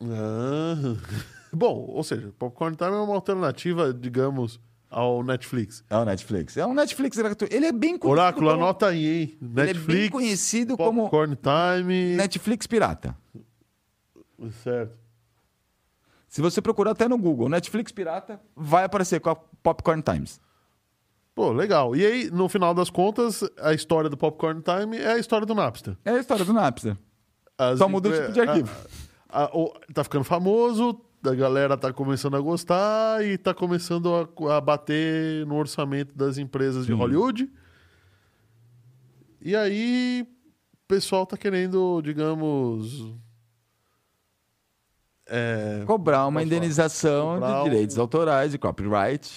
Ah. 0.00 0.96
Bom, 1.52 1.86
ou 1.88 2.02
seja, 2.02 2.32
Popcorn 2.38 2.76
Time 2.76 2.90
é 2.90 2.94
uma 2.94 3.14
alternativa, 3.14 3.92
digamos, 3.92 4.60
ao 4.90 5.22
Netflix. 5.22 5.84
É 5.88 5.96
o 5.96 6.04
Netflix. 6.04 6.56
É 6.56 6.66
um 6.66 6.74
Netflix 6.74 7.16
gratuito. 7.16 7.54
Ele 7.54 7.66
é 7.66 7.72
bem 7.72 7.98
conhecido. 7.98 8.20
Oráculo, 8.20 8.50
como... 8.50 8.62
anota 8.62 8.86
aí, 8.88 9.06
hein? 9.06 9.38
Ele 9.40 9.60
é 9.60 9.64
Netflix. 9.64 10.00
bem 10.00 10.10
conhecido 10.10 10.76
como 10.76 11.02
Popcorn 11.02 11.36
Time. 11.36 12.16
Netflix 12.16 12.66
Pirata. 12.66 13.16
Certo. 14.62 14.96
Se 16.28 16.42
você 16.42 16.60
procurar 16.60 16.90
até 16.90 17.08
no 17.08 17.16
Google 17.16 17.48
Netflix 17.48 17.90
Pirata, 17.90 18.40
vai 18.54 18.84
aparecer 18.84 19.20
com 19.20 19.30
a 19.30 19.34
Popcorn 19.34 20.02
Times. 20.02 20.40
Pô, 21.38 21.52
legal. 21.52 21.94
E 21.94 22.04
aí, 22.04 22.30
no 22.32 22.48
final 22.48 22.74
das 22.74 22.90
contas, 22.90 23.44
a 23.60 23.72
história 23.72 24.10
do 24.10 24.16
Popcorn 24.16 24.60
Time 24.60 24.96
é 24.98 25.12
a 25.12 25.18
história 25.18 25.46
do 25.46 25.54
Napster. 25.54 25.96
É 26.04 26.10
a 26.10 26.18
história 26.18 26.44
do 26.44 26.52
Napster. 26.52 26.96
As 27.56 27.78
Só 27.78 27.88
muda 27.88 28.08
o 28.08 28.12
tipo 28.12 28.32
de 28.32 28.40
arquivo. 28.40 28.68
a- 29.28 29.44
a- 29.44 29.50
o- 29.56 29.72
tá 29.94 30.02
ficando 30.02 30.24
famoso, 30.24 31.00
a 31.24 31.32
galera 31.36 31.76
tá 31.76 31.92
começando 31.92 32.36
a 32.36 32.40
gostar 32.40 33.24
e 33.24 33.38
tá 33.38 33.54
começando 33.54 34.12
a, 34.12 34.56
a 34.56 34.60
bater 34.60 35.46
no 35.46 35.54
orçamento 35.54 36.12
das 36.12 36.38
empresas 36.38 36.84
de 36.84 36.92
Sim. 36.92 36.98
Hollywood. 36.98 37.48
E 39.40 39.54
aí, 39.54 40.26
o 40.74 40.88
pessoal 40.88 41.24
tá 41.24 41.36
querendo, 41.36 42.02
digamos. 42.02 43.14
é, 45.24 45.84
Cobrar 45.86 46.26
uma 46.26 46.42
indenização 46.42 47.34
Cobrar 47.34 47.58
de 47.62 47.70
direitos 47.70 47.96
um- 47.96 48.00
autorais 48.00 48.54
e 48.54 48.58
copyright 48.58 49.30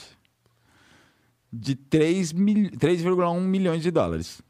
de 1.51 1.75
3 1.75 2.31
mil- 2.33 2.69
3,1 2.71 3.39
milhões 3.41 3.81
de 3.81 3.91
dólares. 3.91 4.41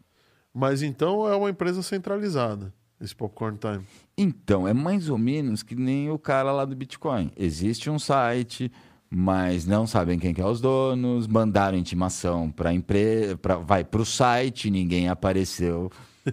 mas 0.53 0.81
então 0.81 1.27
é 1.27 1.35
uma 1.35 1.49
empresa 1.49 1.81
centralizada, 1.81 2.73
esse 2.99 3.15
Popcorn 3.15 3.57
Time. 3.57 3.83
Então, 4.17 4.67
é 4.67 4.73
mais 4.73 5.09
ou 5.09 5.17
menos 5.17 5.63
que 5.63 5.75
nem 5.75 6.09
o 6.11 6.19
cara 6.19 6.51
lá 6.51 6.65
do 6.65 6.75
Bitcoin. 6.75 7.31
Existe 7.37 7.89
um 7.89 7.97
site, 7.97 8.71
mas 9.09 9.65
não 9.65 9.87
sabem 9.87 10.19
quem 10.19 10.33
que 10.33 10.41
é 10.41 10.45
os 10.45 10.61
donos, 10.61 11.25
mandaram 11.27 11.77
intimação 11.77 12.51
para 12.51 12.73
empresa, 12.73 13.37
pra, 13.37 13.55
vai 13.55 13.83
para 13.83 14.01
o 14.01 14.05
site, 14.05 14.69
ninguém 14.69 15.09
apareceu. 15.09 15.91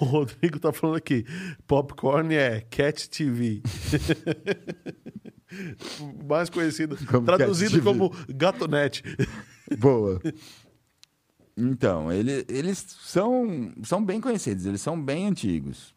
O 0.00 0.04
Rodrigo 0.04 0.60
tá 0.60 0.72
falando 0.72 0.94
aqui. 0.96 1.24
Popcorn 1.66 2.32
é 2.36 2.60
Cat 2.60 3.08
TV. 3.10 3.62
Mais 6.28 6.48
conhecido, 6.50 6.96
Como 7.06 7.24
traduzido 7.26 7.82
como 7.82 8.12
Gatonete. 8.28 9.02
Boa. 9.78 10.20
Então, 11.56 12.12
ele- 12.12 12.44
eles 12.48 12.78
são, 13.00 13.72
são 13.82 14.04
bem 14.04 14.20
conhecidos, 14.20 14.64
eles 14.64 14.80
são 14.80 15.00
bem 15.00 15.26
antigos. 15.26 15.94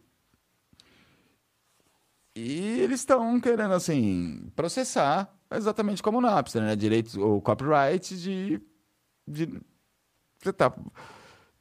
E 2.36 2.80
eles 2.80 3.01
estão 3.01 3.39
querendo, 3.39 3.74
assim, 3.74 4.49
processar 4.55 5.32
exatamente 5.53 6.01
como 6.01 6.17
o 6.17 6.22
Napster, 6.22 6.61
né? 6.61 6.76
Direitos, 6.76 7.15
ou 7.17 7.41
copyright 7.41 8.17
de... 8.17 8.61
de 9.28 9.61
você 10.41 10.51
tá 10.53 10.74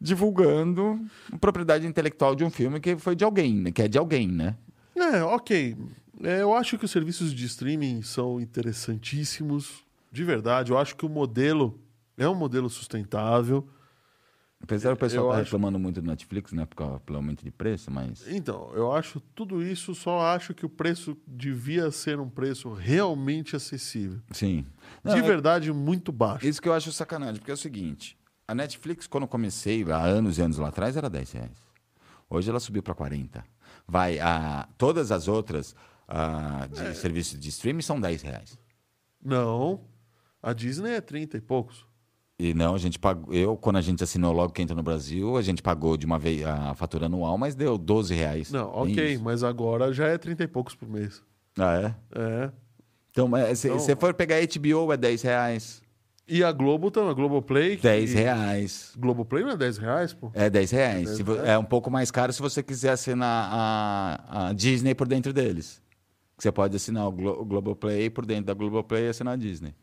divulgando 0.00 0.98
propriedade 1.38 1.86
intelectual 1.86 2.34
de 2.34 2.42
um 2.42 2.48
filme 2.50 2.80
que 2.80 2.96
foi 2.96 3.14
de 3.14 3.24
alguém, 3.24 3.54
né? 3.54 3.70
Que 3.70 3.82
é 3.82 3.88
de 3.88 3.98
alguém, 3.98 4.26
né? 4.28 4.56
É, 4.96 5.22
ok. 5.22 5.76
É, 6.22 6.40
eu 6.40 6.54
acho 6.54 6.78
que 6.78 6.84
os 6.86 6.90
serviços 6.90 7.34
de 7.34 7.44
streaming 7.44 8.00
são 8.02 8.40
interessantíssimos, 8.40 9.84
de 10.10 10.24
verdade. 10.24 10.70
Eu 10.72 10.78
acho 10.78 10.96
que 10.96 11.04
o 11.04 11.08
modelo 11.08 11.78
é 12.24 12.28
um 12.28 12.34
modelo 12.34 12.68
sustentável. 12.68 13.68
Apesar 14.62 14.90
do 14.90 14.96
pessoal 14.98 15.24
Eu 15.24 15.30
tá 15.30 15.36
acho- 15.36 15.44
reclamando 15.44 15.78
muito 15.78 16.02
do 16.02 16.06
Netflix, 16.06 16.52
né? 16.52 16.66
Por 16.66 16.76
causa- 16.76 17.00
pelo 17.00 17.16
aumento 17.16 17.42
de 17.42 17.50
preço, 17.50 17.90
mas. 17.90 18.28
Então, 18.28 18.70
eu 18.74 18.92
acho 18.92 19.18
tudo 19.34 19.62
isso, 19.62 19.94
só 19.94 20.20
acho 20.34 20.52
que 20.52 20.66
o 20.66 20.68
preço 20.68 21.16
devia 21.26 21.90
ser 21.90 22.20
um 22.20 22.28
preço 22.28 22.70
realmente 22.74 23.56
acessível. 23.56 24.20
Sim. 24.32 24.66
Não, 25.02 25.14
de 25.14 25.20
é- 25.20 25.22
verdade, 25.22 25.72
muito 25.72 26.12
baixo. 26.12 26.46
Isso 26.46 26.60
que 26.60 26.68
eu 26.68 26.74
acho 26.74 26.92
sacanagem, 26.92 27.36
porque 27.36 27.50
é 27.50 27.54
o 27.54 27.56
seguinte: 27.56 28.18
a 28.46 28.54
Netflix, 28.54 29.06
quando 29.06 29.22
eu 29.24 29.28
comecei, 29.28 29.82
há 29.90 30.02
anos 30.04 30.36
e 30.36 30.42
anos 30.42 30.58
lá 30.58 30.68
atrás, 30.68 30.94
era 30.94 31.08
10 31.08 31.32
reais. 31.32 31.56
Hoje 32.28 32.50
ela 32.50 32.60
subiu 32.60 32.82
para 32.82 32.94
40. 32.94 33.42
Vai, 33.88 34.20
a, 34.20 34.68
todas 34.76 35.10
as 35.10 35.26
outras 35.26 35.74
ah, 36.06 36.68
de 36.70 36.80
É. 36.82 36.92
serviços 36.94 37.40
de 37.40 37.48
streaming 37.48 37.80
são 37.82 37.98
10 37.98 38.20
reais. 38.20 38.58
Não, 39.24 39.80
a 40.42 40.52
Disney 40.52 40.90
é 40.92 41.00
30 41.00 41.36
e 41.38 41.40
poucos. 41.40 41.86
E 42.42 42.54
não, 42.54 42.74
a 42.74 42.78
gente 42.78 42.98
pagou. 42.98 43.34
Eu, 43.34 43.56
quando 43.56 43.76
a 43.76 43.80
gente 43.82 44.02
assinou 44.02 44.32
logo 44.32 44.52
que 44.52 44.62
entra 44.62 44.74
no 44.74 44.82
Brasil, 44.82 45.36
a 45.36 45.42
gente 45.42 45.62
pagou 45.62 45.96
de 45.96 46.06
uma 46.06 46.18
vez 46.18 46.42
a 46.46 46.74
fatura 46.74 47.06
anual, 47.06 47.36
mas 47.36 47.54
deu 47.54 47.76
12 47.76 48.14
reais. 48.14 48.50
Não, 48.50 48.84
Nem 48.84 48.94
ok, 48.94 49.18
mas 49.18 49.42
agora 49.44 49.92
já 49.92 50.06
é 50.06 50.16
30 50.16 50.44
e 50.44 50.48
poucos 50.48 50.74
por 50.74 50.88
mês. 50.88 51.22
Ah, 51.58 51.74
é? 51.76 52.18
É. 52.18 52.50
Então, 53.10 53.28
se 53.54 53.68
Então- 53.68 53.78
você 53.78 53.94
for 53.94 54.14
pegar 54.14 54.36
HBO, 54.40 54.92
é 54.92 54.96
10 54.96 55.20
reais. 55.22 55.82
E 56.26 56.44
a 56.44 56.52
Globo 56.52 56.90
também, 56.92 57.10
a 57.10 57.12
Globoplay. 57.12 57.76
que- 57.76 57.82
10 57.82 58.14
reais. 58.14 58.92
Globoplay 58.96 59.42
não 59.42 59.50
é 59.50 59.56
10 59.56 59.76
reais, 59.78 60.14
pô? 60.14 60.30
É 60.32 60.48
10 60.48 60.70
reais. 60.70 61.04
10 61.06 61.16
Se 61.16 61.22
vo- 61.24 61.34
reais. 61.34 61.48
É 61.48 61.58
um 61.58 61.64
pouco 61.64 61.90
mais 61.90 62.10
caro 62.10 62.32
se 62.32 62.40
você 62.40 62.62
quiser 62.62 62.90
assinar 62.92 63.48
a, 63.52 64.48
a 64.48 64.52
Disney 64.52 64.94
por 64.94 65.08
dentro 65.08 65.32
deles. 65.32 65.82
Você 66.38 66.50
pode 66.52 66.74
assinar 66.76 67.06
o, 67.06 67.12
Glo 67.12 67.42
o 67.42 67.44
Globoplay 67.44 68.08
por 68.08 68.24
dentro 68.24 68.44
da 68.46 68.54
Globoplay 68.54 69.06
e 69.06 69.08
assinar 69.08 69.34
a 69.34 69.36
Disney. 69.36 69.74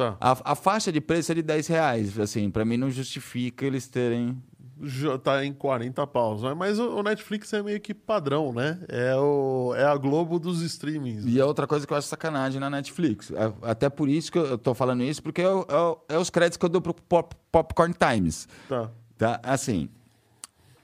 Tá. 0.00 0.16
A, 0.20 0.52
a 0.52 0.54
faixa 0.54 0.90
de 0.90 1.00
preço 1.00 1.30
é 1.32 1.34
de 1.34 1.42
10 1.42 1.66
reais. 1.66 2.18
Assim, 2.18 2.50
pra 2.50 2.64
mim 2.64 2.76
não 2.76 2.90
justifica 2.90 3.66
eles 3.66 3.86
terem. 3.86 4.42
Já 4.82 5.18
tá 5.18 5.44
em 5.44 5.52
40 5.52 6.06
paus. 6.06 6.42
né? 6.42 6.54
Mas 6.54 6.78
o 6.78 7.02
Netflix 7.02 7.52
é 7.52 7.62
meio 7.62 7.78
que 7.80 7.92
padrão, 7.92 8.50
né? 8.50 8.80
É, 8.88 9.14
o, 9.14 9.74
é 9.76 9.84
a 9.84 9.94
Globo 9.94 10.38
dos 10.38 10.62
streamings. 10.62 11.26
E 11.26 11.38
é 11.38 11.44
outra 11.44 11.66
coisa 11.66 11.86
que 11.86 11.92
eu 11.92 11.96
acho 11.98 12.08
sacanagem 12.08 12.58
na 12.58 12.70
Netflix. 12.70 13.30
É- 13.30 13.52
Até 13.60 13.90
por 13.90 14.08
isso 14.08 14.32
que 14.32 14.38
eu 14.38 14.56
tô 14.56 14.72
falando 14.72 15.02
isso, 15.02 15.22
porque 15.22 15.42
é, 15.42 15.48
o- 15.50 15.66
é 16.08 16.14
é 16.14 16.18
os 16.18 16.30
créditos 16.30 16.56
que 16.56 16.64
eu 16.64 16.70
dou 16.70 16.80
pro 16.80 16.94
Pop- 16.94 17.36
Popcorn 17.52 17.94
Times. 17.94 18.48
Tá. 18.70 18.90
Tá? 19.18 19.38
Assim, 19.42 19.90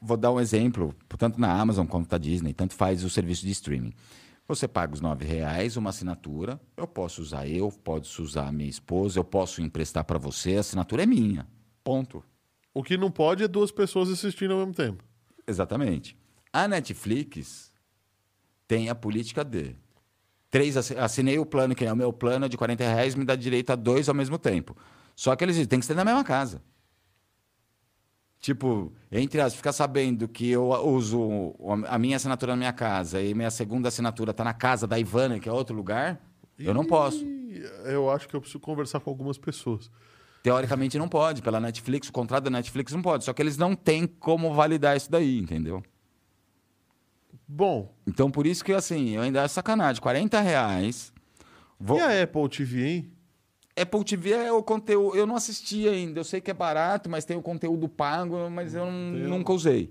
vou 0.03 0.19
dar 0.19 0.31
um 0.31 0.39
exemplo, 0.39 0.95
tanto 1.17 1.41
na 1.41 1.51
Amazon 1.59 1.87
quanto 1.87 2.13
na 2.13 2.19
Disney, 2.19 2.53
tanto 2.53 2.75
faz 2.75 3.03
o 3.03 3.09
serviço 3.09 3.47
de 3.47 3.53
streaming. 3.53 3.95
Você 4.49 4.69
paga 4.69 4.95
os 4.95 5.01
R$ 5.01 5.25
reais 5.27 5.77
uma 5.77 5.91
assinatura, 5.91 6.61
eu 6.77 6.87
posso 6.87 7.21
usar 7.21 7.49
eu, 7.49 7.71
posso 7.71 8.23
usar 8.23 8.47
a 8.47 8.53
minha 8.53 8.69
esposa, 8.71 9.19
eu 9.19 9.25
posso 9.25 9.61
emprestar 9.61 10.05
para 10.05 10.19
você, 10.19 10.57
a 10.57 10.61
assinatura 10.61 11.03
é 11.03 11.07
minha. 11.07 11.49
Ponto. 11.83 12.23
O 12.73 12.83
que 12.83 12.97
não 12.97 13.11
pode 13.11 13.43
é 13.43 13.49
duas 13.49 13.73
pessoas 13.73 14.09
assistindo 14.11 14.53
ao 14.53 14.59
mesmo 14.61 14.75
tempo. 14.75 15.03
Exatamente. 15.47 16.17
A 16.53 16.69
Netflix 16.69 17.73
tem 18.69 18.89
a 18.89 18.95
política 18.95 19.45
de 19.45 19.75
três 20.51 20.77
assi- 20.77 20.97
assinei 20.97 21.39
o 21.39 21.47
plano, 21.47 21.75
que 21.75 21.85
é 21.85 21.93
o 21.93 21.97
meu 21.97 22.13
plano 22.13 22.47
é 22.47 22.49
de 22.49 22.57
40 22.57 22.85
reais, 22.85 23.15
me 23.15 23.25
dá 23.25 23.35
direito 23.35 23.71
a 23.71 23.77
dois 23.77 24.09
ao 24.09 24.15
mesmo 24.15 24.39
tempo. 24.39 24.77
Só 25.15 25.35
que 25.35 25.45
eles 25.45 25.67
tem 25.67 25.81
que 25.81 25.87
ser 25.87 25.95
na 25.95 26.05
mesma 26.05 26.23
casa. 26.23 26.63
Tipo, 28.41 28.93
entre 29.11 29.41
as, 29.41 29.55
ficar 29.55 29.73
sabendo 29.73 30.29
que 30.29 30.51
eu 30.51 30.69
uso 30.69 31.55
a 31.89 31.99
minha 31.99 32.17
assinatura 32.17 32.53
na 32.53 32.57
minha 32.57 32.73
casa 32.73 33.21
e 33.21 33.35
minha 33.35 33.51
segunda 33.51 33.89
assinatura 33.89 34.31
está 34.31 34.45
na 34.45 34.55
casa 34.55 34.87
da 34.87 34.99
Ivana, 34.99 35.41
que 35.41 35.49
é 35.49 35.53
outro 35.53 35.75
lugar, 35.75 36.21
eu 36.59 36.73
não 36.73 36.85
posso. 36.85 37.25
E 37.25 37.63
eu 37.87 38.11
acho 38.11 38.29
que 38.29 38.37
eu 38.37 38.41
preciso 38.41 38.61
conversar 38.61 39.01
com 39.01 39.11
algumas 39.11 39.39
pessoas. 39.39 39.91
Teoricamente 40.43 40.97
não 40.97 41.09
pode, 41.09 41.43
pela 41.43 41.59
Netflix, 41.59 42.09
o 42.09 42.13
contrato 42.13 42.45
da 42.45 42.51
Netflix 42.51 42.93
não 42.93 43.03
pode. 43.03 43.25
Só 43.25 43.33
que 43.33 43.43
eles 43.43 43.57
não 43.57 43.75
têm 43.75 44.07
como 44.07 44.55
validar 44.55 44.97
isso 44.97 45.11
daí, 45.11 45.39
entendeu? 45.39 45.83
Bom, 47.49 47.93
Então, 48.07 48.31
por 48.31 48.47
isso 48.47 48.65
que, 48.65 48.73
assim, 48.73 49.11
eu 49.11 49.23
ainda 49.23 49.43
acho 49.43 49.55
sacanagem. 49.55 50.01
40 50.01 50.41
reais. 50.41 51.13
Vou... 51.79 51.99
e 51.99 52.01
a 52.01 52.23
Apple 52.23 52.49
TV, 52.49 52.87
hein? 52.87 53.13
Apple 53.79 54.03
TV 54.05 54.31
é 54.31 54.53
o 54.53 54.63
conteúdo. 54.63 55.17
Eu 55.17 55.27
não 55.27 55.37
assisti 55.37 55.87
ainda. 55.89 56.21
Eu 56.21 56.25
sei 56.25 56.41
que 56.41 56.51
é 56.51 56.55
barato, 56.55 57.11
mas 57.11 57.25
tem 57.25 57.37
o 57.37 57.43
conteúdo 57.43 57.89
pago, 57.89 58.49
mas 58.51 58.75
eu 58.75 58.87
não- 58.87 58.93
nunca 59.39 59.53
usei. 59.53 59.91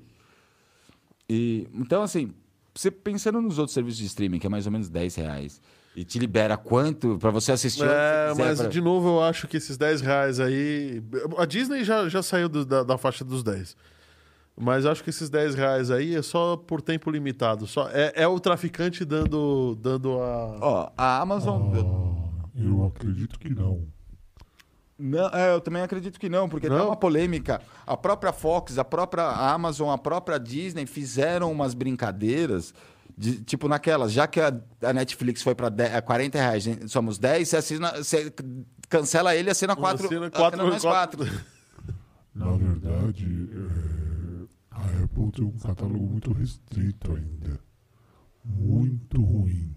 E, 1.30 1.68
então, 1.74 2.02
assim, 2.04 2.34
você 2.74 2.90
pensando 2.92 3.42
nos 3.42 3.58
outros 3.58 3.74
serviços 3.74 4.00
de 4.00 4.06
streaming, 4.06 4.40
que 4.40 4.48
é 4.48 4.50
mais 4.50 4.66
ou 4.66 4.72
menos 4.72 4.90
10 4.90 5.16
reais, 5.16 5.62
e 5.96 6.04
te 6.04 6.20
libera 6.20 6.58
quanto 6.58 7.18
para 7.20 7.32
você 7.32 7.52
assistir? 7.52 7.84
É, 7.86 8.30
você 8.34 8.42
mas 8.44 8.60
pra- 8.60 8.70
de 8.70 8.82
novo 8.82 9.08
eu 9.10 9.24
acho 9.24 9.48
que 9.48 9.58
esses 9.58 9.78
10 9.78 10.02
reais 10.02 10.40
aí. 10.40 11.02
A 11.38 11.46
Disney 11.46 11.84
já, 11.84 12.08
já 12.10 12.22
saiu 12.22 12.50
do- 12.50 12.66
da, 12.66 12.84
da 12.84 12.98
faixa 12.98 13.24
dos 13.24 13.44
10. 13.44 13.76
Mas 14.58 14.86
acho 14.86 15.04
que 15.04 15.10
esses 15.10 15.30
10 15.30 15.54
reais 15.54 15.92
aí 15.92 16.16
é 16.16 16.22
só 16.22 16.56
por 16.56 16.82
tempo 16.82 17.10
limitado. 17.12 17.68
Só, 17.68 17.90
é, 17.90 18.14
é 18.16 18.28
o 18.28 18.40
traficante 18.40 19.04
dando, 19.04 19.76
dando 19.82 20.14
a. 20.22 20.58
Ó, 20.62 20.92
a 20.98 21.22
Amazon. 21.22 21.72
Ah, 21.76 22.25
eu 22.56 22.86
acredito 22.86 23.38
que 23.40 23.50
não. 23.54 23.88
Não, 24.98 25.28
é, 25.30 25.54
eu 25.54 25.60
também 25.60 25.82
acredito 25.82 26.18
que 26.18 26.30
não, 26.30 26.48
porque 26.48 26.70
Não? 26.70 26.78
tem 26.78 26.86
uma 26.86 26.96
polêmica. 26.96 27.62
A 27.86 27.98
própria 27.98 28.32
Fox, 28.32 28.78
a 28.78 28.86
própria 28.86 29.26
Amazon, 29.28 29.90
a 29.90 29.98
própria 29.98 30.40
Disney 30.40 30.86
fizeram 30.86 31.52
umas 31.52 31.74
brincadeiras. 31.74 32.74
de- 33.18 33.42
tipo 33.44 33.68
naquelas, 33.70 34.12
já 34.12 34.26
que 34.28 34.40
a, 34.42 34.54
a 34.82 34.92
Netflix 34.94 35.42
foi 35.42 35.54
para 35.56 35.70
40 36.02 36.38
reais, 36.38 36.64
gente, 36.64 36.90
somos 36.90 37.18
10, 37.18 37.48
você, 37.48 37.58
assina, 37.58 37.92
você 38.04 38.34
cancela 38.90 39.34
ele 39.36 39.50
e 39.50 39.52
assina 39.52 39.74
4 39.76 40.06
Assina 40.06 40.30
quatro- 40.32 40.68
mais 40.68 40.82
quatro. 40.82 41.18
4. 41.26 41.44
Na 42.36 42.52
verdade, 42.52 43.50
é, 43.54 44.46
a 44.72 45.04
Apple 45.04 45.32
tem 45.32 45.46
um 45.46 45.58
catálogo 45.58 46.06
muito 46.06 46.34
restrito 46.34 47.14
ainda. 47.16 47.58
Muito 48.44 49.22
ruim. 49.22 49.74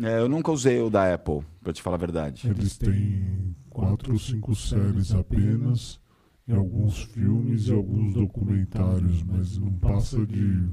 É, 0.00 0.20
eu 0.20 0.28
nunca 0.28 0.52
usei 0.52 0.80
o 0.80 0.88
da 0.88 1.12
Apple, 1.12 1.40
pra 1.62 1.72
te 1.72 1.82
falar 1.82 1.96
a 1.96 1.98
verdade. 1.98 2.48
Eles 2.48 2.76
têm 2.78 3.54
quatro 3.68 4.12
ou 4.12 4.18
cinco 4.18 4.54
séries 4.54 5.12
apenas, 5.12 6.00
e 6.46 6.52
alguns 6.52 7.02
filmes 7.02 7.66
e 7.66 7.72
alguns 7.72 8.14
documentários, 8.14 9.22
mas 9.24 9.58
não 9.58 9.72
passa 9.72 10.24
de 10.24 10.68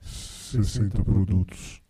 60 0.00 1.02
produtos. 1.02 1.80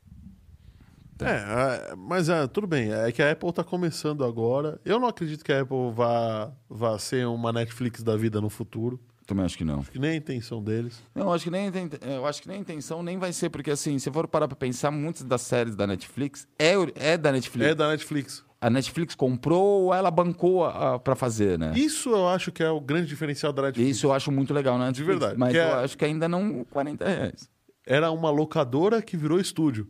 É, 1.20 1.90
é, 1.92 1.96
mas 1.96 2.28
é, 2.28 2.46
tudo 2.46 2.66
bem. 2.66 2.92
É 2.92 3.10
que 3.10 3.20
a 3.20 3.32
Apple 3.32 3.52
tá 3.52 3.64
começando 3.64 4.24
agora. 4.24 4.80
Eu 4.84 5.00
não 5.00 5.08
acredito 5.08 5.44
que 5.44 5.52
a 5.52 5.62
Apple 5.62 5.90
vá, 5.92 6.52
vá 6.68 6.98
ser 6.98 7.26
uma 7.26 7.52
Netflix 7.52 8.02
da 8.02 8.16
vida 8.16 8.40
no 8.40 8.48
futuro. 8.48 9.00
Também 9.28 9.44
acho 9.44 9.58
que 9.58 9.64
não. 9.64 9.80
Acho 9.80 9.90
que 9.92 9.98
nem 9.98 10.10
a 10.12 10.16
intenção 10.16 10.62
deles. 10.62 11.02
Não, 11.14 11.30
acho 11.30 11.44
que 11.44 11.50
nem 11.50 11.70
eu 12.16 12.26
acho 12.26 12.40
que 12.40 12.48
nem 12.48 12.56
a 12.56 12.60
intenção 12.60 13.02
nem 13.02 13.18
vai 13.18 13.30
ser, 13.30 13.50
porque 13.50 13.70
assim, 13.70 13.98
se 13.98 14.10
for 14.10 14.26
parar 14.26 14.48
pra 14.48 14.56
pensar, 14.56 14.90
muitas 14.90 15.22
das 15.22 15.42
séries 15.42 15.76
da 15.76 15.86
Netflix 15.86 16.48
é, 16.58 16.72
é 16.94 17.18
da 17.18 17.30
Netflix. 17.30 17.68
É 17.70 17.74
da 17.74 17.88
Netflix. 17.88 18.42
A 18.58 18.70
Netflix 18.70 19.14
comprou 19.14 19.82
ou 19.84 19.94
ela 19.94 20.10
bancou 20.10 20.64
a, 20.64 20.94
a- 20.94 20.98
pra 20.98 21.14
fazer, 21.14 21.58
né? 21.58 21.72
Isso 21.76 22.08
eu 22.08 22.26
acho 22.26 22.50
que 22.50 22.62
é 22.62 22.70
o 22.70 22.80
grande 22.80 23.06
diferencial 23.06 23.52
da 23.52 23.60
Netflix. 23.62 23.90
Isso 23.98 24.06
eu 24.06 24.12
acho 24.14 24.32
muito 24.32 24.54
legal 24.54 24.78
na 24.78 24.86
Netflix. 24.86 25.06
verdade, 25.20 25.38
Mas 25.38 25.52
que 25.52 25.58
eu 25.58 25.62
é- 25.62 25.84
acho 25.84 25.98
que 25.98 26.04
ainda 26.06 26.26
não 26.26 26.64
40 26.64 27.06
reais. 27.06 27.50
Era 27.86 28.10
uma 28.10 28.30
locadora 28.30 29.02
que 29.02 29.14
virou 29.14 29.38
estúdio. 29.38 29.86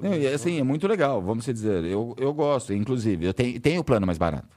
Não, 0.00 0.14
e 0.14 0.28
assim, 0.28 0.60
é 0.60 0.62
muito 0.62 0.86
legal, 0.86 1.20
vamos 1.20 1.44
dizer. 1.44 1.84
Eu, 1.84 2.14
eu 2.18 2.32
gosto, 2.32 2.72
inclusive. 2.72 3.26
Eu 3.26 3.34
tenho, 3.34 3.60
tenho 3.60 3.80
o 3.80 3.84
plano 3.84 4.06
mais 4.06 4.16
barato. 4.18 4.56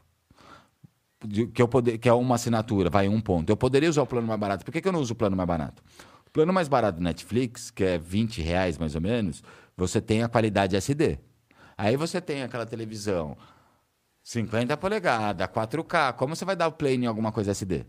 Que, 1.53 1.61
eu 1.61 1.67
poder, 1.67 1.97
que 1.97 2.07
é 2.07 2.13
uma 2.13 2.35
assinatura, 2.35 2.89
vai 2.89 3.07
um 3.09 3.19
ponto. 3.19 3.49
Eu 3.49 3.57
poderia 3.57 3.89
usar 3.89 4.01
o 4.01 4.07
plano 4.07 4.25
mais 4.25 4.39
barato. 4.39 4.63
Por 4.63 4.71
que, 4.71 4.81
que 4.81 4.87
eu 4.87 4.91
não 4.91 5.01
uso 5.01 5.13
o 5.13 5.15
plano 5.15 5.35
mais 5.35 5.47
barato? 5.47 5.83
O 6.25 6.31
plano 6.31 6.53
mais 6.53 6.67
barato 6.67 6.99
do 6.99 7.03
Netflix, 7.03 7.69
que 7.69 7.83
é 7.83 7.97
20 7.97 8.41
reais 8.41 8.77
mais 8.77 8.95
ou 8.95 9.01
menos, 9.01 9.43
você 9.75 9.99
tem 9.99 10.23
a 10.23 10.29
qualidade 10.29 10.75
SD. 10.75 11.19
Aí 11.77 11.97
você 11.97 12.21
tem 12.21 12.43
aquela 12.43 12.65
televisão 12.65 13.37
50 14.23 14.77
polegadas, 14.77 15.47
4K. 15.47 16.13
Como 16.13 16.35
você 16.35 16.45
vai 16.45 16.55
dar 16.55 16.67
o 16.67 16.71
play 16.71 16.95
em 16.95 17.05
alguma 17.05 17.31
coisa 17.31 17.51
SD? 17.51 17.85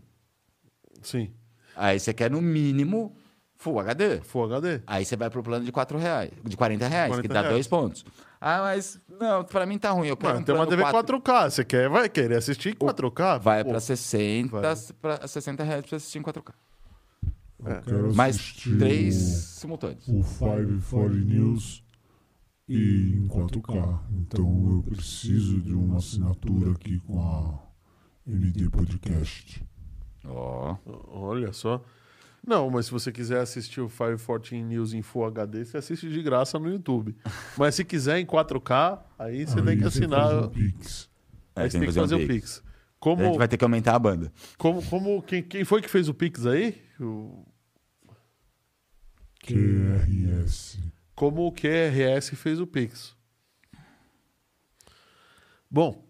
Sim. 1.01 1.31
Aí 1.75 1.99
você 1.99 2.13
quer, 2.13 2.29
no 2.29 2.41
mínimo, 2.41 3.15
Full 3.61 3.79
HD. 3.79 4.21
Full 4.21 4.45
HD. 4.45 4.81
Aí 4.87 5.05
você 5.05 5.15
vai 5.15 5.29
pro 5.29 5.43
plano 5.43 5.63
de 5.63 5.71
4 5.71 5.95
reais, 5.99 6.31
de 6.43 6.57
40 6.57 6.87
reais, 6.87 7.09
40 7.09 7.21
que 7.21 7.27
dá 7.31 7.41
reais. 7.41 7.53
dois 7.53 7.67
pontos. 7.67 8.03
Ah, 8.43 8.61
mas 8.63 8.99
não, 9.07 9.43
pra 9.43 9.67
mim 9.67 9.77
tá 9.77 9.91
ruim. 9.91 10.07
Eu 10.07 10.17
quero 10.17 10.29
Mano, 10.33 10.41
um 10.41 10.43
tem 10.43 10.55
uma 10.55 10.65
TV 10.65 10.81
4 10.81 11.19
4K. 11.21 11.49
Você 11.51 11.63
quer, 11.63 11.87
vai 11.87 12.09
querer 12.09 12.37
assistir 12.37 12.69
em 12.69 12.73
4K? 12.75 13.39
Vai 13.39 13.63
Pô, 13.63 13.69
pra 13.69 13.79
60, 13.79 14.49
vai. 14.59 14.75
pra 14.99 15.27
60 15.27 15.63
reais 15.63 15.81
pra 15.81 15.89
você 15.89 15.95
assistir 15.97 16.17
em 16.17 16.23
4K. 16.23 16.51
É. 17.63 17.77
Eu 17.77 17.81
quero 17.83 18.15
Mais 18.15 18.35
assistir 18.37 18.77
três 18.79 19.13
simultâneos. 19.15 20.07
o, 20.07 20.21
o 20.21 20.23
540 20.23 21.15
News 21.23 21.83
e 22.67 23.13
em 23.15 23.27
4K. 23.27 23.99
Então 24.11 24.71
eu 24.75 24.83
preciso 24.89 25.61
de 25.61 25.73
uma 25.75 25.97
assinatura 25.97 26.71
aqui 26.71 26.99
com 27.01 27.21
a 27.21 27.59
MD 28.25 28.67
Podcast. 28.71 29.63
Ó. 30.25 30.75
Olha 31.07 31.53
só. 31.53 31.83
Não, 32.45 32.69
mas 32.71 32.87
se 32.87 32.91
você 32.91 33.11
quiser 33.11 33.39
assistir 33.39 33.81
o 33.81 33.87
514 33.89 34.61
News 34.63 34.93
em 34.93 35.01
Full 35.01 35.25
HD, 35.25 35.63
você 35.63 35.77
assiste 35.77 36.09
de 36.09 36.21
graça 36.23 36.57
no 36.57 36.69
YouTube. 36.69 37.15
mas 37.57 37.75
se 37.75 37.85
quiser 37.85 38.19
em 38.19 38.25
4K, 38.25 38.99
aí 39.19 39.45
você 39.45 39.59
Aí 39.59 39.65
tem 39.65 39.77
que 39.77 39.83
assinar. 39.85 40.45
um 40.45 40.49
Pix. 40.49 41.09
Aí 41.55 41.65
É, 41.65 41.69
você 41.69 41.79
tem 41.79 41.87
que 41.87 41.93
fazer 41.93 42.15
o 42.15 42.27
Pix. 42.27 42.57
A 42.65 42.71
Como, 42.99 43.23
gente 43.23 43.37
vai 43.37 43.47
ter 43.47 43.57
que 43.57 43.63
aumentar 43.63 43.95
a 43.95 43.99
banda. 43.99 44.31
como, 44.57 44.83
como 44.85 45.21
quem, 45.21 45.41
quem 45.43 45.63
foi 45.63 45.81
que 45.81 45.89
fez 45.89 46.07
o 46.09 46.13
Pix 46.13 46.45
aí? 46.45 46.81
O- 46.99 47.45
QRS. 49.43 50.79
como 51.15 51.47
o 51.47 51.51
QRS 51.51 52.35
fez 52.35 52.59
o 52.59 52.67
Pix. 52.67 53.15
Bom, 55.69 56.05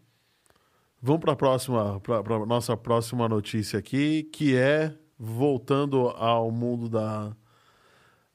vamos 1.01 1.21
para 1.21 1.33
a 1.33 1.35
próxima, 1.35 1.99
para 2.01 2.45
nossa 2.45 2.75
próxima 2.75 3.29
notícia 3.29 3.77
aqui, 3.79 4.23
que 4.23 4.55
é 4.55 4.97
voltando 5.23 6.07
ao 6.09 6.49
mundo 6.49 6.89
da 6.89 7.35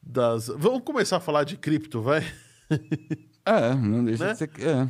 das. 0.01 0.47
Vamos 0.47 0.82
começar 0.84 1.16
a 1.16 1.20
falar 1.20 1.43
de 1.43 1.57
cripto, 1.57 2.01
vai? 2.01 2.22
É, 3.49 3.72
não 3.76 4.05
deixa 4.05 4.24
Né? 4.26 4.32
de 4.32 4.39
ser. 4.39 4.51
É. 4.61 4.89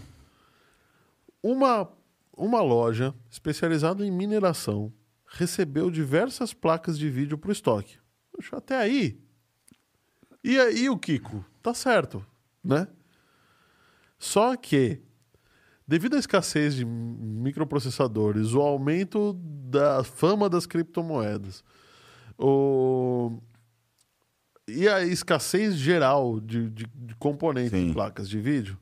Uma 1.42 1.90
uma 2.34 2.62
loja 2.62 3.14
especializada 3.30 4.04
em 4.04 4.10
mineração 4.10 4.90
recebeu 5.26 5.90
diversas 5.90 6.54
placas 6.54 6.98
de 6.98 7.10
vídeo 7.10 7.36
para 7.36 7.50
o 7.50 7.52
estoque. 7.52 7.98
Até 8.52 8.78
aí. 8.78 9.20
E 10.42 10.58
aí 10.58 10.88
o 10.88 10.96
Kiko? 10.98 11.44
Tá 11.62 11.74
certo, 11.74 12.24
né? 12.64 12.88
Só 14.18 14.56
que, 14.56 15.02
devido 15.86 16.16
à 16.16 16.18
escassez 16.18 16.74
de 16.74 16.84
microprocessadores, 16.86 18.54
o 18.54 18.62
aumento 18.62 19.34
da 19.68 20.02
fama 20.02 20.48
das 20.48 20.64
criptomoedas, 20.64 21.62
o... 22.38 23.38
e 24.68 24.88
a 24.88 25.04
escassez 25.04 25.76
geral 25.76 26.40
de, 26.40 26.70
de, 26.70 26.86
de 26.86 27.14
componentes 27.16 27.70
Sim. 27.70 27.88
de 27.88 27.92
placas 27.92 28.28
de 28.28 28.38
vídeo, 28.40 28.78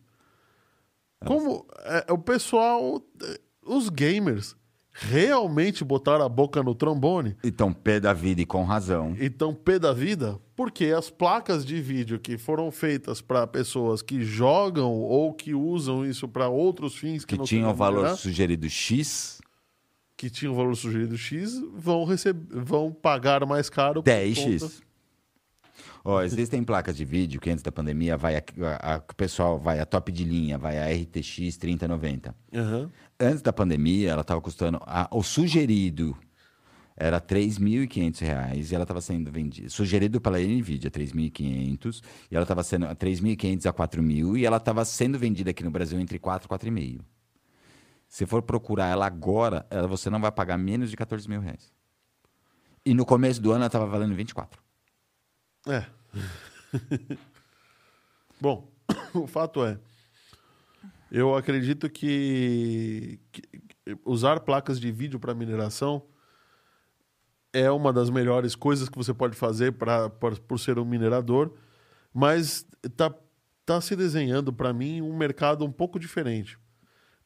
como 1.24 1.66
é, 1.84 2.12
o 2.12 2.18
pessoal, 2.18 3.02
é, 3.22 3.40
os 3.64 3.88
gamers, 3.88 4.54
realmente 4.92 5.84
botaram 5.84 6.24
a 6.24 6.28
boca 6.28 6.62
no 6.62 6.74
trombone 6.74 7.36
Então, 7.42 7.72
pé 7.72 7.98
da 7.98 8.12
vida 8.12 8.40
e 8.40 8.46
com 8.46 8.62
razão. 8.62 9.16
e 9.18 9.28
tão 9.28 9.52
pé 9.52 9.78
da 9.78 9.92
vida, 9.92 10.38
porque 10.54 10.86
as 10.86 11.10
placas 11.10 11.64
de 11.64 11.80
vídeo 11.80 12.20
que 12.20 12.38
foram 12.38 12.70
feitas 12.70 13.20
para 13.20 13.44
pessoas 13.46 14.02
que 14.02 14.22
jogam 14.22 14.92
ou 14.92 15.34
que 15.34 15.52
usam 15.52 16.06
isso 16.06 16.28
para 16.28 16.48
outros 16.48 16.94
fins 16.94 17.24
que, 17.24 17.34
Que 17.34 17.38
não 17.38 17.44
tinha 17.44 17.62
o 17.62 17.72
sejam 17.72 17.76
valor 17.76 18.16
sugerido 18.16 18.68
X, 18.70 19.40
que 20.16 20.30
tinham 20.30 20.52
o 20.52 20.56
valor 20.56 20.74
sugerido 20.76 21.16
X, 21.18 21.60
vão 21.74 22.04
receber, 22.04 22.46
vão 22.62 22.92
pagar 22.92 23.44
mais 23.46 23.68
caro 23.68 24.02
por 24.02 24.10
10X. 24.10 24.60
conta- 24.60 24.84
Ó, 26.06 26.22
existem 26.22 26.62
placas 26.62 26.96
de 26.96 27.04
vídeo 27.04 27.40
que 27.40 27.48
antes 27.50 27.62
da 27.62 27.72
pandemia 27.72 28.14
vai 28.16 28.36
a, 28.36 28.42
a- 28.60 28.94
a- 28.96 28.98
o 28.98 29.14
pessoal 29.14 29.58
vai 29.58 29.80
a 29.80 29.86
top 29.86 30.12
de 30.12 30.22
linha, 30.22 30.58
vai 30.58 30.78
a 30.78 30.86
RTX 31.02 31.56
3090. 31.56 32.34
Aham. 32.54 32.90
Antes 33.18 33.40
da 33.42 33.52
pandemia, 33.52 34.10
ela 34.10 34.20
estava 34.20 34.40
custando. 34.40 34.78
a- 34.82 35.08
o 35.10 35.22
sugerido 35.22 36.14
era 36.94 37.18
3.500 37.20 38.20
reais 38.20 38.70
e 38.70 38.74
ela 38.74 38.84
estava 38.84 39.00
sendo 39.00 39.32
vendida. 39.32 39.68
Sugerido 39.70 40.20
pela 40.20 40.38
Nvidia, 40.38 40.90
3.500. 40.90 42.02
E 42.30 42.36
ela 42.36 42.44
estava 42.44 42.62
sendo 42.62 42.84
a 42.86 42.94
3.500 42.94 43.66
a 43.66 43.72
4.000 43.72 44.36
e 44.36 44.44
ela 44.44 44.58
estava 44.58 44.84
sendo 44.84 45.18
vendida 45.18 45.50
aqui 45.50 45.64
no 45.64 45.70
Brasil 45.70 45.98
entre 45.98 46.18
4 46.18 46.46
e 46.46 46.48
4,5. 46.48 47.00
Se 48.14 48.24
for 48.26 48.42
procurar 48.42 48.86
ela 48.86 49.06
agora, 49.06 49.66
ela, 49.68 49.88
você 49.88 50.08
não 50.08 50.20
vai 50.20 50.30
pagar 50.30 50.56
menos 50.56 50.88
de 50.88 50.96
14 50.96 51.28
mil 51.28 51.40
reais. 51.40 51.72
E 52.86 52.94
no 52.94 53.04
começo 53.04 53.42
do 53.42 53.50
ano 53.50 53.62
ela 53.62 53.66
estava 53.66 53.86
valendo 53.86 54.14
24. 54.14 54.62
É. 55.66 55.84
Bom, 58.40 58.70
o 59.14 59.26
fato 59.26 59.64
é, 59.64 59.80
eu 61.10 61.34
acredito 61.34 61.90
que, 61.90 63.18
que 63.32 63.42
usar 64.04 64.38
placas 64.38 64.78
de 64.78 64.92
vídeo 64.92 65.18
para 65.18 65.34
mineração 65.34 66.06
é 67.52 67.68
uma 67.68 67.92
das 67.92 68.10
melhores 68.10 68.54
coisas 68.54 68.88
que 68.88 68.96
você 68.96 69.12
pode 69.12 69.34
fazer 69.34 69.72
pra- 69.72 70.08
por 70.08 70.60
ser 70.60 70.78
um 70.78 70.84
minerador, 70.84 71.52
mas 72.12 72.64
tá, 72.96 73.12
tá 73.66 73.80
se 73.80 73.96
desenhando 73.96 74.52
para 74.52 74.72
mim 74.72 75.02
um 75.02 75.16
mercado 75.16 75.64
um 75.64 75.72
pouco 75.72 75.98
diferente. 75.98 76.56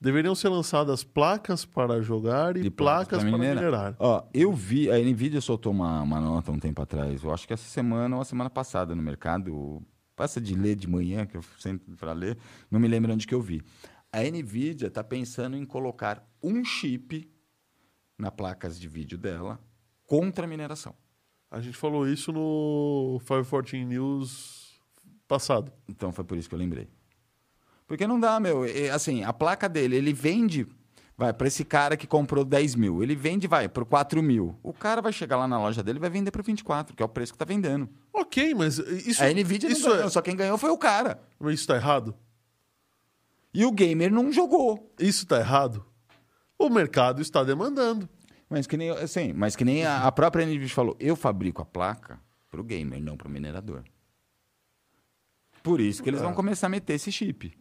Deveriam 0.01 0.35
ser 0.35 0.49
lançadas 0.49 1.03
placas 1.03 1.65
para 1.65 2.01
jogar 2.01 2.57
e 2.57 2.63
De 2.63 2.71
placas 2.71 3.25
para 3.25 3.37
minerar. 3.37 3.97
Ó, 3.99 4.25
eu 4.33 4.53
vi, 4.53 4.89
a 4.91 4.99
Nvidia 4.99 5.41
soltou 5.41 5.73
uma, 5.73 6.03
uma 6.03 6.21
nota 6.21 6.53
um 6.53 6.59
tempo 6.59 6.81
atrás, 6.81 7.25
eu 7.25 7.33
acho 7.33 7.47
que 7.47 7.53
essa 7.53 7.69
semana 7.69 8.15
ou 8.15 8.23
a 8.23 8.25
semana 8.25 8.49
passada 8.49 8.95
no 8.95 9.03
mercado, 9.03 9.83
passa 10.15 10.41
de 10.41 10.55
ler 10.55 10.77
de 10.77 10.89
manhã, 10.89 11.27
que 11.27 11.37
eu 11.37 11.43
sempre 11.59 11.97
para 11.97 12.13
ler, 12.13 12.39
não 12.71 12.79
me 12.79 12.87
lembro 12.87 13.13
onde 13.13 13.27
que 13.27 13.35
eu 13.35 13.43
vi. 13.43 13.61
A 14.13 14.23
Nvidia 14.23 14.87
está 14.87 15.03
pensando 15.03 15.57
em 15.57 15.65
colocar 15.65 16.25
um 16.41 16.65
chip 16.65 17.29
na 18.17 18.31
placas 18.31 18.79
de 18.79 18.89
vídeo 18.89 19.19
dela 19.19 19.61
contra 20.07 20.45
a 20.45 20.49
mineração. 20.49 20.95
A 21.51 21.61
gente 21.61 21.77
falou 21.77 22.07
isso 22.07 22.33
no 22.33 23.21
514 23.27 23.85
News 23.85 24.81
passado. 25.27 25.73
Então 25.89 26.13
foi 26.13 26.25
por 26.25 26.37
isso 26.37 26.49
que 26.49 26.55
eu 26.55 26.59
lembrei. 26.59 26.89
Porque 27.89 28.07
não 28.07 28.21
dá, 28.21 28.39
meu. 28.39 28.65
é, 28.65 28.91
Assim, 28.91 29.25
a 29.25 29.33
placa 29.33 29.67
dele, 29.69 29.97
ele 29.97 30.13
vende, 30.13 30.67
vai, 31.17 31.33
para 31.33 31.49
esse 31.49 31.65
cara 31.65 31.97
que 31.97 32.07
comprou 32.07 32.45
10 32.45 32.75
mil, 32.75 33.03
ele 33.03 33.17
vende, 33.17 33.49
vai, 33.49 33.67
por 33.69 33.85
4 33.87 34.23
mil. 34.23 34.57
O 34.63 34.73
cara 34.75 35.01
vai 35.01 35.13
chegar 35.13 35.39
lá 35.39 35.49
na 35.49 35.59
loja 35.59 35.83
dele 35.83 35.99
e 35.99 36.01
vai 36.01 36.11
vender 36.11 36.31
por 36.31 36.43
24, 36.43 36.95
que 36.95 37.03
é 37.03 37.07
o 37.07 37.09
preço 37.09 37.33
que 37.33 37.39
tá 37.39 37.47
vendendo. 37.47 37.89
Ok, 38.13 38.55
mas 38.55 38.79
isso, 38.79 39.25
a 39.25 39.33
Nvidia 39.33 39.71
isso, 39.71 39.89
não 39.89 39.93
ganhou, 39.95 40.07
é, 40.07 40.11
só 40.11 40.21
quem 40.21 40.37
ganhou 40.37 40.59
foi 40.59 40.71
o 40.71 40.77
cara. 40.79 41.19
mas 41.41 41.55
isso 41.55 41.67
tá 41.67 41.77
errado? 41.77 42.15
E 43.55 43.65
o 43.65 43.73
gamer 43.73 44.13
não 44.13 44.31
jogou. 44.31 44.93
Isso 44.99 45.27
tá 45.27 45.39
errado? 45.39 45.85
O 46.59 46.69
mercado 46.69 47.23
está 47.23 47.43
demandando. 47.43 48.07
Mas 48.51 48.67
que 48.67 48.77
nem, 48.77 48.91
assim, 48.91 49.33
mas 49.33 49.57
que 49.57 49.65
nem 49.65 49.85
a, 49.87 50.07
a 50.07 50.13
própria 50.13 50.45
Nvidia 50.45 50.69
falou, 50.69 50.95
eu 51.01 51.17
fabrico 51.17 51.63
a 51.63 51.65
placa 51.65 52.21
pro 52.51 52.63
gamer, 52.63 53.01
não 53.01 53.17
pro 53.17 53.29
minerador. 53.31 53.83
Por 55.63 55.81
isso 55.81 56.03
que 56.03 56.11
eles 56.11 56.21
vão 56.21 56.33
começar 56.35 56.67
a 56.67 56.71
meter 56.71 56.95
esse 56.95 57.11
chip. 57.11 57.57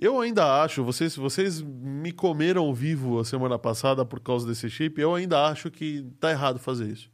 Eu 0.00 0.20
ainda 0.20 0.62
acho, 0.62 0.84
vocês, 0.84 1.16
vocês 1.16 1.60
me 1.60 2.12
comeram 2.12 2.72
vivo 2.72 3.18
a 3.18 3.24
semana 3.24 3.58
passada 3.58 4.04
por 4.04 4.20
causa 4.20 4.46
desse 4.46 4.70
chip, 4.70 5.00
eu 5.00 5.12
ainda 5.12 5.46
acho 5.46 5.70
que 5.72 6.06
tá 6.20 6.30
errado 6.30 6.60
fazer 6.60 6.86
isso. 6.86 7.10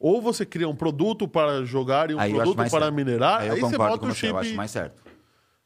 Ou 0.00 0.20
você 0.20 0.46
cria 0.46 0.68
um 0.68 0.74
produto 0.74 1.28
para 1.28 1.64
jogar 1.64 2.10
e 2.10 2.14
um 2.14 2.18
Aí 2.18 2.32
produto 2.32 2.56
para 2.56 2.68
certo. 2.68 2.94
minerar, 2.94 3.42
Aí 3.42 3.50
aí, 3.50 3.58
eu 3.58 3.66
você 3.66 3.76
concordo 3.76 3.92
bota 3.92 4.06
com 4.06 4.06
o 4.06 4.14
você, 4.14 4.30
eu 4.30 4.38
acho 4.38 4.48
chip, 4.48 4.56
mais 4.56 4.70
certo. 4.70 5.02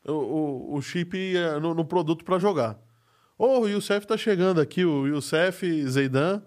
o, 0.07 0.13
o, 0.13 0.75
o 0.75 0.83
chip 0.83 1.17
eh, 1.37 1.61
no, 1.61 1.73
no 1.75 1.85
produto 1.85 2.25
para 2.25 2.39
jogar. 2.39 2.77
Ô, 3.39 3.61
o 3.61 3.69
Youssef 3.69 4.05
tá 4.05 4.17
chegando 4.17 4.61
aqui, 4.61 4.85
o 4.85 5.07
Youssef 5.07 5.87
Zeidan 5.87 6.43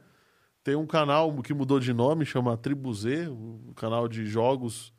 tem 0.61 0.75
um 0.75 0.85
canal 0.85 1.33
que 1.41 1.53
mudou 1.53 1.79
de 1.79 1.93
nome, 1.93 2.25
chama 2.25 2.57
Tribu 2.57 2.93
Z, 2.93 3.29
um 3.29 3.73
canal 3.75 4.07
de 4.09 4.25
jogos, 4.25 4.93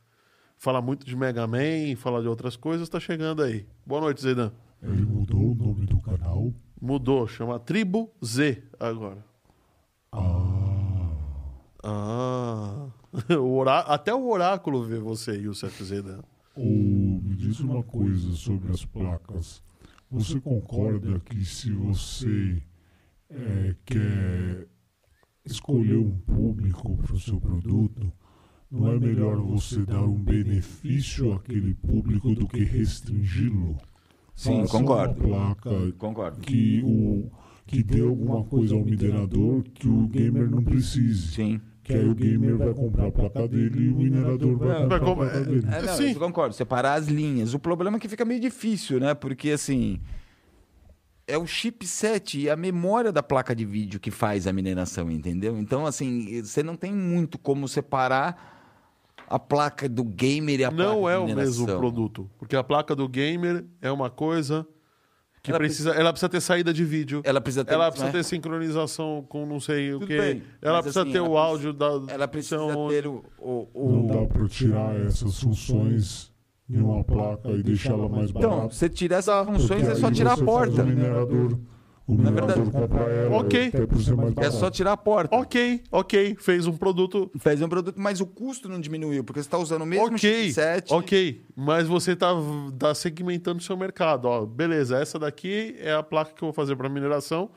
fala 0.57 0.81
muito 0.81 1.05
de 1.05 1.15
Mega 1.15 1.47
Man, 1.47 1.95
fala 1.97 2.23
de 2.23 2.29
outras 2.29 2.57
coisas, 2.57 2.89
tá 2.89 2.99
chegando 2.99 3.43
aí. 3.43 3.67
Boa 3.85 4.01
noite, 4.01 4.23
Zeidan. 4.23 4.51
Ele 4.83 5.05
mudou 5.05 5.53
o 5.53 5.55
nome 5.55 5.87
do 5.87 6.01
canal. 6.01 6.53
Mudou, 6.81 7.27
chama 7.27 7.59
Tribo 7.59 8.11
Z 8.25 8.63
agora. 8.79 9.25
Ah, 10.13 11.11
Ah. 11.83 12.89
O 13.41 13.57
orá- 13.57 13.81
Até 13.81 14.15
o 14.15 14.29
oráculo 14.31 14.85
vê 14.85 14.99
você, 14.99 15.33
Youssef 15.37 15.83
Zeidan. 15.85 16.23
ou 16.55 16.65
me 16.65 17.35
diz 17.37 17.59
uma 17.61 17.83
coisa 17.83 18.33
sobre 18.33 18.71
as 18.71 18.85
placas. 18.85 19.63
Você 20.11 20.41
concorda 20.41 21.21
que 21.21 21.45
se 21.45 21.71
você 21.73 22.63
eh, 23.31 23.75
quer 23.85 24.67
escolher 25.45 25.97
um 25.99 26.19
público 26.19 26.97
para 26.99 27.15
o 27.15 27.21
seu 27.21 27.41
produto, 27.41 28.13
não 28.71 28.89
é 28.93 28.99
melhor 28.99 29.37
você 29.37 29.85
dar 29.85 30.03
um 30.03 30.21
benefício 30.23 31.33
àquele 31.33 31.75
público 31.75 32.35
do 32.35 32.47
que 32.49 32.63
restringi-lo? 32.65 33.77
Sim, 34.41 34.65
concordo. 34.67 35.23
Uma 35.27 35.55
placa 35.55 35.93
Concordo. 35.99 36.41
que 36.41 36.81
o 36.83 37.31
que 37.67 37.83
dê 37.83 38.01
alguma 38.01 38.43
coisa 38.45 38.75
ao 38.75 38.83
minerador 38.83 39.63
que 39.63 39.87
o 39.87 40.09
gamer 40.09 40.51
não 40.51 40.65
precise. 40.65 41.29
Sim. 41.33 41.61
Que 41.83 41.93
aí 41.93 42.09
o 42.09 42.15
gamer 42.15 42.57
vai 42.57 42.73
comprar 42.73 43.09
a 43.09 43.13
placa 43.13 43.47
dele 43.47 43.85
e 43.85 43.89
o 43.91 43.97
minerador 43.97 44.57
vai 44.57 44.77
É, 44.77 44.81
comprar 44.81 44.97
a 44.97 45.15
placa 45.15 45.41
dele. 45.45 45.67
É, 45.71 45.83
não, 45.83 45.97
Sim. 45.97 46.13
eu 46.13 46.19
concordo. 46.19 46.55
Separar 46.55 46.95
as 46.95 47.07
linhas. 47.07 47.53
O 47.53 47.59
problema 47.59 47.99
é 47.99 48.01
que 48.01 48.09
fica 48.09 48.25
meio 48.25 48.41
difícil, 48.41 48.99
né? 48.99 49.13
Porque, 49.15 49.51
assim... 49.51 50.01
É 51.29 51.39
o 51.39 51.47
chipset 51.47 52.41
e 52.41 52.51
a 52.51 52.57
memória 52.57 53.13
da 53.13 53.23
placa 53.23 53.55
de 53.55 53.65
vídeo 53.65 54.01
que 54.01 54.11
faz 54.11 54.49
a 54.49 54.53
mineração, 54.53 55.09
entendeu? 55.11 55.57
Então, 55.59 55.87
assim, 55.87 56.43
você 56.43 56.61
não 56.63 56.75
tem 56.75 56.93
muito 56.93 57.39
como 57.39 57.69
separar 57.69 58.60
a 59.31 59.39
placa 59.39 59.89
do 59.89 60.03
gamer 60.05 60.61
e 60.61 60.65
a 60.65 60.71
placa 60.73 60.91
Não 60.91 61.03
de 61.03 61.09
é 61.09 61.17
o 61.19 61.27
mesmo 61.35 61.65
produto. 61.67 62.29
Porque 62.39 62.57
a 62.57 62.65
placa 62.65 62.95
do 62.97 63.09
gamer 63.09 63.65
é 63.81 63.91
uma 63.91 64.11
coisa 64.11 64.67
Que 65.43 65.51
Ela 65.51 65.59
precisa, 65.61 65.93
ela 65.93 66.13
precisa 66.13 66.29
ter 66.29 66.41
saída 66.43 66.71
de 66.73 66.85
vídeo. 66.85 67.23
Ela 67.25 67.41
precisa 67.41 67.65
ter. 67.65 67.73
Ela 67.73 67.87
precisa 67.91 68.07
né? 68.07 68.13
ter 68.13 68.25
sincronização 68.25 69.25
com 69.29 69.47
não 69.47 69.59
sei 69.61 69.91
o 69.95 70.01
Tudo 70.01 70.09
quê. 70.09 70.19
bem, 70.19 70.43
ela 70.61 70.75
mas 70.75 70.83
precisa 70.83 71.03
assim, 71.03 71.13
ter 71.13 71.19
ela 71.19 71.29
o 71.29 71.31
precisa- 71.31 71.49
áudio 71.49 71.73
da. 71.73 72.13
Ela 72.13 72.29
precisa 72.29 72.57
então, 72.57 72.89
ter 72.89 73.07
o. 73.07 73.25
o, 73.39 73.69
Não 73.75 74.05
o... 74.05 74.09
dá 74.09 74.27
para 74.35 74.49
tirar 74.49 74.95
essas 75.07 75.41
funções 75.41 76.31
em 76.69 76.79
uma 76.81 77.03
placa 77.03 77.51
e 77.53 77.63
deixar 77.63 77.93
ela 77.95 78.09
mais 78.09 78.31
Então, 78.31 78.51
barata. 78.51 78.75
você 78.75 78.89
tira 78.89 79.17
essas 79.17 79.47
funções, 79.47 79.89
é 79.89 79.95
só 79.95 80.11
tirar 80.11 80.35
a 80.35 80.37
porta. 80.45 80.83
O 80.83 80.87
minerador, 80.87 81.53
o 81.55 81.61
Na 82.11 82.31
minerador 82.31 82.65
verdade- 82.65 82.93
ela 83.27 83.37
Ok. 83.37 83.73
É 84.37 84.51
só 84.51 84.71
tirar 84.71 84.93
a 84.93 84.97
porta. 84.97 85.35
Ok, 85.37 85.83
ok. 85.91 86.37
Fez 86.39 86.67
um 86.67 86.77
produto. 86.77 87.31
Fez 87.39 87.61
um 87.63 87.69
produto, 87.69 87.95
mas 87.99 88.21
o 88.21 88.27
custo 88.27 88.69
não 88.69 88.81
diminuiu, 88.81 89.23
porque 89.25 89.41
você 89.41 89.47
está 89.47 89.59
usando 89.59 89.83
o 89.83 89.87
mesmo 89.87 90.07
ok, 90.07 90.19
chipset. 90.19 90.93
ok. 90.93 91.45
Mas 91.57 91.87
você 91.87 92.17
tá, 92.17 92.29
tá 92.79 92.95
segmentando 92.95 93.59
o 93.61 93.63
seu 93.63 93.77
mercado. 93.77 94.27
Ó, 94.27 94.45
beleza, 94.47 94.99
essa 94.99 95.19
daqui 95.19 95.77
é 95.79 95.93
a 95.93 96.03
placa 96.03 96.33
que 96.33 96.43
eu 96.43 96.47
vou 96.47 96.53
fazer 96.53 96.77
para 96.77 96.89
mineração. 96.89 97.51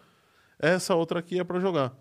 Essa 0.59 0.95
outra 0.95 1.19
aqui 1.19 1.39
é 1.39 1.43
para 1.43 1.59
jogar. 1.59 1.93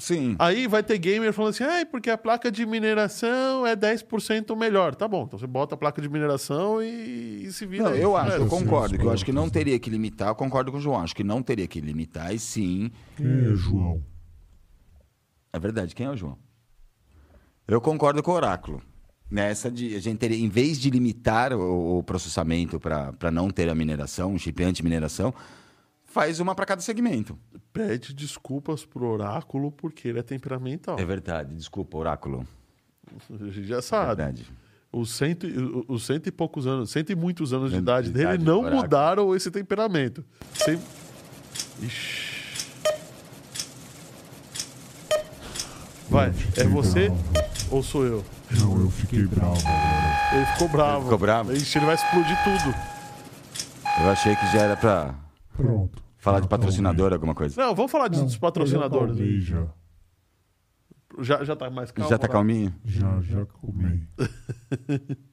Sim. 0.00 0.34
Aí 0.38 0.66
vai 0.66 0.82
ter 0.82 0.96
gamer 0.98 1.30
falando 1.32 1.50
assim, 1.50 1.62
ah, 1.62 1.86
porque 1.90 2.08
a 2.08 2.16
placa 2.16 2.50
de 2.50 2.64
mineração 2.64 3.66
é 3.66 3.76
10% 3.76 4.56
melhor. 4.56 4.94
Tá 4.94 5.06
bom, 5.06 5.24
então 5.24 5.38
você 5.38 5.46
bota 5.46 5.74
a 5.74 5.78
placa 5.78 6.00
de 6.00 6.08
mineração 6.08 6.82
e, 6.82 7.44
e 7.44 7.52
se 7.52 7.66
vira 7.66 7.84
Não, 7.84 7.92
aí. 7.92 8.00
eu 8.00 8.16
acho, 8.16 8.36
É, 8.36 8.38
eu 8.38 8.46
concordo, 8.46 8.98
que 8.98 9.04
eu 9.04 9.10
acho 9.10 9.24
que 9.24 9.32
não 9.32 9.48
teria 9.50 9.78
que 9.78 9.90
limitar, 9.90 10.28
eu 10.28 10.34
concordo 10.34 10.72
com 10.72 10.78
o 10.78 10.80
João, 10.80 11.02
acho 11.02 11.14
que 11.14 11.22
não 11.22 11.42
teria 11.42 11.68
que 11.68 11.80
limitar, 11.80 12.34
e 12.34 12.38
sim. 12.38 12.90
Quem 13.16 13.26
é 13.26 13.54
João? 13.54 14.02
É 15.52 15.58
verdade, 15.58 15.94
quem 15.94 16.06
é 16.06 16.10
o 16.10 16.16
João? 16.16 16.38
Eu 17.68 17.80
concordo 17.80 18.22
com 18.22 18.30
o 18.30 18.34
Oráculo. 18.34 18.82
Nessa 19.30 19.70
de 19.70 19.94
a 19.94 20.00
gente 20.00 20.18
teria, 20.18 20.36
em 20.36 20.48
vez 20.48 20.76
de 20.80 20.90
limitar 20.90 21.52
o, 21.52 21.98
o 21.98 22.02
processamento 22.02 22.80
para 22.80 23.30
não 23.30 23.48
ter 23.48 23.68
a 23.68 23.74
mineração, 23.76 24.32
um 24.32 24.38
chip 24.38 24.60
anti-mineração, 24.64 25.32
faz 26.10 26.40
uma 26.40 26.54
para 26.54 26.66
cada 26.66 26.82
segmento. 26.82 27.38
Pede 27.72 28.12
desculpas 28.12 28.84
pro 28.84 29.06
oráculo 29.06 29.70
porque 29.70 30.08
ele 30.08 30.18
é 30.18 30.22
temperamental. 30.22 30.98
É 30.98 31.04
verdade, 31.04 31.54
desculpa, 31.54 31.96
Oráculo. 31.96 32.46
A 33.30 33.44
gente 33.46 33.64
já 33.64 33.78
É 33.78 33.82
sabe. 33.82 34.06
verdade. 34.16 34.46
Os 34.92 35.10
cento, 35.12 35.46
e- 35.46 35.84
os 35.88 36.04
cento 36.04 36.26
e 36.26 36.32
poucos 36.32 36.66
anos, 36.66 36.90
cento 36.90 37.10
e 37.10 37.14
muitos 37.14 37.52
anos 37.52 37.70
de 37.70 37.76
Cento 37.76 37.82
idade 37.84 38.06
de 38.08 38.12
dele 38.12 38.24
idade, 38.24 38.44
não 38.44 38.58
oráculo. 38.60 38.82
mudaram 38.82 39.36
esse 39.36 39.50
temperamento. 39.50 40.24
Sem... 40.54 40.78
Ixi. 41.80 42.30
Vai, 46.08 46.32
é 46.56 46.64
você 46.64 47.08
bravo. 47.08 47.24
ou 47.70 47.82
sou 47.84 48.04
eu? 48.04 48.24
Não, 48.58 48.80
eu 48.80 48.90
fiquei 48.90 49.24
bravo 49.26 49.52
agora. 49.60 50.34
Ele 50.34 50.46
ficou 50.46 50.68
bravo. 50.68 50.96
Ele 50.96 51.04
ficou 51.04 51.18
bravo? 51.18 51.52
Ixi, 51.52 51.78
ele 51.78 51.86
vai 51.86 51.94
explodir 51.94 52.36
tudo. 52.42 52.74
Eu 54.02 54.10
achei 54.10 54.34
que 54.34 54.46
já 54.52 54.62
era 54.62 54.76
para 54.76 55.14
Pronto. 55.56 56.02
falar 56.18 56.40
de 56.40 56.48
patrocinador, 56.48 57.12
alguma 57.12 57.34
coisa. 57.34 57.60
Não, 57.60 57.74
vamos 57.74 57.90
falar 57.92 58.08
dos 58.08 58.36
patrocinadores. 58.36 59.18
Eu 59.18 59.40
já, 59.40 59.66
Já, 61.20 61.44
já 61.44 61.56
tá 61.56 61.68
mais 61.70 61.90
calmo? 61.90 62.08
já 62.10 62.18
tá 62.18 62.26
né? 62.28 62.32
calminho? 62.32 62.74
já, 62.84 63.20
já, 63.20 63.36
já 63.36 63.42
acalmei. 63.42 64.02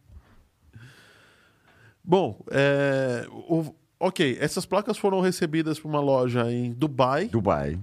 Bom, 2.03 2.41
é, 2.51 3.28
o- 3.30 3.76
ok, 3.99 4.38
essas 4.39 4.65
placas 4.65 4.97
foram 4.97 5.20
recebidas 5.20 5.80
por 5.80 5.89
uma 5.89 5.99
loja 5.99 6.49
em 6.51 6.72
Dubai, 6.74 7.28
Dubai. 7.28 7.80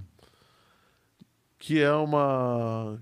que 1.58 1.80
é 1.80 1.92
uma. 1.92 2.98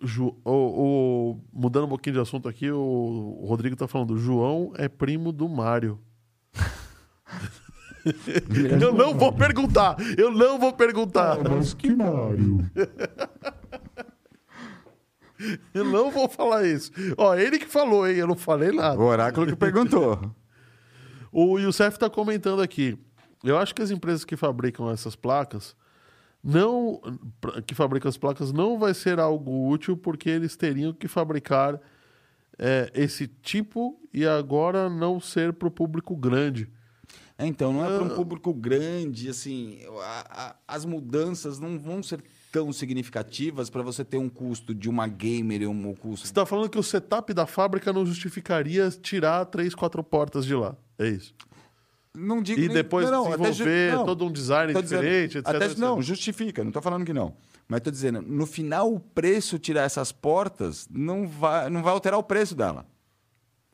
Ju- 0.00 0.36
o, 0.44 0.50
o- 0.52 1.40
mudando 1.52 1.84
um 1.86 1.88
pouquinho 1.88 2.14
de 2.14 2.20
assunto 2.20 2.48
aqui, 2.48 2.70
o, 2.70 2.78
o 3.40 3.46
Rodrigo 3.46 3.76
tá 3.76 3.86
falando: 3.86 4.12
o 4.12 4.18
João 4.18 4.72
é 4.76 4.88
primo 4.88 5.32
do 5.32 5.48
Mário. 5.48 5.98
eu 8.80 8.92
não 8.92 9.14
vou 9.14 9.32
perguntar! 9.32 9.96
Eu 10.16 10.30
não 10.30 10.58
vou 10.58 10.72
perguntar! 10.72 11.38
Ah, 11.38 11.48
mas 11.48 11.74
que 11.74 11.94
Mário? 11.94 12.68
Eu 15.72 15.84
não 15.84 16.10
vou 16.10 16.28
falar 16.28 16.66
isso. 16.66 16.90
Ó, 17.16 17.32
ele 17.32 17.60
que 17.60 17.66
falou, 17.66 18.08
hein? 18.08 18.16
Eu 18.16 18.26
não 18.26 18.34
falei 18.34 18.72
nada. 18.72 18.98
O 18.98 19.04
Oráculo 19.04 19.46
que 19.46 19.54
perguntou. 19.54 20.34
O 21.30 21.60
Youssef 21.60 21.94
está 21.94 22.10
comentando 22.10 22.60
aqui. 22.60 22.98
Eu 23.44 23.56
acho 23.56 23.72
que 23.72 23.80
as 23.80 23.92
empresas 23.92 24.24
que 24.24 24.36
fabricam 24.36 24.90
essas 24.90 25.14
placas 25.14 25.76
não 26.42 27.00
que 27.66 27.74
fabricam 27.74 28.08
as 28.08 28.16
placas 28.16 28.52
não 28.52 28.78
vai 28.78 28.94
ser 28.94 29.18
algo 29.18 29.68
útil 29.68 29.96
porque 29.96 30.30
eles 30.30 30.56
teriam 30.56 30.92
que 30.92 31.08
fabricar 31.08 31.80
é, 32.58 32.90
esse 32.94 33.26
tipo 33.26 34.00
e 34.12 34.26
agora 34.26 34.88
não 34.88 35.20
ser 35.20 35.52
para 35.52 35.68
o 35.68 35.70
público 35.70 36.16
grande. 36.16 36.68
É, 37.40 37.46
então, 37.46 37.72
não 37.72 37.84
é 37.84 37.86
Ah. 37.88 37.98
para 37.98 38.04
um 38.04 38.16
público 38.16 38.52
grande, 38.52 39.28
assim, 39.28 39.78
a- 40.02 40.26
a- 40.50 40.56
as 40.66 40.84
mudanças 40.84 41.60
não 41.60 41.78
vão 41.78 42.02
ser 42.02 42.20
tão 42.50 42.72
significativas 42.72 43.70
para 43.70 43.80
você 43.82 44.04
ter 44.04 44.16
um 44.18 44.28
custo 44.28 44.74
de 44.74 44.88
uma 44.88 45.06
gamer 45.06 45.62
e 45.62 45.66
um 45.66 45.94
custo. 45.94 46.26
Você 46.26 46.32
está 46.32 46.44
falando 46.44 46.68
que 46.68 46.78
o 46.78 46.82
setup 46.82 47.32
da 47.32 47.46
fábrica 47.46 47.92
não 47.92 48.04
justificaria 48.04 48.90
tirar 48.90 49.44
três, 49.44 49.72
quatro 49.74 50.02
portas 50.02 50.44
de 50.44 50.54
lá. 50.54 50.74
É 50.98 51.08
isso. 51.08 51.32
Não 52.12 52.42
digo 52.42 52.60
E 52.60 52.66
nem- 52.66 52.74
depois 52.74 53.08
não, 53.08 53.24
desenvolver 53.30 53.92
não, 53.92 54.04
todo 54.04 54.24
um 54.24 54.32
design 54.32 54.72
tô 54.72 54.82
dizendo, 54.82 55.02
diferente, 55.02 55.38
etc. 55.38 55.54
até- 55.54 55.64
etc. 55.66 55.78
não, 55.78 56.02
justifica, 56.02 56.64
não 56.64 56.70
estou 56.70 56.82
falando 56.82 57.04
que 57.04 57.12
não. 57.12 57.36
Mas 57.68 57.78
estou 57.78 57.92
dizendo, 57.92 58.20
no 58.22 58.46
final, 58.46 58.92
o 58.92 58.98
preço 58.98 59.58
tirar 59.58 59.82
essas 59.82 60.10
portas 60.10 60.88
não 60.90 61.28
vai, 61.28 61.68
não 61.70 61.82
vai 61.82 61.92
alterar 61.92 62.18
o 62.18 62.22
preço 62.22 62.56
dela. 62.56 62.84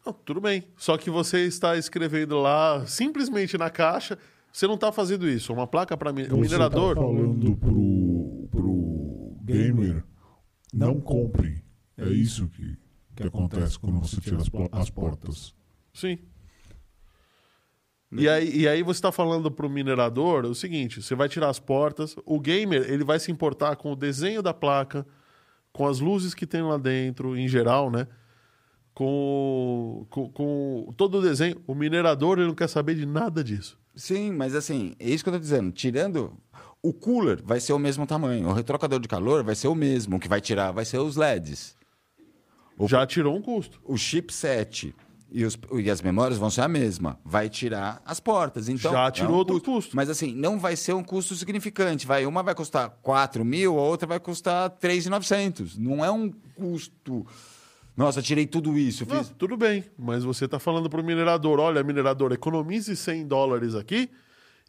Não, 0.04 0.12
tudo 0.12 0.40
bem. 0.40 0.64
Só 0.76 0.98
que 0.98 1.08
você 1.08 1.46
está 1.46 1.76
escrevendo 1.76 2.38
lá 2.38 2.84
simplesmente 2.86 3.56
na 3.56 3.70
caixa. 3.70 4.18
Você 4.52 4.66
não 4.66 4.74
está 4.74 4.92
fazendo 4.92 5.28
isso. 5.28 5.52
Uma 5.52 5.66
placa 5.66 5.96
para 5.96 6.12
Você 6.12 6.32
um 6.32 6.40
minerador. 6.40 6.94
Tá 6.94 7.00
falando 7.00 7.56
pro, 7.56 8.48
pro 8.50 9.36
gamer, 9.42 10.04
não 10.72 11.00
compre. 11.00 11.64
É 11.96 12.08
isso 12.08 12.48
que, 12.48 12.76
que 13.16 13.22
acontece 13.22 13.78
quando 13.78 13.98
você 14.00 14.20
tira 14.20 14.36
as, 14.36 14.50
as 14.72 14.90
portas. 14.90 15.54
Sim. 15.92 16.18
E 18.16 18.28
aí, 18.28 18.60
e 18.60 18.68
aí 18.68 18.82
você 18.82 18.98
está 18.98 19.10
falando 19.10 19.50
para 19.50 19.66
o 19.66 19.70
minerador 19.70 20.44
o 20.44 20.54
seguinte: 20.54 21.02
você 21.02 21.14
vai 21.14 21.28
tirar 21.28 21.48
as 21.48 21.58
portas. 21.58 22.14
O 22.24 22.38
gamer 22.38 22.88
ele 22.88 23.02
vai 23.02 23.18
se 23.18 23.32
importar 23.32 23.76
com 23.76 23.92
o 23.92 23.96
desenho 23.96 24.40
da 24.40 24.54
placa, 24.54 25.04
com 25.72 25.86
as 25.86 25.98
luzes 25.98 26.34
que 26.34 26.46
tem 26.46 26.62
lá 26.62 26.76
dentro, 26.76 27.36
em 27.36 27.48
geral, 27.48 27.90
né? 27.90 28.06
Com, 28.94 30.06
com, 30.08 30.28
com 30.30 30.94
todo 30.96 31.18
o 31.18 31.22
desenho. 31.22 31.60
O 31.66 31.74
minerador 31.74 32.38
ele 32.38 32.46
não 32.46 32.54
quer 32.54 32.68
saber 32.68 32.94
de 32.94 33.04
nada 33.04 33.42
disso. 33.42 33.76
Sim, 33.94 34.32
mas 34.32 34.54
assim, 34.54 34.94
é 34.98 35.10
isso 35.10 35.22
que 35.24 35.28
eu 35.30 35.34
estou 35.34 35.40
dizendo. 35.40 35.72
Tirando. 35.72 36.32
O 36.82 36.92
cooler 36.92 37.40
vai 37.42 37.60
ser 37.60 37.72
o 37.72 37.78
mesmo 37.78 38.06
tamanho, 38.06 38.46
o 38.48 38.52
retrocador 38.52 39.00
de 39.00 39.08
calor 39.08 39.42
vai 39.42 39.54
ser 39.54 39.68
o 39.68 39.74
mesmo. 39.74 40.16
O 40.16 40.20
que 40.20 40.28
vai 40.28 40.40
tirar 40.40 40.70
vai 40.70 40.84
ser 40.84 40.98
os 40.98 41.16
LEDs. 41.16 41.76
O- 42.78 42.86
Já 42.86 43.06
tirou 43.06 43.34
um 43.36 43.40
custo. 43.42 43.80
O 43.84 43.96
chipset 43.96 44.94
e, 45.32 45.44
os- 45.44 45.58
e 45.80 45.90
as 45.90 46.02
memórias 46.02 46.38
vão 46.38 46.50
ser 46.50 46.60
a 46.60 46.68
mesma. 46.68 47.18
Vai 47.24 47.48
tirar 47.48 48.02
as 48.04 48.20
portas. 48.20 48.68
Então, 48.68 48.92
Já 48.92 49.06
é 49.06 49.10
tirou 49.10 49.32
um 49.32 49.36
outro 49.36 49.60
custo. 49.60 49.96
Mas 49.96 50.10
assim, 50.10 50.34
não 50.34 50.58
vai 50.58 50.76
ser 50.76 50.92
um 50.92 51.02
custo 51.02 51.34
significante. 51.34 52.06
Vai, 52.06 52.26
uma 52.26 52.42
vai 52.42 52.54
custar 52.54 52.90
4 53.02 53.44
mil, 53.44 53.78
a 53.78 53.82
outra 53.82 54.06
vai 54.06 54.20
custar 54.20 54.68
3,900. 54.70 55.78
Não 55.78 56.04
é 56.04 56.10
um 56.10 56.30
custo. 56.54 57.26
Nossa, 57.96 58.20
tirei 58.20 58.46
tudo 58.46 58.76
isso. 58.76 59.06
Não, 59.06 59.22
Fiz... 59.22 59.32
tudo 59.38 59.56
bem, 59.56 59.84
mas 59.96 60.24
você 60.24 60.46
está 60.46 60.58
falando 60.58 60.90
para 60.90 61.00
o 61.00 61.04
minerador: 61.04 61.60
olha, 61.60 61.82
minerador, 61.82 62.32
economize 62.32 62.94
100 62.94 63.26
dólares 63.26 63.74
aqui. 63.74 64.10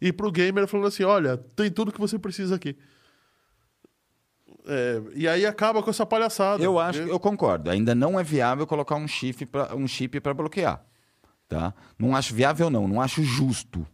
E 0.00 0.12
para 0.12 0.26
o 0.26 0.30
gamer 0.30 0.66
falando 0.66 0.86
assim: 0.86 1.02
olha, 1.02 1.36
tem 1.36 1.70
tudo 1.70 1.92
que 1.92 2.00
você 2.00 2.18
precisa 2.18 2.54
aqui. 2.54 2.76
É, 4.68 5.02
e 5.14 5.28
aí 5.28 5.46
acaba 5.46 5.82
com 5.82 5.90
essa 5.90 6.04
palhaçada. 6.04 6.62
Eu 6.62 6.78
acho, 6.78 7.00
eu 7.00 7.18
concordo. 7.18 7.70
Ainda 7.70 7.94
não 7.94 8.18
é 8.18 8.22
viável 8.22 8.66
colocar 8.66 8.96
um 8.96 9.08
chip 9.08 9.46
para 9.46 9.74
um 9.74 9.86
chip 9.86 10.20
para 10.20 10.34
bloquear, 10.34 10.84
tá? 11.48 11.74
Não 11.98 12.14
acho 12.14 12.34
viável 12.34 12.68
não, 12.68 12.86
não 12.86 13.00
acho 13.00 13.22
justo. 13.22 13.86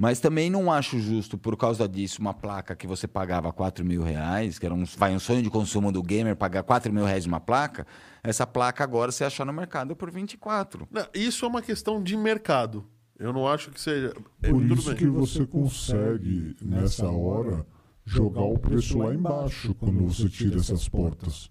Mas 0.00 0.18
também 0.18 0.48
não 0.48 0.72
acho 0.72 0.98
justo 0.98 1.36
por 1.36 1.58
causa 1.58 1.86
disso 1.86 2.22
uma 2.22 2.32
placa 2.32 2.74
que 2.74 2.86
você 2.86 3.06
pagava 3.06 3.52
4 3.52 3.84
mil 3.84 4.02
reais, 4.02 4.58
que 4.58 4.64
era 4.64 4.74
um, 4.74 4.84
vai, 4.96 5.14
um 5.14 5.18
sonho 5.18 5.42
de 5.42 5.50
consumo 5.50 5.92
do 5.92 6.02
gamer 6.02 6.34
pagar 6.34 6.62
4 6.62 6.90
mil 6.90 7.04
reais 7.04 7.26
uma 7.26 7.38
placa, 7.38 7.86
essa 8.22 8.46
placa 8.46 8.82
agora 8.82 9.12
você 9.12 9.24
achar 9.24 9.44
no 9.44 9.52
mercado 9.52 9.94
por 9.94 10.10
24. 10.10 10.88
Não, 10.90 11.06
isso 11.12 11.44
é 11.44 11.48
uma 11.48 11.60
questão 11.60 12.02
de 12.02 12.16
mercado. 12.16 12.86
Eu 13.18 13.30
não 13.30 13.46
acho 13.46 13.70
que 13.70 13.78
seja. 13.78 14.14
é, 14.42 14.48
Por 14.48 14.62
tudo 14.62 14.74
isso 14.74 14.88
bem. 14.88 14.96
que 14.96 15.06
você 15.06 15.46
consegue, 15.46 16.56
nessa 16.62 17.06
hora, 17.06 17.66
jogar 18.02 18.44
o 18.44 18.58
preço 18.58 18.96
lá 18.96 19.12
embaixo 19.12 19.74
quando 19.74 20.06
você 20.06 20.30
tira 20.30 20.56
essas 20.56 20.88
portas. 20.88 21.50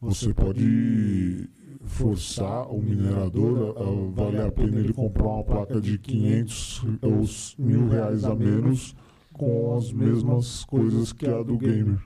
Você 0.00 0.34
pode 0.34 1.48
forçar 1.84 2.70
o 2.70 2.80
minerador 2.80 3.76
a, 3.76 3.80
a 3.80 4.10
valer 4.10 4.46
a 4.46 4.52
pena 4.52 4.78
ele 4.78 4.92
comprar 4.92 5.24
uma 5.26 5.44
placa 5.44 5.80
de 5.80 5.98
500 5.98 6.84
ou 7.02 7.24
mil 7.64 7.88
reais 7.88 8.24
a 8.24 8.34
menos 8.34 8.94
com 9.32 9.76
as 9.76 9.92
mesmas 9.92 10.64
coisas 10.64 11.12
que 11.12 11.26
a 11.26 11.42
do 11.42 11.58
gamer. 11.58 11.98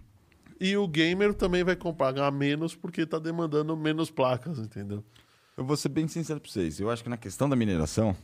E 0.60 0.76
o 0.76 0.86
gamer 0.86 1.32
também 1.32 1.64
vai 1.64 1.76
pagar 1.76 2.30
menos 2.30 2.74
porque 2.74 3.02
está 3.02 3.18
demandando 3.18 3.76
menos 3.76 4.10
placas, 4.10 4.58
entendeu? 4.58 5.02
Eu 5.56 5.64
vou 5.64 5.76
ser 5.76 5.88
bem 5.88 6.06
sincero 6.08 6.40
para 6.40 6.50
vocês. 6.50 6.78
Eu 6.80 6.90
acho 6.90 7.02
que 7.02 7.08
na 7.08 7.16
questão 7.16 7.48
da 7.48 7.56
mineração, 7.56 8.16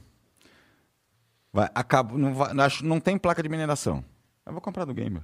Vai, 1.53 1.71
acabo, 1.75 2.19
não, 2.19 2.35
vai- 2.35 2.53
acho- 2.61 2.85
não 2.85 3.01
tem 3.01 3.17
placa 3.17 3.43
de 3.43 3.49
mineração. 3.49 4.05
Eu 4.45 4.53
vou 4.53 4.61
comprar 4.61 4.85
do 4.85 4.93
gamer. 4.93 5.23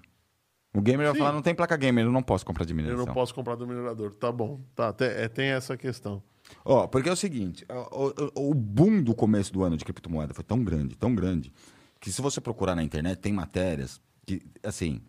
O 0.74 0.80
gamer 0.80 1.06
vai 1.06 1.12
Sim. 1.14 1.18
falar, 1.18 1.32
não 1.32 1.42
tem 1.42 1.54
placa 1.54 1.76
gamer, 1.76 2.04
eu 2.06 2.12
não 2.12 2.22
posso 2.22 2.46
comprar 2.46 2.64
de 2.64 2.72
Eu 2.72 2.76
mineração. 2.76 3.04
não 3.06 3.12
posso 3.12 3.34
comprar 3.34 3.56
do 3.56 3.66
minerador. 3.66 4.14
Tá 4.14 4.32
bom. 4.32 4.60
Tá, 4.74 4.92
tem, 4.92 5.08
é, 5.08 5.28
tem 5.28 5.46
essa 5.48 5.76
questão. 5.76 6.22
Ó, 6.64 6.86
porque 6.86 7.08
é 7.08 7.12
o 7.12 7.16
seguinte, 7.16 7.64
o, 7.90 8.06
o- 8.46 8.50
o 8.50 8.54
boom 8.54 9.02
do 9.02 9.14
começo 9.14 9.52
do 9.52 9.62
ano 9.62 9.76
de 9.76 9.84
criptomoeda 9.84 10.32
foi 10.34 10.44
tão 10.44 10.62
grande, 10.64 10.96
tão 10.96 11.14
grande, 11.14 11.52
que 12.00 12.10
se 12.10 12.20
você 12.22 12.40
procurar 12.40 12.74
na 12.74 12.82
internet, 12.82 13.18
tem 13.18 13.32
matérias 13.32 14.00
que, 14.26 14.40
assim, 14.62 15.00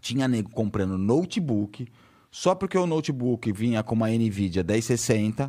tinha 0.00 0.26
nego 0.26 0.50
comprando 0.50 0.96
notebook 0.98 1.86
só 2.30 2.54
porque 2.54 2.76
o 2.76 2.86
notebook 2.86 3.50
vinha 3.52 3.82
com 3.82 3.94
uma 3.94 4.08
NVIDIA 4.10 4.62
1060 4.62 5.48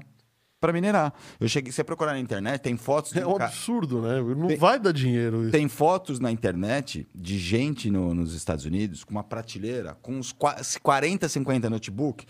para 0.59 0.73
minerar. 0.73 1.13
Eu 1.39 1.47
cheguei, 1.47 1.71
se 1.71 1.75
você 1.77 1.83
procurar 1.83 2.13
na 2.13 2.19
internet, 2.19 2.61
tem 2.61 2.75
fotos... 2.77 3.11
de 3.11 3.19
É 3.19 3.27
um 3.27 3.35
ca- 3.35 3.45
absurdo, 3.45 4.01
né? 4.01 4.19
Não 4.21 4.47
Tem- 4.47 4.57
vai 4.57 4.79
dar 4.79 4.91
dinheiro 4.91 5.43
isso. 5.43 5.51
Tem 5.51 5.67
fotos 5.67 6.19
na 6.19 6.31
internet 6.31 7.07
de 7.13 7.37
gente 7.37 7.91
no- 7.91 8.13
nos 8.13 8.33
Estados 8.33 8.65
Unidos 8.65 9.03
com 9.03 9.11
uma 9.11 9.23
prateleira 9.23 9.95
com 10.01 10.13
uns 10.17 10.31
qua- 10.31 10.57
40, 10.81 11.29
50 11.29 11.69
notebook, 11.69 12.25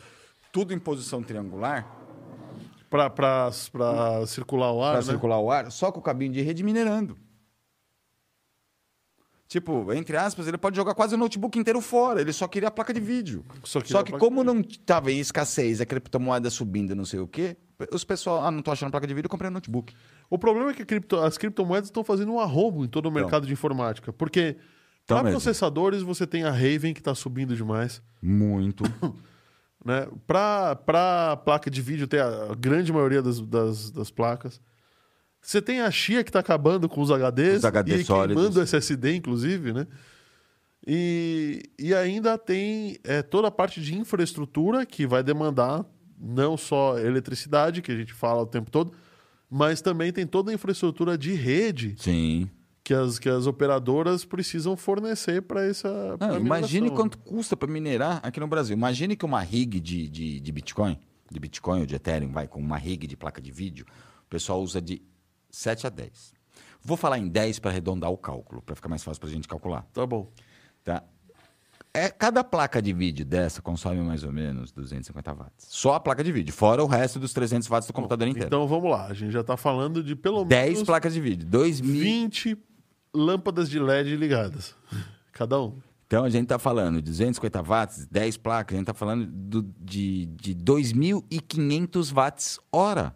tudo 0.51 0.73
em 0.73 0.79
posição 0.79 1.23
triangular, 1.23 1.87
Pra, 2.89 3.09
pra, 3.09 3.51
pra 3.71 4.25
circular 4.25 4.71
o 4.71 4.81
ar, 4.81 4.91
para 4.93 5.05
né? 5.05 5.11
circular 5.11 5.39
o 5.39 5.51
ar, 5.51 5.71
só 5.71 5.91
com 5.91 5.99
o 5.99 6.03
cabinho 6.03 6.31
de 6.31 6.41
rede 6.41 6.63
minerando. 6.63 7.17
Tipo, 9.47 9.93
entre 9.93 10.17
aspas, 10.17 10.45
ele 10.47 10.57
pode 10.57 10.75
jogar 10.75 10.93
quase 10.93 11.15
o 11.15 11.17
notebook 11.17 11.57
inteiro 11.57 11.79
fora, 11.79 12.19
ele 12.19 12.33
só 12.33 12.47
queria 12.49 12.67
a 12.67 12.71
placa 12.71 12.93
de 12.93 12.99
vídeo. 12.99 13.45
Só 13.63 13.79
Só, 13.83 14.03
que 14.03 14.11
como 14.13 14.43
não 14.43 14.59
estava 14.59 15.09
em 15.11 15.19
escassez, 15.19 15.79
a 15.79 15.85
criptomoeda 15.85 16.49
subindo, 16.49 16.93
não 16.95 17.05
sei 17.05 17.19
o 17.21 17.27
quê, 17.27 17.55
os 17.91 18.03
pessoal, 18.03 18.43
ah, 18.45 18.51
não 18.51 18.61
tô 18.61 18.71
achando 18.71 18.89
placa 18.91 19.05
de 19.05 19.13
vídeo, 19.13 19.27
eu 19.27 19.29
comprei 19.29 19.49
um 19.49 19.53
notebook. 19.53 19.93
O 20.29 20.37
problema 20.37 20.71
é 20.71 20.73
que 20.73 20.83
cripto- 20.83 21.17
as 21.17 21.37
criptomoedas 21.37 21.89
estão 21.89 22.03
fazendo 22.03 22.31
um 22.31 22.39
arrobo 22.39 22.83
em 22.83 22.87
todo 22.87 23.07
o 23.07 23.11
mercado 23.11 23.45
de 23.45 23.53
informática. 23.53 24.11
Porque 24.11 24.57
Então 25.03 25.21
para 25.21 25.29
processadores 25.31 26.01
você 26.01 26.25
tem 26.25 26.43
a 26.43 26.51
Raven 26.51 26.93
que 26.93 26.99
está 26.99 27.13
subindo 27.13 27.55
demais. 27.55 28.01
Muito. 28.21 28.83
Né? 29.85 30.05
Para 30.25 31.37
placa 31.45 31.71
de 31.71 31.81
vídeo 31.81 32.07
tem 32.07 32.19
a, 32.19 32.53
grande 32.59 32.91
maioria 32.91 33.21
das, 33.21 33.39
das, 33.39 33.89
das 33.89 34.11
placas. 34.11 34.59
Você 35.39 35.61
tem 35.61 35.79
a 35.79 35.89
Chia 35.89 36.25
que 36.25 36.29
está 36.29 36.39
acabando 36.39 36.89
com 36.89 36.99
os 36.99 37.09
HDs 37.09 37.59
Os 37.59 37.65
HD 37.65 37.95
e 37.95 38.03
sólidos. 38.03 38.43
queimando 38.43 38.61
SSD, 38.61 39.15
inclusive, 39.15 39.71
né? 39.71 39.87
E, 40.85 41.69
e 41.79 41.93
ainda 41.93 42.37
tem 42.37 42.97
é, 43.03 43.21
toda 43.21 43.47
a 43.47 43.51
parte 43.51 43.79
de 43.79 43.95
infraestrutura 43.95 44.85
que 44.85 45.07
vai 45.07 45.23
demandar 45.23 45.85
não 46.17 46.57
só 46.57 46.97
eletricidade, 46.97 47.81
que 47.81 47.91
a 47.91 47.95
gente 47.95 48.13
fala 48.13 48.41
o 48.41 48.45
tempo 48.45 48.71
todo, 48.71 48.91
mas 49.49 49.81
também 49.81 50.11
tem 50.11 50.25
toda 50.25 50.51
a 50.51 50.53
infraestrutura 50.53 51.17
de 51.17 51.33
rede 51.33 51.95
Sim. 51.97 52.49
que 52.83 52.93
as, 52.93 53.19
que 53.19 53.29
as 53.29 53.45
operadoras 53.45 54.25
precisam 54.25 54.75
fornecer 54.75 55.41
para 55.43 55.65
essa. 55.65 56.17
Não, 56.19 56.37
imagine 56.37 56.81
mineração. 56.81 56.95
quanto 56.95 57.17
custa 57.19 57.55
para 57.55 57.71
minerar 57.71 58.19
aqui 58.23 58.39
no 58.39 58.47
Brasil. 58.47 58.75
Imagine 58.75 59.15
que 59.15 59.25
uma 59.25 59.41
rig 59.41 59.79
de, 59.79 60.07
de, 60.07 60.39
de 60.39 60.51
Bitcoin, 60.51 60.99
de 61.31 61.39
Bitcoin 61.39 61.81
ou 61.81 61.85
de 61.85 61.95
Ethereum, 61.95 62.31
vai 62.31 62.47
com 62.47 62.59
uma 62.59 62.77
rig 62.77 63.07
de 63.07 63.15
placa 63.15 63.41
de 63.41 63.51
vídeo, 63.51 63.85
o 64.25 64.29
pessoal 64.29 64.61
usa 64.61 64.81
de 64.81 65.01
7 65.49 65.87
a 65.87 65.89
10. 65.89 66.33
Vou 66.81 66.97
falar 66.97 67.19
em 67.19 67.27
10 67.27 67.59
para 67.59 67.71
arredondar 67.71 68.11
o 68.11 68.17
cálculo, 68.17 68.61
para 68.61 68.75
ficar 68.75 68.89
mais 68.89 69.03
fácil 69.03 69.19
para 69.19 69.29
a 69.29 69.33
gente 69.33 69.47
calcular. 69.47 69.85
Tá 69.93 70.05
bom. 70.05 70.31
Tá? 70.83 71.03
É, 71.97 72.09
cada 72.09 72.43
placa 72.43 72.81
de 72.81 72.93
vídeo 72.93 73.25
dessa 73.25 73.61
consome 73.61 74.01
mais 74.01 74.23
ou 74.23 74.31
menos 74.31 74.71
250 74.71 75.33
watts. 75.33 75.65
Só 75.69 75.95
a 75.95 75.99
placa 75.99 76.23
de 76.23 76.31
vídeo, 76.31 76.53
fora 76.53 76.83
o 76.83 76.87
resto 76.87 77.19
dos 77.19 77.33
300 77.33 77.67
watts 77.67 77.87
do 77.87 77.93
computador 77.93 78.27
inteiro. 78.27 78.47
Então 78.47 78.67
vamos 78.67 78.91
lá. 78.91 79.07
A 79.07 79.13
gente 79.13 79.31
já 79.31 79.41
está 79.41 79.57
falando 79.57 80.03
de 80.03 80.15
pelo 80.15 80.45
10 80.45 80.69
menos 80.73 80.83
placas 80.85 81.13
de 81.13 81.19
vídeo, 81.21 81.45
2 81.47 81.81
mil. 81.81 82.01
20 82.03 82.57
lâmpadas 83.13 83.69
de 83.69 83.79
LED 83.79 84.15
ligadas. 84.15 84.75
Cada 85.33 85.59
um. 85.61 85.77
Então 86.05 86.23
a 86.23 86.29
gente 86.29 86.43
está 86.43 86.57
falando 86.59 87.01
de 87.01 87.09
250 87.09 87.61
watts, 87.63 88.05
10 88.05 88.37
placas, 88.37 88.75
a 88.75 88.77
gente 88.77 88.83
está 88.89 88.93
falando 88.93 89.25
do- 89.25 89.63
de, 89.81 90.25
de 90.27 90.55
2.500 90.55 92.13
watts 92.13 92.59
hora. 92.71 93.13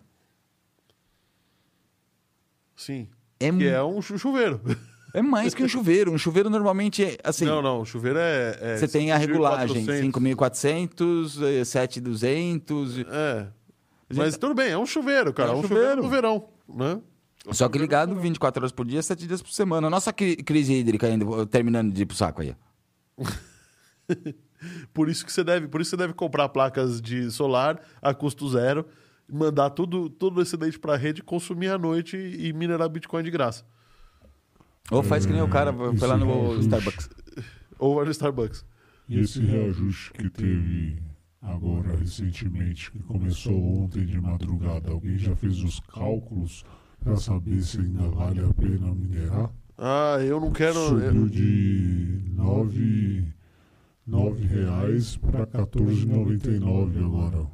Sim. 2.76 3.08
É, 3.40 3.52
Que 3.52 3.68
é 3.68 3.82
um 3.84 4.02
chu- 4.02 4.18
chuveiro. 4.18 4.60
é 5.14 5.22
mais 5.22 5.54
que 5.54 5.64
um 5.64 5.68
chuveiro. 5.68 6.12
Um 6.12 6.18
chuveiro 6.18 6.50
normalmente 6.50 7.04
é 7.04 7.18
assim. 7.24 7.46
não, 7.46 7.62
não. 7.62 7.82
O 7.82 7.86
chuveiro 7.86 8.18
é. 8.20 8.58
é 8.62 8.78
Você 8.78 8.88
tem 8.88 9.12
a 9.12 9.18
regulagem 9.18 9.86
5.400. 9.86 10.12
5.400, 10.12 11.42
eh, 11.44 11.62
7.200. 11.64 13.06
É. 13.10 13.48
Mas 14.14 14.38
tudo 14.38 14.54
bem, 14.54 14.72
é 14.72 14.78
um 14.78 14.86
chuveiro, 14.86 15.34
cara. 15.34 15.50
É 15.50 15.54
É 15.54 15.56
um 15.56 15.60
um 15.60 15.62
chuveiro 15.64 16.02
chuveiro. 16.02 16.04
no 16.04 16.10
verão. 16.10 16.50
Né? 16.68 17.02
Só 17.52 17.68
que 17.70 17.78
ligado 17.78 18.16
24 18.16 18.62
horas 18.62 18.72
por 18.72 18.86
dia, 18.86 19.02
7 19.02 19.26
dias 19.26 19.42
por 19.42 19.52
semana. 19.52 19.90
Nossa 19.90 20.12
cri- 20.14 20.36
crise 20.38 20.74
hídrica 20.74 21.08
ainda, 21.08 21.46
terminando 21.48 21.92
de 21.92 22.04
ir 22.04 22.06
pro 22.06 22.16
saco 22.16 22.42
aí. 22.42 22.56
Por 24.94 25.10
isso 25.10 25.26
que 25.26 25.34
você 25.34 25.44
deve, 25.44 25.68
por 25.68 25.82
isso 25.82 25.90
você 25.92 25.98
deve 25.98 26.14
comprar 26.14 26.48
placas 26.50 27.02
de 27.02 27.32
solar 27.32 27.82
a 28.00 28.14
custo 28.14 28.48
zero, 28.48 28.86
mandar 29.28 29.72
tudo, 29.72 30.08
todo 30.08 30.38
o 30.38 30.42
excedente 30.42 30.78
para 30.80 30.94
a 30.94 30.98
rede, 30.98 31.24
consumir 31.24 31.70
à 31.70 31.78
noite 31.80 32.16
e 32.16 32.54
minerar 32.54 32.88
Bitcoin 32.90 33.24
de 33.24 33.32
graça. 33.32 33.66
Ou 34.90 35.04
faz 35.04 35.26
que 35.26 35.32
nem 35.34 35.42
o 35.42 35.48
cara, 35.50 35.72
É, 35.72 35.98
foi 35.98 36.08
lá 36.08 36.18
no 36.18 36.26
reajuste. 36.26 36.62
Starbucks. 36.62 37.10
Ou 37.80 37.96
vai 37.96 38.06
no 38.06 38.12
Starbucks. 38.12 38.66
E 39.08 39.20
esse 39.20 39.40
reajuste 39.42 40.12
que 40.14 40.30
teve 40.30 41.02
agora 41.42 41.96
recentemente, 41.98 42.92
que 42.92 43.00
começou 43.00 43.84
ontem 43.84 44.06
de 44.06 44.20
madrugada, 44.20 44.92
alguém 44.92 45.18
já 45.18 45.36
fez 45.36 45.60
os 45.64 45.80
cálculos 45.82 46.64
para 47.04 47.16
saber 47.18 47.62
se 47.64 47.80
ainda 47.80 48.08
vale 48.10 48.40
a 48.42 48.54
pena 48.54 48.94
minerar? 48.94 49.50
Ah, 49.78 50.18
eu 50.22 50.40
não 50.40 50.52
quero. 50.52 50.76
Subiu 50.76 51.28
de 51.28 52.22
9, 52.34 53.26
nove 54.06 54.46
reais 54.46 55.18
para 55.18 55.48
14,99 55.48 57.04
agora 57.06 57.48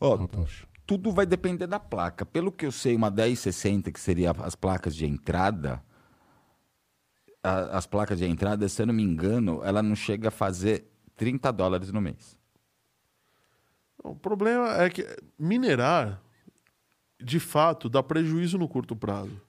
Ó, 0.00 0.16
taxa. 0.26 0.66
tudo 0.86 1.10
vai 1.12 1.26
depender 1.26 1.66
da 1.66 1.80
placa. 1.80 2.24
Pelo 2.24 2.52
que 2.52 2.66
eu 2.66 2.72
sei, 2.72 2.94
uma 2.94 3.10
1060, 3.10 3.90
que 3.90 4.00
seria 4.00 4.30
as 4.30 4.54
placas 4.54 4.94
de 4.94 5.04
entrada, 5.06 5.82
a- 7.42 7.76
as 7.78 7.86
placas 7.86 8.18
de 8.18 8.26
entrada, 8.26 8.68
se 8.68 8.80
eu 8.80 8.86
não 8.86 8.94
me 8.94 9.02
engano, 9.02 9.60
ela 9.64 9.82
não 9.82 9.94
chega 9.96 10.28
a 10.28 10.30
fazer 10.30 10.84
30 11.16 11.50
dólares 11.52 11.90
no 11.92 12.00
mês. 12.00 12.38
O 14.02 14.14
problema 14.14 14.82
é 14.82 14.90
que 14.90 15.06
minerar, 15.38 16.20
de 17.22 17.38
fato, 17.38 17.88
dá 17.88 18.02
prejuízo 18.02 18.58
no 18.58 18.68
curto 18.68 18.96
prazo. 18.96 19.40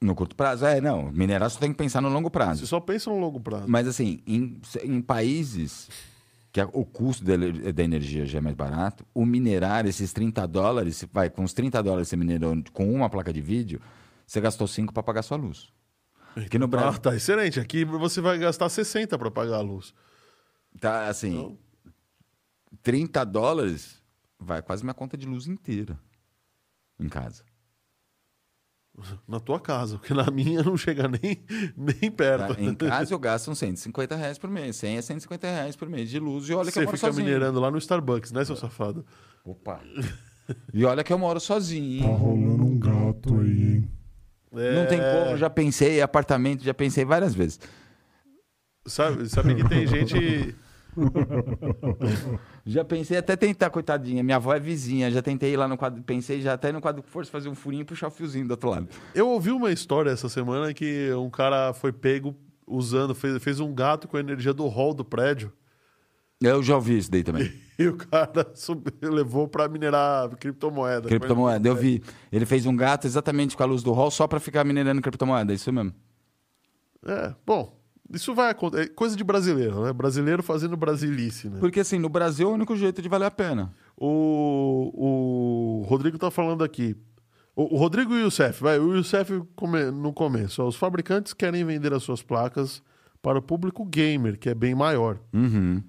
No 0.00 0.14
curto 0.14 0.34
prazo, 0.34 0.66
é, 0.66 0.80
não. 0.80 1.10
Minerar 1.12 1.48
só 1.48 1.58
tem 1.60 1.70
que 1.70 1.78
pensar 1.78 2.00
no 2.00 2.08
longo 2.08 2.28
Você 2.28 2.32
prazo. 2.32 2.66
só 2.66 2.80
pensa 2.80 3.08
no 3.08 3.18
longo 3.18 3.40
prazo. 3.40 3.66
Mas 3.68 3.86
assim, 3.86 4.20
em, 4.26 4.60
em 4.82 5.00
países 5.00 5.88
que 6.52 6.60
o 6.72 6.84
custo 6.84 7.24
da, 7.24 7.82
energia 7.82 8.26
já 8.26 8.38
é 8.38 8.40
mais 8.40 8.54
barato, 8.54 9.04
o 9.14 9.24
minerar 9.24 9.86
esses 9.86 10.12
30 10.12 10.46
dólares, 10.46 10.96
você 10.96 11.06
vai 11.12 11.30
com 11.30 11.42
os 11.42 11.52
30 11.52 11.82
dólares 11.82 12.08
você 12.08 12.16
minerou 12.16 12.54
com 12.72 12.92
uma 12.92 13.08
placa 13.08 13.32
de 13.32 13.40
vídeo, 13.40 13.80
você 14.26 14.40
gastou 14.40 14.66
5 14.66 14.92
para 14.92 15.02
pagar 15.02 15.22
sua 15.22 15.36
luz. 15.36 15.72
Aqui 16.36 16.58
no 16.58 16.64
Ah, 16.64 16.68
Brasil, 16.68 17.00
tá 17.00 17.14
excelente. 17.14 17.60
Aqui 17.60 17.84
você 17.84 18.20
vai 18.20 18.38
gastar 18.38 18.68
60 18.68 19.16
para 19.18 19.30
pagar 19.30 19.56
a 19.56 19.60
luz. 19.60 19.94
tá 20.80 21.06
assim, 21.08 21.38
Então- 21.38 21.58
30 22.82 23.24
dólares 23.24 24.02
vai 24.38 24.60
quase 24.62 24.82
minha 24.82 24.92
conta 24.94 25.16
de 25.16 25.26
luz 25.26 25.46
inteira 25.46 25.98
em 26.98 27.08
casa. 27.08 27.44
Na 29.26 29.40
tua 29.40 29.58
casa, 29.58 29.98
porque 29.98 30.14
na 30.14 30.30
minha 30.30 30.62
não 30.62 30.76
chega 30.76 31.08
nem, 31.08 31.44
nem 31.76 32.10
perto. 32.12 32.54
tá? 32.54 32.60
Em 32.62 32.74
casa 32.74 33.12
eu 33.12 33.18
gasto 33.18 33.50
uns 33.50 33.58
150 33.58 34.14
reais 34.14 34.38
por 34.38 34.48
mês. 34.48 34.76
100 34.76 34.98
a 34.98 35.02
150 35.02 35.46
reais 35.48 35.74
por 35.74 35.88
mês 35.88 36.08
de 36.08 36.18
luz. 36.20 36.48
E 36.48 36.54
olha 36.54 36.66
que 36.66 36.72
Você 36.74 36.80
eu 36.80 36.84
moro 36.84 36.96
fica 36.96 37.08
sozinho. 37.08 37.26
minerando 37.26 37.58
lá 37.58 37.70
no 37.72 37.78
Starbucks, 37.78 38.30
né, 38.30 38.44
seu 38.44 38.54
safado? 38.54 39.04
Opa! 39.44 39.80
E 40.72 40.84
olha 40.84 41.02
que 41.02 41.12
eu 41.12 41.18
moro 41.18 41.40
sozinho. 41.40 42.02
Tá 42.04 42.14
rolando 42.14 42.64
um 42.64 42.78
gato 42.78 43.40
aí, 43.40 43.76
hein? 43.78 43.90
Não 44.54 44.86
tem 44.86 45.00
É, 45.00 45.24
como, 45.24 45.36
já 45.36 45.50
pensei, 45.50 46.00
apartamento, 46.00 46.62
já 46.62 46.74
pensei 46.74 47.04
várias 47.04 47.34
vezes. 47.34 47.58
Sabe, 48.86 49.28
sabe 49.28 49.54
que 49.54 49.68
tem 49.68 49.86
gente. 49.86 50.54
Já 52.64 52.84
pensei 52.84 53.16
até 53.16 53.34
tentar, 53.36 53.68
coitadinha. 53.68 54.22
Minha 54.22 54.36
avó 54.36 54.54
é 54.54 54.60
vizinha, 54.60 55.10
já 55.10 55.20
tentei 55.20 55.52
ir 55.52 55.56
lá 55.56 55.66
no 55.66 55.76
quadro, 55.76 56.00
pensei 56.02 56.40
já 56.40 56.52
até 56.52 56.70
no 56.70 56.80
quadro 56.80 57.02
que 57.02 57.10
fosse 57.10 57.30
fazer 57.30 57.48
um 57.48 57.54
furinho 57.54 57.82
e 57.82 57.84
puxar 57.84 58.06
o 58.06 58.10
fiozinho 58.10 58.46
do 58.46 58.52
outro 58.52 58.70
lado. 58.70 58.88
Eu 59.14 59.28
ouvi 59.28 59.50
uma 59.50 59.72
história 59.72 60.10
essa 60.10 60.28
semana 60.28 60.72
que 60.72 61.12
um 61.14 61.28
cara 61.28 61.72
foi 61.72 61.92
pego 61.92 62.34
usando, 62.66 63.14
fez, 63.14 63.42
fez 63.42 63.60
um 63.60 63.74
gato 63.74 64.06
com 64.08 64.16
a 64.16 64.20
energia 64.20 64.54
do 64.54 64.66
hall 64.68 64.94
do 64.94 65.04
prédio. 65.04 65.52
Eu 66.46 66.62
já 66.62 66.74
ouvi 66.74 66.98
isso 66.98 67.10
daí 67.10 67.22
também. 67.22 67.52
E 67.76 67.88
o 67.88 67.96
cara 67.96 68.52
levou 69.02 69.48
para 69.48 69.68
minerar 69.68 70.28
criptomoeda. 70.36 71.08
criptomoeda, 71.08 71.68
eu 71.68 71.74
vi. 71.74 72.00
Ele 72.30 72.46
fez 72.46 72.66
um 72.66 72.76
gato 72.76 73.04
exatamente 73.04 73.56
com 73.56 73.64
a 73.64 73.66
luz 73.66 73.82
do 73.82 73.90
hall 73.90 74.12
só 74.12 74.28
pra 74.28 74.38
ficar 74.38 74.62
minerando 74.62 75.02
criptomoeda, 75.02 75.52
é 75.52 75.56
isso 75.56 75.72
mesmo. 75.72 75.92
É, 77.04 77.34
bom, 77.44 77.76
isso 78.12 78.32
vai 78.32 78.50
acontecer. 78.50 78.84
É 78.84 78.86
coisa 78.86 79.16
de 79.16 79.24
brasileiro, 79.24 79.82
né? 79.82 79.92
Brasileiro 79.92 80.40
fazendo 80.40 80.76
brasilice, 80.76 81.48
né? 81.48 81.58
Porque 81.58 81.80
assim, 81.80 81.98
no 81.98 82.08
Brasil 82.08 82.48
é 82.48 82.50
o 82.52 82.54
único 82.54 82.76
jeito 82.76 83.02
de 83.02 83.08
valer 83.08 83.26
a 83.26 83.30
pena. 83.30 83.72
O, 83.96 85.82
o 85.82 85.82
Rodrigo 85.88 86.16
tá 86.16 86.30
falando 86.30 86.62
aqui. 86.62 86.96
O, 87.56 87.74
o 87.74 87.76
Rodrigo 87.76 88.14
e 88.14 88.18
o 88.18 88.24
Youssef, 88.26 88.62
vai. 88.62 88.78
O 88.78 88.94
Youssef 88.94 89.42
come, 89.56 89.90
no 89.90 90.12
começo. 90.12 90.62
ó, 90.62 90.68
Os 90.68 90.76
fabricantes 90.76 91.32
querem 91.32 91.64
vender 91.64 91.92
as 91.92 92.02
suas 92.02 92.22
placas 92.22 92.82
para 93.22 93.38
o 93.38 93.42
público 93.42 93.84
gamer, 93.84 94.38
que 94.38 94.48
é 94.48 94.54
bem 94.54 94.74
maior. 94.74 95.18
Uhum. 95.32 95.82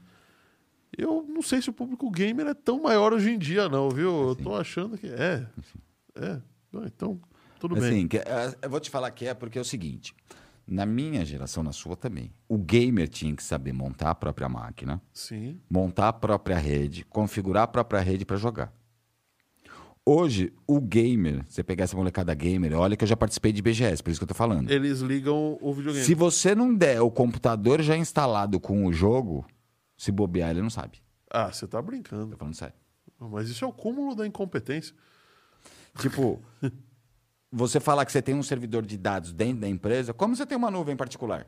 Eu 0.98 1.26
não 1.28 1.42
sei 1.42 1.62
se 1.62 1.70
o 1.70 1.74
público 1.74 2.10
gamer 2.10 2.48
é 2.48 2.54
tão 2.54 2.82
maior 2.82 3.14
hoje 3.14 3.32
em 3.32 3.38
dia, 3.38 3.68
não, 3.68 3.90
viu? 3.90 4.10
Eu 4.10 4.30
Assim. 4.32 4.44
tô 4.44 4.56
achando 4.56 4.98
que 4.98 5.08
é. 5.08 5.46
É. 6.16 6.42
Ah, 6.74 6.84
Então, 6.86 7.20
tudo 7.60 7.76
bem. 7.76 7.84
Assim, 7.90 8.08
que, 8.08 8.18
é, 8.18 8.56
eu 8.62 8.70
vou 8.70 8.80
te 8.80 8.90
falar 8.90 9.12
que 9.12 9.26
é 9.28 9.34
porque 9.34 9.58
é 9.58 9.62
o 9.62 9.66
seguinte: 9.66 10.16
na 10.68 10.86
minha 10.86 11.26
geração, 11.26 11.62
na 11.64 11.72
sua 11.74 11.96
também, 11.96 12.32
o 12.48 12.58
gamer 12.58 13.08
tinha 13.10 13.36
que 13.36 13.44
saber 13.44 13.74
montar 13.74 14.12
a 14.12 14.16
própria 14.16 14.48
máquina, 14.48 15.02
Sim. 15.14 15.60
montar 15.70 16.08
a 16.10 16.14
própria 16.14 16.58
rede, 16.58 17.04
configurar 17.06 17.64
a 17.64 17.68
própria 17.68 18.00
rede 18.00 18.26
para 18.26 18.38
jogar. 18.38 18.74
Hoje, 20.08 20.54
o 20.68 20.80
gamer, 20.80 21.44
você 21.48 21.64
pegar 21.64 21.86
essa 21.86 21.98
molecada 21.98 22.32
gamer, 22.36 22.74
olha 22.78 22.96
que 22.96 23.04
eu 23.04 23.08
já 23.08 23.18
participei 23.18 23.52
de 23.52 23.60
BGS, 23.60 24.04
por 24.04 24.12
isso 24.12 24.20
que 24.20 24.24
eu 24.24 24.28
tô 24.28 24.36
falando. 24.36 24.70
Eles 24.70 25.00
ligam 25.00 25.58
o 25.60 25.74
videogame. 25.74 26.06
Se 26.06 26.14
você 26.14 26.54
não 26.54 26.76
der 26.76 27.02
o 27.02 27.10
computador 27.10 27.82
já 27.82 27.98
instalado 27.98 28.60
com 28.60 28.86
o 28.86 28.94
jogo, 28.94 29.44
se 29.98 30.12
bobear, 30.12 30.52
ele 30.52 30.62
não 30.62 30.70
sabe. 30.70 31.02
Ah, 31.30 31.52
você 31.52 31.68
tá 31.68 31.82
brincando. 31.82 32.32
Tô 32.32 32.38
falando 32.38 32.56
sério. 32.56 32.76
Mas 33.20 33.50
isso 33.50 33.64
é 33.64 33.68
o 33.68 33.74
cúmulo 33.74 34.16
da 34.16 34.28
incompetência. 34.28 34.96
Tipo, 36.00 36.41
você 37.52 37.80
falar 37.80 38.06
que 38.06 38.12
você 38.12 38.22
tem 38.22 38.36
um 38.36 38.43
servidor 38.43 38.86
de 38.86 38.98
dados 38.98 39.32
dentro 39.32 39.62
da 39.62 39.70
empresa, 39.70 40.14
como 40.14 40.36
você 40.36 40.46
tem 40.46 40.58
uma 40.58 40.72
nuvem 40.72 40.96
particular? 40.96 41.48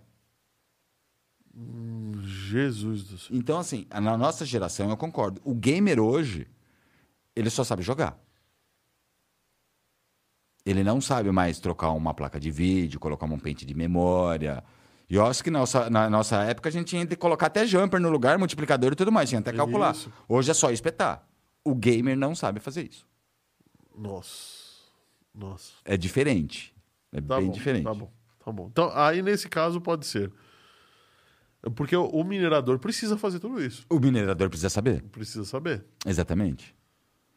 Jesus 2.24 3.04
do 3.04 3.18
céu. 3.18 3.36
Então, 3.36 3.58
assim, 3.58 3.88
na 3.90 4.18
nossa 4.18 4.46
geração, 4.46 4.90
eu 4.90 4.98
concordo. 4.98 5.42
O 5.44 5.56
gamer 5.56 6.00
hoje, 6.00 6.48
ele 7.36 7.50
só 7.50 7.64
sabe 7.64 7.82
jogar. 7.82 8.18
Ele 10.66 10.84
não 10.84 11.00
sabe 11.00 11.32
mais 11.32 11.60
trocar 11.60 11.92
uma 11.92 12.14
placa 12.14 12.40
de 12.40 12.52
vídeo, 12.52 13.00
colocar 13.00 13.26
um 13.26 13.40
pente 13.40 13.66
de 13.66 13.74
memória. 13.74 14.64
E 15.10 15.16
eu 15.16 15.26
acho 15.26 15.44
que 15.44 15.50
na 15.50 15.60
nossa, 15.60 15.90
na 15.90 16.10
nossa 16.10 16.44
época 16.44 16.68
a 16.68 16.72
gente 16.72 16.88
tinha 16.88 17.06
que 17.06 17.16
colocar 17.16 17.48
até 17.48 17.66
jumper 17.66 18.00
no 18.00 18.10
lugar, 18.10 18.38
multiplicador 18.38 18.92
e 18.92 18.96
tudo 18.96 19.12
mais, 19.12 19.30
tinha 19.30 19.40
até 19.40 19.54
calcular. 19.54 19.94
Isso. 19.94 20.12
Hoje 20.28 20.52
é 20.52 20.54
só 20.54 20.70
espetar. 20.70 21.26
O 21.64 21.74
gamer 21.74 22.18
não 22.18 22.36
sabe 22.36 22.60
fazer 22.60 22.88
isso. 22.90 23.08
Nossa. 23.96 24.68
Nossa. 25.34 25.74
É 25.86 25.96
diferente. 25.96 26.76
É 27.12 27.22
Tá 27.22 27.38
bem 27.38 27.48
bom, 27.48 27.52
diferente. 27.54 27.84
Tá 27.84 27.94
bom, 27.94 28.12
tá 28.44 28.52
bom. 28.52 28.68
Então, 28.72 28.92
aí 28.94 29.22
nesse 29.22 29.48
caso 29.48 29.80
pode 29.80 30.06
ser. 30.06 30.32
Porque 31.76 31.96
o, 31.96 32.06
o 32.06 32.24
minerador 32.24 32.78
precisa 32.80 33.18
fazer 33.18 33.40
tudo 33.40 33.64
isso. 33.64 33.86
O 33.90 34.00
minerador 34.00 34.50
precisa 34.50 34.70
saber. 34.70 35.02
Precisa 35.04 35.46
saber. 35.46 35.86
Exatamente. 36.06 36.76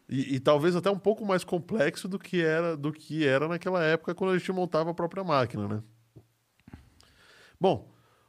E, 0.09 0.35
e 0.37 0.41
talvez 0.41 0.75
até 0.75 0.91
um 0.91 0.99
pouco 0.99 1.25
mais 1.25 1.45
complexo 1.45 2.09
do 2.09 2.19
que 2.19 2.43
era 2.43 2.77
do 2.77 2.93
que 2.93 3.25
era 3.25 3.47
naquela 3.47 3.83
época 3.83 4.15
quando 4.15 4.33
a 4.33 4.39
gente 4.39 4.51
montava 4.53 4.91
a 4.91 4.95
própria 4.95 5.23
máquina, 5.23 5.69
né? 5.69 5.83
Bom, 7.61 7.89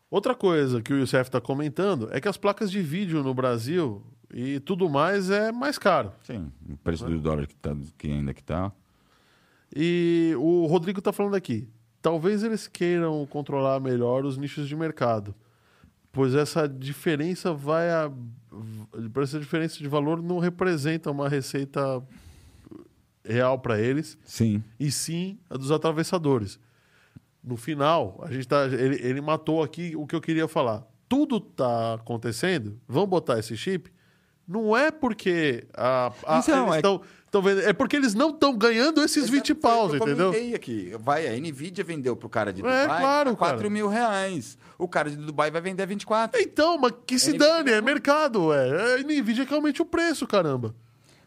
outra 0.09 0.35
coisa 0.35 0.81
que 0.81 0.93
o 0.93 0.97
Youssef 0.97 1.29
está 1.29 1.39
comentando 1.39 2.09
é 2.11 2.19
que 2.19 2.27
as 2.27 2.35
placas 2.37 2.69
de 2.69 2.81
vídeo 2.81 3.23
no 3.23 3.33
Brasil 3.33 4.03
e 4.33 4.59
tudo 4.59 4.89
mais 4.89 5.29
é 5.29 5.51
mais 5.51 5.77
caro. 5.77 6.11
Sim. 6.23 6.51
O 6.69 6.77
preço 6.77 7.05
do 7.05 7.19
dólar 7.19 7.47
que, 7.47 7.55
tá, 7.55 7.75
que 7.97 8.11
ainda 8.11 8.33
que 8.33 8.43
tá. 8.43 8.71
E 9.73 10.33
o 10.37 10.65
Rodrigo 10.65 10.99
está 10.99 11.13
falando 11.13 11.35
aqui. 11.35 11.67
Talvez 12.01 12.43
eles 12.43 12.67
queiram 12.67 13.25
controlar 13.27 13.79
melhor 13.79 14.25
os 14.25 14.37
nichos 14.37 14.67
de 14.67 14.75
mercado, 14.75 15.33
pois 16.11 16.33
essa 16.35 16.67
diferença 16.67 17.53
vai 17.53 17.89
a 17.89 18.11
essa 19.21 19.39
diferença 19.39 19.77
de 19.77 19.87
valor 19.87 20.21
não 20.21 20.39
representa 20.39 21.09
uma 21.09 21.29
receita 21.29 22.03
real 23.23 23.59
para 23.59 23.79
eles, 23.79 24.17
Sim. 24.25 24.61
e 24.79 24.91
sim 24.91 25.39
a 25.49 25.55
dos 25.55 25.71
atravessadores. 25.71 26.59
No 27.43 27.57
final, 27.57 28.19
a 28.23 28.31
gente 28.31 28.47
tá, 28.47 28.65
ele, 28.65 28.95
ele 29.01 29.21
matou 29.21 29.63
aqui 29.63 29.95
o 29.95 30.05
que 30.05 30.15
eu 30.15 30.21
queria 30.21 30.47
falar. 30.47 30.83
Tudo 31.09 31.39
tá 31.39 31.95
acontecendo. 31.95 32.79
Vamos 32.87 33.09
botar 33.09 33.39
esse 33.39 33.57
chip. 33.57 33.91
Não 34.47 34.75
é 34.75 34.91
porque 34.91 35.65
a, 35.73 36.11
a- 36.25 36.39
Então, 36.39 36.63
eles 36.65 36.73
é- 36.75 36.77
estão 37.25 37.41
vendo, 37.41 37.61
é 37.61 37.73
porque 37.73 37.95
eles 37.95 38.13
não 38.13 38.29
estão 38.31 38.55
ganhando 38.57 39.01
esses 39.01 39.29
20 39.29 39.55
paus, 39.55 39.93
eu 39.93 39.97
entendeu? 39.99 40.27
comentei 40.27 40.53
aqui. 40.53 40.93
Vai, 40.99 41.27
a 41.27 41.39
Nvidia 41.39 41.83
vendeu 41.83 42.15
pro 42.15 42.27
cara 42.29 42.51
de 42.51 42.59
É, 42.61 42.63
Dubai 42.83 42.99
claro, 43.01 43.29
a 43.31 43.35
4 43.35 43.57
cara. 43.57 43.69
mil 43.69 43.87
reais. 43.87 44.57
O 44.77 44.87
cara 44.87 45.09
de 45.09 45.15
Dubai 45.15 45.49
vai 45.49 45.61
vender 45.61 45.83
a 45.83 45.85
24. 45.85 46.39
Então, 46.41 46.77
mas 46.77 46.91
que 47.07 47.17
se 47.17 47.35
É, 47.35 47.37
dane, 47.37 47.71
é 47.71 47.81
mercado, 47.81 48.51
é. 48.53 48.99
É 48.99 49.03
Nvidia 49.03 49.45
que 49.45 49.53
aumente 49.53 49.81
o 49.81 49.85
preço, 49.85 50.27
caramba. 50.27 50.75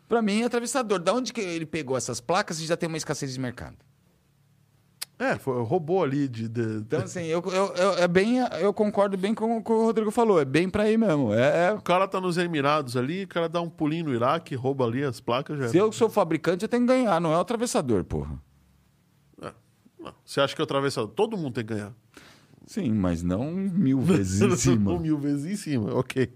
Pra 0.08 0.20
mim, 0.20 0.42
é 0.42 0.44
atravessador. 0.44 0.98
Da 0.98 1.14
onde 1.14 1.32
que 1.32 1.40
ele 1.40 1.64
pegou 1.64 1.96
essas 1.96 2.20
placas 2.20 2.60
e 2.60 2.66
já 2.66 2.76
tem 2.76 2.88
uma 2.88 2.98
escassez 2.98 3.32
de 3.32 3.40
mercado? 3.40 3.76
É, 5.16 5.36
foi, 5.36 5.62
roubou 5.62 6.02
ali 6.02 6.26
de. 6.26 6.48
de- 6.48 6.78
Então, 6.78 7.00
assim, 7.00 7.22
eu, 7.26 7.40
eu, 7.46 7.72
eu, 7.76 7.92
é 7.98 8.08
bem, 8.08 8.38
eu 8.60 8.72
concordo 8.74 9.16
bem 9.16 9.32
com 9.32 9.58
o 9.58 9.62
que 9.62 9.70
o 9.70 9.84
Rodrigo 9.84 10.10
falou. 10.10 10.40
É 10.40 10.44
bem 10.44 10.68
pra 10.68 10.82
aí 10.84 10.96
mesmo. 10.98 11.32
É, 11.32 11.68
é- 11.68 11.72
O 11.72 11.80
cara 11.80 12.08
tá 12.08 12.20
nos 12.20 12.36
Emirados 12.36 12.96
ali, 12.96 13.22
o 13.22 13.28
cara 13.28 13.48
dá 13.48 13.60
um 13.60 13.70
pulinho 13.70 14.06
no 14.06 14.14
Iraque, 14.14 14.56
rouba 14.56 14.84
ali 14.84 15.04
as 15.04 15.20
placas 15.20 15.56
já. 15.58 15.68
Se 15.68 15.76
eu 15.78 15.92
sou 15.92 16.10
fabricante, 16.10 16.64
eu 16.64 16.68
tenho 16.68 16.82
que 16.82 16.88
ganhar, 16.88 17.20
não 17.20 17.32
é 17.32 17.36
o 17.36 17.40
atravessador, 17.40 18.02
porra. 18.04 18.36
Não, 20.00 20.12
Você 20.24 20.40
acha 20.40 20.54
que 20.54 20.60
o 20.60 20.64
atravessador. 20.64 21.10
Todo 21.12 21.36
mundo 21.36 21.54
tem 21.54 21.64
que 21.64 21.72
ganhar. 21.74 21.92
Sim, 22.66 22.92
mas 22.92 23.22
não 23.22 23.52
mil 23.52 24.00
vezes 24.02 24.40
em 24.42 24.56
cima. 24.56 24.98
Mil 24.98 25.16
vezes 25.18 25.46
em 25.46 25.56
cima, 25.56 25.94
ok. 25.94 26.30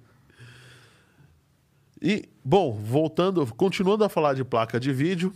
E, 2.01 2.29
bom, 2.45 2.73
voltando, 2.73 3.45
continuando 3.57 4.05
a 4.05 4.09
falar 4.09 4.35
de 4.35 4.45
placa 4.45 4.79
de 4.79 4.93
vídeo, 4.93 5.33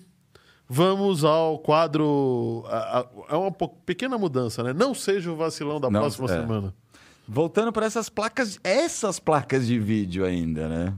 vamos 0.73 1.23
ao 1.23 1.59
quadro. 1.59 2.65
É 3.29 3.37
uma 3.37 3.53
pequena 3.53 4.17
mudança, 4.17 4.63
né? 4.63 4.73
Não 4.73 4.95
seja 4.95 5.31
o 5.31 5.37
vacilão 5.37 5.79
da 5.79 5.91
Não, 5.91 6.01
próxima 6.01 6.25
é. 6.25 6.41
semana. 6.41 6.75
Voltando 7.29 7.71
para 7.71 7.85
essas 7.85 8.09
placas, 8.09 8.59
essas 8.65 9.19
placas 9.19 9.67
de 9.67 9.79
vídeo 9.79 10.25
ainda, 10.25 10.69
né? 10.69 10.95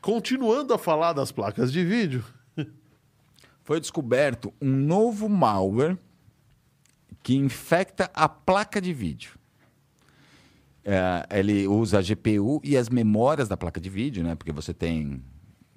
Continuando 0.00 0.74
a 0.74 0.78
falar 0.78 1.12
das 1.12 1.30
placas 1.30 1.72
de 1.72 1.84
vídeo, 1.84 2.24
Foi 3.62 3.80
descoberto 3.80 4.52
um 4.60 4.70
novo 4.70 5.26
malware 5.26 5.96
que 7.22 7.34
infecta 7.34 8.10
a 8.12 8.28
placa 8.28 8.78
de 8.78 8.92
vídeo. 8.92 9.32
É, 10.84 11.26
ele 11.30 11.66
usa 11.66 11.98
a 11.98 12.02
GPU 12.02 12.60
e 12.62 12.76
as 12.76 12.90
memórias 12.90 13.48
da 13.48 13.56
placa 13.56 13.80
de 13.80 13.88
vídeo, 13.88 14.22
né? 14.22 14.34
Porque 14.34 14.52
você 14.52 14.74
tem 14.74 15.24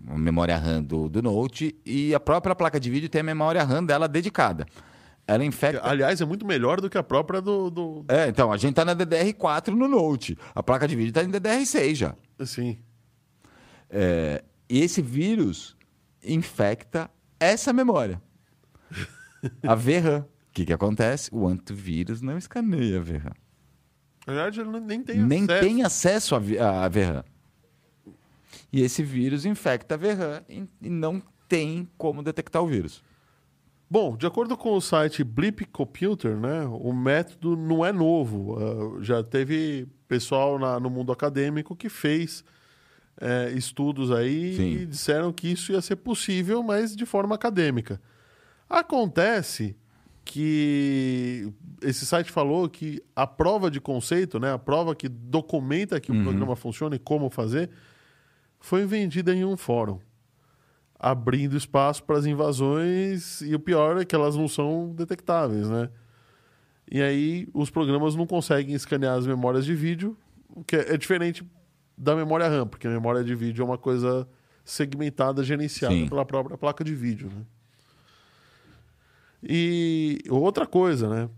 a 0.06 0.18
memória 0.18 0.58
RAM 0.58 0.84
do, 0.84 1.08
do 1.10 1.22
Note 1.22 1.76
e 1.86 2.14
a 2.14 2.20
própria 2.20 2.54
placa 2.56 2.80
de 2.80 2.90
vídeo 2.90 3.10
tem 3.10 3.22
a 3.22 3.24
memória 3.24 3.64
RAM 3.64 3.84
dela 3.84 4.08
dedicada. 4.08 4.66
Ela 5.26 5.44
infecta. 5.44 5.82
aliás, 5.86 6.22
é 6.22 6.26
muito 6.26 6.46
melhor 6.46 6.80
do 6.80 6.90
que 6.90 6.98
a 6.98 7.04
própria 7.04 7.42
do. 7.42 7.70
do... 7.70 8.06
É, 8.08 8.30
então, 8.30 8.52
a 8.52 8.56
gente 8.58 8.76
tá 8.76 8.86
na 8.86 8.96
DDR4 8.96 9.70
no 9.70 9.88
Note. 9.88 10.38
A 10.56 10.64
placa 10.64 10.88
de 10.88 10.96
vídeo 10.96 11.12
tá 11.12 11.22
em 11.24 11.30
DDR6 11.30 11.96
já. 11.96 12.16
Assim. 12.40 12.80
É, 13.90 14.42
e 14.70 14.80
esse 14.82 15.02
vírus 15.02 15.76
infecta 16.24 17.10
essa 17.40 17.74
memória. 17.74 18.22
A 19.64 19.76
VRAM. 19.76 20.22
O 20.22 20.54
que, 20.54 20.66
que 20.66 20.74
acontece? 20.74 21.30
O 21.34 21.46
antivírus 21.48 22.22
não 22.22 22.38
escaneia 22.38 22.98
a 23.00 23.02
VRAM. 23.02 23.34
Na 24.26 24.34
verdade, 24.34 24.60
ele 24.62 24.80
nem 24.80 25.04
tem 25.04 25.22
Nem 25.24 25.44
acesso. 25.44 25.62
tem 25.62 25.84
acesso 25.84 26.36
à 26.36 26.40
VRAM. 26.90 27.24
E 28.72 28.82
esse 28.82 29.02
vírus 29.04 29.46
infecta 29.46 29.96
a 29.96 29.98
VRAM 29.98 30.42
e 30.50 30.90
não 30.90 31.22
tem 31.48 31.88
como 31.98 32.22
detectar 32.22 32.62
o 32.62 32.68
vírus. 32.68 33.02
Bom, 33.90 34.18
de 34.18 34.26
acordo 34.28 34.58
com 34.58 34.74
o 34.76 34.82
site 34.82 35.24
Blip 35.24 35.64
Computer, 35.68 36.36
né, 36.36 36.66
o 36.66 36.92
método 36.92 37.56
não 37.56 37.86
é 37.86 37.94
novo. 37.94 38.58
Ah, 38.60 39.02
já 39.02 39.24
teve 39.24 39.88
pessoal 40.10 40.60
na- 40.60 40.78
no 40.80 40.90
mundo 40.90 41.12
acadêmico 41.12 41.76
que 41.76 41.88
fez 41.90 42.44
eh, 43.20 43.54
estudos 43.56 44.12
aí 44.12 44.56
Sim. 44.56 44.72
e 44.74 44.86
disseram 44.86 45.34
que 45.34 45.48
isso 45.52 45.72
ia 45.72 45.82
ser 45.82 45.96
possível, 45.96 46.62
mas 46.62 46.96
de 46.96 47.04
forma 47.06 47.34
acadêmica. 47.34 48.00
Acontece 48.70 49.76
que 50.24 51.52
esse 51.82 52.06
site 52.06 52.30
falou 52.32 52.68
que 52.70 53.02
a 53.16 53.26
prova 53.26 53.72
de 53.72 53.80
conceito, 53.80 54.40
né, 54.40 54.52
a 54.54 54.60
prova 54.60 54.94
que 54.94 55.08
documenta 55.08 56.00
que 56.00 56.12
o 56.12 56.22
programa 56.22 56.56
funciona 56.56 56.96
e 56.96 57.00
como 57.00 57.30
fazer, 57.30 57.70
foi 58.60 58.86
vendida 58.86 59.34
em 59.34 59.46
um 59.46 59.56
fórum 59.58 60.00
abrindo 61.00 61.56
espaço 61.56 62.04
para 62.04 62.18
as 62.18 62.26
invasões 62.26 63.42
e 63.42 63.54
o 63.54 63.60
pior 63.60 63.98
é 64.02 64.06
que 64.06 64.16
elas 64.16 64.36
não 64.36 64.48
são 64.48 64.94
detectáveis, 64.96 65.70
né? 65.70 65.90
E 66.90 67.02
aí 67.02 67.48
os 67.54 67.70
programas 67.70 68.16
não 68.16 68.26
conseguem 68.26 68.74
escanear 68.74 69.18
as 69.18 69.28
memórias 69.28 69.66
de 69.66 69.76
vídeo, 69.76 70.18
o 70.50 70.64
que 70.64 70.76
é, 70.76 70.94
é 70.94 70.98
diferente 70.98 71.46
da 71.98 72.16
memória 72.16 72.48
RAM, 72.48 72.68
porque 72.68 72.88
a 72.88 72.90
memória 72.90 73.24
de 73.24 73.36
vídeo 73.36 73.62
é 73.62 73.66
uma 73.66 73.78
coisa 73.78 74.28
segmentada, 74.64 75.44
gerenciada 75.44 75.94
Sim. 75.94 76.08
pela 76.08 76.26
própria 76.26 76.58
placa 76.58 76.84
de 76.84 76.96
vídeo, 76.96 77.30
né? 77.34 77.46
E 79.44 80.20
outra 80.30 80.66
coisa, 80.66 81.08
né? 81.08 81.30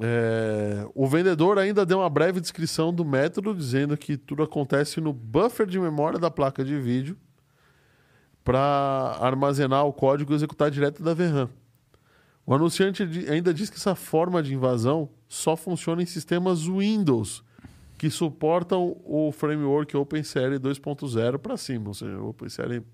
É, 0.00 0.86
o 0.94 1.06
vendedor 1.06 1.58
ainda 1.58 1.84
deu 1.84 1.98
uma 1.98 2.08
breve 2.08 2.40
descrição 2.40 2.92
do 2.92 3.04
método, 3.04 3.54
dizendo 3.54 3.96
que 3.96 4.16
tudo 4.16 4.42
acontece 4.42 5.00
no 5.00 5.12
buffer 5.12 5.66
de 5.66 5.78
memória 5.78 6.18
da 6.18 6.30
placa 6.30 6.64
de 6.64 6.78
vídeo 6.78 7.16
para 8.44 9.18
armazenar 9.20 9.84
o 9.84 9.92
código 9.92 10.32
e 10.32 10.36
executar 10.36 10.70
direto 10.70 11.02
da 11.02 11.14
VRAM. 11.14 11.50
O 12.46 12.54
anunciante 12.54 13.02
ainda 13.30 13.52
diz 13.52 13.68
que 13.68 13.76
essa 13.76 13.94
forma 13.94 14.42
de 14.42 14.54
invasão 14.54 15.10
só 15.28 15.56
funciona 15.56 16.02
em 16.02 16.06
sistemas 16.06 16.62
Windows 16.62 17.44
que 17.98 18.08
suportam 18.08 18.96
o 19.04 19.32
framework 19.32 19.94
OpenCL 19.96 20.58
2.0 20.60 21.38
para 21.38 21.56
cima, 21.56 21.88
ou 21.88 21.94
seja, 21.94 22.18
OpenCL 22.22 22.84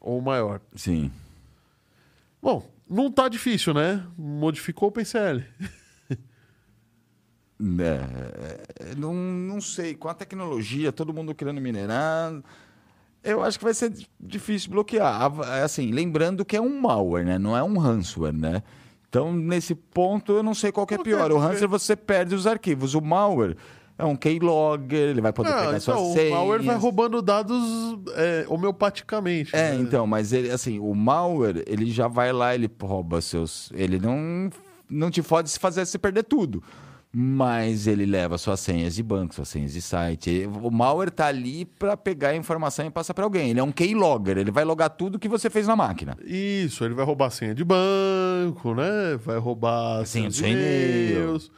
ou 0.00 0.22
maior. 0.22 0.60
Sim. 0.76 1.10
Bom, 2.40 2.64
não 2.88 3.10
tá 3.10 3.28
difícil, 3.28 3.74
né? 3.74 4.06
Modificou 4.16 4.86
o 4.86 4.90
OpenCL. 4.90 5.42
É, 7.60 8.90
é, 8.90 8.94
não, 8.96 9.14
não 9.14 9.60
sei, 9.60 9.94
com 9.94 10.08
a 10.08 10.14
tecnologia, 10.14 10.92
todo 10.92 11.12
mundo 11.14 11.34
querendo 11.34 11.60
minerar, 11.60 12.32
eu 13.22 13.42
acho 13.42 13.58
que 13.58 13.64
vai 13.64 13.72
ser 13.74 13.90
di- 13.90 14.08
difícil 14.20 14.70
bloquear. 14.70 15.22
A- 15.22 15.62
Assim, 15.64 15.90
lembrando 15.92 16.44
que 16.44 16.56
é 16.56 16.60
um 16.60 16.80
malware, 16.80 17.24
né? 17.24 17.38
Não 17.38 17.56
é 17.56 17.62
um 17.62 17.78
ransomware, 17.78 18.34
né? 18.34 18.62
Então, 19.08 19.32
nesse 19.32 19.74
ponto, 19.74 20.32
eu 20.32 20.42
não 20.42 20.54
sei 20.54 20.72
qual 20.72 20.86
que 20.86 20.94
é 20.94 20.98
pior. 20.98 21.30
O 21.30 21.38
ransomware 21.38 21.68
você 21.68 21.94
perde 21.94 22.34
os 22.34 22.46
arquivos. 22.46 22.94
O 22.94 23.00
malware 23.00 23.56
é 23.96 24.04
um 24.04 24.16
keylogger, 24.16 25.10
ele 25.10 25.20
vai 25.20 25.32
poder 25.32 25.50
Ah, 25.52 25.60
pegar 25.66 25.80
suas 25.80 25.96
então, 25.96 26.10
o 26.10 26.12
senhas. 26.12 26.30
malware 26.32 26.62
vai 26.64 26.76
roubando 26.76 27.22
dados 27.22 27.62
é, 28.16 28.44
homeopaticamente. 28.48 29.54
É, 29.54 29.70
né? 29.70 29.76
então, 29.76 30.04
mas 30.06 30.32
ele, 30.32 30.50
assim, 30.50 30.80
o 30.80 30.92
malware, 30.94 31.62
ele 31.68 31.88
já 31.92 32.08
vai 32.08 32.32
lá, 32.32 32.52
ele 32.56 32.68
rouba 32.82 33.20
seus. 33.20 33.70
Ele 33.72 34.00
não, 34.00 34.50
não 34.90 35.10
te 35.12 35.22
fode 35.22 35.48
se 35.48 35.60
fazer 35.60 35.86
se 35.86 35.96
perder 35.96 36.24
tudo. 36.24 36.60
Mas 37.16 37.86
ele 37.86 38.04
leva 38.04 38.36
suas 38.36 38.58
senhas 38.58 38.96
de 38.96 39.02
banco, 39.02 39.32
suas 39.36 39.46
senhas 39.48 39.72
de 39.72 39.80
site. 39.80 40.48
O 40.60 40.68
malware 40.68 41.12
tá 41.12 41.26
ali 41.26 41.64
para 41.64 41.96
pegar 41.96 42.30
a 42.30 42.36
informação 42.36 42.84
e 42.84 42.90
passar 42.90 43.14
para 43.14 43.22
alguém. 43.22 43.50
Ele 43.50 43.60
é 43.60 43.62
um 43.62 43.70
keylogger, 43.70 44.36
ele 44.36 44.50
vai 44.50 44.64
logar 44.64 44.90
tudo 44.90 45.16
que 45.16 45.28
você 45.28 45.48
fez 45.48 45.68
na 45.68 45.76
máquina. 45.76 46.16
Isso, 46.24 46.84
ele 46.84 46.92
vai 46.92 47.04
roubar 47.04 47.26
a 47.26 47.30
senha 47.30 47.54
de 47.54 47.62
banco, 47.62 48.74
né? 48.74 49.16
Vai 49.24 49.38
roubar 49.38 50.00
A 50.00 50.04
senha 50.04 50.28
seu 50.28 50.48
e-mail. 50.48 51.12
e-mails, 51.12 51.52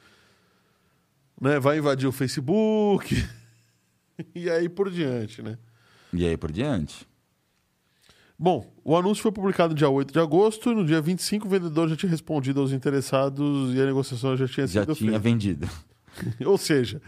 né? 1.40 1.58
Vai 1.58 1.78
invadir 1.78 2.06
o 2.06 2.12
Facebook 2.12 3.16
e 4.34 4.50
aí 4.50 4.68
por 4.68 4.90
diante, 4.90 5.40
né? 5.40 5.56
E 6.12 6.26
aí 6.26 6.36
por 6.36 6.52
diante. 6.52 7.06
Bom, 8.38 8.70
o 8.84 8.94
anúncio 8.96 9.22
foi 9.22 9.32
publicado 9.32 9.70
no 9.70 9.74
dia 9.74 9.88
8 9.88 10.12
de 10.12 10.18
agosto 10.20 10.70
e 10.70 10.74
no 10.74 10.84
dia 10.84 11.00
25 11.00 11.46
o 11.46 11.50
vendedor 11.50 11.88
já 11.88 11.96
tinha 11.96 12.10
respondido 12.10 12.60
aos 12.60 12.70
interessados 12.72 13.74
e 13.74 13.80
a 13.80 13.86
negociação 13.86 14.36
já 14.36 14.46
tinha 14.46 14.66
Já 14.66 14.82
sido 14.82 14.94
tinha 14.94 15.10
feita. 15.12 15.18
vendido. 15.18 15.68
Ou 16.44 16.58
seja, 16.58 17.00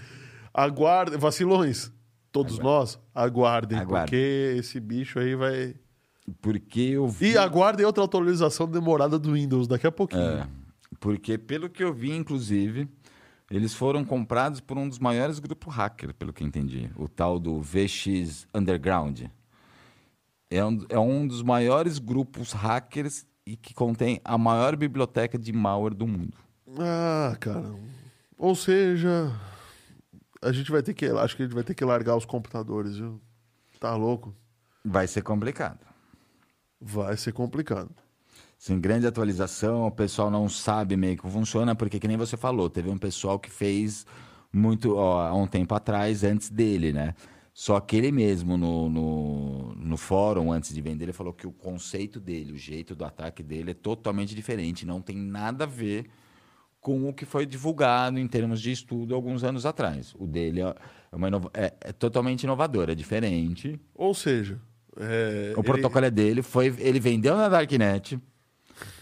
aguardem, 0.54 1.18
vacilões, 1.18 1.92
todos 2.32 2.58
nós, 2.58 2.98
aguardem, 3.14 3.78
Aguardem. 3.78 4.06
porque 4.06 4.54
esse 4.58 4.80
bicho 4.80 5.18
aí 5.18 5.34
vai... 5.34 5.74
Porque 6.42 6.80
eu 6.80 7.06
vi. 7.08 7.32
E 7.32 7.38
aguardem 7.38 7.84
outra 7.86 8.04
atualização 8.04 8.66
demorada 8.66 9.18
do 9.18 9.32
Windows 9.32 9.66
daqui 9.66 9.86
a 9.86 9.92
pouquinho. 9.92 10.22
É, 10.22 10.46
porque 11.00 11.38
pelo 11.38 11.70
que 11.70 11.82
eu 11.82 11.92
vi, 11.92 12.10
inclusive, 12.14 12.86
eles 13.50 13.72
foram 13.74 14.04
comprados 14.04 14.60
por 14.60 14.76
um 14.76 14.86
dos 14.88 14.98
maiores 14.98 15.38
grupos 15.38 15.74
hacker, 15.74 16.12
pelo 16.14 16.30
que 16.32 16.42
eu 16.42 16.46
entendi. 16.46 16.90
O 16.96 17.08
tal 17.08 17.38
do 17.38 17.60
VX 17.62 18.46
Underground. 18.54 19.22
É 20.50 20.64
um, 20.64 20.86
é 20.88 20.98
um 20.98 21.26
dos 21.26 21.42
maiores 21.42 21.98
grupos 21.98 22.52
hackers 22.52 23.26
e 23.44 23.56
que 23.56 23.74
contém 23.74 24.20
a 24.24 24.36
maior 24.38 24.76
biblioteca 24.76 25.38
de 25.38 25.52
malware 25.52 25.94
do 25.94 26.06
mundo. 26.06 26.36
Ah, 26.78 27.36
cara. 27.38 27.74
Ou 28.36 28.54
seja, 28.54 29.32
a 30.40 30.52
gente 30.52 30.70
vai 30.70 30.82
ter 30.82 30.94
que. 30.94 31.06
Acho 31.06 31.36
que 31.36 31.42
a 31.42 31.46
gente 31.46 31.54
vai 31.54 31.64
ter 31.64 31.74
que 31.74 31.84
largar 31.84 32.16
os 32.16 32.24
computadores, 32.24 32.96
viu? 32.96 33.20
Tá 33.80 33.94
louco? 33.94 34.34
Vai 34.84 35.06
ser 35.06 35.22
complicado. 35.22 35.80
Vai 36.80 37.16
ser 37.16 37.32
complicado. 37.32 37.90
Sem 38.58 38.80
grande 38.80 39.06
atualização, 39.06 39.86
o 39.86 39.90
pessoal 39.90 40.30
não 40.30 40.48
sabe 40.48 40.96
meio 40.96 41.16
que 41.16 41.28
funciona, 41.30 41.74
porque 41.74 42.00
que 42.00 42.08
nem 42.08 42.16
você 42.16 42.36
falou, 42.36 42.68
teve 42.68 42.90
um 42.90 42.98
pessoal 42.98 43.38
que 43.38 43.50
fez 43.50 44.04
muito 44.52 44.96
ó, 44.96 45.28
há 45.28 45.34
um 45.34 45.46
tempo 45.46 45.74
atrás, 45.74 46.24
antes 46.24 46.50
dele, 46.50 46.92
né? 46.92 47.14
Só 47.60 47.80
que 47.80 47.96
ele 47.96 48.12
mesmo, 48.12 48.56
no, 48.56 48.88
no, 48.88 49.74
no 49.74 49.96
fórum, 49.96 50.52
antes 50.52 50.72
de 50.72 50.80
vender, 50.80 51.06
ele 51.06 51.12
falou 51.12 51.32
que 51.32 51.44
o 51.44 51.50
conceito 51.50 52.20
dele, 52.20 52.52
o 52.52 52.56
jeito 52.56 52.94
do 52.94 53.04
ataque 53.04 53.42
dele 53.42 53.72
é 53.72 53.74
totalmente 53.74 54.32
diferente, 54.32 54.86
não 54.86 55.00
tem 55.00 55.16
nada 55.16 55.64
a 55.64 55.66
ver 55.66 56.06
com 56.80 57.08
o 57.08 57.12
que 57.12 57.24
foi 57.26 57.44
divulgado 57.44 58.16
em 58.16 58.28
termos 58.28 58.60
de 58.60 58.70
estudo 58.70 59.12
alguns 59.12 59.42
anos 59.42 59.66
atrás. 59.66 60.14
O 60.20 60.24
dele 60.24 60.60
é, 60.60 60.66
é 61.12 61.16
inova- 61.26 61.50
é- 61.52 61.74
é 61.80 61.92
totalmente 61.92 62.44
inovador, 62.44 62.90
é 62.90 62.94
diferente. 62.94 63.76
Ou 63.92 64.14
seja, 64.14 64.60
é, 64.96 65.52
O 65.56 65.58
ele- 65.58 65.62
protocolo 65.66 66.04
é 66.06 66.10
dele, 66.12 66.42
foi, 66.42 66.72
ele 66.78 67.00
vendeu 67.00 67.36
na 67.36 67.48
Darknet, 67.48 68.20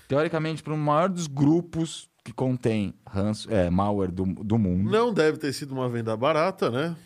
teoricamente 0.08 0.62
para 0.62 0.72
o 0.72 0.78
maior 0.78 1.10
dos 1.10 1.26
grupos 1.26 2.08
que 2.24 2.32
contém 2.32 2.94
ranço, 3.06 3.52
é, 3.52 3.68
malware 3.68 4.10
do, 4.10 4.24
do 4.24 4.56
mundo. 4.58 4.90
não 4.90 5.12
deve 5.12 5.36
ter 5.36 5.52
sido 5.52 5.72
uma 5.74 5.90
venda 5.90 6.16
barata, 6.16 6.70
né? 6.70 6.96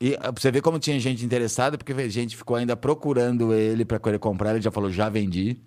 E 0.00 0.16
ah, 0.18 0.30
você 0.30 0.50
ver 0.50 0.62
como 0.62 0.78
tinha 0.78 0.98
gente 0.98 1.24
interessada, 1.24 1.76
porque 1.76 1.92
a 1.92 2.08
gente 2.08 2.36
ficou 2.36 2.56
ainda 2.56 2.74
procurando 2.76 3.52
ele 3.52 3.84
para 3.84 3.98
querer 4.00 4.18
comprar, 4.18 4.52
ele 4.52 4.62
já 4.62 4.70
falou, 4.70 4.90
já 4.90 5.08
vendi. 5.08 5.60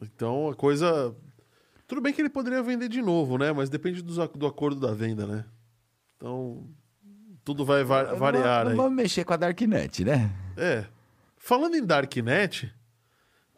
Então 0.00 0.48
a 0.48 0.54
coisa. 0.54 1.14
Tudo 1.86 2.00
bem 2.00 2.12
que 2.12 2.20
ele 2.22 2.28
poderia 2.30 2.62
vender 2.62 2.88
de 2.88 3.02
novo, 3.02 3.36
né? 3.36 3.52
Mas 3.52 3.68
depende 3.68 4.02
ac- 4.20 4.38
do 4.38 4.46
acordo 4.46 4.80
da 4.80 4.92
venda, 4.92 5.26
né? 5.26 5.44
Então. 6.16 6.66
Tudo 7.42 7.64
vai 7.64 7.82
va- 7.82 8.14
variar 8.14 8.64
não, 8.64 8.70
aí. 8.72 8.76
não 8.76 8.84
vamos 8.84 8.96
mexer 9.02 9.24
com 9.24 9.32
a 9.32 9.36
Darknet, 9.36 10.04
né? 10.04 10.30
É. 10.58 10.84
Falando 11.38 11.74
em 11.74 11.84
Darknet, 11.84 12.70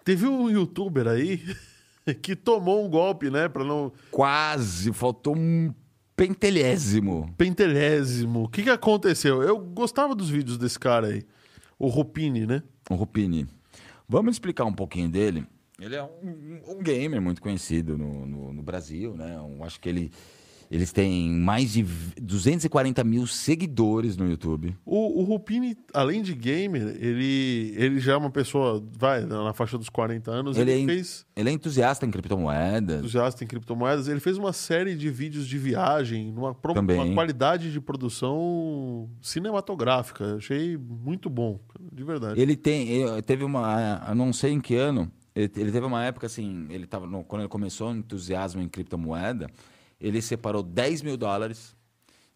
teve 0.05 0.25
um 0.27 0.49
youtuber 0.49 1.09
aí 1.09 1.43
que 2.23 2.37
tomou 2.37 2.87
um 2.87 2.89
golpe, 2.89 3.29
né? 3.29 3.49
Pra 3.49 3.65
não. 3.65 3.93
Quase, 4.11 4.93
faltou 4.93 5.37
um 5.37 5.75
pentelésimo. 6.17 7.33
Pentelésimo. 7.37 8.45
O 8.45 8.49
que, 8.49 8.63
que 8.63 8.71
aconteceu? 8.71 9.43
Eu 9.43 9.59
gostava 9.59 10.15
dos 10.15 10.29
vídeos 10.29 10.59
desse 10.59 10.79
cara 10.79 11.09
aí. 11.09 11.23
O 11.79 11.89
Rupini, 11.89 12.47
né? 12.47 12.63
O 12.91 12.95
Rupini. 12.95 13.47
Vamos 14.09 14.35
explicar 14.35 14.65
um 14.65 14.73
pouquinho 14.73 15.09
dele. 15.09 15.47
Ele 15.81 15.97
é 15.97 16.03
um, 16.03 16.61
um 16.69 16.83
gamer 16.83 17.21
muito 17.21 17.43
conhecido 17.43 17.99
no, 17.99 18.27
no, 18.27 18.53
no 18.53 18.63
Brasil, 18.63 19.15
né? 19.15 19.37
Eu 19.37 19.65
acho 19.65 19.81
que 19.81 19.89
ele, 19.89 20.13
eles 20.75 20.91
têm 20.91 21.31
mais 21.31 21.73
de 21.75 21.83
240 22.21 23.05
mil 23.05 23.27
seguidores 23.27 24.17
no 24.17 24.27
YouTube. 24.29 24.75
O, 24.87 25.21
o 25.21 25.23
Rupini, 25.25 25.77
além 25.93 26.23
de 26.23 26.35
gamer, 26.35 26.97
ele, 26.99 27.75
ele 27.77 28.01
já 28.01 28.15
é 28.15 28.17
uma 28.17 28.31
pessoa, 28.31 28.83
vai, 28.99 29.21
na 29.27 29.53
faixa 29.53 29.77
dos 29.77 29.89
40 29.91 30.31
anos. 30.31 30.57
Ele 30.57 30.71
Ele, 30.73 30.83
é 30.83 30.87
fez 30.87 31.27
Ele 31.37 31.51
é 31.51 31.53
entusiasta 31.53 32.07
em 32.07 32.11
criptomoedas. 32.11 33.01
entusiasta 33.01 33.45
em 33.45 33.47
criptomoedas. 33.47 34.09
Ele 34.09 34.19
fez 34.21 34.39
uma 34.39 34.53
série 34.53 34.95
de 34.97 35.11
vídeos 35.11 35.47
de 35.47 35.59
viagem, 35.59 36.33
numa 36.33 36.55
pro- 36.55 36.73
uma 36.73 37.13
qualidade 37.15 37.71
de 37.71 37.81
produção 37.81 39.11
cinematográfica. 39.21 40.37
Achei 40.37 40.77
muito 40.77 41.29
bom, 41.29 41.61
de 41.93 42.03
verdade. 42.05 42.41
Ele 42.41 42.57
tem, 42.57 42.89
ele 42.89 43.23
teve 43.23 43.45
uma, 43.45 44.05
eu 44.09 44.15
não 44.15 44.33
sei 44.33 44.53
em 44.53 44.61
que 44.61 44.75
ano, 44.75 45.11
ele, 45.35 45.51
ele 45.57 45.73
teve 45.73 45.87
uma 45.87 46.05
época 46.05 46.27
assim, 46.27 46.67
ele 46.71 46.87
tava 46.87 47.07
no- 47.07 47.25
quando 47.25 47.43
ele 47.43 47.49
começou 47.49 47.91
o 47.91 47.97
entusiasmo 47.97 48.63
em 48.63 48.69
criptomoeda, 48.69 49.49
ele 50.03 50.21
separou 50.21 50.63
10 50.63 51.01
mil 51.03 51.17
dólares, 51.17 51.77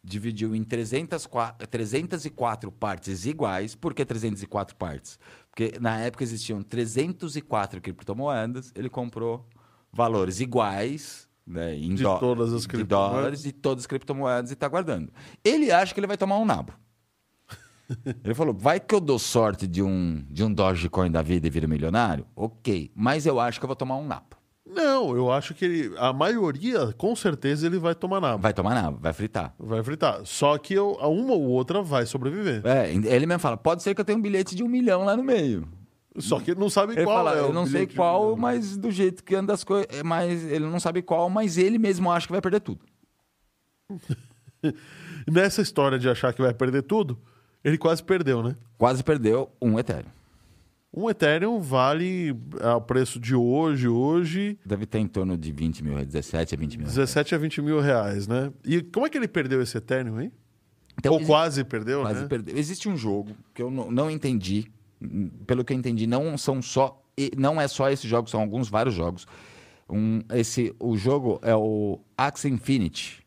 dividiu 0.03 0.55
em 0.55 0.63
300, 0.63 1.27
qua- 1.27 1.53
304 1.53 2.71
partes 2.71 3.27
iguais. 3.27 3.75
Por 3.75 3.93
que 3.93 4.05
304 4.05 4.77
partes? 4.77 5.19
Porque 5.51 5.75
na 5.81 5.99
época 5.99 6.23
existiam 6.23 6.63
304 6.63 7.81
criptomoedas, 7.81 8.71
ele 8.75 8.89
comprou 8.89 9.47
valores 9.93 10.39
iguais, 10.41 11.29
né, 11.47 11.75
em 11.77 11.95
De 11.95 12.03
dó- 12.05 12.19
todas 12.19 12.53
as 12.53 12.63
de 12.67 12.85
dólares 12.85 13.43
de 13.43 13.53
todas 13.53 13.83
as 13.83 13.87
criptomoedas 13.87 14.51
e 14.51 14.55
está 14.55 14.69
guardando. 14.69 15.13
Ele 15.45 15.71
acha 15.73 15.93
que 15.93 15.99
ele 16.01 16.07
vai 16.07 16.17
tomar 16.17 16.39
um 16.39 16.45
nabo. 16.45 16.73
Ele 18.25 18.35
falou: 18.35 18.53
vai 18.53 18.81
que 18.81 18.93
eu 18.93 19.01
dou 19.01 19.17
sorte 19.17 19.65
de 19.65 19.81
um, 19.81 20.25
de 20.29 20.43
um 20.43 20.53
Dogecoin 20.53 21.09
da 21.09 21.23
vida 21.23 21.47
e 21.47 21.51
viro 21.51 21.69
milionário? 21.69 22.27
Ok, 22.35 22.91
mas 22.97 23.27
eu 23.27 23.39
acho 23.39 23.61
que 23.61 23.65
eu 23.65 23.69
vou 23.69 23.77
tomar 23.77 23.97
um 23.97 24.05
nabo. 24.07 24.36
Não, 24.67 25.17
eu 25.17 25.31
acho 25.31 25.55
que 25.55 25.65
ele, 25.65 25.95
a 25.97 26.13
maioria, 26.13 26.93
com 26.99 27.15
certeza, 27.15 27.67
ele 27.67 27.79
vai 27.79 27.95
tomar 27.95 28.21
nada. 28.21 28.37
Vai 28.37 28.53
tomar 28.53 28.75
nabo, 28.75 28.99
vai 29.01 29.13
fritar. 29.13 29.55
Vai 29.59 29.83
fritar. 29.83 30.21
Só 30.25 30.59
que 30.59 30.75
eu, 30.75 30.97
a 31.01 31.07
uma 31.07 31.35
ou 31.35 31.43
outra 31.43 31.83
vai 31.83 32.05
sobreviver. 32.05 32.63
É, 32.67 32.91
ele 32.91 33.27
mesmo 33.27 33.39
fala: 33.39 33.57
pode 33.57 33.83
ser 33.83 33.95
que 33.95 34.01
eu 34.01 34.05
tenha 34.05 34.19
um 34.19 34.23
bilhete 34.23 34.57
de 34.57 34.65
um 34.65 34.69
milhão 34.69 35.05
lá 35.05 35.17
no 35.17 35.23
meio. 35.23 35.69
Só 36.19 36.41
que 36.41 36.51
ele 36.51 36.61
não 36.61 36.71
sabe 36.71 36.95
Ele 36.95 37.05
qual 37.05 37.17
fala: 37.25 37.37
é. 37.37 37.41
eu 37.41 37.53
não 37.53 37.67
sei 37.67 37.87
de 37.87 37.95
qual, 37.95 38.23
milhão. 38.23 38.37
mas 38.39 38.77
do 38.77 38.91
jeito 38.91 39.23
que 39.23 39.35
anda 39.35 39.53
as 39.53 39.63
coisas. 39.63 40.03
Mas 40.03 40.45
ele 40.45 40.67
não 40.67 40.81
sabe 40.81 41.01
qual, 41.01 41.31
mas 41.31 41.59
ele 41.59 41.79
mesmo 41.79 42.11
acha 42.11 42.27
que 42.27 42.33
vai 42.33 42.41
perder 42.41 42.61
tudo. 42.61 42.81
Nessa 45.31 45.63
história 45.63 45.99
de 45.99 46.09
achar 46.09 46.33
que 46.33 46.43
vai 46.43 46.55
perder 46.55 46.83
tudo, 46.83 47.19
ele 47.63 47.79
quase 47.79 48.03
perdeu, 48.03 48.43
né? 48.43 48.57
Quase 48.79 49.03
perdeu 49.05 49.51
um 49.61 49.79
Ethereum. 49.79 50.11
Um 50.97 51.11
Ethereum 51.11 51.61
vale 51.61 52.35
ao 52.63 52.81
preço 52.81 53.21
de 53.21 53.35
hoje, 53.35 53.87
hoje, 53.87 54.59
Deve 54.65 54.87
ter 54.87 54.99
em 54.99 55.07
torno 55.07 55.37
de 55.37 55.53
20 55.53 55.85
mil, 55.85 56.03
17 56.05 56.55
a 56.55 56.59
20 56.59 56.79
mil. 56.79 56.87
17 56.87 57.35
a 57.35 57.39
20 57.39 57.61
mil 57.61 57.81
reais, 57.81 58.27
né? 58.27 58.51
E 58.65 58.81
como 58.81 59.05
é 59.07 59.11
que 59.11 59.19
ele 59.19 59.29
perdeu 59.29 59.61
esse 59.61 59.77
Ethereum, 59.77 60.21
hein? 60.21 60.33
Então, 60.99 61.13
Ou 61.13 61.19
exi- 61.21 61.27
quase 61.27 61.65
perdeu, 61.65 62.01
Quase 62.01 62.23
né? 62.23 62.27
perdeu. 62.27 62.57
Existe 62.57 62.89
um 62.89 62.97
jogo 62.97 63.33
que 63.53 63.61
eu 63.61 63.71
não, 63.71 63.91
não 63.91 64.11
entendi 64.11 64.71
pelo 65.47 65.63
que 65.63 65.75
eu 65.75 65.77
entendi, 65.77 66.07
não 66.07 66.39
são 66.39 66.63
só. 66.63 67.03
Não 67.37 67.61
é 67.61 67.69
só 67.69 67.91
esse 67.91 68.09
jogo, 68.09 68.31
são 68.31 68.41
alguns 68.41 68.69
vários 68.71 68.95
jogos. 68.95 69.27
Um, 69.91 70.21
esse, 70.33 70.75
o 70.81 70.97
jogo 70.97 71.39
é 71.43 71.55
o 71.55 72.01
Axie 72.17 72.49
Infinity. 72.49 73.23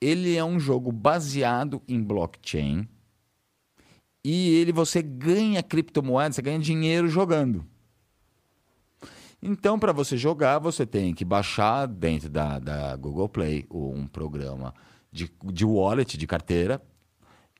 Ele 0.00 0.36
é 0.36 0.44
um 0.44 0.58
jogo 0.58 0.90
baseado 0.90 1.80
em 1.88 2.02
blockchain. 2.02 2.88
E 4.24 4.54
ele 4.56 4.72
você 4.72 5.02
ganha 5.02 5.62
criptomoedas, 5.62 6.36
você 6.36 6.42
ganha 6.42 6.58
dinheiro 6.58 7.08
jogando. 7.08 7.64
Então, 9.42 9.76
para 9.76 9.92
você 9.92 10.16
jogar, 10.16 10.60
você 10.60 10.86
tem 10.86 11.12
que 11.12 11.24
baixar 11.24 11.86
dentro 11.86 12.28
da, 12.28 12.60
da 12.60 12.94
Google 12.94 13.28
Play 13.28 13.66
um 13.68 14.06
programa 14.06 14.72
de, 15.10 15.28
de 15.44 15.64
wallet, 15.64 16.16
de 16.16 16.26
carteira, 16.28 16.80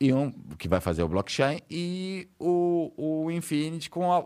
e 0.01 0.13
um, 0.13 0.31
que 0.57 0.69
vai 0.69 0.81
fazer 0.81 1.03
o 1.03 1.09
blockchain, 1.09 1.59
e 1.69 2.29
o, 2.39 2.93
o 2.97 3.31
Infinity 3.33 3.91
com 3.91 4.13
a, 4.13 4.23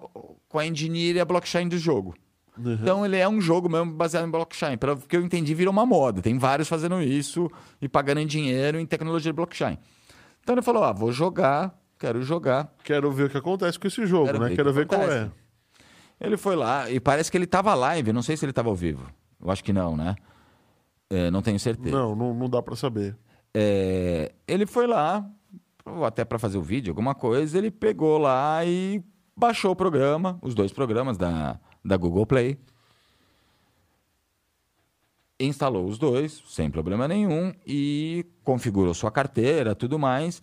com 0.48 0.58
a 0.58 0.66
engineer 0.66 1.16
e 1.16 1.20
a 1.20 1.24
blockchain 1.24 1.66
do 1.66 1.78
jogo. 1.78 2.14
Então, 2.58 3.04
ele 3.04 3.16
é 3.16 3.28
um 3.28 3.40
jogo 3.40 3.68
mesmo 3.68 3.92
baseado 3.92 4.26
em 4.26 4.30
blockchain. 4.30 4.78
Pelo 4.78 4.96
que 4.96 5.16
eu 5.16 5.22
entendi, 5.22 5.54
virou 5.54 5.72
uma 5.72 5.84
moda. 5.84 6.22
Tem 6.22 6.38
vários 6.38 6.68
fazendo 6.68 7.02
isso 7.02 7.50
e 7.82 7.88
pagando 7.88 8.20
em 8.20 8.26
dinheiro 8.26 8.78
em 8.78 8.86
tecnologia 8.86 9.30
de 9.30 9.36
blockchain. 9.36 9.78
Então, 10.42 10.54
ele 10.54 10.62
falou: 10.62 10.82
ah, 10.84 10.92
vou 10.92 11.12
jogar, 11.12 11.74
quero 11.98 12.22
jogar. 12.22 12.72
Quero 12.84 13.10
ver 13.10 13.24
o 13.24 13.30
que 13.30 13.36
acontece 13.36 13.78
com 13.78 13.86
esse 13.86 14.06
jogo, 14.06 14.26
Quero 14.26 14.40
né? 14.40 14.48
ver 14.48 14.56
Quero 14.56 14.68
que 14.70 14.74
ver 14.74 14.86
qual 14.86 15.00
é. 15.02 15.04
acontece. 15.04 15.30
Ele 16.20 16.36
foi 16.36 16.56
lá 16.56 16.90
e 16.90 16.98
parece 16.98 17.30
que 17.30 17.36
ele 17.36 17.44
estava 17.44 17.74
live. 17.74 18.12
Não 18.12 18.22
sei 18.22 18.36
se 18.36 18.44
ele 18.44 18.50
estava 18.52 18.68
ao 18.68 18.74
vivo. 18.74 19.06
Eu 19.40 19.50
acho 19.50 19.62
que 19.62 19.72
não, 19.72 19.96
né? 19.96 20.16
É, 21.10 21.30
não 21.30 21.42
tenho 21.42 21.58
certeza. 21.60 21.94
Não, 21.94 22.16
não, 22.16 22.34
não 22.34 22.48
dá 22.48 22.62
pra 22.62 22.74
saber. 22.74 23.16
É, 23.54 24.32
ele 24.46 24.66
foi 24.66 24.86
lá, 24.86 25.28
até 26.04 26.24
para 26.24 26.38
fazer 26.38 26.58
o 26.58 26.62
vídeo, 26.62 26.90
alguma 26.90 27.14
coisa, 27.14 27.56
ele 27.56 27.70
pegou 27.70 28.18
lá 28.18 28.64
e 28.64 29.02
baixou 29.36 29.70
o 29.72 29.76
programa, 29.76 30.38
os 30.42 30.54
dois 30.54 30.72
programas 30.72 31.16
da, 31.16 31.58
da 31.84 31.96
Google 31.96 32.26
Play. 32.26 32.58
Instalou 35.38 35.86
os 35.86 35.98
dois, 35.98 36.42
sem 36.48 36.70
problema 36.70 37.06
nenhum, 37.06 37.52
e 37.66 38.24
configurou 38.42 38.94
sua 38.94 39.10
carteira, 39.10 39.74
tudo 39.74 39.98
mais. 39.98 40.40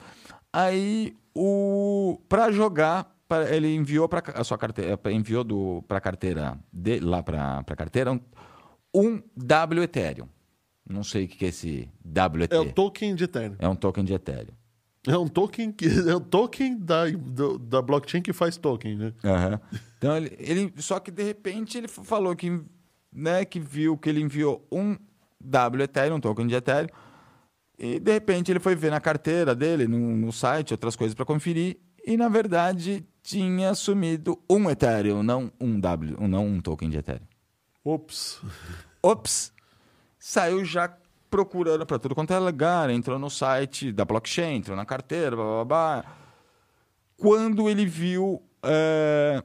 Aí, 0.52 1.16
o 1.36 2.20
para 2.30 2.52
jogar, 2.52 3.16
pra- 3.28 3.50
ele 3.54 3.74
enviou 3.76 4.08
para 4.08 4.24
a 4.36 4.44
sua 4.44 4.58
carteira, 4.58 5.00
enviou 5.12 5.44
do 5.44 5.84
para 5.88 6.00
carteira 6.02 6.58
de, 6.72 7.00
lá 7.00 7.22
para 7.24 7.60
a 7.60 7.76
carteira 7.76 8.12
um, 8.12 8.20
um 8.94 9.22
W 9.36 9.84
Ethereum. 9.84 10.28
Não 10.88 11.04
sei 11.04 11.26
o 11.26 11.28
que 11.28 11.46
é 11.46 11.48
esse 11.48 11.90
WET. 12.06 12.54
É 12.54 12.60
o 12.60 12.72
token 12.74 13.16
de 13.16 13.24
Ethereum. 13.24 13.56
É 13.58 13.68
um 13.70 13.76
token 13.76 14.04
de 14.04 14.14
Ethereum. 14.14 14.54
É 15.08 15.18
um 15.18 15.28
token 15.28 15.72
que 15.72 15.86
é 16.10 16.16
o 16.16 16.20
token 16.20 16.78
da, 16.78 17.10
do- 17.10 17.58
da 17.58 17.82
blockchain 17.82 18.22
que 18.22 18.34
faz 18.34 18.58
token, 18.58 18.98
né? 18.98 19.14
Então 19.98 20.16
ele, 20.18 20.36
ele- 20.38 20.74
só 20.78 21.00
que 21.00 21.10
de 21.10 21.24
repente 21.24 21.78
ele 21.78 21.88
falou 21.88 22.36
que, 22.36 22.62
né, 23.12 23.46
que 23.46 23.60
viu 23.60 23.98
que 23.98 24.10
ele 24.10 24.22
enviou 24.22 24.68
um 24.72 24.98
W 25.40 25.84
Ethereum, 25.84 26.18
um 26.18 26.20
token 26.20 26.48
de 26.48 26.56
Ethereum, 26.56 26.90
e 27.78 28.00
de 28.00 28.12
repente 28.12 28.52
ele 28.52 28.60
foi 28.60 28.76
ver 28.76 28.92
na 28.92 29.00
carteira 29.00 29.56
dele, 29.56 29.88
no, 29.88 29.98
no 29.98 30.32
site, 30.32 30.74
outras 30.74 30.96
coisas 30.96 31.16
para 31.16 31.26
conferir, 31.26 31.78
e 32.06 32.16
na 32.18 32.30
verdade 32.30 33.06
tinha 33.22 33.74
sumido 33.74 34.38
um 34.50 34.70
Ethereum, 34.70 35.24
não 35.24 35.52
um 35.60 35.80
W, 35.80 36.18
não 36.28 36.46
um 36.46 36.60
token 36.62 36.90
de 36.90 36.98
Ethereum. 36.98 37.26
Ops. 37.84 38.42
Ops! 39.02 39.54
Saiu 40.20 40.64
já 40.64 40.94
procurando 41.30 41.86
para 41.86 41.98
tudo 41.98 42.14
quanto 42.14 42.32
é 42.32 42.40
lugar, 42.40 42.90
entrou 42.90 43.18
no 43.18 43.30
site 43.30 43.92
da 43.92 44.06
blockchain, 44.06 44.58
entrou 44.58 44.78
na 44.78 44.86
carteira, 44.86 45.36
blá 45.36 45.46
blá 45.46 45.66
blá. 45.66 46.06
Quando 47.18 47.70
ele 47.70 47.86
viu 47.86 48.42
é, 48.62 49.44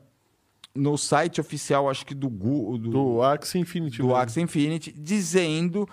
no 0.75 0.97
site 0.99 1.41
oficial, 1.41 1.89
acho 1.89 2.05
que 2.05 2.15
do 2.15 2.29
Google, 2.29 2.79
do, 2.79 2.91
Do 2.91 3.23
Axie 3.23 3.59
Infinity. 3.59 3.99
do 3.99 4.09
mesmo. 4.09 4.17
Axie 4.17 4.41
Infinity, 4.43 4.93
dizendo 4.93 5.89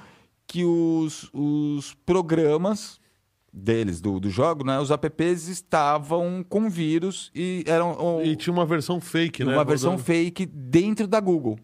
que 0.47 0.63
os, 0.63 1.30
os 1.34 1.93
programas 2.05 2.99
deles, 3.51 4.01
do, 4.01 4.19
do 4.19 4.30
jogo, 4.30 4.63
né, 4.65 4.80
os 4.80 4.91
apps 4.91 5.47
estavam 5.47 6.43
com 6.47 6.69
vírus 6.69 7.31
e 7.34 7.63
eram 7.65 8.22
E 8.23 8.35
tinha 8.35 8.53
uma 8.53 8.65
versão 8.65 8.99
fake, 8.99 9.43
né? 9.45 9.53
uma 9.53 9.63
versão 9.63 9.91
rodando. 9.91 10.05
fake 10.05 10.45
dentro 10.45 11.07
da 11.07 11.19
Google. 11.19 11.57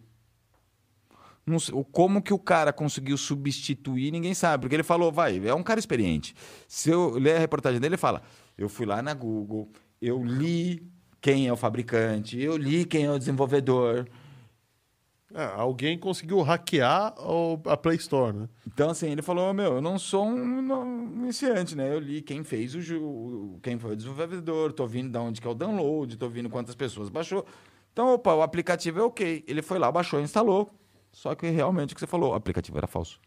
Não 1.46 1.60
sei- 1.60 1.74
como 1.92 2.22
que 2.22 2.34
o 2.34 2.40
cara 2.40 2.72
conseguiu 2.72 3.18
substituir, 3.18 4.12
ninguém 4.12 4.34
sabe. 4.34 4.62
Porque 4.62 4.76
ele 4.76 4.84
falou, 4.84 5.12
vai, 5.12 5.46
é 5.46 5.54
um 5.54 5.64
cara 5.64 5.80
experiente. 5.80 6.34
Se 6.68 6.90
eu 6.90 7.10
ler 7.18 7.36
a 7.36 7.40
reportagem 7.40 7.80
dele, 7.80 7.96
ele 7.96 7.98
fala: 7.98 8.22
eu 8.58 8.70
fui 8.70 8.86
lá 8.86 9.02
na 9.02 9.14
Google, 9.14 9.70
eu 10.02 10.24
li 10.24 10.88
quem 11.20 11.48
é 11.48 11.54
o 11.54 11.58
fabricante, 11.58 12.40
eu 12.40 12.56
li 12.56 12.86
quem 12.86 13.06
é 13.06 13.12
o 13.12 13.18
desenvolvedor. 13.20 14.08
É, 15.34 15.46
alguém 15.56 15.98
conseguiu 15.98 16.42
hackear 16.42 17.14
a 17.66 17.78
Play 17.78 17.96
Store, 17.98 18.36
né? 18.36 18.50
Então, 18.68 18.90
assim, 18.90 19.10
ele 19.10 19.22
falou: 19.22 19.54
meu, 19.54 19.76
eu 19.76 19.82
não 19.82 19.98
sou 19.98 20.26
um 20.26 21.22
iniciante, 21.24 21.76
né? 21.76 21.94
Eu 21.94 22.00
li 22.00 22.22
quem 22.22 22.44
fez 22.44 22.76
o 22.76 22.82
jogo, 22.82 23.60
quem 23.62 23.80
foi 23.80 23.94
o 23.94 23.96
desenvolvedor, 23.96 24.74
tô 24.74 24.86
vendo 24.86 25.10
de 25.10 25.18
onde 25.18 25.40
que 25.40 25.48
é 25.48 25.50
o 25.50 25.54
download, 25.54 26.18
tô 26.18 26.28
vendo 26.28 26.50
quantas 26.50 26.76
pessoas 26.76 27.10
baixou. 27.10 27.46
Então, 27.94 28.14
opa, 28.14 28.34
o 28.34 28.42
aplicativo 28.42 29.00
é 29.00 29.04
ok. 29.04 29.44
Ele 29.48 29.62
foi 29.62 29.80
lá, 29.80 29.92
baixou, 29.92 30.20
instalou. 30.20 30.70
Só 31.12 31.36
que 31.36 31.50
realmente 31.50 31.92
o 31.92 31.96
que 31.96 32.00
você 32.00 32.08
falou, 32.08 32.32
o 32.32 32.36
aplicativo 32.36 32.78
era 32.78 32.88
falso. 32.88 33.20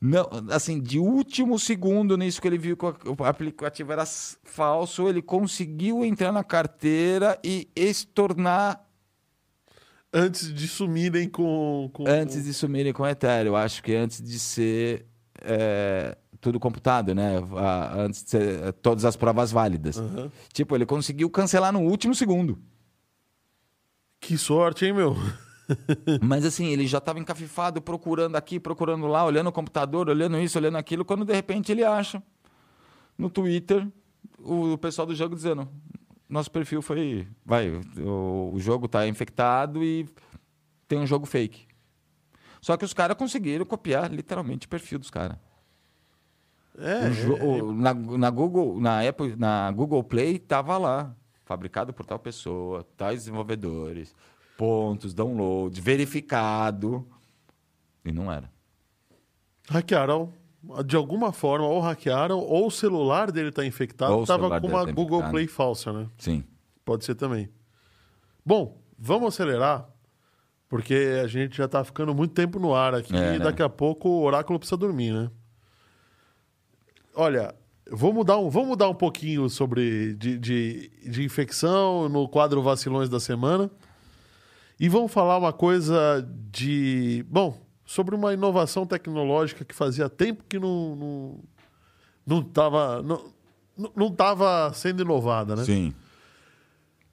Não, 0.00 0.28
assim, 0.50 0.80
de 0.80 0.98
último 0.98 1.58
segundo 1.58 2.16
nisso 2.18 2.40
que 2.40 2.46
ele 2.46 2.58
viu 2.58 2.76
que 2.76 2.84
o 2.84 3.24
aplicativo 3.24 3.92
era 3.92 4.04
falso, 4.04 5.08
ele 5.08 5.22
conseguiu 5.22 6.04
entrar 6.04 6.30
na 6.30 6.44
carteira 6.44 7.38
e 7.42 7.68
estornar 7.74 8.83
Antes 10.16 10.54
de 10.54 10.68
sumirem 10.68 11.28
com. 11.28 11.90
com 11.92 12.06
antes 12.06 12.44
de 12.44 12.54
sumirem 12.54 12.92
com 12.92 13.02
o 13.02 13.06
Ethereum. 13.06 13.54
Eu 13.54 13.56
Acho 13.56 13.82
que 13.82 13.92
antes 13.96 14.22
de 14.22 14.38
ser 14.38 15.06
é, 15.42 16.16
tudo 16.40 16.60
computado, 16.60 17.12
né? 17.16 17.42
Antes 17.96 18.22
de 18.22 18.30
ser 18.30 18.62
é, 18.62 18.72
todas 18.72 19.04
as 19.04 19.16
provas 19.16 19.50
válidas. 19.50 19.98
Aham. 19.98 20.30
Tipo, 20.52 20.76
ele 20.76 20.86
conseguiu 20.86 21.28
cancelar 21.28 21.72
no 21.72 21.80
último 21.80 22.14
segundo. 22.14 22.62
Que 24.20 24.38
sorte, 24.38 24.86
hein, 24.86 24.92
meu? 24.92 25.16
Mas 26.22 26.44
assim, 26.44 26.66
ele 26.66 26.86
já 26.86 26.98
estava 26.98 27.18
encafifado, 27.18 27.82
procurando 27.82 28.36
aqui, 28.36 28.60
procurando 28.60 29.08
lá, 29.08 29.24
olhando 29.24 29.48
o 29.48 29.52
computador, 29.52 30.08
olhando 30.08 30.38
isso, 30.38 30.56
olhando 30.58 30.78
aquilo, 30.78 31.04
quando 31.04 31.24
de 31.24 31.32
repente 31.32 31.72
ele 31.72 31.82
acha 31.82 32.22
no 33.18 33.28
Twitter 33.28 33.86
o 34.38 34.78
pessoal 34.78 35.06
do 35.06 35.14
jogo 35.14 35.34
dizendo: 35.34 35.68
nosso 36.28 36.50
perfil 36.50 36.80
foi. 36.82 37.26
Vai, 37.44 37.70
o, 37.98 38.50
o 38.54 38.60
jogo 38.60 38.86
está 38.86 39.06
infectado 39.06 39.82
e 39.84 40.08
tem 40.88 40.98
um 40.98 41.06
jogo 41.06 41.26
fake. 41.26 41.66
Só 42.60 42.76
que 42.76 42.84
os 42.84 42.94
caras 42.94 43.16
conseguiram 43.16 43.64
copiar 43.66 44.10
literalmente 44.10 44.66
o 44.66 44.70
perfil 44.70 44.98
dos 44.98 45.10
caras. 45.10 45.36
É, 46.78 47.06
é, 47.06 47.62
o- 47.62 47.72
na, 47.72 47.94
na 47.94 48.30
Google, 48.30 48.80
na 48.80 49.06
Apple, 49.06 49.36
na 49.36 49.70
Google 49.70 50.02
Play 50.02 50.38
tava 50.38 50.76
lá, 50.78 51.14
fabricado 51.44 51.92
por 51.92 52.04
tal 52.06 52.18
pessoa, 52.18 52.84
tais 52.96 53.20
desenvolvedores, 53.20 54.14
pontos, 54.56 55.14
download, 55.14 55.78
verificado. 55.80 57.06
E 58.04 58.10
não 58.12 58.30
era. 58.32 58.50
hackearam. 59.70 60.32
De 60.86 60.96
alguma 60.96 61.32
forma, 61.32 61.66
ou 61.66 61.80
hackearam, 61.80 62.38
ou 62.38 62.66
o 62.66 62.70
celular 62.70 63.30
dele 63.30 63.50
tá 63.52 63.64
infectado. 63.64 64.12
Ou 64.14 64.22
o 64.22 64.26
Tava 64.26 64.42
celular 64.42 64.60
com 64.60 64.66
uma 64.68 64.86
tá 64.86 64.92
Google 64.92 65.18
infectado. 65.18 65.30
Play 65.32 65.46
falsa, 65.46 65.92
né? 65.92 66.06
Sim. 66.18 66.44
Pode 66.84 67.04
ser 67.04 67.14
também. 67.14 67.48
Bom, 68.44 68.80
vamos 68.98 69.34
acelerar, 69.34 69.88
porque 70.68 71.20
a 71.22 71.26
gente 71.26 71.56
já 71.56 71.66
tá 71.68 71.82
ficando 71.84 72.14
muito 72.14 72.34
tempo 72.34 72.58
no 72.58 72.74
ar 72.74 72.94
aqui 72.94 73.14
É, 73.14 73.36
e 73.36 73.38
né? 73.38 73.44
daqui 73.44 73.62
a 73.62 73.68
pouco 73.68 74.08
o 74.08 74.22
oráculo 74.22 74.58
precisa 74.58 74.76
dormir, 74.76 75.12
né? 75.12 75.30
Olha, 77.14 77.54
vou 77.90 78.12
mudar 78.12 78.38
um, 78.38 78.50
vamos 78.50 78.70
mudar 78.70 78.88
um 78.88 78.94
pouquinho 78.94 79.48
sobre 79.48 80.14
de, 80.14 80.38
de, 80.38 80.90
de 81.08 81.24
infecção 81.24 82.08
no 82.08 82.28
quadro 82.28 82.62
Vacilões 82.62 83.08
da 83.08 83.20
Semana. 83.20 83.70
E 84.78 84.88
vamos 84.88 85.12
falar 85.12 85.38
uma 85.38 85.52
coisa 85.52 86.26
de. 86.50 87.24
Bom, 87.28 87.63
sobre 87.84 88.14
uma 88.14 88.32
inovação 88.32 88.86
tecnológica 88.86 89.64
que 89.64 89.74
fazia 89.74 90.08
tempo 90.08 90.44
que 90.48 90.58
não. 90.58 90.96
Não, 90.96 91.40
não 92.26 92.42
tava. 92.42 93.02
Não, 93.02 93.32
não- 93.96 94.10
tava 94.10 94.72
sendo 94.72 95.02
inovada, 95.02 95.56
né? 95.56 95.64
Sim. 95.64 95.94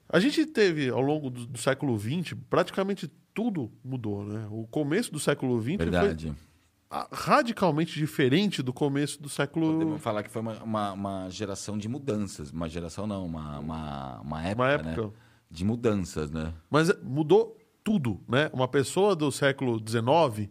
A 0.08 0.20
gente 0.20 0.44
teve, 0.46 0.90
ao 0.90 1.00
longo 1.00 1.30
do, 1.30 1.46
do 1.46 1.58
século 1.58 1.98
XX, 1.98 2.34
praticamente 2.50 3.10
tudo 3.34 3.70
mudou, 3.84 4.24
né? 4.24 4.46
O 4.50 4.66
começo 4.66 5.10
do 5.10 5.18
século 5.18 5.60
XX 5.60 5.76
Verdade. 5.78 6.26
foi 6.26 7.06
radicalmente 7.10 7.98
diferente 7.98 8.62
do 8.62 8.70
começo 8.72 9.22
do 9.22 9.28
século... 9.30 9.72
Podemos 9.72 10.02
falar 10.02 10.22
que 10.22 10.28
foi 10.30 10.42
uma, 10.42 10.62
uma, 10.62 10.92
uma 10.92 11.28
geração 11.30 11.78
de 11.78 11.88
mudanças. 11.88 12.50
Uma 12.50 12.68
geração 12.68 13.06
não, 13.06 13.24
uma, 13.24 13.58
uma, 13.58 14.20
uma 14.20 14.42
época, 14.42 14.62
Uma 14.62 14.70
época. 14.72 15.02
né? 15.06 15.12
De 15.50 15.64
mudanças, 15.64 16.30
né? 16.30 16.52
Mas 16.70 16.92
mudou 17.02 17.56
tudo, 17.82 18.20
né? 18.28 18.50
Uma 18.52 18.68
pessoa 18.68 19.16
do 19.16 19.32
século 19.32 19.78
XIX, 19.78 20.50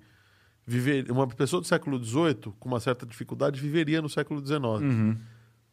viver, 0.72 1.12
uma 1.12 1.28
pessoa 1.28 1.62
do 1.62 1.68
século 1.68 2.04
XVIII, 2.04 2.54
com 2.60 2.68
uma 2.70 2.80
certa 2.80 3.06
dificuldade, 3.06 3.60
viveria 3.60 4.02
no 4.02 4.10
século 4.10 4.40
XIX. 4.46 4.62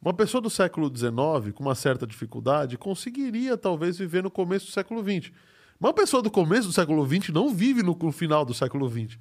Uma 0.00 0.14
pessoa 0.14 0.40
do 0.40 0.48
século 0.50 0.88
XIX, 0.94 1.52
com 1.54 1.62
uma 1.64 1.74
certa 1.74 2.06
dificuldade, 2.06 2.76
conseguiria 2.78 3.56
talvez 3.56 3.98
viver 3.98 4.22
no 4.22 4.30
começo 4.30 4.66
do 4.66 4.72
século 4.72 5.02
XX. 5.02 5.32
Uma 5.80 5.92
pessoa 5.92 6.22
do 6.22 6.30
começo 6.30 6.68
do 6.68 6.72
século 6.72 7.06
XX 7.06 7.30
não 7.30 7.52
vive 7.54 7.82
no, 7.82 7.96
no 8.00 8.12
final 8.12 8.44
do 8.44 8.54
século 8.54 8.88
XX. 8.88 9.18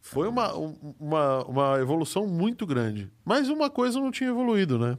Foi 0.00 0.26
uma, 0.28 0.56
um- 0.56 0.94
uma, 0.98 1.44
uma 1.44 1.80
evolução 1.80 2.26
muito 2.26 2.66
grande. 2.66 3.10
Mas 3.24 3.48
uma 3.48 3.68
coisa 3.68 4.00
não 4.00 4.10
tinha 4.10 4.30
evoluído, 4.30 4.78
né? 4.78 4.96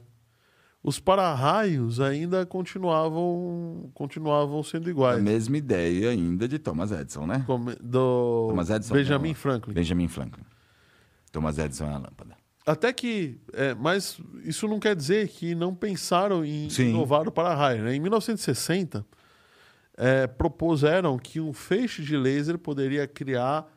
Os 0.83 0.99
para-raios 0.99 1.99
ainda 1.99 2.43
continuavam, 2.45 3.91
continuavam 3.93 4.63
sendo 4.63 4.87
A 4.87 4.89
iguais. 4.89 5.21
mesma 5.23 5.57
ideia 5.57 6.09
ainda 6.09 6.47
de 6.47 6.57
Thomas 6.57 6.91
Edison, 6.91 7.27
né? 7.27 7.43
Come- 7.45 7.75
Do 7.79 8.47
Thomas 8.49 8.69
Edison. 8.69 8.93
Benjamin 8.95 9.27
não, 9.29 9.35
Franklin. 9.35 9.73
Benjamin 9.73 10.07
Franklin. 10.07 10.43
Thomas 11.31 11.57
Edison 11.59 11.85
é 11.85 11.93
a 11.93 11.97
lâmpada. 11.97 12.35
Até 12.65 12.91
que. 12.93 13.39
é, 13.53 13.73
mas 13.75 14.19
isso 14.43 14.67
não 14.67 14.79
quer 14.79 14.95
dizer 14.95 15.27
que 15.27 15.53
não 15.55 15.73
pensaram 15.75 16.43
em 16.43 16.69
Sim. 16.69 16.89
inovar 16.89 17.27
o 17.27 17.31
para-raio. 17.31 17.83
Né? 17.83 17.95
Em 17.95 17.99
1960, 17.99 19.05
é, 19.97 20.25
propuseram 20.27 21.17
que 21.17 21.39
um 21.39 21.53
feixe 21.53 22.01
de 22.01 22.17
laser 22.17 22.57
poderia 22.57 23.07
criar 23.07 23.67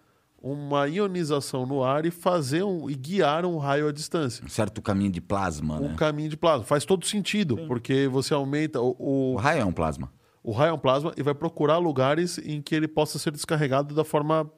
uma 0.46 0.86
ionização 0.86 1.64
no 1.64 1.82
ar 1.82 2.04
e 2.04 2.10
fazer 2.10 2.62
um, 2.62 2.90
e 2.90 2.94
guiar 2.94 3.46
um 3.46 3.56
raio 3.56 3.88
à 3.88 3.92
distância. 3.92 4.44
Um 4.44 4.48
certo 4.48 4.82
caminho 4.82 5.10
de 5.10 5.20
plasma, 5.22 5.76
Um 5.80 5.88
né? 5.88 5.94
caminho 5.96 6.28
de 6.28 6.36
plasma. 6.36 6.64
Faz 6.64 6.84
todo 6.84 7.06
sentido, 7.06 7.56
porque 7.66 8.06
você 8.08 8.34
aumenta 8.34 8.78
o, 8.78 8.94
O 8.98 9.32
o, 9.32 9.36
raio 9.36 9.62
é 9.62 9.64
um 9.64 9.72
plasma. 9.72 10.12
o 10.42 10.52
raio 10.52 10.68
é 10.68 10.72
um 10.74 10.78
plasma 10.78 11.14
e 11.16 11.22
vai 11.22 11.34
procurar 11.34 11.78
lugares 11.78 12.36
em 12.36 12.60
que 12.60 12.74
ele 12.74 12.86
possa 12.86 13.18
ser 13.18 13.30
descarregado 13.30 13.94
da 13.94 14.04
forma 14.04 14.50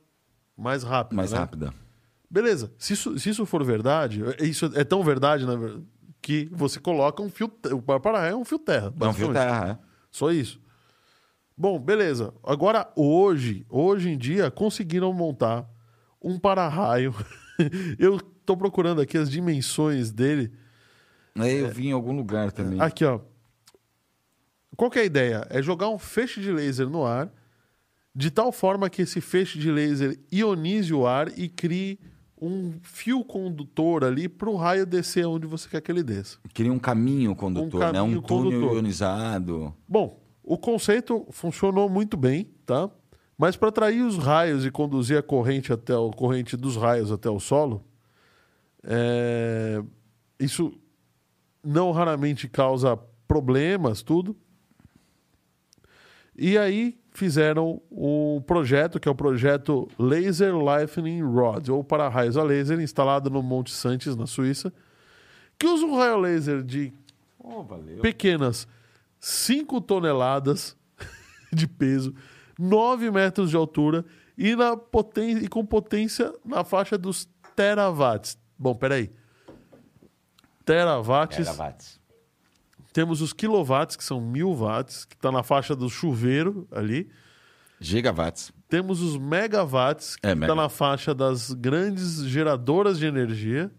mais 0.56 0.82
rápida. 0.82 1.14
Mais 1.16 1.30
né? 1.30 1.38
rápida. 1.38 1.72
Beleza. 2.28 2.72
Se 2.76 2.94
isso, 2.94 3.16
se 3.16 3.30
isso 3.30 3.46
for 3.46 3.62
verdade, 3.62 4.24
isso 4.40 4.68
é 4.74 4.82
tão 4.82 5.04
verdade, 5.04 5.46
na 5.46 5.54
verdade, 5.54 5.84
que 6.20 6.48
você 6.50 6.80
coloca 6.80 7.22
um 7.22 7.30
fio. 7.30 7.48
O 7.70 7.80
para-raio 8.00 8.32
é 8.32 8.36
um 8.36 8.44
fio 8.44 8.58
terra. 8.58 8.92
É 9.00 9.06
um 9.06 9.12
fio 9.12 9.32
terra, 9.32 9.78
é. 9.80 9.86
Só 10.10 10.32
isso. 10.32 10.60
Bom, 11.56 11.78
beleza. 11.78 12.34
Agora, 12.42 12.90
hoje, 12.96 13.64
hoje 13.70 14.10
em 14.10 14.18
dia, 14.18 14.50
conseguiram 14.50 15.12
montar 15.12 15.76
um 16.27 16.39
para-raio. 16.39 17.15
Eu 17.98 18.20
tô 18.44 18.57
procurando 18.57 19.01
aqui 19.01 19.16
as 19.16 19.31
dimensões 19.31 20.11
dele. 20.11 20.53
É, 21.39 21.61
Eu 21.62 21.69
vi 21.70 21.89
em 21.89 21.93
algum 21.93 22.15
lugar 22.16 22.51
também. 22.53 22.81
Aqui, 22.81 23.05
ó. 23.05 23.20
Qual 24.77 24.90
que 24.90 24.98
é 24.98 25.03
a 25.03 25.07
ideia? 25.07 25.47
É 25.48 25.62
jogar 25.62 25.89
um 25.89 25.98
feixe 25.98 26.40
de 26.40 26.51
laser 26.53 26.89
no 26.89 27.05
ar, 27.05 27.32
de 28.15 28.31
tal 28.31 28.51
forma 28.53 28.90
que 28.90 29.03
esse 29.03 29.20
feixe 29.20 29.59
de 29.59 29.70
laser 29.70 30.19
ionize 30.32 30.93
o 30.93 31.07
ar 31.07 31.28
e 31.39 31.48
crie 31.48 31.98
um 32.40 32.74
fio 32.82 33.24
condutor 33.24 34.05
ali 34.05 34.28
para 34.28 34.51
o 34.51 34.57
raio 34.57 34.85
descer 34.85 35.27
onde 35.27 35.47
você 35.47 35.66
quer 35.69 35.81
que 35.81 35.90
ele 35.90 36.03
desça. 36.03 36.39
Queria 36.53 36.73
um 36.73 36.78
caminho 36.78 37.35
condutor, 37.35 37.81
Um 37.81 37.93
né? 37.93 38.03
Um 38.03 38.05
caminho 38.05 38.23
túnel 38.23 38.51
condutor. 38.53 38.74
ionizado. 38.77 39.74
Bom, 39.89 40.23
o 40.43 40.59
conceito 40.59 41.27
funcionou 41.31 41.89
muito 41.89 42.16
bem, 42.16 42.51
tá? 42.66 42.90
Mas 43.36 43.56
para 43.56 43.68
atrair 43.68 44.02
os 44.02 44.16
raios 44.16 44.64
e 44.64 44.70
conduzir 44.70 45.18
a 45.18 45.22
corrente 45.22 45.72
até 45.72 45.96
o 45.96 46.10
corrente 46.10 46.56
dos 46.56 46.76
raios 46.76 47.12
até 47.12 47.28
o 47.28 47.38
solo, 47.38 47.84
é, 48.82 49.82
isso 50.40 50.72
não 51.62 51.92
raramente 51.92 52.48
causa 52.48 52.98
problemas, 53.28 54.02
tudo. 54.02 54.36
E 56.38 56.56
aí 56.56 56.98
fizeram 57.12 57.80
o 57.90 58.42
projeto, 58.46 59.00
que 59.00 59.08
é 59.08 59.10
o 59.10 59.14
projeto 59.14 59.88
Laser 59.98 60.56
Lightning 60.56 61.22
Rod, 61.22 61.68
ou 61.68 61.82
para 61.82 62.08
raios 62.08 62.36
a 62.36 62.42
laser, 62.42 62.80
instalado 62.80 63.30
no 63.30 63.42
Monte 63.42 63.72
Santos, 63.72 64.16
na 64.16 64.26
Suíça, 64.26 64.72
que 65.58 65.66
usa 65.66 65.84
um 65.86 65.96
raio 65.96 66.18
laser 66.18 66.62
de 66.62 66.92
Oh, 67.48 67.64
pequenas 68.02 68.66
5 69.20 69.80
toneladas 69.82 70.76
de 71.52 71.68
peso, 71.68 72.12
9 72.58 73.10
metros 73.10 73.50
de 73.50 73.56
altura 73.56 74.04
e, 74.36 74.54
na 74.56 74.76
poten 74.76 75.38
e 75.38 75.48
com 75.48 75.64
potência 75.64 76.32
na 76.44 76.64
faixa 76.64 76.96
dos 76.98 77.28
terawatts. 77.54 78.38
Bom, 78.58 78.74
peraí. 78.74 79.10
Terawatts. 80.64 81.36
Terawatts. 81.36 82.00
Temos 82.92 83.20
os 83.20 83.32
quilowatts, 83.32 83.94
que 83.96 84.02
são 84.04 84.20
mil 84.20 84.54
watts, 84.54 85.04
que 85.04 85.14
está 85.14 85.30
na 85.30 85.42
faixa 85.42 85.76
do 85.76 85.88
chuveiro 85.90 86.66
ali. 86.72 87.10
Gigawatts. 87.78 88.50
Temos 88.68 89.02
os 89.02 89.18
megawatts, 89.18 90.16
que 90.16 90.26
É, 90.26 90.30
está 90.32 90.40
mega. 90.40 90.54
na 90.54 90.68
faixa 90.68 91.14
das 91.14 91.52
grandes 91.52 92.24
geradoras 92.26 92.98
de 92.98 93.04
energia. 93.06 93.70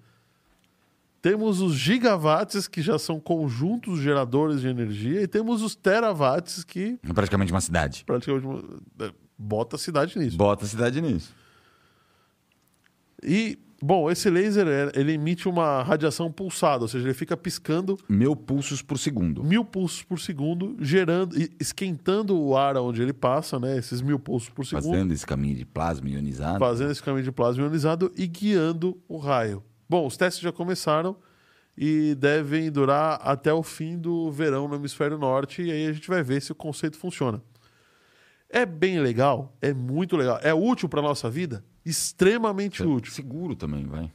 Temos 1.29 1.59
os 1.59 1.73
gigawatts, 1.75 2.67
que 2.67 2.81
já 2.81 2.97
são 2.97 3.19
conjuntos 3.19 3.99
geradores 3.99 4.61
de 4.61 4.67
energia. 4.67 5.21
E 5.23 5.27
temos 5.27 5.61
os 5.61 5.75
terawatts, 5.75 6.63
que 6.63 6.97
É 7.03 7.11
praticamente 7.11 7.51
uma 7.51 7.59
cidade. 7.59 8.03
praticamente 8.05 8.47
é, 9.01 9.11
bota 9.37 9.75
a 9.75 9.79
cidade 9.79 10.17
nisso. 10.17 10.37
Bota 10.37 10.63
a 10.63 10.67
cidade 10.67 11.01
nisso. 11.01 11.33
E, 13.21 13.57
bom, 13.81 14.09
esse 14.09 14.29
laser, 14.29 14.67
é, 14.67 14.91
ele 14.97 15.13
emite 15.13 15.49
uma 15.49 15.81
radiação 15.83 16.31
pulsada, 16.31 16.83
ou 16.83 16.87
seja, 16.87 17.05
ele 17.05 17.13
fica 17.13 17.35
piscando 17.35 17.97
Mil 18.07 18.35
pulsos 18.35 18.81
por 18.81 18.97
segundo. 18.97 19.43
mil 19.43 19.65
pulsos 19.65 20.03
por 20.03 20.19
segundo, 20.19 20.77
gerando, 20.79 21.35
esquentando 21.59 22.39
o 22.39 22.55
ar 22.55 22.77
onde 22.77 23.01
ele 23.01 23.13
passa, 23.13 23.59
né? 23.59 23.77
Esses 23.77 24.01
mil 24.01 24.17
pulsos 24.19 24.49
por 24.49 24.65
segundo. 24.65 24.91
Fazendo 24.91 25.13
esse 25.13 25.25
caminho 25.25 25.55
de 25.55 25.65
plasma 25.65 26.07
ionizado. 26.09 26.59
fazendo 26.59 26.91
esse 26.91 27.03
caminho 27.03 27.23
de 27.23 27.31
plasma 27.31 27.63
ionizado 27.63 28.11
e 28.15 28.27
guiando 28.27 28.97
o 29.09 29.17
raio. 29.17 29.61
Bom, 29.89 30.05
os 30.05 30.17
testes 30.17 30.41
já 30.41 30.51
começaram 30.51 31.15
e 31.77 32.15
devem 32.15 32.71
durar 32.71 33.19
até 33.21 33.53
o 33.53 33.61
fim 33.61 33.97
do 33.97 34.31
verão 34.31 34.67
no 34.67 34.75
hemisfério 34.75 35.17
norte 35.17 35.61
e 35.61 35.71
aí 35.71 35.87
a 35.87 35.93
gente 35.93 36.07
vai 36.07 36.23
ver 36.23 36.41
se 36.41 36.51
o 36.51 36.55
conceito 36.55 36.97
funciona. 36.97 37.41
É 38.49 38.65
bem 38.65 38.99
legal, 38.99 39.55
é 39.61 39.73
muito 39.73 40.15
legal, 40.15 40.39
é 40.41 40.53
útil 40.53 40.87
para 40.87 41.01
nossa 41.01 41.29
vida, 41.29 41.63
extremamente 41.85 42.81
útil. 42.81 43.11
Seguro 43.11 43.55
também, 43.55 43.85
vai. 43.85 44.11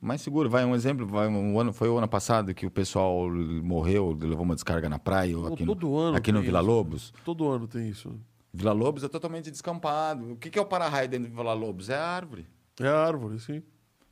Mais 0.00 0.20
seguro, 0.20 0.48
vai. 0.48 0.64
Um 0.64 0.74
exemplo, 0.74 1.06
vai, 1.06 1.26
um 1.26 1.58
ano, 1.58 1.72
foi 1.72 1.88
o 1.88 1.98
ano 1.98 2.08
passado 2.08 2.54
que 2.54 2.64
o 2.64 2.70
pessoal 2.70 3.28
morreu, 3.62 4.16
levou 4.18 4.44
uma 4.44 4.54
descarga 4.54 4.88
na 4.88 4.98
praia, 4.98 5.36
ou 5.36 5.52
aqui, 5.52 5.66
todo 5.66 5.88
no, 5.88 5.96
ano 5.96 6.16
aqui 6.16 6.30
no 6.30 6.40
Vila 6.40 6.60
isso. 6.60 6.68
Lobos. 6.68 7.12
Todo 7.24 7.48
ano 7.48 7.66
tem 7.66 7.88
isso. 7.88 8.14
Vila 8.52 8.72
Lobos 8.72 9.02
é 9.02 9.08
totalmente 9.08 9.50
descampado. 9.50 10.32
O 10.32 10.36
que, 10.36 10.50
que 10.50 10.58
é 10.58 10.62
o 10.62 10.66
para-raio 10.66 11.08
dentro 11.08 11.28
do 11.28 11.36
Vila 11.36 11.52
Lobos? 11.52 11.90
É 11.90 11.96
a 11.96 12.06
árvore. 12.06 12.46
É 12.80 12.86
a 12.86 12.96
árvore, 12.96 13.40
sim. 13.40 13.62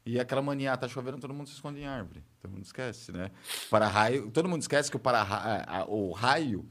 E 0.07 0.21
aquela 0.21 0.41
mania, 0.41 0.73
ah, 0.73 0.77
tá 0.77 0.87
chovendo, 0.87 1.19
todo 1.19 1.35
mundo 1.35 1.49
se 1.49 1.55
esconde 1.55 1.81
em 1.81 1.85
árvore. 1.87 2.23
Todo 2.41 2.53
mundo 2.53 2.63
esquece, 2.65 3.11
né? 3.11 3.31
Para-raio, 3.69 4.31
todo 4.31 4.49
mundo 4.49 4.61
esquece 4.63 4.89
que 4.89 4.97
o 4.97 5.01
para 5.01 5.85
o 5.89 6.13
raio, 6.13 6.65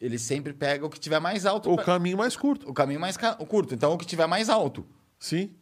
ele 0.00 0.18
sempre 0.18 0.54
pega 0.54 0.86
o 0.86 0.88
que 0.88 0.98
tiver 0.98 1.20
mais 1.20 1.44
alto. 1.44 1.70
O 1.70 1.76
caminho 1.76 2.16
mais 2.16 2.34
curto, 2.34 2.68
o 2.68 2.72
caminho 2.72 2.98
mais 2.98 3.16
ca- 3.18 3.34
curto, 3.36 3.74
então 3.74 3.92
o 3.92 3.98
que 3.98 4.06
tiver 4.06 4.26
mais 4.26 4.48
alto. 4.48 4.86
sim. 5.18 5.54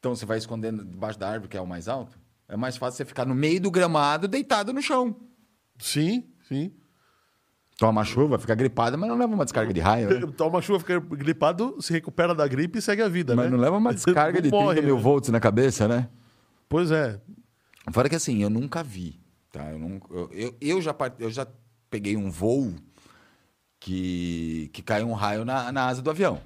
Então 0.00 0.14
você 0.14 0.24
vai 0.24 0.38
escondendo 0.38 0.84
debaixo 0.84 1.18
da 1.18 1.28
árvore, 1.28 1.48
que 1.50 1.56
é 1.56 1.60
o 1.60 1.66
mais 1.66 1.88
alto. 1.88 2.16
É 2.48 2.56
mais 2.56 2.76
fácil 2.76 2.98
você 2.98 3.04
ficar 3.04 3.26
no 3.26 3.34
meio 3.34 3.60
do 3.60 3.68
gramado, 3.68 4.28
deitado 4.28 4.72
no 4.72 4.80
chão. 4.80 5.16
Sim, 5.76 6.24
sim. 6.46 6.72
Toma 7.76 8.04
chuva, 8.04 8.38
fica 8.38 8.54
gripado, 8.54 8.96
mas 8.96 9.08
não 9.10 9.18
leva 9.18 9.34
uma 9.34 9.44
descarga 9.44 9.72
de 9.74 9.80
raio. 9.80 10.08
né? 10.08 10.26
Toma 10.38 10.62
chuva, 10.62 10.78
fica 10.78 11.00
gripado, 11.00 11.76
se 11.82 11.92
recupera 11.92 12.32
da 12.32 12.46
gripe 12.46 12.78
e 12.78 12.82
segue 12.82 13.02
a 13.02 13.08
vida, 13.08 13.34
Mas 13.34 13.46
né? 13.46 13.50
não 13.50 13.58
leva 13.58 13.76
uma 13.76 13.92
descarga 13.92 14.40
de 14.40 14.50
Não 14.52 14.58
30 14.58 14.64
morre, 14.64 14.80
mil 14.82 14.96
né? 14.96 15.02
volts 15.02 15.30
na 15.30 15.40
cabeça, 15.40 15.88
né? 15.88 16.08
Pois 16.68 16.90
é. 16.90 17.20
Fora 17.92 18.08
que 18.08 18.16
assim, 18.16 18.42
eu 18.42 18.50
nunca 18.50 18.82
vi, 18.82 19.18
tá? 19.50 19.70
Eu, 19.70 19.78
nunca, 19.78 20.06
eu, 20.12 20.28
eu, 20.32 20.54
eu 20.60 20.82
já, 20.82 20.94
eu 21.18 21.30
já 21.30 21.46
peguei 21.88 22.16
um 22.16 22.30
voo 22.30 22.74
que, 23.80 24.70
que 24.72 24.82
caiu 24.82 25.08
um 25.08 25.14
raio 25.14 25.44
na, 25.44 25.72
na 25.72 25.86
asa 25.86 26.02
do 26.02 26.10
avião. 26.10 26.40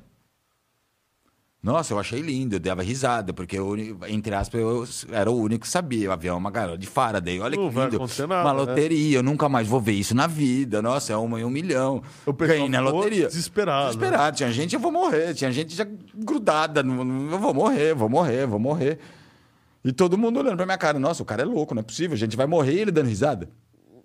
Nossa, 1.63 1.95
eu 1.95 1.99
achei 2.01 2.21
lindo, 2.21 2.57
eu 2.57 2.61
dava 2.61 2.83
risada, 2.83 3.33
porque, 3.33 3.57
eu, 3.57 3.77
entre 4.09 4.35
aspas, 4.35 4.61
eu 4.61 4.85
era 5.13 5.31
o 5.31 5.37
único 5.37 5.63
que 5.63 5.69
sabia. 5.69 6.09
O 6.09 6.13
avião 6.13 6.35
é 6.35 6.39
uma 6.39 6.51
garota 6.51 6.77
de 6.77 6.89
Faraday, 6.89 7.39
olha 7.39 7.57
Não 7.57 7.71
que 7.71 7.79
lindo. 7.79 7.99
nada, 8.27 8.43
uma 8.43 8.53
né? 8.53 8.53
loteria, 8.53 9.19
eu 9.19 9.23
nunca 9.23 9.49
mais 9.49 9.69
vou 9.69 9.81
ver 9.81 9.93
isso 9.93 10.13
na 10.13 10.27
vida. 10.27 10.83
Nossa, 10.83 11.13
é 11.13 11.17
uma 11.17 11.41
em 11.41 11.45
um 11.45 11.51
milhão. 11.51 12.03
Pessoal 12.25 12.49
Ganhei 12.49 12.69
na 12.69 12.81
loteria. 12.81 13.29
desesperado. 13.29 13.95
Desesperado. 13.95 14.37
Tinha 14.37 14.51
gente, 14.51 14.75
eu 14.75 14.81
vou 14.81 14.91
morrer. 14.91 15.35
Tinha 15.35 15.53
gente 15.53 15.73
já 15.77 15.87
grudada. 16.17 16.81
Eu 16.81 17.39
vou 17.39 17.55
morrer, 17.55 17.95
vou 17.95 18.09
morrer, 18.09 18.45
vou 18.45 18.59
morrer. 18.59 18.99
E 19.85 19.93
todo 19.93 20.17
mundo 20.17 20.39
olhando 20.39 20.57
pra 20.57 20.67
minha 20.67 20.79
cara. 20.79 20.99
Nossa, 20.99 21.23
o 21.23 21.27
cara 21.27 21.43
é 21.43 21.45
louco, 21.45 21.75
não 21.75 21.81
é 21.81 21.83
possível. 21.85 22.15
A 22.15 22.19
gente 22.19 22.37
vai 22.37 22.47
morrer 22.47 22.75
ele 22.75 22.91
dando 22.91 23.09
risada. 23.09 23.49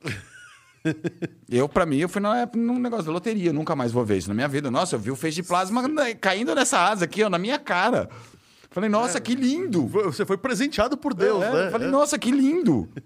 eu, 1.49 1.67
pra 1.69 1.85
mim, 1.85 1.97
eu 1.97 2.09
fui 2.09 2.21
na- 2.21 2.49
num 2.55 2.79
negócio 2.79 3.05
da 3.05 3.11
loteria. 3.11 3.49
Eu 3.49 3.53
nunca 3.53 3.75
mais 3.75 3.91
vou 3.91 4.05
ver 4.05 4.17
isso 4.17 4.27
na 4.29 4.33
minha 4.33 4.47
vida. 4.47 4.71
Nossa, 4.71 4.95
eu 4.95 4.99
vi 4.99 5.11
o 5.11 5.15
feixe 5.15 5.41
de 5.41 5.47
plasma 5.47 5.83
caindo 6.19 6.53
nessa 6.55 6.79
asa 6.79 7.05
aqui, 7.05 7.23
ó, 7.23 7.29
na 7.29 7.37
minha 7.37 7.59
cara. 7.59 8.09
Falei, 8.71 8.89
nossa, 8.89 9.19
que 9.19 9.33
lindo. 9.35 9.87
Você 9.87 10.25
foi 10.25 10.37
presenteado 10.37 10.97
por 10.97 11.13
Deus, 11.13 11.43
É, 11.43 11.51
né? 11.65 11.71
Falei, 11.71 11.87
É. 11.87 11.91
nossa, 11.91 12.17
que 12.17 12.31
lindo. 12.31 12.89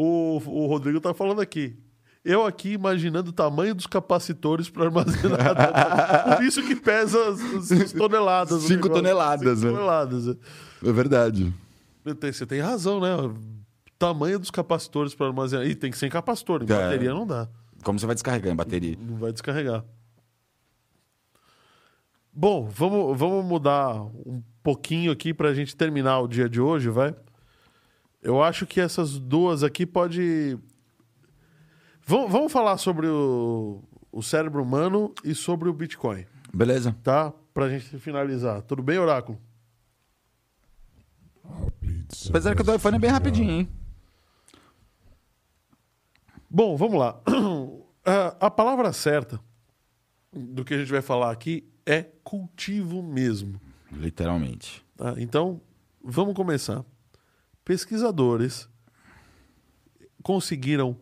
O, 0.00 0.36
o 0.46 0.66
Rodrigo 0.66 1.00
tá 1.00 1.12
falando 1.12 1.40
aqui. 1.40 1.76
Eu 2.30 2.44
aqui 2.44 2.72
imaginando 2.72 3.30
o 3.30 3.32
tamanho 3.32 3.74
dos 3.74 3.86
capacitores 3.86 4.68
para 4.68 4.84
armazenar. 4.84 6.36
Por 6.36 6.44
isso 6.44 6.62
que 6.62 6.76
pesa 6.76 7.18
as, 7.30 7.40
as- 7.40 7.72
as 7.72 7.92
toneladas. 7.92 8.62
Cinco 8.64 8.88
toneladas, 8.90 9.58
Cinco 9.60 9.70
né? 9.72 9.78
toneladas. 9.78 10.28
é. 10.28 10.36
É 10.88 10.92
verdade. 10.92 11.54
Você 12.04 12.44
tem 12.44 12.60
razão, 12.60 13.00
né? 13.00 13.08
tamanho 13.98 14.38
dos 14.38 14.50
capacitores 14.50 15.14
para 15.14 15.26
armazenar. 15.26 15.66
E 15.66 15.74
tem 15.74 15.90
que 15.90 15.96
ser 15.98 16.06
em 16.06 16.10
capacitor, 16.10 16.60
em 16.62 16.64
É. 16.64 16.68
bateria 16.68 17.14
não 17.14 17.26
dá. 17.26 17.48
Como 17.82 17.98
você 17.98 18.06
vai 18.06 18.14
descarregar 18.14 18.52
em 18.52 18.56
bateria? 18.56 18.96
Não 19.00 19.16
vai 19.16 19.32
descarregar. 19.32 19.84
Bom, 22.32 22.68
vamos, 22.68 23.18
vamos 23.18 23.44
mudar 23.44 23.94
um 24.02 24.42
pouquinho 24.62 25.10
aqui 25.10 25.34
para 25.34 25.48
a 25.48 25.54
gente 25.54 25.74
terminar 25.74 26.20
o 26.20 26.28
dia 26.28 26.48
de 26.48 26.60
hoje, 26.60 26.88
vai? 26.88 27.14
Eu 28.22 28.42
acho 28.42 28.66
que 28.66 28.80
essas 28.80 29.18
duas 29.18 29.62
aqui 29.64 29.84
pode. 29.86 30.58
Vamos, 32.08 32.32
vamos 32.32 32.50
falar 32.50 32.78
sobre 32.78 33.06
o, 33.06 33.82
o 34.10 34.22
cérebro 34.22 34.62
humano 34.62 35.12
e 35.22 35.34
sobre 35.34 35.68
o 35.68 35.74
Bitcoin, 35.74 36.24
Beleza. 36.54 36.96
tá? 37.02 37.30
Pra 37.52 37.68
gente 37.68 37.98
finalizar. 37.98 38.62
Tudo 38.62 38.82
bem, 38.82 38.98
Oráculo? 38.98 39.38
Apesar 42.30 42.54
que 42.54 42.62
o 42.62 42.64
do 42.64 42.74
iPhone 42.74 42.96
é 42.96 42.98
bem 42.98 43.10
rapidinho, 43.10 43.50
hein? 43.50 43.68
Bom, 46.48 46.78
vamos 46.78 46.98
lá. 46.98 47.20
A- 48.06 48.36
a 48.46 48.50
palavra 48.50 48.90
certa 48.94 49.38
do 50.32 50.64
que 50.64 50.72
a 50.72 50.78
gente 50.78 50.90
vai 50.90 51.02
falar 51.02 51.30
aqui 51.30 51.68
é 51.84 52.02
cultivo 52.24 53.02
mesmo. 53.02 53.60
Literalmente. 53.92 54.82
tá? 54.96 55.14
Então, 55.18 55.60
vamos 56.02 56.34
começar. 56.34 56.82
Pesquisadores 57.66 58.66
conseguiram 60.22 60.96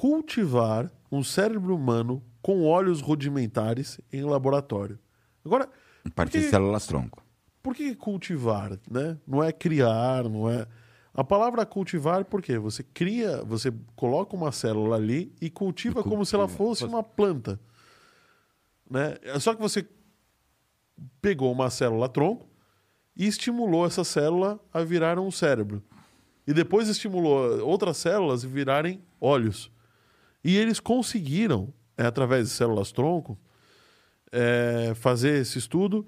cultivar 0.00 0.90
um 1.12 1.22
cérebro 1.22 1.76
humano 1.76 2.22
com 2.40 2.64
olhos 2.64 3.02
rudimentares 3.02 4.00
em 4.10 4.22
laboratório. 4.22 4.98
Agora, 5.44 5.68
A 6.06 6.10
partir 6.10 6.38
de 6.38 6.44
que- 6.44 6.50
células 6.50 6.86
tronco. 6.86 7.22
por 7.62 7.74
que 7.74 7.94
cultivar, 7.94 8.78
né? 8.90 9.18
Não 9.26 9.44
é 9.44 9.52
criar, 9.52 10.24
não 10.24 10.48
é. 10.48 10.66
A 11.12 11.22
palavra 11.22 11.66
cultivar, 11.66 12.24
por 12.24 12.40
quê? 12.40 12.58
Você 12.58 12.82
cria, 12.82 13.44
você 13.44 13.70
coloca 13.94 14.34
uma 14.34 14.50
célula 14.52 14.96
ali 14.96 15.34
e 15.38 15.50
cultiva 15.50 16.00
E 16.00 16.02
como 16.02 16.24
se 16.24 16.34
ela 16.34 16.44
cultiva. 16.44 16.64
fosse 16.66 16.84
uma 16.86 17.02
planta, 17.02 17.60
né? 18.90 19.16
Só 19.38 19.54
que 19.54 19.60
você 19.60 19.86
pegou 21.20 21.52
uma 21.52 21.68
célula 21.68 22.08
tronco 22.08 22.48
e 23.14 23.26
estimulou 23.26 23.84
essa 23.84 24.02
célula 24.02 24.58
a 24.72 24.82
virar 24.82 25.18
um 25.18 25.30
cérebro. 25.30 25.82
E 26.46 26.54
depois 26.54 26.88
estimulou 26.88 27.60
outras 27.68 27.98
células 27.98 28.42
a 28.46 28.48
virarem 28.48 29.02
olhos. 29.20 29.70
E 30.42 30.56
eles 30.56 30.80
conseguiram, 30.80 31.72
é, 31.96 32.06
através 32.06 32.48
de 32.48 32.54
células 32.54 32.92
tronco, 32.92 33.38
é, 34.32 34.92
fazer 34.94 35.40
esse 35.40 35.58
estudo 35.58 36.06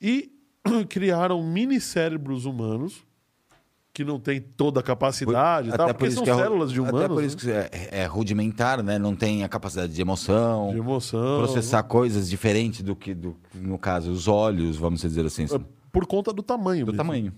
e 0.00 0.32
criaram 0.88 1.42
mini 1.42 1.80
cérebros 1.80 2.44
humanos 2.44 3.04
que 3.96 4.04
não 4.04 4.20
tem 4.20 4.42
toda 4.42 4.80
a 4.80 4.82
capacidade, 4.82 5.70
e 5.70 5.72
tal, 5.72 5.94
porque 5.94 6.10
são 6.10 6.22
que 6.22 6.28
é 6.28 6.34
células 6.34 6.70
de 6.70 6.78
humanos 6.78 7.00
Até 7.00 7.08
por 7.08 7.24
isso 7.24 7.48
né? 7.48 7.66
que 7.70 7.76
é, 7.90 8.02
é 8.02 8.04
rudimentar, 8.04 8.82
né? 8.82 8.98
Não 8.98 9.16
tem 9.16 9.42
a 9.42 9.48
capacidade 9.48 9.90
de 9.90 9.98
emoção, 10.02 10.70
de 10.70 10.76
emoção, 10.76 11.38
processar 11.38 11.82
coisas 11.82 12.28
diferentes 12.28 12.82
do 12.82 12.94
que, 12.94 13.14
do, 13.14 13.34
no 13.54 13.78
caso, 13.78 14.10
os 14.10 14.28
olhos, 14.28 14.76
vamos 14.76 15.00
dizer 15.00 15.24
assim. 15.24 15.44
É, 15.44 15.60
por 15.90 16.04
conta 16.04 16.30
do 16.30 16.42
tamanho. 16.42 16.84
do 16.84 16.92
mesmo. 16.92 16.98
tamanho. 16.98 17.32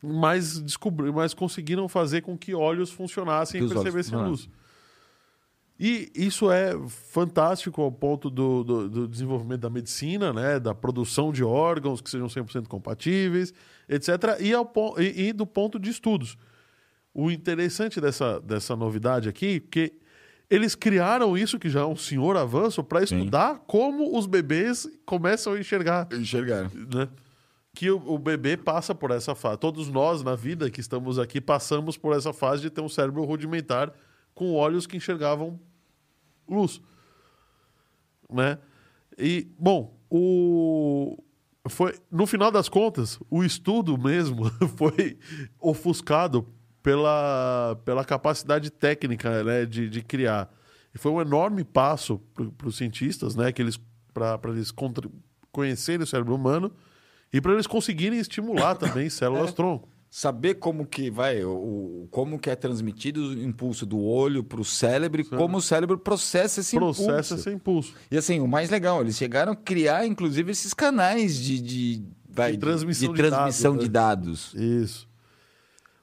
Mas 0.00 0.60
descobri, 0.60 1.10
mas 1.10 1.34
conseguiram 1.34 1.88
fazer 1.88 2.20
com 2.20 2.38
que 2.38 2.54
olhos 2.54 2.92
funcionassem 2.92 3.60
Que 3.60 3.66
e 3.66 3.68
olhos 3.68 3.82
percebessem 3.82 4.12
funcionassem. 4.12 4.48
E 5.78 6.10
isso 6.14 6.50
é 6.50 6.72
fantástico 6.88 7.82
ao 7.82 7.92
ponto 7.92 8.30
do, 8.30 8.64
do- 8.64 8.88
do 8.88 9.08
desenvolvimento 9.08 9.60
da 9.60 9.68
medicina, 9.70 10.32
né? 10.32 10.58
da 10.58 10.74
produção 10.74 11.30
de 11.30 11.44
órgãos 11.44 12.00
que 12.00 12.08
sejam 12.08 12.28
100% 12.28 12.66
compatíveis, 12.66 13.52
etc. 13.88 14.08
E, 14.40 14.54
ao, 14.54 14.72
e- 14.98 15.28
e 15.28 15.32
do 15.34 15.46
ponto 15.46 15.78
de 15.78 15.90
estudos. 15.90 16.38
O 17.12 17.30
interessante 17.30 18.00
dessa, 18.00 18.40
dessa 18.40 18.74
novidade 18.74 19.28
aqui, 19.28 19.60
que 19.60 19.92
eles 20.48 20.74
criaram 20.74 21.36
isso, 21.36 21.58
que 21.58 21.68
já 21.68 21.80
é 21.80 21.84
um 21.84 21.96
senhor 21.96 22.36
avanço, 22.36 22.82
para 22.82 23.04
Sim. 23.06 23.18
estudar 23.18 23.58
como 23.66 24.16
os 24.16 24.26
bebês 24.26 24.88
começam 25.04 25.54
a 25.54 25.58
enxergar 25.60 26.08
Enxergaram. 26.12 26.70
né? 26.94 27.08
Que 27.74 27.90
o, 27.90 27.96
o 28.06 28.18
bebê 28.18 28.56
passa 28.56 28.94
por 28.94 29.10
essa 29.10 29.34
fase. 29.34 29.58
Todos 29.58 29.88
nós, 29.88 30.22
na 30.22 30.34
vida 30.34 30.70
que 30.70 30.80
estamos 30.80 31.18
aqui, 31.18 31.38
passamos 31.40 31.98
por 31.98 32.14
essa 32.16 32.32
fase 32.32 32.62
de 32.62 32.70
ter 32.70 32.80
um 32.80 32.88
cérebro 32.88 33.24
rudimentar 33.24 33.92
com 34.34 34.52
olhos 34.54 34.86
que 34.86 34.96
enxergavam 34.96 35.58
luz. 36.48 36.80
Né? 38.30 38.58
E, 39.18 39.48
bom, 39.58 39.96
o... 40.10 41.22
Foi, 41.68 41.94
no 42.10 42.26
final 42.26 42.52
das 42.52 42.68
contas, 42.68 43.18
o 43.28 43.42
estudo 43.42 43.98
mesmo 43.98 44.48
foi 44.76 45.18
ofuscado 45.58 46.46
pela, 46.80 47.76
pela 47.84 48.04
capacidade 48.04 48.70
técnica 48.70 49.42
né, 49.42 49.66
de, 49.66 49.88
de 49.88 50.02
criar. 50.02 50.48
E 50.94 50.98
foi 50.98 51.10
um 51.10 51.20
enorme 51.20 51.64
passo 51.64 52.20
para 52.56 52.68
os 52.68 52.76
cientistas, 52.76 53.34
né, 53.34 53.50
que 53.50 53.60
eles 53.60 53.80
para 54.14 54.50
eles 54.50 54.70
contri- 54.70 55.10
conhecerem 55.52 56.02
o 56.02 56.06
cérebro 56.06 56.34
humano 56.34 56.72
e 57.32 57.40
para 57.40 57.52
eles 57.52 57.66
conseguirem 57.66 58.18
estimular 58.18 58.76
também 58.78 59.10
células 59.10 59.52
tronco. 59.52 59.88
Saber 60.18 60.54
como 60.54 60.86
que 60.86 61.10
vai, 61.10 61.44
o, 61.44 62.08
como 62.10 62.38
que 62.38 62.48
é 62.48 62.56
transmitido 62.56 63.20
o 63.20 63.32
impulso 63.44 63.84
do 63.84 64.00
olho 64.00 64.42
para 64.42 64.58
o 64.58 64.64
cérebro 64.64 65.20
e 65.20 65.24
como 65.24 65.58
o 65.58 65.60
cérebro 65.60 65.98
processa 65.98 66.60
esse 66.60 66.74
Processa 66.74 67.10
impulso. 67.12 67.34
esse 67.34 67.50
impulso. 67.50 67.94
E 68.10 68.16
assim, 68.16 68.40
o 68.40 68.48
mais 68.48 68.70
legal, 68.70 69.02
eles 69.02 69.14
chegaram 69.14 69.52
a 69.52 69.56
criar, 69.56 70.06
inclusive, 70.06 70.50
esses 70.50 70.72
canais 70.72 71.36
de, 71.38 71.60
de, 71.60 72.02
vai, 72.30 72.52
De 72.52 72.56
transmissão 72.58 73.12
de 73.12 73.16
transmissão 73.22 73.72
dados, 73.72 73.84
de 73.84 73.88
né? 73.90 73.92
dados. 73.92 74.54
Isso. 74.54 75.06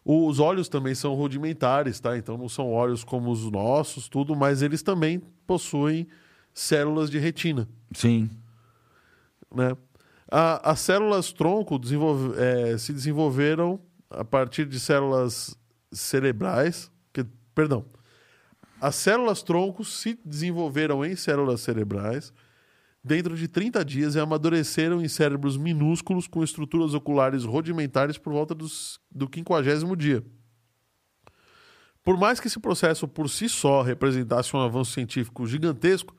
Os 0.06 0.38
olhos 0.40 0.69
também 0.69 0.94
são 0.94 1.15
rudimentares, 1.15 1.99
tá? 1.99 2.15
Então 2.15 2.38
não 2.38 2.48
são 2.48 2.72
olhos 2.72 3.03
como 3.03 3.31
os 3.31 3.49
nossos, 3.49 4.07
tudo, 4.07 4.35
mas 4.35 4.61
eles 4.61 4.84
também 4.84 5.23
possuem 5.48 6.06
células 6.53 7.10
de 7.10 7.18
retina. 7.18 7.68
Sim. 7.91 8.30
né? 9.52 9.76
A- 10.31 10.69
as 10.69 10.81
células 10.81 11.34
tronco 11.34 11.80
desenvolve- 11.80 12.35
eh, 12.38 12.77
se 12.77 12.94
desenvolveram 12.94 13.80
a 14.14 14.23
partir 14.23 14.65
de 14.65 14.80
células 14.80 15.57
cerebrais, 15.91 16.91
que, 17.11 17.26
perdão, 17.53 17.85
as 18.81 18.95
células 18.95 19.41
tronco 19.41 19.84
se 19.85 20.19
desenvolveram 20.26 21.06
em 21.06 21.15
células 21.15 21.61
cerebrais 21.61 22.34
dentro 23.03 23.35
de 23.35 23.48
30 23.48 23.84
dias 23.84 24.15
e 24.15 24.19
amadureceram 24.19 25.02
em 25.02 25.07
cérebros 25.07 25.57
minúsculos 25.57 26.27
com 26.27 26.44
estruturas 26.44 26.94
oculares 26.94 27.44
rudimentares 27.44 28.18
por 28.18 28.31
volta 28.31 28.56
dos, 28.56 28.99
do 29.11 29.30
50 29.34 29.95
dia. 29.98 30.23
Por 32.03 32.18
mais 32.18 32.40
que 32.40 32.48
esse 32.48 32.60
processo 32.60 33.07
por 33.07 33.30
si 33.30 33.48
só 33.48 33.81
representasse 33.81 34.56
um 34.56 34.60
avanço 34.60 34.91
científico 34.91 35.48
gigantesco, 35.48 36.15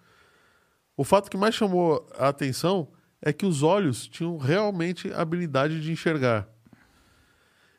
o 0.96 1.04
fato 1.04 1.30
que 1.30 1.36
mais 1.36 1.54
chamou 1.54 2.06
a 2.18 2.28
atenção 2.28 2.88
é 3.20 3.32
que 3.32 3.44
os 3.44 3.62
olhos 3.62 4.06
tinham 4.06 4.36
realmente 4.36 5.12
a 5.12 5.20
habilidade 5.20 5.80
de 5.80 5.92
enxergar. 5.92 6.48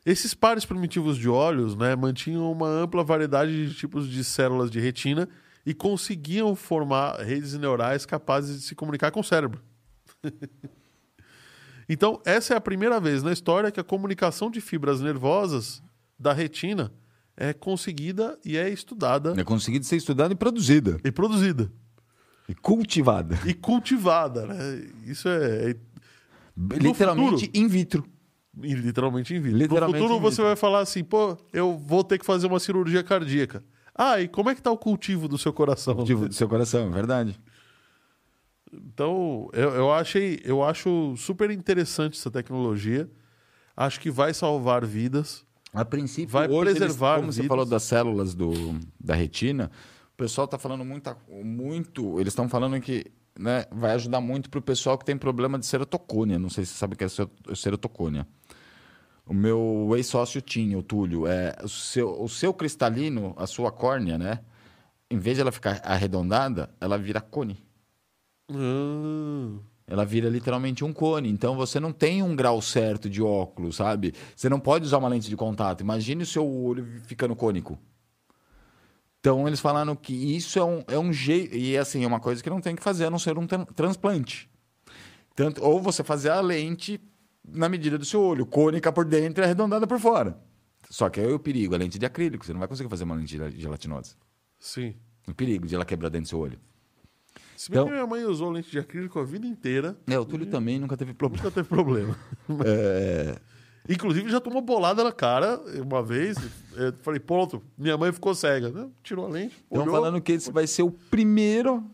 Esses 0.06 0.32
pares 0.34 0.64
primitivos 0.64 1.18
de 1.18 1.28
olhos 1.28 1.74
né, 1.74 1.96
mantinham 1.96 2.50
uma 2.52 2.68
ampla 2.68 3.02
variedade 3.02 3.68
de 3.68 3.74
tipos 3.74 4.08
de 4.08 4.22
células 4.22 4.70
de 4.70 4.78
retina 4.78 5.28
e 5.66 5.74
conseguiam 5.74 6.54
formar 6.54 7.16
redes 7.20 7.54
neurais 7.54 8.06
capazes 8.06 8.60
de 8.60 8.66
se 8.68 8.74
comunicar 8.76 9.10
com 9.10 9.18
o 9.18 9.24
cérebro. 9.24 9.60
então, 11.88 12.20
essa 12.24 12.54
é 12.54 12.56
a 12.56 12.60
primeira 12.60 13.00
vez 13.00 13.24
na 13.24 13.32
história 13.32 13.72
que 13.72 13.80
a 13.80 13.84
comunicação 13.84 14.48
de 14.48 14.60
fibras 14.60 15.00
nervosas 15.00 15.82
da 16.16 16.32
retina 16.32 16.92
é 17.36 17.52
conseguida 17.52 18.38
e 18.44 18.56
é 18.56 18.70
estudada 18.70 19.34
É 19.38 19.42
conseguido 19.44 19.84
ser 19.84 19.96
estudada 19.96 20.32
e 20.32 20.36
produzida. 20.36 20.98
e 21.04 21.10
produzida 21.10 21.70
E 22.48 22.54
cultivada. 22.54 23.36
e 23.44 23.52
cultivada, 23.52 24.46
né? 24.46 24.88
Isso 25.04 25.28
é, 25.28 25.70
é 25.70 25.76
Literalmente 26.80 27.50
in 27.52 27.66
vitro. 27.68 28.06
Literalmente 28.56 29.34
em 29.34 29.40
vida. 29.40 29.56
Literalmente 29.58 30.02
no 30.02 30.08
futuro 30.08 30.20
você 30.20 30.42
vai 30.42 30.56
falar 30.56 30.80
assim, 30.80 31.04
pô, 31.04 31.36
eu 31.52 31.76
vou 31.76 32.02
ter 32.02 32.18
que 32.18 32.24
fazer 32.26 32.46
uma 32.46 32.58
cirurgia 32.60 33.02
cardíaca. 33.02 33.62
Ah, 33.94 34.20
e 34.20 34.28
como 34.28 34.50
é 34.50 34.54
que 34.54 34.62
tá 34.62 34.70
o 34.70 34.76
cultivo 34.78 35.26
do 35.28 35.38
seu 35.38 35.52
coração? 35.52 35.94
Cultivo 35.94 36.28
do 36.28 36.34
seu 36.34 36.48
coração, 36.48 36.86
é 36.88 36.90
verdade. 36.90 37.38
Então, 38.72 39.48
eu, 39.52 39.70
eu 39.70 39.92
achei, 39.92 40.40
eu 40.44 40.62
acho 40.62 41.14
super 41.16 41.50
interessante 41.50 42.18
essa 42.18 42.30
tecnologia. 42.30 43.08
Acho 43.76 44.00
que 44.00 44.10
vai 44.10 44.34
salvar 44.34 44.84
vidas. 44.84 45.44
A 45.72 45.84
princípio, 45.84 46.28
Vai 46.30 46.48
preservar 46.48 47.14
eles, 47.14 47.20
como 47.20 47.32
você 47.32 47.42
vidas. 47.42 47.48
falou 47.48 47.66
das 47.66 47.82
células 47.82 48.34
do, 48.34 48.52
da 48.98 49.14
retina, 49.14 49.70
o 50.14 50.16
pessoal 50.16 50.46
está 50.46 50.58
falando 50.58 50.84
muita, 50.84 51.16
muito. 51.42 52.18
Eles 52.18 52.32
estão 52.32 52.48
falando 52.48 52.80
que 52.80 53.04
né, 53.38 53.66
vai 53.70 53.92
ajudar 53.92 54.20
muito 54.20 54.48
para 54.48 54.58
o 54.58 54.62
pessoal 54.62 54.96
que 54.96 55.04
tem 55.04 55.16
problema 55.16 55.58
de 55.58 55.66
serotocônia. 55.66 56.38
Não 56.38 56.48
sei 56.48 56.64
se 56.64 56.72
você 56.72 56.78
sabe 56.78 56.94
o 56.94 56.96
que 56.96 57.04
é 57.04 57.08
ser- 57.08 57.28
serotocônia. 57.54 58.26
O 59.28 59.34
meu 59.34 59.90
ex-sócio 59.96 60.40
tinha, 60.40 60.78
o 60.78 60.82
Túlio. 60.82 61.26
É, 61.26 61.56
o, 61.62 61.68
seu, 61.68 62.22
o 62.22 62.28
seu 62.28 62.54
cristalino, 62.54 63.34
a 63.36 63.46
sua 63.46 63.72
córnea, 63.72 64.16
né? 64.16 64.40
Em 65.10 65.18
vez 65.18 65.36
de 65.36 65.40
ela 65.40 65.52
ficar 65.52 65.80
arredondada, 65.84 66.70
ela 66.80 66.96
vira 66.96 67.20
cone. 67.20 67.58
Ah, 68.48 69.58
Ela 69.86 70.04
vira 70.04 70.28
literalmente 70.28 70.84
um 70.84 70.92
cone. 70.92 71.28
Então 71.28 71.56
você 71.56 71.80
não 71.80 71.92
tem 71.92 72.22
um 72.22 72.36
grau 72.36 72.60
certo 72.62 73.10
de 73.10 73.20
óculos, 73.22 73.76
sabe? 73.76 74.14
Você 74.34 74.48
não 74.48 74.60
pode 74.60 74.84
usar 74.84 74.98
uma 74.98 75.08
lente 75.08 75.28
de 75.28 75.36
contato. 75.36 75.80
Imagine 75.80 76.22
o 76.22 76.26
seu 76.26 76.46
olho 76.48 76.84
ficando 77.06 77.34
cônico. 77.34 77.78
Então 79.20 79.46
eles 79.48 79.58
falaram 79.58 79.96
que 79.96 80.12
isso 80.12 80.58
é 80.58 80.64
um, 80.64 80.84
é 80.86 80.98
um 80.98 81.12
jeito. 81.12 81.56
E 81.56 81.76
assim, 81.76 82.04
é 82.04 82.06
uma 82.06 82.20
coisa 82.20 82.42
que 82.42 82.50
não 82.50 82.60
tem 82.60 82.76
que 82.76 82.82
fazer 82.82 83.06
a 83.06 83.10
não 83.10 83.18
ser 83.18 83.36
um 83.38 83.46
tran- 83.46 83.64
transplante. 83.64 84.48
Tanto, 85.34 85.62
ou 85.62 85.80
você 85.80 86.02
fazer 86.04 86.30
a 86.30 86.40
lente 86.40 87.00
na 87.48 87.68
medida 87.68 87.96
do 87.98 88.04
seu 88.04 88.20
olho, 88.20 88.44
cônica 88.46 88.92
por 88.92 89.04
dentro 89.04 89.42
e 89.42 89.44
arredondada 89.44 89.86
por 89.86 89.98
fora. 89.98 90.38
Só 90.90 91.08
que 91.08 91.20
aí 91.20 91.32
o 91.32 91.38
perigo, 91.38 91.74
a 91.74 91.78
lente 91.78 91.98
de 91.98 92.06
acrílico, 92.06 92.44
você 92.46 92.52
não 92.52 92.60
vai 92.60 92.68
conseguir 92.68 92.88
fazer 92.88 93.04
uma 93.04 93.14
lente 93.14 93.36
gelatinosa. 93.58 94.14
Sim. 94.58 94.94
O 95.28 95.34
perigo 95.34 95.66
de 95.66 95.74
ela 95.74 95.84
quebrar 95.84 96.08
dentro 96.08 96.26
do 96.26 96.28
seu 96.28 96.38
olho. 96.38 96.58
Se 97.56 97.70
bem 97.70 97.78
Então- 97.80 97.86
que 97.88 97.92
minha 97.94 98.06
mãe 98.06 98.24
usou 98.24 98.50
lente 98.50 98.70
de 98.70 98.78
acrílico 98.78 99.18
a 99.18 99.24
vida 99.24 99.46
inteira, 99.46 99.96
É, 100.06 100.18
o 100.18 100.24
Túlio 100.24 100.46
também 100.46 100.78
nunca 100.78 100.96
teve 100.96 101.12
problema. 101.14 101.42
nunca 101.44 101.54
teve 101.54 101.68
problema. 101.68 102.16
É, 102.66 103.36
Inclusive, 103.88 104.28
já 104.28 104.40
tomou 104.40 104.60
bolada 104.60 105.04
na 105.04 105.12
cara 105.12 105.60
uma 105.80 106.02
vez. 106.02 106.36
Eu 106.74 106.92
falei, 107.02 107.20
pronto, 107.20 107.62
minha 107.78 107.96
mãe 107.96 108.12
ficou 108.12 108.34
cega. 108.34 108.68
né? 108.70 108.88
Tirou 109.02 109.24
a 109.24 109.28
lente. 109.28 109.56
Estão 109.70 109.86
falando 109.86 110.20
que 110.20 110.32
esse 110.32 110.50
vai 110.50 110.66
ser 110.66 110.82
o 110.82 110.90
primeiro 110.90 111.84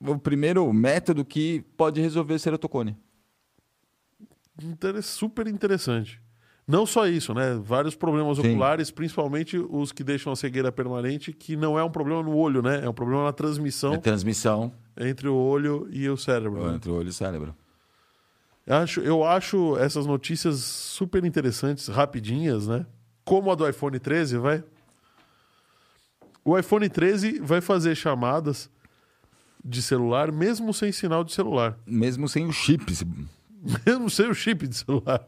o 0.00 0.18
primeiro 0.18 0.70
método 0.72 1.24
que 1.24 1.62
pode 1.76 2.00
resolver. 2.00 2.34
Inter- 2.36 3.03
super 5.02 5.46
interessante. 5.46 6.20
Não 6.66 6.86
só 6.86 7.06
isso, 7.06 7.34
né? 7.34 7.60
Vários 7.62 7.94
problemas 7.94 8.38
Sim. 8.38 8.48
oculares, 8.48 8.90
principalmente 8.90 9.58
os 9.58 9.92
que 9.92 10.02
deixam 10.02 10.32
a 10.32 10.36
cegueira 10.36 10.72
permanente, 10.72 11.32
que 11.32 11.56
não 11.56 11.78
é 11.78 11.84
um 11.84 11.90
problema 11.90 12.22
no 12.22 12.34
olho, 12.34 12.62
né? 12.62 12.82
É 12.82 12.88
um 12.88 12.94
problema 12.94 13.24
na 13.24 13.32
transmissão 13.32 13.92
É 13.94 13.98
transmissão 13.98 14.72
entre 14.96 15.28
o 15.28 15.34
olho 15.34 15.86
e 15.90 16.08
o 16.08 16.16
cérebro. 16.16 16.66
né? 16.66 16.76
entre 16.76 16.90
o 16.90 16.94
olho 16.94 17.08
e 17.08 17.10
o 17.10 17.12
cérebro. 17.12 17.54
Eu 18.66 18.76
acho, 18.76 19.00
eu 19.00 19.24
acho 19.24 19.76
essas 19.76 20.06
notícias 20.06 20.56
super 20.60 21.22
interessantes, 21.24 21.88
rapidinhas, 21.88 22.66
né? 22.66 22.86
Como 23.24 23.50
a 23.52 23.54
do 23.54 23.68
iPhone 23.68 23.98
13, 23.98 24.38
vai. 24.38 24.64
O 26.42 26.58
iPhone 26.58 26.88
13 26.88 27.40
vai 27.40 27.60
fazer 27.60 27.94
chamadas 27.94 28.70
de 29.62 29.82
celular 29.82 30.32
mesmo 30.32 30.72
sem 30.72 30.92
sinal 30.92 31.24
de 31.24 31.32
celular. 31.32 31.78
Mesmo 31.86 32.26
sem 32.28 32.46
o 32.46 32.52
chip. 32.52 32.84
Se- 33.66 33.80
Mesmo 33.86 34.10
sem 34.10 34.28
o 34.28 34.34
chip 34.34 34.66
de 34.66 34.76
celular. 34.76 35.24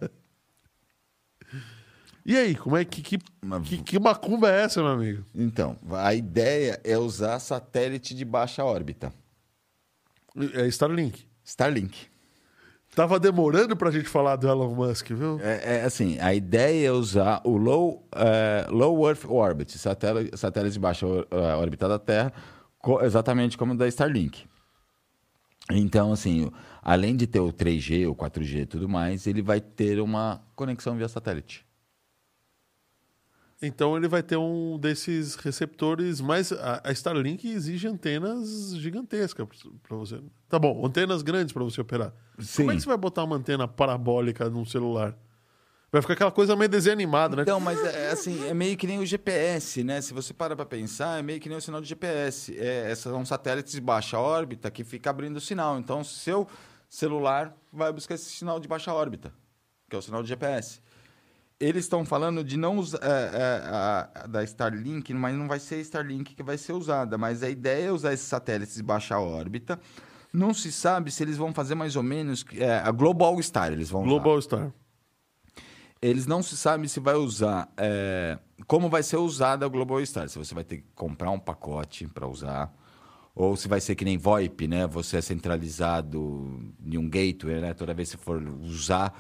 E 2.25 2.37
aí, 2.37 2.57
como 2.57 2.77
é 2.77 2.85
que 2.85 3.03
que, 3.03 3.19
que, 3.65 3.79
que 3.83 3.99
macumba 4.01 4.51
é 4.51 4.63
essa, 4.63 4.83
meu 4.83 4.91
amigo? 4.93 5.25
Então, 5.35 5.77
a 5.93 6.13
ideia 6.13 6.81
é 6.83 6.99
usar 6.99 7.39
satélite 7.39 8.15
de 8.15 8.25
baixa 8.25 8.65
órbita. 8.65 9.13
É 10.55 10.67
Starlink. 10.67 11.25
Starlink. 11.45 12.09
Tava 12.97 13.21
demorando 13.21 13.77
pra 13.77 13.91
gente 13.91 14.09
falar 14.09 14.37
do 14.37 14.49
Elon 14.49 14.75
Musk, 14.75 15.11
viu? 15.11 15.39
É, 15.41 15.77
é 15.79 15.85
assim, 15.85 16.19
a 16.19 16.35
ideia 16.35 16.89
é 16.89 16.91
usar 16.93 17.43
o 17.45 17.57
Low, 17.57 18.09
eh, 18.17 18.67
low 18.71 19.07
Earth 19.07 19.25
Orbit, 19.27 19.77
satélite, 19.79 20.37
satélite 20.37 20.73
de 20.75 20.81
baixa 20.81 21.07
eh, 21.07 21.55
órbita 21.57 21.87
da 21.87 21.99
Terra, 21.99 22.33
co- 22.79 23.03
exatamente 23.05 23.57
como 23.59 23.75
o 23.75 23.77
da 23.77 23.87
Starlink. 23.87 24.47
Então, 25.71 26.11
assim, 26.13 26.51
além 26.87 27.17
de 27.17 27.27
ter 27.27 27.41
o 27.41 27.53
3G, 27.53 28.09
o 28.09 28.15
4G 28.15 28.61
e 28.61 28.67
tudo 28.67 28.89
mais, 28.89 29.27
ele 29.27 29.43
vai 29.43 29.61
ter 29.61 30.01
uma 30.01 30.41
conexão 30.55 30.97
via 30.97 31.09
satélite. 31.09 31.67
Então 33.61 33.97
ele 33.97 34.07
vai 34.07 34.23
ter 34.23 34.37
um 34.37 34.79
desses 34.79 35.35
receptores, 35.35 36.21
mas 36.21 36.53
a, 36.53 36.93
Starlink 36.93 37.49
exige 37.49 37.89
antenas 37.89 38.77
gigantescas 38.77 39.49
para 39.83 39.97
você. 39.97 40.21
Tá 40.49 40.61
bom, 40.61 40.87
antenas 40.87 41.23
grandes 41.23 41.53
para 41.53 41.65
você 41.65 41.81
operar. 41.81 42.13
Sim. 42.39 42.63
Como 42.63 42.71
é 42.71 42.75
que 42.77 42.83
você 42.83 42.87
vai 42.87 42.97
botar 42.97 43.25
uma 43.25 43.35
antena 43.35 43.67
parabólica 43.67 44.49
num 44.49 44.65
celular? 44.65 45.19
Vai 45.91 46.03
ficar 46.03 46.15
aquela 46.15 46.31
coisa 46.31 46.55
meio 46.55 46.69
desenho 46.69 46.93
animado, 46.93 47.35
né? 47.35 47.43
Então, 47.43 47.59
mas 47.59 47.83
é, 47.83 48.11
assim, 48.11 48.47
é 48.47 48.55
meio 48.55 48.77
que 48.77 48.87
nem 48.87 49.01
o 49.01 49.07
GPS, 49.07 49.83
né? 49.83 50.01
Se 50.01 50.15
você 50.15 50.33
para 50.33 50.55
para 50.55 50.67
pensar, 50.67 51.19
é 51.19 51.23
meio 51.23 51.41
que 51.41 51.49
nem 51.49 51.59
o 51.59 51.61
sinal 51.61 51.81
de 51.81 51.89
GPS. 51.89 52.57
É, 52.57 52.93
esses 52.93 53.03
são 53.03 53.25
satélites 53.25 53.73
de 53.73 53.81
baixa 53.81 54.21
órbita 54.21 54.71
que 54.71 54.85
fica 54.85 55.11
abrindo 55.11 55.39
o 55.39 55.41
sinal. 55.41 55.79
Então, 55.79 56.05
seu 56.05 56.47
celular 56.89 57.55
vai 57.73 57.93
buscar 57.93 58.15
esse 58.15 58.31
sinal 58.31 58.59
de 58.61 58.69
baixa 58.69 58.93
órbita, 58.93 59.33
que 59.89 59.97
é 59.97 59.99
o 59.99 60.03
sinal 60.03 60.23
de 60.23 60.29
GPS. 60.29 60.81
Eles 61.59 61.85
estão 61.85 62.05
falando 62.05 62.45
de 62.45 62.57
não 62.59 62.77
usar 62.77 62.99
é, 63.03 63.09
é, 63.09 63.63
a- 63.67 64.27
da 64.29 64.45
Starlink, 64.45 65.13
mas 65.15 65.35
não 65.35 65.49
vai 65.49 65.59
ser 65.59 65.77
a 65.77 65.79
Starlink 65.79 66.35
que 66.35 66.43
vai 66.43 66.59
ser 66.59 66.75
usada. 66.75 67.17
Mas 67.17 67.43
a 67.43 67.49
ideia 67.49 67.87
é 67.87 67.93
usar 67.93 68.13
esses 68.13 68.27
satélites 68.27 68.75
de 68.75 68.83
baixa 68.83 69.19
órbita. 69.19 69.81
Não 70.33 70.53
se 70.53 70.71
sabe 70.71 71.11
se 71.11 71.23
eles 71.23 71.39
vão 71.39 71.55
fazer 71.55 71.75
mais 71.75 71.97
ou 71.97 72.03
menos 72.03 72.45
é, 72.59 72.75
a 72.79 72.91
Global 72.91 73.41
Star. 73.43 73.73
Eles 73.73 73.89
vão 73.89 74.03
usar. 74.03 74.11
Global 74.11 74.43
Star. 74.43 74.71
Eles 76.03 76.27
não 76.27 76.43
se 76.43 76.57
sabe 76.59 76.89
se 76.91 77.01
vai 77.01 77.15
usar, 77.15 77.73
é, 77.77 78.39
como 78.67 78.91
vai 78.91 79.03
ser 79.03 79.17
usada 79.17 79.65
a 79.65 79.69
Global 79.69 80.05
Star. 80.05 80.29
Se 80.29 80.39
você 80.39 80.55
vai 80.55 80.63
ter 80.63 80.79
que 80.79 80.85
comprar 80.95 81.31
um 81.31 81.39
pacote 81.39 82.07
para 82.07 82.29
usar, 82.29 82.71
ou 83.37 83.55
se 83.55 83.69
vai 83.69 83.81
ser 83.83 83.95
que 83.95 84.05
nem 84.05 84.17
VoIP, 84.17 84.67
né? 84.67 84.87
Você 84.87 85.19
é 85.19 85.21
centralizado 85.21 86.59
em 86.85 86.97
um 86.97 87.09
gateway, 87.09 87.61
né? 87.61 87.75
Toda 87.75 87.93
vez 87.95 88.11
que 88.11 88.17
você 88.17 88.23
for 88.25 88.43
usar, 88.63 89.13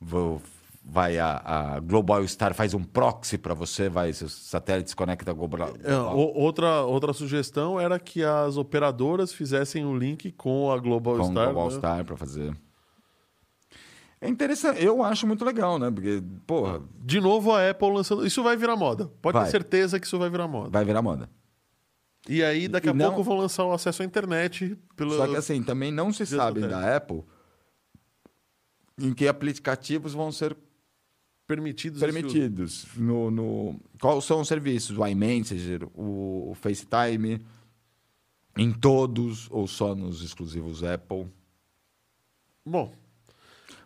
vo- 0.00 0.40
vai 0.88 1.18
a, 1.18 1.42
a 1.74 1.80
Global 1.80 2.26
Star 2.28 2.54
faz 2.54 2.72
um 2.74 2.84
proxy 2.84 3.36
para 3.36 3.54
você, 3.54 3.88
vai 3.88 4.12
seus 4.12 4.32
satélites 4.32 4.94
conectam 4.94 5.32
a 5.32 5.36
Global. 5.36 5.70
É, 5.82 5.96
outra, 5.98 6.82
outra 6.84 7.12
sugestão 7.12 7.80
era 7.80 7.98
que 7.98 8.22
as 8.22 8.56
operadoras 8.56 9.32
fizessem 9.32 9.84
um 9.84 9.98
link 9.98 10.30
com 10.30 10.70
a 10.70 10.78
Global 10.78 11.16
com 11.16 11.24
Star. 11.32 11.46
Global 11.52 11.70
né? 11.70 11.76
Star 11.76 12.04
para 12.04 12.16
fazer. 12.16 12.56
É 14.20 14.28
interessante, 14.28 14.82
eu 14.82 15.02
acho 15.02 15.26
muito 15.26 15.44
legal, 15.44 15.78
né? 15.78 15.90
Porque, 15.90 16.22
porra, 16.46 16.80
De 17.04 17.20
novo 17.20 17.52
a 17.52 17.68
Apple 17.68 17.90
lançando. 17.92 18.24
Isso 18.26 18.42
vai 18.42 18.56
virar 18.56 18.74
moda. 18.76 19.10
Pode 19.20 19.34
Vai. 19.34 19.44
ter 19.44 19.50
certeza 19.50 20.00
que 20.00 20.06
isso 20.06 20.18
vai 20.18 20.30
virar 20.30 20.46
moda. 20.48 20.70
vai 20.70 20.84
virar 20.84 21.02
moda. 21.02 21.28
E 22.28 22.42
aí, 22.42 22.68
daqui 22.68 22.88
a 22.88 22.94
não- 22.94 23.06
pouco, 23.06 23.22
vão 23.22 23.38
lançar 23.38 23.64
o 23.64 23.72
acesso 23.72 24.02
à 24.02 24.04
internet. 24.04 24.76
Pelo... 24.96 25.16
Só 25.16 25.26
que 25.26 25.36
assim, 25.36 25.62
também 25.62 25.92
não 25.92 26.12
se 26.12 26.24
Deus 26.24 26.30
sabe 26.30 26.60
da 26.60 26.96
Apple 26.96 27.22
em 28.98 29.12
que 29.12 29.28
aplicativos 29.28 30.12
vão 30.14 30.32
ser 30.32 30.56
permitidos. 31.46 32.00
permitidos. 32.00 32.86
No, 32.96 33.30
no... 33.30 33.80
Quais 34.00 34.24
são 34.24 34.40
os 34.40 34.48
serviços? 34.48 34.96
O 34.96 35.06
iMessager, 35.06 35.86
o 35.94 36.54
FaceTime, 36.54 37.44
em 38.56 38.72
todos 38.72 39.48
ou 39.50 39.66
só 39.66 39.94
nos 39.94 40.22
exclusivos 40.22 40.82
Apple? 40.82 41.26
Bom, 42.64 42.92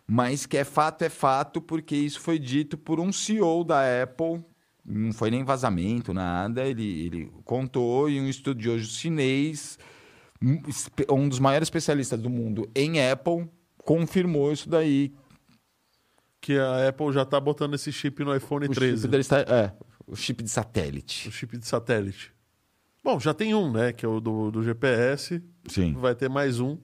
Mas 0.07 0.45
que 0.45 0.57
é 0.57 0.63
fato, 0.63 1.03
é 1.03 1.09
fato, 1.09 1.61
porque 1.61 1.95
isso 1.95 2.19
foi 2.19 2.39
dito 2.39 2.77
por 2.77 2.99
um 2.99 3.11
CEO 3.11 3.63
da 3.63 3.81
Apple. 4.03 4.43
Não 4.85 5.13
foi 5.13 5.29
nem 5.29 5.43
vazamento, 5.43 6.13
nada. 6.13 6.65
Ele, 6.65 7.05
ele 7.05 7.31
contou 7.45 8.09
e 8.09 8.19
um 8.19 8.27
estudioso 8.27 8.85
chinês, 8.85 9.77
um 10.41 10.59
um 11.15 11.29
dos 11.29 11.39
maiores 11.39 11.67
especialistas 11.67 12.19
do 12.19 12.29
mundo 12.29 12.69
em 12.75 12.99
Apple, 13.09 13.47
confirmou 13.77 14.51
isso 14.51 14.67
daí. 14.69 15.13
que 16.39 16.57
a 16.57 16.89
Apple 16.89 17.11
já 17.13 17.23
tá 17.23 17.39
botando 17.39 17.75
esse 17.75 17.91
chip 17.91 18.23
no 18.23 18.35
iPhone 18.35 18.65
O 18.65 18.69
13. 18.69 19.03
chip, 19.03 19.15
está, 19.17 19.39
é, 19.41 19.71
o 20.07 20.15
chip 20.15 20.41
de 20.43 20.49
satélite. 20.49 21.29
O 21.29 21.31
chip 21.31 21.55
de 21.57 21.67
satélite. 21.67 22.33
Bom, 23.03 23.19
já 23.19 23.33
tem 23.33 23.53
um, 23.53 23.71
né? 23.71 23.93
Que 23.93 24.05
é 24.05 24.09
o 24.09 24.19
do, 24.19 24.49
do 24.51 24.63
GPS. 24.63 25.41
Sim. 25.67 25.93
Vai 25.93 26.15
ter 26.15 26.29
mais 26.29 26.59
um. 26.59 26.77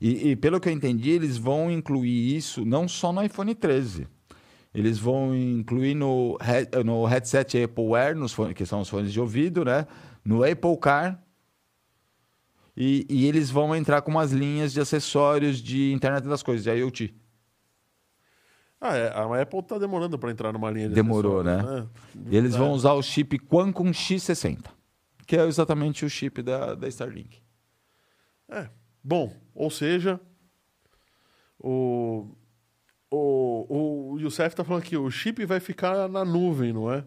E, 0.00 0.30
e 0.30 0.36
pelo 0.36 0.60
que 0.60 0.68
eu 0.68 0.72
entendi, 0.72 1.10
eles 1.10 1.36
vão 1.36 1.70
incluir 1.70 2.34
isso 2.36 2.64
não 2.64 2.86
só 2.88 3.12
no 3.12 3.22
iPhone 3.22 3.54
13. 3.54 4.06
Eles 4.74 4.98
vão 4.98 5.34
incluir 5.36 5.94
no, 5.94 6.36
no 6.84 7.04
headset 7.04 7.62
Apple 7.62 7.94
Air, 7.94 8.16
nos 8.16 8.32
fones, 8.32 8.54
que 8.54 8.66
são 8.66 8.80
os 8.80 8.88
fones 8.88 9.12
de 9.12 9.20
ouvido, 9.20 9.64
né? 9.64 9.86
No 10.24 10.42
Apple 10.42 10.76
Car. 10.78 11.22
E, 12.76 13.06
e 13.08 13.26
eles 13.26 13.50
vão 13.50 13.74
entrar 13.76 14.02
com 14.02 14.10
umas 14.10 14.32
linhas 14.32 14.72
de 14.72 14.80
acessórios 14.80 15.58
de 15.58 15.92
internet 15.92 16.26
das 16.26 16.42
coisas, 16.42 16.64
de 16.64 16.70
IoT. 16.70 17.14
Ah, 18.80 18.96
é, 18.96 19.08
a 19.08 19.40
Apple 19.42 19.62
tá 19.62 19.78
demorando 19.78 20.18
para 20.18 20.30
entrar 20.32 20.52
numa 20.52 20.70
linha 20.70 20.88
de 20.88 20.94
Demorou, 20.94 21.40
acessórios, 21.40 21.88
E 22.28 22.36
eles 22.36 22.54
É. 22.54 22.58
vão 22.58 22.72
usar 22.72 22.92
o 22.94 23.02
chip 23.02 23.38
Qualcomm 23.38 23.92
X60, 23.92 24.66
que 25.24 25.36
é 25.36 25.46
exatamente 25.46 26.04
o 26.04 26.10
chip 26.10 26.42
da, 26.42 26.74
da 26.74 26.88
Starlink. 26.88 27.40
É. 28.48 28.68
Bom, 29.02 29.34
ou 29.54 29.70
seja, 29.70 30.20
o, 31.58 32.36
o, 33.10 34.12
o 34.14 34.18
Youssef 34.20 34.54
tá 34.56 34.64
falando 34.64 34.82
aqui, 34.82 34.96
o 34.96 35.10
chip 35.10 35.44
vai 35.44 35.60
ficar 35.60 36.08
na 36.08 36.24
nuvem, 36.24 36.72
não 36.72 36.92
é? 36.92 37.04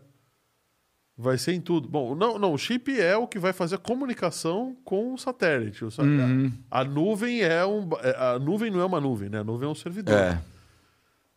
Vai 1.19 1.38
ser 1.38 1.53
em 1.53 1.61
tudo. 1.61 1.88
Bom, 1.90 2.14
não, 2.14 2.38
não, 2.38 2.53
o 2.53 2.57
chip 2.60 2.99
é 2.99 3.18
o 3.18 3.28
que 3.28 3.40
vai 3.40 3.52
fazer 3.52 3.76
a 3.76 3.80
comunicação 3.80 4.78
com 4.86 5.14
o 5.14 5.18
satélite. 5.18 5.84
O 5.84 5.90
sa- 5.90 6.03
Uhum. 6.03 6.52
a, 6.69 6.82
a 6.82 6.84
nuvem 6.84 7.41
é 7.41 7.65
um. 7.65 7.90
é- 8.03 8.15
A 8.36 8.40
nuvem 8.40 8.69
não 8.69 8.80
é 8.80 8.86
uma 8.86 9.02
nuvem, 9.02 9.28
né? 9.28 9.40
A 9.40 9.44
nuvem 9.44 9.68
é 9.68 9.72
um 9.72 9.76
servidor. 9.76 10.14
É. 10.14 10.40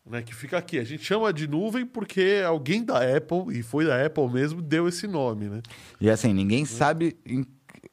Né, 0.05 0.21
que 0.23 0.33
fica 0.35 0.57
aqui. 0.57 0.77
A 0.79 0.83
gente 0.83 1.03
chama 1.03 1.31
de 1.31 1.47
nuvem 1.47 1.85
porque 1.85 2.43
alguém 2.45 2.83
da 2.83 2.97
Apple, 3.15 3.57
e 3.57 3.61
foi 3.63 3.85
da 3.85 4.03
Apple 4.05 4.27
mesmo, 4.29 4.61
deu 4.61 4.87
esse 4.87 5.07
nome, 5.07 5.45
né? 5.47 5.61
E 5.99 6.09
assim, 6.09 6.33
ninguém 6.33 6.65
sabe 6.65 7.17
em- 7.25 7.45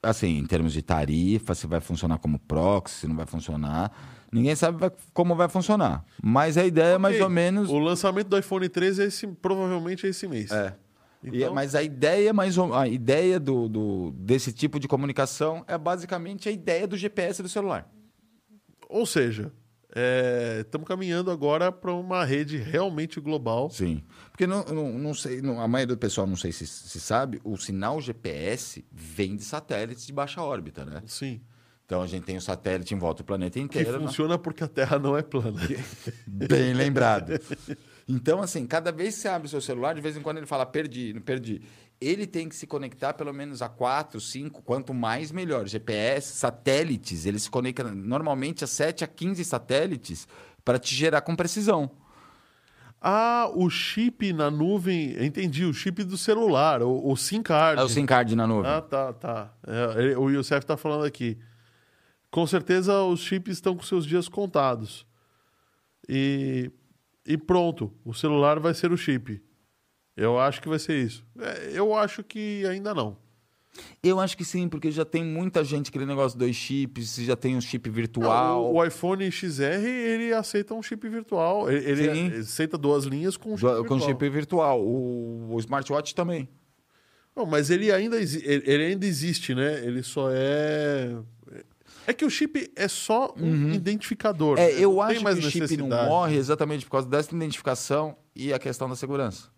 assim, 0.03 0.39
em 0.39 0.47
termos 0.47 0.73
de 0.73 0.81
tarifa, 0.83 1.55
se 1.55 1.67
vai 1.67 1.81
funcionar 1.81 2.19
como 2.19 2.39
proxy, 2.39 3.01
se 3.01 3.07
não 3.09 3.15
vai 3.17 3.27
funcionar. 3.27 3.93
Ninguém 4.33 4.55
sabe 4.55 4.79
vai- 4.79 4.93
como 5.13 5.35
vai 5.35 5.49
funcionar. 5.49 6.05
Mas 6.23 6.57
a 6.59 6.65
ideia 6.65 6.95
é 6.95 6.99
mais 6.99 7.15
Ok, 7.17 7.25
ou 7.25 7.31
menos. 7.31 7.69
O 7.71 7.79
lançamento 7.79 8.29
do 8.29 8.39
iPhone 8.39 8.69
13 8.69 9.03
é 9.03 9.07
esse, 9.07 9.27
provavelmente 9.27 10.07
é 10.07 10.11
esse 10.11 10.27
mês. 10.29 10.51
É. 10.51 10.75
E- 11.25 11.39
Então- 11.39 11.55
mas 11.55 11.75
a 11.75 11.83
ideia 11.83 12.33
mais 12.33 12.57
ou- 12.59 12.75
a 12.75 12.87
ideia 12.87 13.41
do, 13.41 13.69
do- 13.69 14.11
desse 14.13 14.53
tipo 14.53 14.79
de 14.79 14.87
comunicação 14.87 15.65
é 15.67 15.77
basicamente 15.77 16.49
a 16.49 16.53
ideia 16.53 16.87
do 16.87 16.97
GPS 16.97 17.43
do 17.43 17.49
celular. 17.49 17.91
Ou 18.89 19.05
seja, 19.05 19.53
estamos 20.61 20.87
caminhando 20.87 21.31
agora 21.31 21.73
para 21.73 21.93
uma 21.93 22.25
rede 22.25 22.57
realmente 22.57 23.19
global. 23.21 23.69
Sim. 23.71 24.03
Porque 24.31 24.47
não, 24.47 24.63
não, 24.65 24.99
não 24.99 25.15
sei, 25.15 25.41
não- 25.43 25.61
a 25.61 25.67
maioria 25.67 25.95
do 25.97 25.99
pessoal 25.99 26.27
não 26.27 26.37
sei 26.37 26.53
se, 26.53 26.67
se 26.67 27.01
sabe, 27.01 27.41
o 27.43 27.57
sinal 27.57 28.01
GPS 28.01 28.85
vem 28.93 29.35
de 29.37 29.43
satélites 29.45 30.07
de 30.07 30.13
baixa 30.13 30.41
órbita, 30.43 30.85
né? 30.85 31.03
Sim. 31.07 31.41
Então 31.89 32.03
a 32.03 32.07
gente 32.07 32.25
tem 32.25 32.37
o 32.37 32.41
satélite 32.43 32.95
em 32.95 32.99
volta 32.99 33.23
do 33.23 33.27
planeta 33.27 33.55
Que 33.59 33.65
inteiro. 33.65 33.93
né? 33.93 34.07
funciona 34.07 34.37
porque 34.37 34.63
a 34.63 34.69
Terra 34.69 34.99
não 34.99 35.17
é 35.17 35.23
plana. 35.23 35.59
Bem 36.29 36.75
lembrado. 36.75 37.41
Então, 38.07 38.43
assim, 38.43 38.67
cada 38.67 38.93
vez 38.93 39.15
que 39.15 39.23
você 39.23 39.29
abre 39.29 39.47
o 39.47 39.51
seu 39.51 39.63
celular, 39.63 39.95
de 39.95 40.03
vez 40.03 40.15
em 40.15 40.21
quando 40.21 40.37
ele 40.37 40.45
fala 40.45 40.67
perdi, 40.67 41.15
não 41.15 41.23
perdi. 41.23 41.63
Ele 41.99 42.27
tem 42.27 42.47
que 42.47 42.55
se 42.55 42.67
conectar 42.67 43.15
pelo 43.15 43.33
menos 43.33 43.63
a 43.63 43.71
quatro, 43.71 44.21
cinco, 44.21 44.61
quanto 44.61 44.93
mais 44.93 45.33
melhor. 45.33 45.67
GPS, 45.67 46.35
satélites, 46.37 47.25
ele 47.25 47.39
se 47.39 47.49
conecta 47.49 47.85
normalmente 47.85 48.63
a 48.65 48.67
7 48.67 49.03
a 49.05 49.07
15 49.07 49.43
satélites 49.43 50.29
para 50.63 50.79
te 50.79 50.95
gerar 50.95 51.23
com 51.23 51.35
precisão. 51.35 51.91
Ah, 53.01 53.51
o 53.55 53.71
chip 53.71 54.31
na 54.35 54.51
nuvem. 54.51 55.17
Entendi, 55.25 55.65
o 55.65 55.73
chip 55.73 56.05
do 56.05 56.19
celular, 56.19 56.83
o, 56.83 57.11
o 57.11 57.17
SIM 57.17 57.43
card. 57.43 57.81
É 57.81 57.85
o 57.85 57.89
SIM 57.89 58.05
card 58.05 58.37
na 58.37 58.47
nuvem. 58.47 58.71
Ah, 58.71 58.83
tá, 58.83 59.13
tá. 59.15 59.55
É, 59.67 60.19
o 60.19 60.29
Youssef 60.29 60.67
tá 60.67 60.77
falando 60.77 61.07
aqui. 61.07 61.39
Com 62.31 62.47
certeza 62.47 63.03
os 63.03 63.21
chips 63.21 63.55
estão 63.55 63.77
com 63.77 63.83
seus 63.83 64.05
dias 64.07 64.29
contados. 64.29 65.07
E, 66.09 66.71
e 67.27 67.37
pronto, 67.37 67.93
o 68.05 68.13
celular 68.15 68.59
vai 68.59 68.75
ser 68.75 68.93
o 68.93 68.97
chip. 68.97 69.43
Eu 70.17 70.39
acho 70.39 70.61
que 70.61 70.69
vai 70.69 70.79
ser 70.79 71.03
isso. 71.05 71.25
É, 71.39 71.71
eu 71.73 71.95
acho 71.95 72.23
que 72.25 72.65
ainda 72.67 72.93
não. 72.95 73.17
Eu 74.03 74.19
acho 74.19 74.37
que 74.37 74.45
sim, 74.45 74.69
porque 74.69 74.91
já 74.91 75.05
tem 75.05 75.25
muita 75.25 75.63
gente 75.63 75.89
aquele 75.91 76.05
negócio 76.07 76.37
dois 76.37 76.57
chips, 76.57 77.15
já 77.17 77.37
tem 77.37 77.55
um 77.57 77.61
chip 77.61 77.89
Não, 77.89 77.95
virtual. 77.95 78.65
o, 78.65 78.75
o 78.79 78.85
iPhone 78.85 79.31
XR, 79.31 79.63
ele 79.87 80.33
aceita 80.33 80.75
um 80.75 80.83
chip 80.83 81.09
virtual. 81.09 81.71
Ele, 81.71 81.89
ele 82.09 82.35
aceita 82.39 82.77
duas 82.77 83.05
linhas 83.05 83.37
com 83.37 83.57
chip 83.57 83.61
do- 83.61 83.69
virtual. 83.77 83.85
com 83.87 84.01
chip 84.01 84.29
virtual. 84.29 84.85
O, 84.85 85.55
o 85.55 85.59
smartwatch 85.61 86.15
também. 86.15 86.49
Não, 87.37 87.47
mas 87.47 87.71
ele 87.71 87.93
ainda, 87.93 88.17
ele 88.19 88.85
ainda 88.85 89.07
existe, 89.07 89.55
né? 89.55 89.85
Ele 89.87 90.03
só 90.03 90.29
é... 90.33 91.17
É 92.09 92.15
que 92.15 92.25
o 92.25 92.31
chip 92.31 92.73
é 92.75 92.89
só 92.89 93.35
um 93.37 93.71
identificador. 93.75 94.57
Uhum. 94.59 94.65
É, 94.65 94.73
né? 94.73 94.81
eu 94.81 95.01
acho 95.03 95.21
que 95.23 95.27
o 95.31 95.43
chip 95.51 95.77
não 95.77 95.89
morre 95.89 96.37
exatamente 96.37 96.87
por 96.87 96.93
causa 96.93 97.07
dessa 97.07 97.35
identificação 97.35 98.17
e 98.35 98.51
a 98.51 98.59
questão 98.59 98.89
da 98.89 98.97
segurança. 98.97 99.51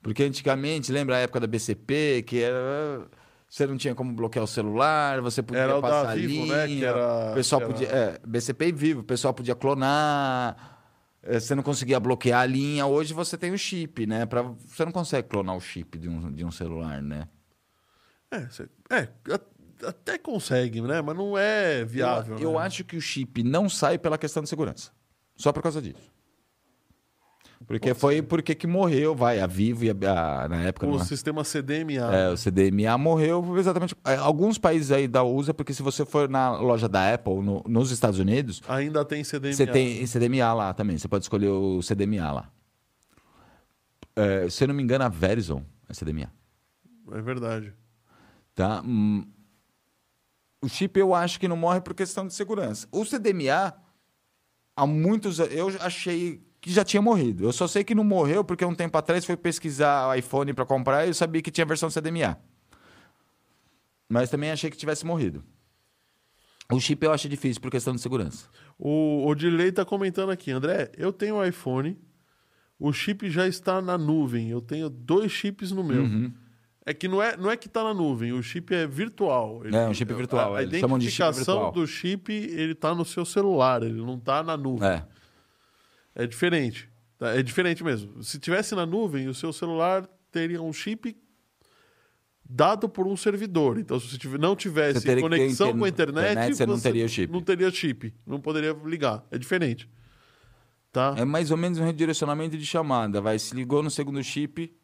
Porque 0.00 0.22
antigamente, 0.22 0.92
lembra 0.92 1.16
a 1.16 1.18
época 1.18 1.40
da 1.40 1.46
BCP, 1.48 2.22
que 2.26 2.40
era. 2.40 3.08
Você 3.48 3.66
não 3.66 3.76
tinha 3.76 3.94
como 3.94 4.12
bloquear 4.12 4.44
o 4.44 4.46
celular, 4.46 5.20
você 5.22 5.42
podia 5.42 5.62
Era 5.62 5.78
o 5.78 5.80
da 5.80 5.88
passar 5.88 6.14
Vivo, 6.16 6.28
linha, 6.44 6.56
né, 6.56 6.66
que 6.68 6.84
era- 6.84 7.30
o 7.32 7.34
pessoal 7.34 7.62
era- 7.62 7.72
podia. 7.72 7.88
É, 7.88 8.20
BCP 8.24 8.66
e 8.68 8.72
Vivo, 8.72 9.00
o 9.00 9.04
pessoal 9.04 9.34
podia 9.34 9.54
clonar. 9.56 10.76
é, 11.20 11.40
Você 11.40 11.54
não 11.54 11.62
conseguia 11.64 11.98
bloquear 11.98 12.42
a 12.42 12.46
linha. 12.46 12.86
Hoje 12.86 13.12
você 13.12 13.36
tem 13.36 13.50
o 13.52 13.58
chip, 13.58 14.06
né? 14.06 14.24
Pra, 14.24 14.42
você 14.42 14.84
não 14.84 14.92
consegue 14.92 15.26
clonar 15.28 15.56
o 15.56 15.60
chip 15.60 15.98
de 15.98 16.08
um, 16.08 16.30
de 16.32 16.44
um 16.44 16.50
celular, 16.52 17.02
né? 17.02 17.26
É, 18.30 18.46
cê- 18.50 18.68
é, 18.90 19.08
até 19.86 20.18
consegue, 20.18 20.80
né? 20.80 21.00
Mas 21.02 21.16
não 21.16 21.36
é 21.36 21.84
viável. 21.84 22.36
Eu, 22.38 22.50
eu 22.50 22.52
né? 22.58 22.66
acho 22.66 22.84
que 22.84 22.96
o 22.96 23.00
chip 23.00 23.42
não 23.42 23.68
sai 23.68 23.98
pela 23.98 24.16
questão 24.18 24.42
de 24.42 24.48
segurança. 24.48 24.90
Só 25.36 25.52
por 25.52 25.62
causa 25.62 25.80
disso. 25.80 26.12
Porque 27.66 27.92
foi 27.92 28.22
porque 28.22 28.54
que 28.54 28.66
morreu, 28.66 29.14
vai, 29.14 29.40
a 29.40 29.46
Vivo 29.46 29.84
e 29.84 29.90
a, 29.90 30.44
a- 30.44 30.48
na 30.48 30.62
época 30.62 30.86
O 30.86 30.90
não 30.92 31.00
é? 31.00 31.04
sistema 31.04 31.42
CDMA. 31.44 32.14
É, 32.14 32.30
o 32.30 32.36
CDMA 32.36 32.96
morreu 32.96 33.58
exatamente. 33.58 33.94
é, 34.04 34.14
Alguns 34.16 34.56
países 34.58 34.90
aí 34.92 35.06
da 35.08 35.22
usa, 35.22 35.52
porque 35.52 35.74
se 35.74 35.82
você 35.82 36.06
for 36.06 36.28
na 36.28 36.52
loja 36.58 36.88
da 36.88 37.12
Apple 37.12 37.42
no- 37.42 37.62
nos 37.68 37.90
Estados 37.90 38.18
Unidos, 38.18 38.62
Ainda 38.68 39.04
tem 39.04 39.22
CDMA. 39.24 39.52
você 39.54 39.66
tem 39.66 40.06
CDMA 40.06 40.52
lá 40.54 40.72
também. 40.72 40.96
Você 40.96 41.08
pode 41.08 41.24
escolher 41.24 41.48
o 41.48 41.82
CDMA 41.82 42.30
lá. 42.32 42.50
É, 44.16 44.48
se 44.48 44.64
eu 44.64 44.68
não 44.68 44.74
me 44.74 44.82
engano, 44.82 45.04
a 45.04 45.08
Verizon 45.08 45.62
é 45.88 45.94
CDMA. 45.94 46.32
É 47.12 47.20
verdade. 47.20 47.72
Tá? 48.54 48.82
O 50.60 50.68
chip 50.68 50.98
eu 50.98 51.14
acho 51.14 51.38
que 51.38 51.46
não 51.46 51.56
morre 51.56 51.80
por 51.80 51.94
questão 51.94 52.26
de 52.26 52.34
segurança. 52.34 52.88
O 52.90 53.04
CDMA, 53.04 53.74
há 54.74 54.86
muitos 54.86 55.38
anos, 55.40 55.54
eu 55.54 55.68
achei 55.80 56.42
que 56.60 56.72
já 56.72 56.84
tinha 56.84 57.00
morrido. 57.00 57.44
Eu 57.44 57.52
só 57.52 57.66
sei 57.66 57.84
que 57.84 57.94
não 57.94 58.04
morreu 58.04 58.44
porque 58.44 58.64
um 58.64 58.74
tempo 58.74 58.96
atrás 58.98 59.24
fui 59.24 59.36
pesquisar 59.36 60.08
o 60.08 60.14
iPhone 60.14 60.52
para 60.52 60.66
comprar 60.66 61.04
e 61.04 61.10
eu 61.10 61.14
sabia 61.14 61.40
que 61.40 61.50
tinha 61.50 61.64
versão 61.64 61.88
CDMA. 61.88 62.38
Mas 64.08 64.30
também 64.30 64.50
achei 64.50 64.70
que 64.70 64.76
tivesse 64.76 65.06
morrido. 65.06 65.44
O 66.70 66.80
chip 66.80 67.04
eu 67.04 67.12
acho 67.12 67.28
difícil 67.28 67.62
por 67.62 67.70
questão 67.70 67.94
de 67.94 68.00
segurança. 68.00 68.46
O 68.78 69.26
Odilei 69.26 69.72
tá 69.72 69.84
comentando 69.84 70.30
aqui. 70.30 70.50
André, 70.50 70.90
eu 70.96 71.12
tenho 71.12 71.42
iPhone. 71.44 71.96
O 72.78 72.92
chip 72.92 73.28
já 73.30 73.46
está 73.46 73.80
na 73.80 73.96
nuvem. 73.96 74.50
Eu 74.50 74.60
tenho 74.60 74.90
dois 74.90 75.32
chips 75.32 75.72
no 75.72 75.82
meu. 75.82 76.02
Uhum. 76.02 76.32
É 76.90 76.94
que 76.94 77.06
não 77.08 77.22
é, 77.22 77.36
não 77.36 77.50
é 77.50 77.56
que 77.56 77.66
está 77.66 77.84
na 77.84 77.92
nuvem. 77.92 78.32
O 78.32 78.42
chip 78.42 78.74
é 78.74 78.86
virtual. 78.86 79.62
Ele- 79.64 79.76
É, 79.76 79.86
um 79.88 79.92
chip 79.94 80.12
virtual, 80.14 80.54
A, 80.54 80.58
a 80.58 80.62
chip 80.62 80.76
identificação 80.76 81.32
virtual. 81.54 81.72
do 81.72 81.86
chip, 81.86 82.32
ele 82.32 82.74
tá 82.74 82.94
no 82.94 83.04
seu 83.04 83.24
celular. 83.24 83.82
Ele 83.82 84.00
não 84.00 84.18
tá 84.18 84.42
na 84.42 84.56
nuvem. 84.56 84.88
É. 84.88 85.04
É 86.14 86.26
diferente. 86.26 86.88
tá? 87.18 87.34
É 87.36 87.42
diferente 87.42 87.84
mesmo. 87.84 88.22
Se 88.22 88.38
tivesse 88.38 88.74
na 88.74 88.86
nuvem, 88.86 89.28
o 89.28 89.34
seu 89.34 89.52
celular 89.52 90.08
teria 90.32 90.62
um 90.62 90.72
chip 90.72 91.16
dado 92.48 92.88
por 92.88 93.06
um 93.06 93.16
servidor. 93.16 93.78
Então, 93.78 94.00
se 94.00 94.18
você 94.18 94.38
não 94.38 94.56
tivesse 94.56 95.00
Você 95.00 95.20
conexão 95.20 95.68
inter- 95.68 95.78
com 95.78 95.84
a 95.84 95.88
internet, 95.88 96.30
internet, 96.32 96.56
você 96.56 96.66
não 96.66 96.80
teria 96.80 97.08
chip. 97.08 97.32
Não 97.32 97.40
teria 97.42 97.70
chip. 97.70 98.14
Não 98.26 98.40
poderia 98.40 98.72
ligar. 98.84 99.24
É 99.30 99.36
diferente. 99.38 99.88
Tá? 100.90 101.14
É 101.18 101.24
mais 101.24 101.50
ou 101.50 101.56
menos 101.56 101.78
um 101.78 101.84
redirecionamento 101.84 102.56
de 102.56 102.64
chamada. 102.64 103.20
Vai, 103.20 103.38
se 103.38 103.54
ligou 103.54 103.82
no 103.82 103.90
segundo 103.90 104.22
chip, 104.24 104.74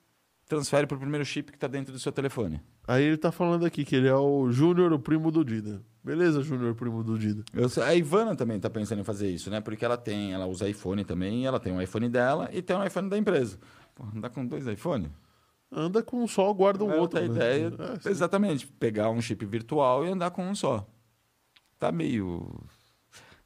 transfere 0.55 0.87
para 0.87 0.97
o 0.97 1.01
primeiro 1.01 1.25
chip 1.25 1.51
que 1.51 1.57
está 1.57 1.67
dentro 1.67 1.93
do 1.93 1.99
seu 1.99 2.13
telefone. 2.13 2.61
Aí 2.87 3.03
ele 3.03 3.17
tá 3.17 3.33
falando 3.33 3.67
aqui 3.67 3.85
que 3.85 3.97
ele 3.97 4.07
é 4.07 4.15
o 4.15 4.51
Júnior, 4.51 4.93
o 4.93 4.99
primo 4.99 5.31
do 5.31 5.45
Dida. 5.45 5.83
Beleza, 6.03 6.43
Júnior, 6.43 6.75
primo 6.75 7.03
do 7.03 7.19
Dida. 7.19 7.43
Eu 7.53 7.69
a 7.83 7.95
Ivana 7.95 8.37
também 8.37 8.57
está 8.59 8.71
pensando 8.71 9.01
em 9.01 9.05
fazer 9.05 9.29
isso, 9.31 9.51
né? 9.51 9.61
Porque 9.61 9.85
ela 9.85 9.97
tem, 9.97 10.33
ela 10.33 10.47
usa 10.47 10.69
iPhone 10.69 11.05
também, 11.05 11.47
ela 11.47 11.59
tem 11.59 11.73
um 11.73 11.83
iPhone 11.83 12.09
dela 12.09 12.49
e 12.53 12.63
tem 12.63 12.77
um 12.77 12.85
iPhone 12.85 13.09
da 13.09 13.19
empresa. 13.19 13.59
Pô, 13.95 14.05
andar 14.15 14.31
com 14.31 14.47
dois 14.47 14.67
iPhone? 14.67 15.11
Anda 15.73 16.03
com 16.03 16.23
um 16.23 16.29
só, 16.29 16.53
guarda 16.53 16.85
um 16.85 16.93
é 16.93 16.97
outro. 16.97 17.21
outra 17.21 17.21
né? 17.21 17.27
ideia. 17.27 17.73
É, 18.05 18.09
exatamente. 18.09 18.67
Pegar 18.67 19.11
um 19.11 19.21
chip 19.21 19.45
virtual 19.45 20.07
e 20.07 20.11
andar 20.11 20.31
com 20.31 20.47
um 20.47 20.55
só. 20.55 20.87
Tá 21.79 21.91
meio. 21.91 22.65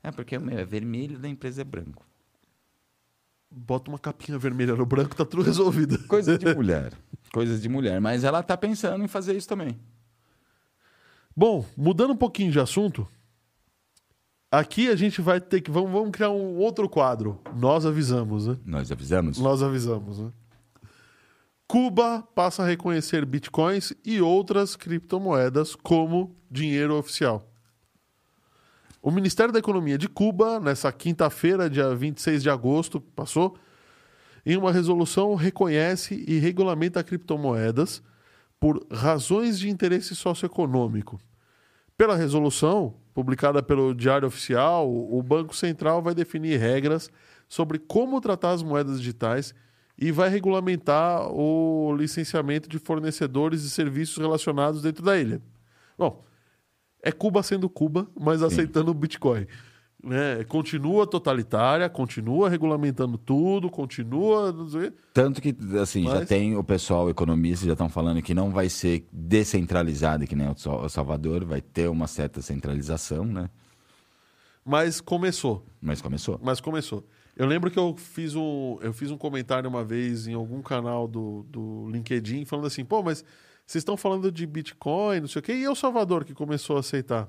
É 0.02 0.10
porque 0.10 0.36
o 0.36 0.40
meu 0.40 0.58
é 0.58 0.64
vermelho 0.64 1.18
da 1.18 1.28
empresa 1.28 1.62
é 1.62 1.64
branco. 1.64 2.07
Bota 3.50 3.90
uma 3.90 3.98
capinha 3.98 4.38
vermelha 4.38 4.76
no 4.76 4.84
branco, 4.84 5.16
tá 5.16 5.24
tudo 5.24 5.42
resolvido. 5.42 5.98
Coisa 6.06 6.36
de 6.36 6.46
mulher. 6.54 6.92
Coisas 7.32 7.62
de 7.62 7.68
mulher. 7.68 8.00
Mas 8.00 8.24
ela 8.24 8.42
tá 8.42 8.56
pensando 8.56 9.02
em 9.02 9.08
fazer 9.08 9.36
isso 9.36 9.48
também. 9.48 9.78
Bom, 11.34 11.64
mudando 11.76 12.12
um 12.12 12.16
pouquinho 12.16 12.50
de 12.50 12.60
assunto, 12.60 13.06
aqui 14.50 14.88
a 14.88 14.96
gente 14.96 15.20
vai 15.20 15.40
ter 15.40 15.60
que. 15.60 15.70
Vamos, 15.70 15.90
vamos 15.90 16.10
criar 16.10 16.30
um 16.30 16.56
outro 16.56 16.88
quadro. 16.88 17.40
Nós 17.54 17.86
avisamos, 17.86 18.46
né? 18.46 18.56
Nós 18.64 18.90
avisamos. 18.90 19.38
Nós 19.38 19.62
avisamos, 19.62 20.18
né? 20.18 20.32
Cuba 21.66 22.22
passa 22.34 22.62
a 22.62 22.66
reconhecer 22.66 23.24
bitcoins 23.26 23.92
e 24.04 24.20
outras 24.22 24.74
criptomoedas 24.74 25.74
como 25.74 26.34
dinheiro 26.50 26.94
oficial. 26.96 27.47
O 29.08 29.10
Ministério 29.10 29.50
da 29.50 29.58
Economia 29.58 29.96
de 29.96 30.06
Cuba, 30.06 30.60
nessa 30.60 30.92
quinta-feira, 30.92 31.70
dia 31.70 31.94
26 31.94 32.42
de 32.42 32.50
agosto, 32.50 33.00
passou, 33.00 33.56
em 34.44 34.54
uma 34.54 34.70
resolução 34.70 35.34
reconhece 35.34 36.26
e 36.28 36.38
regulamenta 36.38 37.02
criptomoedas 37.02 38.02
por 38.60 38.86
razões 38.92 39.58
de 39.58 39.70
interesse 39.70 40.14
socioeconômico. 40.14 41.18
Pela 41.96 42.16
resolução, 42.16 42.96
publicada 43.14 43.62
pelo 43.62 43.94
Diário 43.94 44.28
Oficial, 44.28 44.86
o 44.86 45.22
Banco 45.22 45.56
Central 45.56 46.02
vai 46.02 46.14
definir 46.14 46.60
regras 46.60 47.10
sobre 47.48 47.78
como 47.78 48.20
tratar 48.20 48.50
as 48.50 48.62
moedas 48.62 48.98
digitais 48.98 49.54
e 49.96 50.12
vai 50.12 50.28
regulamentar 50.28 51.32
o 51.32 51.96
licenciamento 51.96 52.68
de 52.68 52.78
fornecedores 52.78 53.62
de 53.62 53.70
serviços 53.70 54.18
relacionados 54.18 54.82
dentro 54.82 55.02
da 55.02 55.18
ilha. 55.18 55.40
Bom, 55.96 56.27
é 57.08 57.12
Cuba 57.12 57.42
sendo 57.42 57.68
Cuba, 57.68 58.06
mas 58.18 58.42
aceitando 58.42 58.90
o 58.90 58.94
Bitcoin. 58.94 59.46
né, 60.00 60.44
continua 60.44 61.06
totalitária, 61.08 61.88
continua 61.88 62.48
regulamentando 62.48 63.18
tudo, 63.18 63.68
continua. 63.68 64.54
Tanto 65.12 65.42
que, 65.42 65.56
assim, 65.82 66.04
já 66.04 66.20
Mas- 66.20 66.28
tem 66.28 66.56
o 66.56 66.62
pessoal 66.62 67.10
economista 67.10 67.66
já 67.66 67.72
estão 67.72 67.88
falando 67.88 68.22
que 68.22 68.32
não 68.32 68.50
vai 68.50 68.68
ser 68.68 69.04
descentralizado 69.12 70.24
que 70.24 70.36
nem 70.36 70.48
o 70.48 70.88
Salvador, 70.88 71.44
vai 71.44 71.60
ter 71.60 71.88
uma 71.88 72.06
certa 72.06 72.40
centralização, 72.40 73.24
né? 73.24 73.50
Mas 74.64 75.00
começou. 75.00 75.64
Mas 75.80 76.00
começou. 76.00 76.38
Mas 76.42 76.60
começou. 76.60 77.04
Eu 77.36 77.46
lembro 77.46 77.70
que 77.70 77.78
eu 77.78 77.94
fiz 77.96 78.36
um, 78.36 78.78
eu 78.80 78.92
fiz 78.92 79.10
um 79.10 79.16
comentário 79.16 79.68
uma 79.68 79.82
vez 79.84 80.26
em 80.28 80.34
algum 80.34 80.60
canal 80.62 81.08
do, 81.08 81.44
do 81.48 81.88
LinkedIn 81.90 82.44
falando 82.44 82.66
assim, 82.66 82.84
pô, 82.84 83.02
mas 83.02 83.24
vocês 83.70 83.82
estão 83.82 83.98
falando 83.98 84.32
de 84.32 84.46
Bitcoin, 84.46 85.20
não 85.20 85.28
sei 85.28 85.40
o 85.40 85.42
quê, 85.42 85.52
e 85.52 85.64
El 85.64 85.74
Salvador 85.74 86.24
que 86.24 86.32
começou 86.32 86.78
a 86.78 86.80
aceitar? 86.80 87.28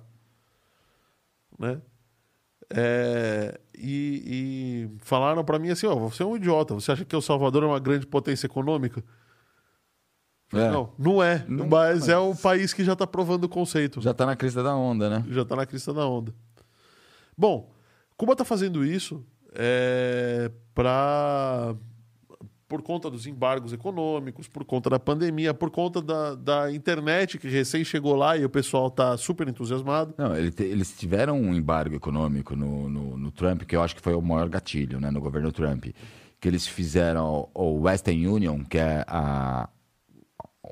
Né? 1.59 1.81
É, 2.69 3.59
e, 3.77 4.23
e 4.95 4.97
falaram 4.99 5.43
para 5.43 5.59
mim 5.59 5.69
assim, 5.69 5.85
ó, 5.85 5.95
você 5.95 6.23
é 6.23 6.25
um 6.25 6.37
idiota, 6.37 6.73
você 6.73 6.93
acha 6.93 7.03
que 7.03 7.13
El 7.13 7.21
Salvador 7.21 7.63
é 7.63 7.65
uma 7.65 7.79
grande 7.79 8.07
potência 8.07 8.45
econômica? 8.45 9.03
É, 10.53 10.69
Não, 10.71 10.93
não 10.97 11.21
é, 11.21 11.43
Não- 11.45 11.67
mas, 11.67 11.99
mas- 11.99 12.09
é 12.09 12.17
um 12.17 12.33
país 12.33 12.71
que 12.73 12.85
já 12.85 12.93
está 12.93 13.05
provando 13.05 13.43
o 13.43 13.49
conceito. 13.49 13.99
Já 14.01 14.13
tá 14.13 14.25
na 14.25 14.35
crista 14.37 14.63
da 14.63 14.73
onda, 14.73 15.09
né? 15.09 15.25
Já 15.29 15.41
está 15.41 15.57
na 15.57 15.65
crista 15.65 15.93
da 15.93 16.07
onda. 16.07 16.33
Bom, 17.37 17.69
Cuba 18.15 18.31
está 18.31 18.45
fazendo 18.45 18.85
isso 18.85 19.25
é, 19.53 20.49
para 20.73 21.75
por 22.69 22.83
conta 22.83 23.09
dos 23.09 23.25
embargos 23.25 23.73
econômicos, 23.73 24.47
por 24.47 24.63
conta 24.63 24.91
da 24.91 24.99
pandemia, 24.99 25.55
por 25.55 25.71
conta 25.71 25.99
da, 26.01 26.35
da 26.35 26.71
internet 26.71 27.39
que 27.39 27.49
recém 27.49 27.83
chegou 27.83 28.15
lá 28.15 28.37
e 28.37 28.45
o 28.45 28.49
pessoal 28.49 28.87
está 28.89 29.17
super 29.17 29.47
entusiasmado. 29.47 30.13
Não, 30.17 30.37
ele 30.37 30.51
te- 30.51 30.63
eles 30.63 30.95
tiveram 30.95 31.35
um 31.41 31.55
embargo 31.55 31.95
econômico 31.95 32.55
no, 32.55 32.87
no, 32.87 33.17
no 33.17 33.31
Trump, 33.31 33.63
que 33.63 33.75
eu 33.75 33.81
acho 33.81 33.95
que 33.95 34.01
foi 34.01 34.13
o 34.13 34.21
maior 34.21 34.47
gatilho, 34.47 34.99
né, 34.99 35.09
no 35.09 35.19
governo 35.19 35.51
Trump. 35.51 35.85
Que 36.39 36.47
eles 36.47 36.67
fizeram 36.67 37.49
o 37.55 37.81
Western 37.81 38.27
Union, 38.27 38.63
que 38.63 38.77
é 38.77 39.03
a, 39.07 39.67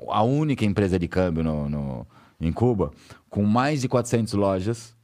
a 0.08 0.22
única 0.22 0.64
empresa 0.64 0.98
de 1.00 1.08
câmbio 1.08 1.42
no, 1.42 1.68
no- 1.68 2.06
em 2.40 2.52
Cuba, 2.52 2.92
com 3.28 3.42
mais 3.42 3.80
de 3.80 3.88
400 3.88 4.34
lojas. 4.34 4.96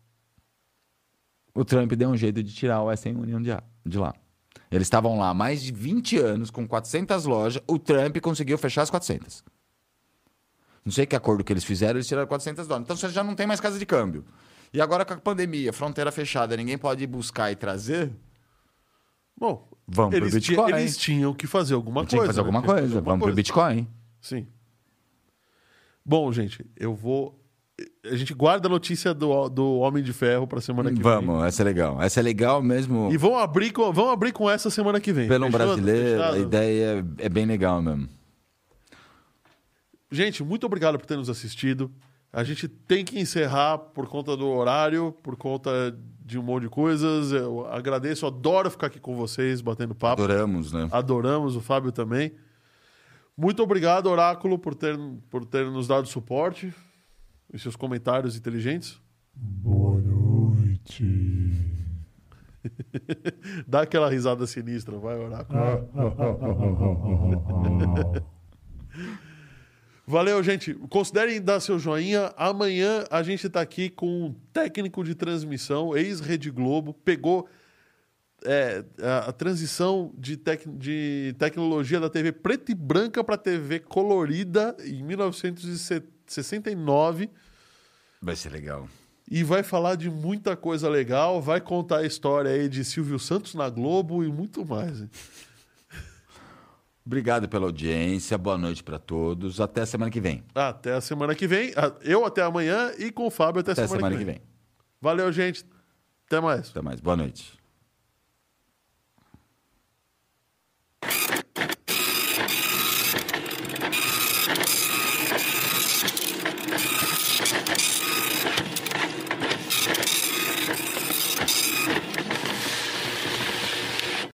O 1.53 1.65
Trump 1.65 1.93
deu 1.95 2.09
um 2.09 2.17
jeito 2.17 2.41
de 2.43 2.55
tirar 2.55 2.81
o 2.83 2.87
Western 2.87 3.21
Union 3.21 3.43
de, 3.43 3.99
lá. 3.99 4.15
Eles 4.75 4.87
estavam 4.87 5.19
lá 5.19 5.29
há 5.29 5.35
mais 5.35 5.63
de 5.63 5.73
20 5.73 6.19
anos, 6.19 6.51
com 6.51 6.67
400 6.67 7.25
lojas. 7.27 7.63
O 7.67 7.79
Trump 7.79 8.17
conseguiu 8.19 8.59
fechar 8.59 8.83
as 8.83 8.91
400. 8.91 9.45
Não 10.85 10.93
sei 10.93 11.07
que 11.07 11.15
acordo 11.15 11.45
que 11.45 11.53
eles 11.53 11.63
fizeram, 11.65 11.97
eles 11.97 12.09
tiraram 12.09 12.27
400 12.27 12.67
dólares. 12.67 12.85
Então 12.85 12.97
você 12.97 13.09
já 13.09 13.23
não 13.23 13.35
tem 13.37 13.47
mais 13.47 13.61
casa 13.61 13.79
de 13.79 13.87
câmbio. 13.87 14.25
E 14.73 14.81
agora 14.81 15.05
com 15.05 15.15
a 15.15 15.17
pandemia, 15.17 15.73
fronteira 15.73 16.11
fechada, 16.11 16.57
ninguém 16.57 16.77
pode 16.77 17.05
ir 17.05 17.07
buscar 17.07 17.53
e 17.53 17.57
trazer. 17.57 18.11
Bom, 19.37 19.69
Vamos 19.87 20.11
pro 20.17 20.25
eles, 20.25 20.35
Bitcoin. 20.35 20.73
eles 20.73 20.97
tinham 20.97 21.33
que 21.33 21.47
fazer 21.47 21.75
alguma 21.75 22.05
Tinha 22.05 22.19
coisa. 22.19 22.33
que 22.33 22.37
fazer 22.37 22.41
né? 22.41 22.47
alguma 22.47 22.61
Tinha 22.61 22.75
que 22.75 22.81
coisa. 22.81 22.95
fazer 22.95 22.95
Vamos 23.05 23.09
alguma 23.13 23.19
pro 23.19 23.27
coisa. 23.27 23.37
Bitcoin. 23.37 23.89
Sim. 24.21 24.47
Bom, 26.05 26.33
gente, 26.33 26.67
eu 26.77 26.95
vou. 26.95 27.41
A 28.05 28.15
gente 28.15 28.33
guarda 28.33 28.69
a 28.69 28.71
notícia 28.71 29.13
do, 29.13 29.49
do 29.49 29.79
Homem 29.79 30.03
de 30.03 30.13
Ferro 30.13 30.47
para 30.47 30.61
semana 30.61 30.91
que 30.91 30.97
vem. 30.97 31.03
Vamos, 31.03 31.45
essa 31.45 31.63
é 31.63 31.65
legal. 31.65 32.01
Essa 32.01 32.21
é 32.21 32.23
legal 32.23 32.63
mesmo. 32.63 33.13
E 33.13 33.17
vão 33.17 33.37
abrir 33.37 33.73
com, 33.73 33.93
vão 33.93 34.11
abrir 34.11 34.33
com 34.33 34.49
essa 34.49 34.71
semana 34.71 35.01
que 35.01 35.13
vem. 35.13 35.27
Pelo 35.27 35.47
Fechou? 35.47 35.59
brasileiro, 35.59 36.23
a 36.23 36.27
Fechado? 36.27 36.43
ideia 36.43 37.05
é, 37.19 37.25
é 37.27 37.29
bem 37.29 37.47
legal 37.47 37.83
mesmo. 37.83 38.09
Gente, 40.11 40.45
muito 40.45 40.65
obrigado 40.65 40.99
por 40.99 41.07
ter 41.07 41.17
nos 41.17 41.29
assistido. 41.29 41.91
A 42.33 42.45
gente 42.45 42.69
tem 42.69 43.05
que 43.05 43.19
encerrar 43.19 43.79
por 43.79 44.07
conta 44.07 44.37
do 44.37 44.47
horário, 44.47 45.13
por 45.23 45.37
conta 45.37 45.97
de 46.25 46.39
um 46.39 46.43
monte 46.43 46.65
de 46.65 46.69
coisas. 46.69 47.33
Eu 47.33 47.67
agradeço, 47.67 48.25
adoro 48.25 48.71
ficar 48.71 48.87
aqui 48.87 49.01
com 49.01 49.17
vocês, 49.17 49.61
batendo 49.61 49.95
papo. 49.97 50.23
Adoramos, 50.23 50.73
né? 50.73 50.89
Adoramos, 50.93 51.57
o 51.57 51.61
Fábio 51.61 51.91
também. 51.91 52.33
Muito 53.37 53.63
obrigado, 53.63 54.07
Oráculo, 54.07 54.59
por 54.61 54.77
ter, 54.77 54.97
por 55.29 55.45
ter 55.45 55.69
nos 55.69 55.89
dado 55.89 56.07
suporte 56.07 56.73
e 57.55 57.59
seus 57.59 57.77
comentários 57.77 58.37
inteligentes. 58.37 59.01
Boa 59.35 60.01
noite. 60.01 61.05
Dá 63.67 63.83
aquela 63.83 64.09
risada 64.11 64.47
sinistra, 64.47 64.99
vai, 64.99 65.17
Oráculo. 65.17 65.59
Valeu, 70.07 70.43
gente. 70.43 70.75
Considerem 70.91 71.41
dar 71.41 71.61
seu 71.61 71.79
joinha. 71.79 72.31
Amanhã 72.37 73.05
a 73.11 73.23
gente 73.23 73.47
está 73.47 73.63
aqui 73.63 73.89
com 73.89 74.27
um 74.27 74.35
técnico 74.53 75.03
de 75.03 75.15
transmissão, 75.15 75.97
ex-Rede 75.97 76.51
Globo, 76.51 76.93
pegou 76.93 77.49
é, 78.45 78.85
a, 79.01 79.31
a 79.31 79.33
transição 79.33 80.13
de, 80.19 80.37
tec- 80.37 80.69
de 80.77 81.35
tecnologia 81.39 81.99
da 81.99 82.11
TV 82.11 82.33
preta 82.33 82.71
e 82.71 82.75
branca 82.75 83.25
para 83.25 83.39
TV 83.39 83.81
colorida 83.81 84.77
em 84.85 85.03
1969 85.03 87.31
Vai 88.25 88.35
ser 88.37 88.51
legal. 88.51 88.89
e 89.31 89.45
vai 89.45 89.63
falar 89.63 89.97
de 89.97 90.11
muita 90.11 90.57
coisa 90.57 90.89
legal, 90.89 91.41
vai 91.43 91.61
contar 91.61 91.99
a 91.99 92.07
história 92.07 92.51
aí 92.51 92.69
de 92.69 92.85
Silvio 92.85 93.19
Santos 93.19 93.55
na 93.55 93.69
Globo 93.69 94.25
e 94.25 94.29
muito 94.29 94.65
mais. 94.65 95.03
hein? 95.03 95.11
Obrigado 97.07 97.47
pela 97.49 97.67
audiência. 97.67 98.39
Boa 98.39 98.57
noite 98.57 98.83
para 98.83 98.99
todos. 98.99 99.61
Até 99.61 99.85
semana 99.85 100.11
que 100.11 100.21
vem. 100.21 100.43
Até 100.55 100.95
a 100.95 101.01
semana 101.03 101.35
que 101.35 101.47
vem. 101.47 101.73
Eu 102.01 102.25
até 102.25 102.41
amanhã 102.43 102.93
e 102.99 103.13
com 103.13 103.27
o 103.27 103.31
Fábio 103.31 103.61
até, 103.61 103.73
Até 103.73 103.83
semana, 103.87 103.97
semana 103.99 104.15
que 104.15 104.21
que 104.21 104.25
vem. 104.25 104.35
vem. 104.37 104.43
Valeu, 105.03 105.31
gente. 105.31 105.67
Até 106.27 106.41
mais. 106.41 106.71
Até 106.71 106.81
mais. 106.81 107.01
Boa 107.01 107.17
noite. 107.17 107.53